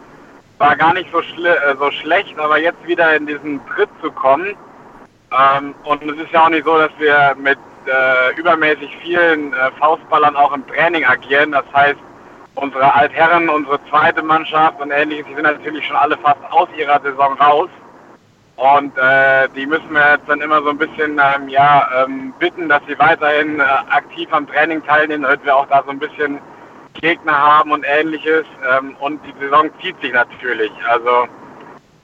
war 0.59 0.77
gar 0.77 0.95
nicht 0.95 1.11
so, 1.11 1.21
schle 1.21 1.57
äh, 1.57 1.77
so 1.77 1.91
schlecht, 1.91 2.39
aber 2.39 2.59
jetzt 2.61 2.87
wieder 2.87 3.17
in 3.17 3.27
diesen 3.27 3.61
Tritt 3.67 3.91
zu 4.01 4.13
kommen. 4.13 4.55
Ähm, 5.33 5.75
und 5.83 6.03
es 6.03 6.17
ist 6.25 6.33
ja 6.33 6.45
auch 6.45 6.51
nicht 6.51 6.65
so, 6.65 6.79
dass 6.79 6.93
wir 6.99 7.35
mit 7.43 7.59
äh, 7.87 8.39
übermäßig 8.39 8.97
vielen 9.03 9.53
äh, 9.53 9.71
Faustballern 9.81 10.37
auch 10.37 10.53
im 10.53 10.65
Training 10.69 11.05
agieren. 11.05 11.51
Das 11.51 11.65
heißt, 11.75 11.99
unsere 12.55 12.95
Altherren, 12.95 13.49
unsere 13.49 13.79
zweite 13.89 14.23
Mannschaft 14.23 14.81
und 14.81 14.91
ähnliches, 14.91 15.27
die 15.29 15.35
sind 15.35 15.45
natürlich 15.45 15.87
schon 15.87 15.97
alle 15.97 16.17
fast 16.19 16.41
aus 16.51 16.69
ihrer 16.77 17.01
Saison 17.01 17.35
raus. 17.39 17.71
Und 18.57 18.97
äh, 18.99 19.49
die 19.57 19.65
müssen 19.65 19.91
wir 19.91 20.13
jetzt 20.13 20.29
dann 20.29 20.43
immer 20.43 20.61
so 20.63 20.69
ein 20.69 20.77
bisschen 20.77 21.19
ähm, 21.19 21.49
ja, 21.49 21.89
ähm, 22.05 22.35
bitten, 22.39 22.69
dass 22.69 22.83
sie 22.87 22.99
weiterhin 22.99 23.59
äh, 23.59 23.63
aktiv 23.63 24.29
am 24.33 24.47
Training 24.47 24.85
teilnehmen, 24.85 25.23
damit 25.23 25.43
wir 25.45 25.57
auch 25.57 25.67
da 25.69 25.83
so 25.83 25.91
ein 25.91 25.99
bisschen 25.99 26.39
Gegner 27.01 27.33
haben 27.33 27.73
und 27.73 27.87
ähnliches. 27.89 28.45
Ähm, 28.71 28.97
und 29.01 29.21
die 29.25 29.33
Saison 29.41 29.71
zieht 29.81 29.99
sich 30.03 30.13
natürlich. 30.13 30.71
Also 30.87 31.27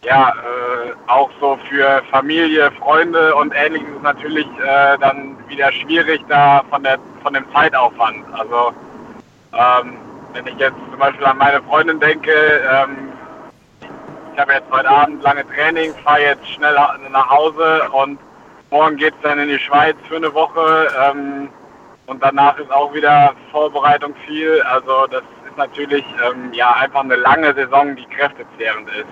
ja, 0.02 0.30
äh, 0.30 0.92
auch 1.08 1.30
so 1.40 1.58
für 1.68 2.02
Familie, 2.10 2.70
Freunde 2.72 3.34
und 3.34 3.52
ähnliches 3.54 3.88
ist 3.88 4.02
natürlich 4.02 4.46
äh, 4.64 4.96
dann 4.98 5.36
wieder 5.48 5.70
schwierig 5.72 6.22
da 6.28 6.62
von 6.70 6.82
der 6.82 6.98
von 7.22 7.34
dem 7.34 7.44
Zeitaufwand. 7.52 8.24
Also 8.32 8.72
ähm, 9.52 9.98
wenn 10.36 10.46
ich 10.46 10.58
jetzt 10.58 10.76
zum 10.90 10.98
Beispiel 10.98 11.24
an 11.24 11.38
meine 11.38 11.62
Freundin 11.62 11.98
denke, 11.98 12.30
ähm, 12.30 13.12
ich 14.34 14.40
habe 14.40 14.52
jetzt 14.52 14.70
heute 14.70 14.88
Abend 14.88 15.22
lange 15.22 15.46
Training, 15.46 15.94
fahre 16.04 16.20
jetzt 16.20 16.46
schnell 16.50 16.74
nach 17.10 17.30
Hause 17.30 17.88
und 17.90 18.18
morgen 18.70 18.96
geht 18.96 19.14
es 19.14 19.20
dann 19.22 19.38
in 19.38 19.48
die 19.48 19.58
Schweiz 19.58 19.96
für 20.08 20.16
eine 20.16 20.32
Woche. 20.34 20.88
Ähm, 21.02 21.48
und 22.06 22.22
danach 22.22 22.58
ist 22.58 22.70
auch 22.70 22.92
wieder 22.92 23.32
Vorbereitung 23.50 24.14
viel. 24.26 24.60
Also 24.62 25.06
das 25.10 25.22
ist 25.48 25.56
natürlich 25.56 26.04
ähm, 26.24 26.52
ja 26.52 26.72
einfach 26.74 27.00
eine 27.00 27.16
lange 27.16 27.54
Saison, 27.54 27.96
die 27.96 28.04
kräftezehrend 28.14 28.88
ist. 28.90 29.06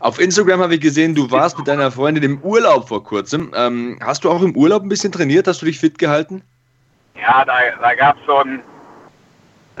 Auf 0.00 0.20
Instagram 0.20 0.60
habe 0.60 0.74
ich 0.74 0.80
gesehen, 0.80 1.14
du 1.14 1.30
warst 1.30 1.56
mit 1.56 1.68
deiner 1.68 1.90
Freundin 1.90 2.24
im 2.24 2.40
Urlaub 2.42 2.88
vor 2.88 3.02
kurzem. 3.04 3.52
Ähm, 3.54 3.98
hast 4.04 4.24
du 4.24 4.30
auch 4.30 4.42
im 4.42 4.56
Urlaub 4.56 4.82
ein 4.82 4.88
bisschen 4.88 5.12
trainiert? 5.12 5.46
Hast 5.46 5.62
du 5.62 5.66
dich 5.66 5.78
fit 5.78 5.98
gehalten? 5.98 6.42
Ja, 7.14 7.44
da, 7.44 7.54
da 7.80 7.94
gab 7.94 8.16
es 8.16 8.26
so 8.26 8.38
ein, 8.38 8.60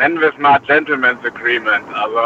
nennen 0.00 0.20
wir 0.20 0.30
es 0.30 0.38
mal 0.38 0.58
Gentleman's 0.66 1.24
Agreement. 1.24 1.84
Also 1.94 2.18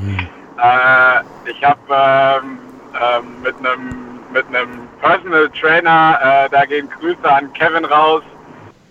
mhm. 0.00 0.28
Äh, 0.56 1.50
ich 1.50 1.64
habe 1.64 1.80
ähm, 1.90 2.58
ähm, 2.94 3.42
mit 3.42 3.56
einem 3.58 4.20
mit 4.32 4.46
einem 4.48 4.88
Personal 5.00 5.48
Trainer, 5.50 6.18
äh, 6.22 6.48
da 6.50 6.64
gehen 6.64 6.88
Grüße 6.88 7.30
an 7.30 7.52
Kevin 7.52 7.84
raus, 7.84 8.22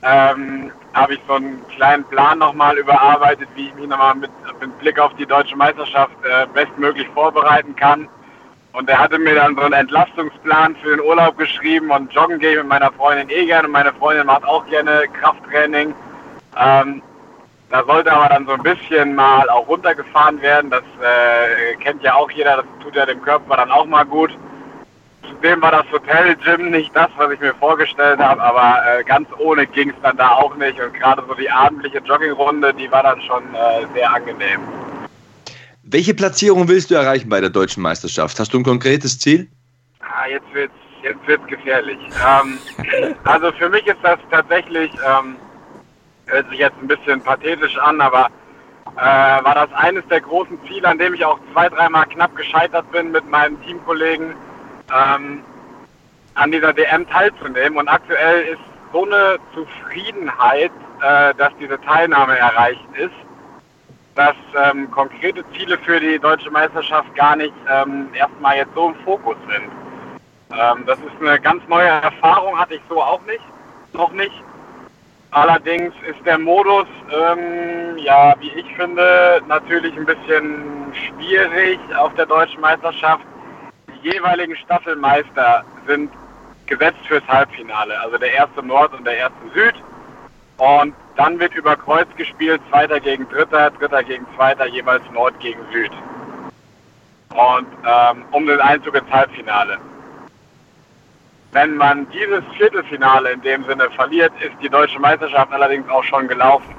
ähm, 0.01 0.71
habe 0.93 1.13
ich 1.13 1.19
so 1.27 1.33
einen 1.35 1.65
kleinen 1.69 2.03
Plan 2.05 2.39
nochmal 2.39 2.77
überarbeitet, 2.77 3.47
wie 3.55 3.67
ich 3.67 3.75
mich 3.75 3.87
nochmal 3.87 4.15
mit, 4.15 4.31
mit 4.61 4.79
Blick 4.79 4.99
auf 4.99 5.13
die 5.15 5.25
deutsche 5.25 5.55
Meisterschaft 5.55 6.13
äh, 6.23 6.47
bestmöglich 6.53 7.07
vorbereiten 7.13 7.75
kann. 7.75 8.07
Und 8.73 8.89
er 8.89 8.99
hatte 8.99 9.19
mir 9.19 9.35
dann 9.35 9.55
so 9.55 9.61
einen 9.61 9.73
Entlastungsplan 9.73 10.75
für 10.77 10.91
den 10.91 11.01
Urlaub 11.01 11.37
geschrieben 11.37 11.91
und 11.91 12.11
joggen 12.13 12.39
gehe 12.39 12.57
mit 12.57 12.67
meiner 12.67 12.91
Freundin 12.91 13.29
eh 13.29 13.45
gerne. 13.45 13.67
Und 13.67 13.73
meine 13.73 13.93
Freundin 13.93 14.25
macht 14.27 14.45
auch 14.45 14.65
gerne 14.67 15.03
Krafttraining. 15.19 15.93
Ähm, 16.57 17.01
da 17.73 17.83
sollte 17.85 18.13
aber 18.13 18.29
dann 18.29 18.45
so 18.45 18.51
ein 18.51 18.61
bisschen 18.61 19.15
mal 19.15 19.49
auch 19.49 19.67
runtergefahren 19.67 20.39
werden. 20.43 20.69
Das 20.69 20.83
äh, 21.01 21.75
kennt 21.77 22.03
ja 22.03 22.13
auch 22.13 22.29
jeder, 22.29 22.57
das 22.57 22.65
tut 22.83 22.95
ja 22.95 23.03
dem 23.03 23.19
Körper 23.19 23.57
dann 23.57 23.71
auch 23.71 23.87
mal 23.87 24.03
gut. 24.03 24.29
Zudem 25.27 25.59
war 25.59 25.71
das 25.71 25.91
Hotel 25.91 26.35
Gym 26.35 26.69
nicht 26.69 26.95
das, 26.95 27.09
was 27.17 27.31
ich 27.31 27.39
mir 27.39 27.55
vorgestellt 27.55 28.19
habe, 28.19 28.39
aber 28.43 28.99
äh, 28.99 29.03
ganz 29.03 29.27
ohne 29.39 29.65
ging 29.65 29.89
es 29.89 29.95
dann 30.03 30.15
da 30.17 30.33
auch 30.33 30.55
nicht. 30.55 30.79
Und 30.79 30.93
gerade 30.93 31.23
so 31.27 31.33
die 31.33 31.49
abendliche 31.49 31.97
Joggingrunde, 31.97 32.75
die 32.75 32.91
war 32.91 33.01
dann 33.01 33.19
schon 33.23 33.43
äh, 33.55 33.87
sehr 33.95 34.13
angenehm. 34.13 34.59
Welche 35.81 36.13
Platzierung 36.13 36.67
willst 36.67 36.91
du 36.91 36.95
erreichen 36.95 37.27
bei 37.27 37.41
der 37.41 37.49
deutschen 37.49 37.81
Meisterschaft? 37.81 38.39
Hast 38.39 38.53
du 38.53 38.59
ein 38.59 38.63
konkretes 38.63 39.17
Ziel? 39.17 39.47
Ah, 39.99 40.27
jetzt 40.29 40.53
wird's, 40.53 40.75
jetzt 41.01 41.25
wird's 41.25 41.47
gefährlich. 41.47 41.97
Ähm, 42.23 42.59
also 43.23 43.51
für 43.53 43.69
mich 43.69 43.87
ist 43.87 43.97
das 44.03 44.19
tatsächlich 44.29 44.91
ähm, 44.93 45.37
hört 46.27 46.49
sich 46.49 46.59
jetzt 46.59 46.75
ein 46.81 46.87
bisschen 46.87 47.21
pathetisch 47.21 47.77
an, 47.77 48.01
aber 48.01 48.29
äh, 48.95 49.43
war 49.43 49.55
das 49.55 49.73
eines 49.73 50.05
der 50.07 50.21
großen 50.21 50.59
Ziele, 50.67 50.87
an 50.87 50.97
dem 50.97 51.13
ich 51.13 51.25
auch 51.25 51.39
zwei, 51.51 51.69
dreimal 51.69 52.05
knapp 52.05 52.35
gescheitert 52.35 52.89
bin 52.91 53.11
mit 53.11 53.29
meinen 53.29 53.61
Teamkollegen, 53.63 54.35
ähm, 54.93 55.43
an 56.35 56.51
dieser 56.51 56.73
DM 56.73 57.07
teilzunehmen. 57.09 57.77
Und 57.77 57.87
aktuell 57.87 58.41
ist 58.43 58.61
so 58.91 59.05
eine 59.05 59.37
Zufriedenheit, 59.53 60.71
äh, 61.01 61.33
dass 61.35 61.51
diese 61.59 61.79
Teilnahme 61.81 62.37
erreicht 62.37 62.85
ist, 62.95 63.13
dass 64.15 64.35
ähm, 64.55 64.89
konkrete 64.91 65.43
Ziele 65.53 65.77
für 65.79 65.99
die 65.99 66.19
deutsche 66.19 66.51
Meisterschaft 66.51 67.13
gar 67.15 67.35
nicht 67.35 67.53
ähm, 67.69 68.09
erstmal 68.13 68.57
jetzt 68.57 68.73
so 68.75 68.89
im 68.89 68.95
Fokus 69.03 69.37
sind. 69.49 69.71
Ähm, 70.51 70.83
das 70.85 70.99
ist 70.99 71.19
eine 71.19 71.39
ganz 71.39 71.67
neue 71.67 71.87
Erfahrung, 71.87 72.59
hatte 72.59 72.75
ich 72.75 72.81
so 72.89 73.01
auch 73.01 73.21
nicht, 73.25 73.43
noch 73.93 74.11
nicht. 74.11 74.43
Allerdings 75.33 75.95
ist 76.07 76.23
der 76.27 76.37
Modus, 76.37 76.85
ähm, 77.11 77.97
ja, 77.97 78.35
wie 78.39 78.51
ich 78.51 78.75
finde, 78.75 79.41
natürlich 79.47 79.95
ein 79.97 80.05
bisschen 80.05 80.93
schwierig 80.93 81.79
auf 81.97 82.13
der 82.13 82.27
deutschen 82.27 82.61
Meisterschaft. 82.61 83.25
Die 83.87 84.09
jeweiligen 84.11 84.55
Staffelmeister 84.55 85.65
sind 85.87 86.11
gesetzt 86.67 86.99
fürs 87.07 87.27
Halbfinale, 87.27 87.99
also 87.99 88.19
der 88.19 88.31
erste 88.31 88.61
Nord 88.61 88.93
und 88.93 89.05
der 89.05 89.17
erste 89.17 89.39
Süd. 89.55 89.73
Und 90.57 90.93
dann 91.15 91.39
wird 91.39 91.55
über 91.55 91.75
Kreuz 91.77 92.07
gespielt, 92.15 92.61
Zweiter 92.69 92.99
gegen 92.99 93.27
Dritter, 93.29 93.71
Dritter 93.71 94.03
gegen 94.03 94.27
Zweiter, 94.35 94.67
jeweils 94.67 95.03
Nord 95.11 95.39
gegen 95.39 95.61
Süd. 95.71 95.91
Und 97.31 97.67
ähm, 97.87 98.23
um 98.29 98.45
den 98.45 98.61
Einzug 98.61 98.93
ins 98.93 99.09
Halbfinale. 99.09 99.79
Wenn 101.53 101.77
man 101.77 102.07
dieses 102.09 102.43
Viertelfinale 102.57 103.31
in 103.31 103.41
dem 103.41 103.63
Sinne 103.65 103.89
verliert, 103.91 104.33
ist 104.41 104.55
die 104.61 104.69
deutsche 104.69 104.99
Meisterschaft 104.99 105.53
allerdings 105.53 105.87
auch 105.87 106.03
schon 106.03 106.27
gelaufen. 106.27 106.73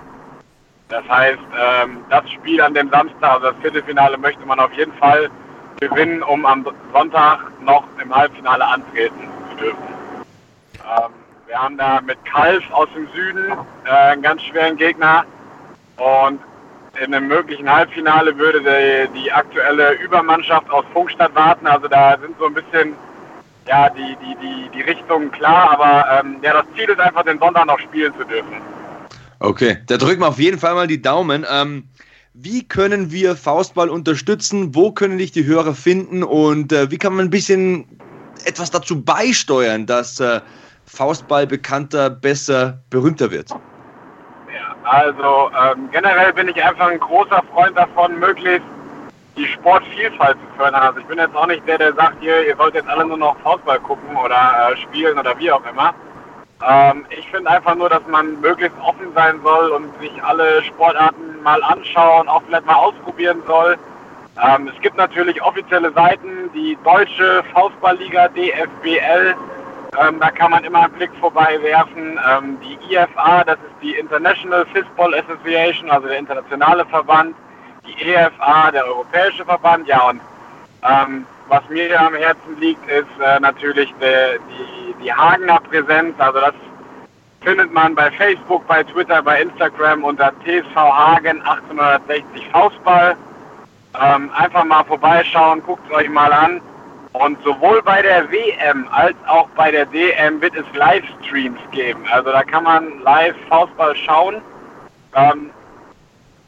Das 0.88 1.08
heißt, 1.08 1.38
ähm, 1.56 2.04
das 2.10 2.28
Spiel 2.32 2.60
an 2.60 2.74
dem 2.74 2.90
Samstag, 2.90 3.34
also 3.34 3.46
das 3.52 3.56
Viertelfinale, 3.62 4.18
möchte 4.18 4.44
man 4.44 4.58
auf 4.58 4.72
jeden 4.72 4.92
Fall 4.94 5.30
gewinnen, 5.78 6.24
um 6.24 6.44
am 6.44 6.66
Sonntag 6.92 7.38
noch 7.62 7.84
im 8.02 8.14
Halbfinale 8.14 8.64
antreten 8.64 9.28
zu 9.50 9.56
dürfen. 9.64 9.94
Ähm, 10.84 11.12
wir 11.46 11.62
haben 11.62 11.78
da 11.78 12.00
mit 12.00 12.22
Kalf 12.24 12.64
aus 12.72 12.88
dem 12.96 13.06
Süden 13.14 13.52
äh, 13.84 13.90
einen 13.90 14.22
ganz 14.22 14.42
schweren 14.42 14.76
Gegner 14.76 15.24
und 15.96 16.40
in 17.00 17.14
einem 17.14 17.28
möglichen 17.28 17.72
Halbfinale 17.72 18.36
würde 18.36 18.60
die, 18.60 19.20
die 19.20 19.32
aktuelle 19.32 19.92
Übermannschaft 19.94 20.68
aus 20.70 20.84
Funkstadt 20.92 21.34
warten. 21.34 21.66
Also 21.66 21.86
da 21.86 22.18
sind 22.20 22.36
so 22.38 22.46
ein 22.46 22.54
bisschen 22.54 22.94
ja, 23.66 23.88
die, 23.90 24.16
die, 24.16 24.36
die, 24.40 24.70
die 24.74 24.82
Richtung 24.82 25.30
klar, 25.30 25.70
aber 25.72 26.20
ähm, 26.20 26.36
ja, 26.42 26.52
das 26.52 26.64
Ziel 26.76 26.88
ist 26.88 27.00
einfach, 27.00 27.22
den 27.24 27.38
Sonntag 27.38 27.66
noch 27.66 27.78
spielen 27.80 28.12
zu 28.18 28.24
dürfen. 28.24 28.60
Okay, 29.40 29.78
da 29.86 29.96
drücken 29.96 30.20
wir 30.20 30.28
auf 30.28 30.38
jeden 30.38 30.58
Fall 30.58 30.74
mal 30.74 30.86
die 30.86 31.02
Daumen. 31.02 31.44
Ähm, 31.50 31.88
wie 32.34 32.66
können 32.66 33.12
wir 33.12 33.36
Faustball 33.36 33.88
unterstützen? 33.88 34.74
Wo 34.74 34.90
können 34.90 35.18
dich 35.18 35.32
die 35.32 35.44
Hörer 35.44 35.74
finden? 35.74 36.22
Und 36.22 36.72
äh, 36.72 36.90
wie 36.90 36.98
kann 36.98 37.14
man 37.14 37.26
ein 37.26 37.30
bisschen 37.30 37.86
etwas 38.44 38.70
dazu 38.70 39.02
beisteuern, 39.02 39.86
dass 39.86 40.18
äh, 40.20 40.40
Faustball 40.86 41.46
bekannter, 41.46 42.10
besser, 42.10 42.82
berühmter 42.90 43.30
wird? 43.30 43.50
Ja, 43.50 44.76
Also 44.82 45.50
ähm, 45.52 45.88
generell 45.92 46.32
bin 46.32 46.48
ich 46.48 46.62
einfach 46.62 46.88
ein 46.88 46.98
großer 46.98 47.42
Freund 47.52 47.76
davon, 47.76 48.18
möglichst 48.18 48.66
die 49.36 49.46
Sportvielfalt 49.46 50.36
zu 50.36 50.56
fördern. 50.56 50.82
Also 50.82 51.00
ich 51.00 51.06
bin 51.06 51.18
jetzt 51.18 51.34
auch 51.34 51.46
nicht 51.46 51.66
der, 51.66 51.78
der 51.78 51.94
sagt, 51.94 52.16
hier, 52.20 52.46
ihr 52.46 52.56
sollt 52.56 52.74
jetzt 52.74 52.88
alle 52.88 53.04
nur 53.04 53.16
noch 53.16 53.36
Fußball 53.40 53.80
gucken 53.80 54.16
oder 54.16 54.70
äh, 54.72 54.76
spielen 54.76 55.18
oder 55.18 55.38
wie 55.38 55.50
auch 55.50 55.62
immer. 55.70 55.94
Ähm, 56.66 57.04
ich 57.10 57.28
finde 57.30 57.50
einfach 57.50 57.74
nur, 57.74 57.88
dass 57.88 58.06
man 58.06 58.40
möglichst 58.40 58.78
offen 58.80 59.12
sein 59.14 59.40
soll 59.42 59.70
und 59.70 60.00
sich 60.00 60.12
alle 60.22 60.62
Sportarten 60.62 61.42
mal 61.42 61.62
anschauen, 61.62 62.28
auch 62.28 62.42
vielleicht 62.46 62.66
mal 62.66 62.76
ausprobieren 62.76 63.42
soll. 63.46 63.76
Ähm, 64.42 64.70
es 64.74 64.80
gibt 64.80 64.96
natürlich 64.96 65.40
offizielle 65.42 65.92
Seiten, 65.92 66.50
die 66.54 66.76
deutsche 66.84 67.44
Faustballliga 67.52 68.28
DFBL, 68.28 69.34
ähm, 70.00 70.18
da 70.18 70.30
kann 70.30 70.50
man 70.50 70.64
immer 70.64 70.84
einen 70.84 70.92
Blick 70.94 71.10
vorbei 71.20 71.58
werfen. 71.62 72.18
Ähm, 72.28 72.58
die 72.60 72.94
IFA, 72.94 73.44
das 73.44 73.56
ist 73.56 73.82
die 73.82 73.94
International 73.94 74.66
Fistball 74.66 75.14
Association, 75.14 75.90
also 75.90 76.08
der 76.08 76.18
internationale 76.18 76.84
Verband. 76.86 77.36
Die 77.86 78.10
EFA, 78.10 78.70
der 78.70 78.86
europäische 78.86 79.44
Verband. 79.44 79.86
Ja, 79.86 80.08
und 80.08 80.20
ähm, 80.82 81.26
was 81.48 81.62
mir 81.68 82.00
am 82.00 82.14
Herzen 82.14 82.58
liegt, 82.58 82.88
ist 82.90 83.06
äh, 83.20 83.40
natürlich 83.40 83.92
de, 84.00 84.38
die, 84.38 85.04
die 85.04 85.12
Hagener 85.12 85.60
Präsenz. 85.60 86.14
Also 86.18 86.40
das 86.40 86.54
findet 87.42 87.72
man 87.72 87.94
bei 87.94 88.10
Facebook, 88.12 88.66
bei 88.66 88.82
Twitter, 88.82 89.22
bei 89.22 89.42
Instagram 89.42 90.04
unter 90.04 90.32
TSV 90.44 90.74
Hagen 90.74 91.42
1860 91.42 92.48
Faustball. 92.50 93.16
Ähm, 94.00 94.30
einfach 94.36 94.64
mal 94.64 94.84
vorbeischauen, 94.84 95.62
guckt 95.62 95.82
es 95.88 95.94
euch 95.94 96.08
mal 96.08 96.32
an. 96.32 96.60
Und 97.12 97.38
sowohl 97.44 97.80
bei 97.82 98.02
der 98.02 98.28
WM 98.32 98.88
als 98.90 99.14
auch 99.28 99.48
bei 99.50 99.70
der 99.70 99.86
DM 99.86 100.40
wird 100.40 100.56
es 100.56 100.64
Livestreams 100.74 101.60
geben. 101.70 102.04
Also 102.10 102.32
da 102.32 102.42
kann 102.42 102.64
man 102.64 103.00
live 103.02 103.36
Faustball 103.48 103.94
schauen. 103.94 104.42
Ähm, 105.14 105.50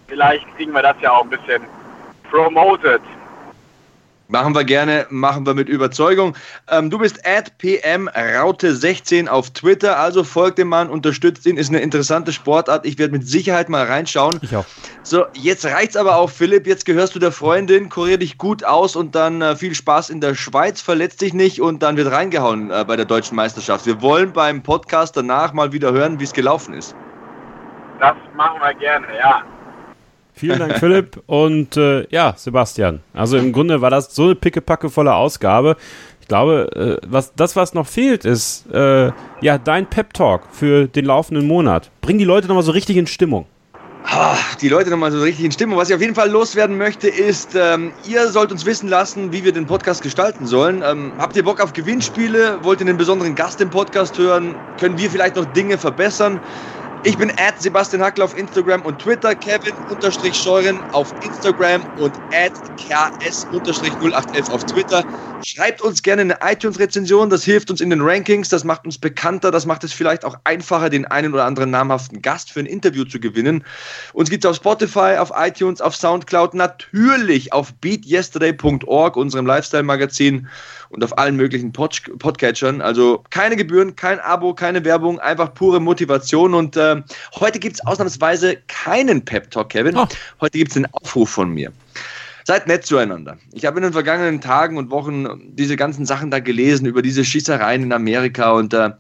vielleicht 0.07 0.45
kriegen 0.57 0.73
wir 0.73 0.83
das 0.83 0.97
ja 1.01 1.13
auch 1.13 1.23
ein 1.23 1.31
bisschen 1.31 1.63
promoted. 2.31 3.01
Machen 4.29 4.57
wir 4.57 4.65
gerne, 4.65 5.07
machen 5.09 5.47
wir 5.47 5.55
mit 5.55 5.69
Überzeugung. 5.69 6.37
Ähm, 6.69 6.91
du 6.91 6.99
bist 6.99 7.25
at 7.25 7.59
PM 7.59 8.09
Raute 8.09 8.75
16 8.75 9.29
auf 9.29 9.51
Twitter, 9.51 10.01
also 10.01 10.25
folgt 10.25 10.59
dem 10.59 10.67
Mann, 10.67 10.91
unterstützt 10.91 11.47
ihn, 11.47 11.57
ist 11.57 11.69
eine 11.69 11.79
interessante 11.79 12.33
Sportart. 12.33 12.85
Ich 12.87 12.99
werde 12.99 13.13
mit 13.13 13.29
Sicherheit 13.29 13.69
mal 13.69 13.85
reinschauen. 13.85 14.41
Ich 14.43 14.57
auch. 14.57 14.65
So, 15.05 15.27
jetzt 15.35 15.65
reicht's 15.65 15.97
aber 15.97 16.17
auch, 16.17 16.29
Philipp. 16.29 16.67
Jetzt 16.67 16.87
gehörst 16.87 17.15
du 17.15 17.21
der 17.21 17.31
Freundin, 17.31 17.89
kurier 17.89 18.19
dich 18.19 18.37
gut 18.37 18.65
aus 18.65 18.97
und 18.97 19.15
dann 19.15 19.43
äh, 19.43 19.55
viel 19.55 19.77
Spaß 19.77 20.11
in 20.11 20.21
der 20.21 20.35
Schweiz, 20.35 20.81
verletz 20.81 21.15
dich 21.15 21.33
nicht 21.33 21.61
und 21.61 21.85
dann 21.85 21.97
wird 21.97 22.11
reingehauen 22.11 22.73
äh, 22.73 22.85
bei 22.85 22.97
der 22.97 23.05
deutschen 23.05 23.37
Meisterschaft. 23.37 23.87
Wir 23.87 24.03
wollen 24.03 24.33
beim 24.33 24.61
Podcast 24.61 25.17
danach 25.17 25.53
mal 25.53 25.71
wieder 25.71 25.93
hören, 25.93 26.19
wie 26.19 26.25
es 26.25 26.33
gelaufen 26.33 26.75
ist. 26.75 26.97
Das 28.01 28.17
machen 28.35 28.61
wir 28.61 28.75
gerne, 28.75 29.07
ja. 29.17 29.45
Vielen 30.37 30.59
Dank, 30.59 30.79
Philipp. 30.79 31.23
Und 31.27 31.77
äh, 31.77 32.07
ja, 32.11 32.35
Sebastian. 32.37 33.01
Also 33.15 33.39
im 33.39 33.53
Grunde 33.53 33.81
war 33.81 33.91
das 33.91 34.15
so 34.15 34.25
eine 34.25 34.35
pickepackevolle 34.35 35.15
Ausgabe. 35.15 35.77
Ich 36.21 36.29
glaube, 36.29 36.99
äh, 37.03 37.07
was, 37.09 37.33
das, 37.35 37.57
was 37.57 37.73
noch 37.73 37.87
fehlt, 37.87 38.25
ist 38.25 38.71
äh, 38.73 39.13
ja 39.41 39.59
dein 39.59 39.87
Pep-Talk 39.87 40.43
für 40.53 40.89
den 40.89 41.07
laufenden 41.07 41.47
Monat. 41.47 41.91
Bring 42.03 42.19
die 42.19 42.25
Leute 42.25 42.49
nochmal 42.49 42.65
so 42.65 42.73
richtig 42.73 42.97
in 42.97 43.07
Stimmung. 43.07 43.47
Ah, 44.09 44.37
die 44.61 44.69
Leute 44.69 44.91
nochmal 44.91 45.11
so 45.11 45.21
richtig 45.21 45.45
in 45.45 45.53
Stimmung. 45.53 45.79
Was 45.79 45.89
ich 45.89 45.95
auf 45.95 46.01
jeden 46.01 46.15
Fall 46.15 46.31
loswerden 46.31 46.77
möchte, 46.79 47.09
ist, 47.09 47.57
ähm, 47.57 47.93
ihr 48.09 48.29
sollt 48.29 48.53
uns 48.53 48.65
wissen 48.65 48.89
lassen, 48.89 49.33
wie 49.33 49.43
wir 49.43 49.53
den 49.53 49.67
Podcast 49.67 50.03
gestalten 50.03 50.47
sollen. 50.47 50.83
Ähm, 50.87 51.13
habt 51.19 51.35
ihr 51.37 51.43
Bock 51.43 51.61
auf 51.61 51.73
Gewinnspiele? 51.73 52.59
Wollt 52.63 52.81
ihr 52.81 52.87
einen 52.87 52.99
besonderen 52.99 53.35
Gast 53.35 53.61
im 53.61 53.71
Podcast 53.71 54.17
hören? 54.17 54.55
Können 54.79 54.97
wir 54.97 55.11
vielleicht 55.11 55.35
noch 55.35 55.45
Dinge 55.47 55.77
verbessern? 55.77 56.41
Ich 57.07 57.17
bin 57.17 57.31
at 57.37 57.61
Sebastian 57.61 58.03
Hackler 58.03 58.25
auf 58.25 58.37
Instagram 58.37 58.83
und 58.83 59.01
Twitter, 59.01 59.37
Kevin-Scheuren 59.37 60.83
auf 60.91 61.15
Instagram 61.21 61.87
und 61.95 62.17
at 62.33 62.51
KS-0811 62.77 64.51
auf 64.51 64.65
Twitter. 64.65 65.05
Schreibt 65.41 65.83
uns 65.83 66.03
gerne 66.03 66.23
eine 66.23 66.39
iTunes-Rezension, 66.43 67.31
das 67.31 67.45
hilft 67.45 67.71
uns 67.71 67.81
in 67.81 67.91
den 67.91 68.01
Rankings, 68.01 68.49
das 68.49 68.65
macht 68.65 68.85
uns 68.85 68.99
bekannter, 68.99 69.53
das 69.53 69.67
macht 69.67 69.85
es 69.85 69.93
vielleicht 69.93 70.25
auch 70.25 70.35
einfacher, 70.43 70.91
den 70.91 71.05
einen 71.05 71.33
oder 71.33 71.45
anderen 71.45 71.71
namhaften 71.71 72.23
Gast 72.23 72.51
für 72.51 72.59
ein 72.59 72.67
Interview 72.67 73.05
zu 73.05 73.21
gewinnen. 73.21 73.65
Uns 74.13 74.29
gibt 74.29 74.45
es 74.45 74.51
auf 74.51 74.57
Spotify, 74.57 75.17
auf 75.19 75.31
iTunes, 75.37 75.81
auf 75.81 75.95
Soundcloud, 75.95 76.55
natürlich 76.55 77.53
auf 77.53 77.73
beatyesterday.org, 77.75 79.17
unserem 79.17 79.47
Lifestyle-Magazin 79.47 80.49
und 80.89 81.05
auf 81.05 81.17
allen 81.19 81.37
möglichen 81.37 81.73
Pod 81.73 82.03
Podcatchern. 82.19 82.81
Also 82.81 83.23
keine 83.31 83.57
Gebühren, 83.57 83.95
kein 83.97 84.19
Abo, 84.21 84.55
keine 84.55 84.85
Werbung, 84.85 85.21
einfach 85.21 85.55
pure 85.55 85.81
Motivation. 85.81 86.55
Und 86.55 86.77
äh, 86.77 86.96
heute 87.35 87.59
gibt 87.59 87.77
es 87.77 87.87
ausnahmsweise 87.87 88.57
keinen 88.69 89.25
Pep-Talk, 89.25 89.71
Kevin. 89.71 89.97
Oh. 89.97 90.07
Heute 90.41 90.59
gibt 90.59 90.71
es 90.71 90.77
einen 90.77 90.87
Aufruf 90.93 91.31
von 91.31 91.51
mir. 91.51 91.73
Seid 92.45 92.69
nett 92.69 92.87
zueinander. 92.87 93.39
Ich 93.53 93.67
habe 93.67 93.79
in 93.79 93.83
den 93.83 93.93
vergangenen 93.93 94.41
Tagen 94.41 94.77
und 94.77 94.91
Wochen 94.91 95.27
diese 95.57 95.75
ganzen 95.75 96.07
Sachen 96.07 96.31
da 96.31 96.39
gelesen 96.39 96.87
über 96.87 97.03
diese 97.03 97.25
Schießereien 97.25 97.83
in 97.83 97.93
Amerika 97.93 98.53
und 98.53 98.73
äh, 98.73 98.91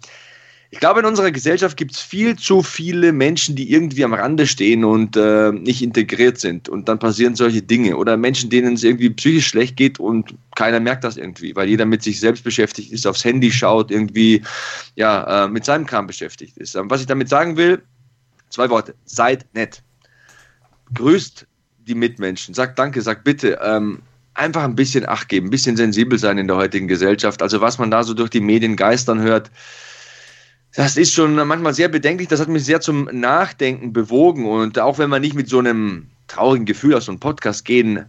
ich 0.76 0.80
glaube, 0.80 1.00
in 1.00 1.06
unserer 1.06 1.30
Gesellschaft 1.30 1.78
gibt 1.78 1.92
es 1.92 2.02
viel 2.02 2.36
zu 2.36 2.62
viele 2.62 3.10
Menschen, 3.10 3.56
die 3.56 3.72
irgendwie 3.72 4.04
am 4.04 4.12
Rande 4.12 4.46
stehen 4.46 4.84
und 4.84 5.16
äh, 5.16 5.50
nicht 5.50 5.80
integriert 5.80 6.38
sind. 6.38 6.68
Und 6.68 6.86
dann 6.86 6.98
passieren 6.98 7.34
solche 7.34 7.62
Dinge. 7.62 7.96
Oder 7.96 8.18
Menschen, 8.18 8.50
denen 8.50 8.74
es 8.74 8.84
irgendwie 8.84 9.08
psychisch 9.08 9.46
schlecht 9.46 9.78
geht 9.78 9.98
und 9.98 10.34
keiner 10.54 10.78
merkt 10.78 11.02
das 11.02 11.16
irgendwie, 11.16 11.56
weil 11.56 11.70
jeder 11.70 11.86
mit 11.86 12.02
sich 12.02 12.20
selbst 12.20 12.44
beschäftigt 12.44 12.92
ist, 12.92 13.06
aufs 13.06 13.24
Handy 13.24 13.50
schaut, 13.50 13.90
irgendwie 13.90 14.42
ja, 14.96 15.46
äh, 15.46 15.48
mit 15.48 15.64
seinem 15.64 15.86
Kram 15.86 16.06
beschäftigt 16.06 16.58
ist. 16.58 16.74
Ähm, 16.74 16.90
was 16.90 17.00
ich 17.00 17.06
damit 17.06 17.30
sagen 17.30 17.56
will, 17.56 17.80
zwei 18.50 18.68
Worte. 18.68 18.94
Seid 19.06 19.46
nett. 19.54 19.82
Grüßt 20.92 21.46
die 21.86 21.94
Mitmenschen. 21.94 22.52
Sagt 22.52 22.78
Danke, 22.78 23.00
sagt 23.00 23.24
Bitte. 23.24 23.58
Ähm, 23.62 24.02
einfach 24.34 24.64
ein 24.64 24.76
bisschen 24.76 25.08
Acht 25.08 25.30
geben, 25.30 25.46
ein 25.46 25.50
bisschen 25.50 25.78
sensibel 25.78 26.18
sein 26.18 26.36
in 26.36 26.48
der 26.48 26.56
heutigen 26.56 26.86
Gesellschaft. 26.86 27.40
Also 27.40 27.62
was 27.62 27.78
man 27.78 27.90
da 27.90 28.04
so 28.04 28.12
durch 28.12 28.28
die 28.28 28.42
Medien 28.42 28.76
geistern 28.76 29.22
hört, 29.22 29.50
das 30.76 30.98
ist 30.98 31.14
schon 31.14 31.34
manchmal 31.34 31.72
sehr 31.72 31.88
bedenklich. 31.88 32.28
Das 32.28 32.38
hat 32.38 32.48
mich 32.48 32.64
sehr 32.64 32.82
zum 32.82 33.08
Nachdenken 33.10 33.94
bewogen. 33.94 34.46
Und 34.46 34.78
auch 34.78 34.98
wenn 34.98 35.08
man 35.08 35.22
nicht 35.22 35.34
mit 35.34 35.48
so 35.48 35.58
einem 35.58 36.08
traurigen 36.28 36.66
Gefühl 36.66 36.94
aus 36.94 37.06
so 37.06 37.12
einem 37.12 37.18
Podcast 37.18 37.64
gehen 37.64 38.04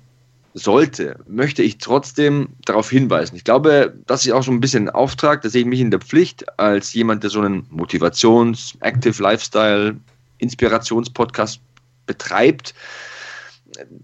sollte, 0.54 1.18
möchte 1.28 1.64
ich 1.64 1.78
trotzdem 1.78 2.50
darauf 2.66 2.90
hinweisen. 2.90 3.38
Ich 3.38 3.46
glaube, 3.46 3.94
das 4.06 4.26
ist 4.26 4.34
auch 4.34 4.44
so 4.44 4.52
ein 4.52 4.60
bisschen 4.60 4.90
ein 4.90 4.96
Auftrag, 4.96 5.44
da 5.44 5.50
sehe 5.50 5.62
ich 5.62 5.68
mich 5.68 5.80
in 5.80 5.92
der 5.92 6.02
Pflicht 6.02 6.60
als 6.60 6.94
jemand, 6.94 7.24
der 7.24 7.30
so 7.30 7.40
einen 7.40 7.66
Motivations-, 7.70 8.76
Active 8.82 9.22
Lifestyle, 9.24 9.96
Inspirationspodcast 10.40 11.62
betreibt, 12.06 12.74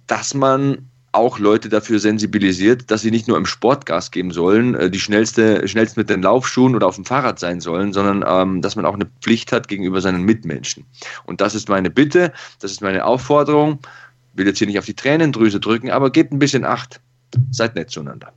dass 0.08 0.34
man 0.34 0.90
auch 1.14 1.40
Leute 1.40 1.70
dafür 1.70 2.00
sensibilisiert, 2.00 2.90
dass 2.92 3.02
sie 3.02 3.12
nicht 3.12 3.28
nur 3.28 3.38
im 3.38 3.46
Sport 3.46 3.86
Gas 3.86 4.12
geben 4.12 4.32
sollen, 4.32 4.76
äh, 4.76 4.90
die 4.90 5.00
schnellste, 5.00 5.68
schnellst 5.68 5.96
mit 5.96 6.10
den 6.10 6.22
Laufschuhen 6.22 6.76
oder 6.76 6.88
auf 6.88 6.96
dem 6.96 7.06
Fahrrad 7.06 7.40
sein 7.40 7.62
sollen, 7.62 7.94
sondern 7.94 8.26
ähm, 8.28 8.62
dass 8.62 8.76
man 8.76 8.86
auch 8.86 8.96
eine 8.96 9.08
Pflicht 9.22 9.52
hat 9.52 9.68
gegenüber 9.68 10.02
seinen 10.02 10.24
Mitmenschen. 10.24 10.86
Und 11.26 11.40
das 11.40 11.56
ist 11.56 11.70
meine 11.70 11.90
Bitte, 11.90 12.34
das 12.60 12.72
ist 12.72 12.82
meine 12.82 13.06
Aufforderung. 13.06 13.80
Will 14.34 14.48
jetzt 14.48 14.58
hier 14.58 14.68
nicht 14.68 14.80
auf 14.80 14.86
die 14.86 14.96
Tränendrüse 14.96 15.60
drücken, 15.60 15.92
aber 15.92 16.10
gebt 16.10 16.34
ein 16.34 16.40
bisschen 16.40 16.66
Acht. 16.66 17.00
Seid 17.52 17.76
nett 17.76 17.92
zueinander. 17.92 18.34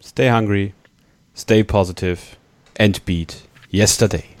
Stay 0.00 0.30
hungry, 0.30 0.74
stay 1.34 1.64
positive 1.64 2.18
and 2.78 3.04
beat 3.04 3.42
yesterday. 3.72 4.31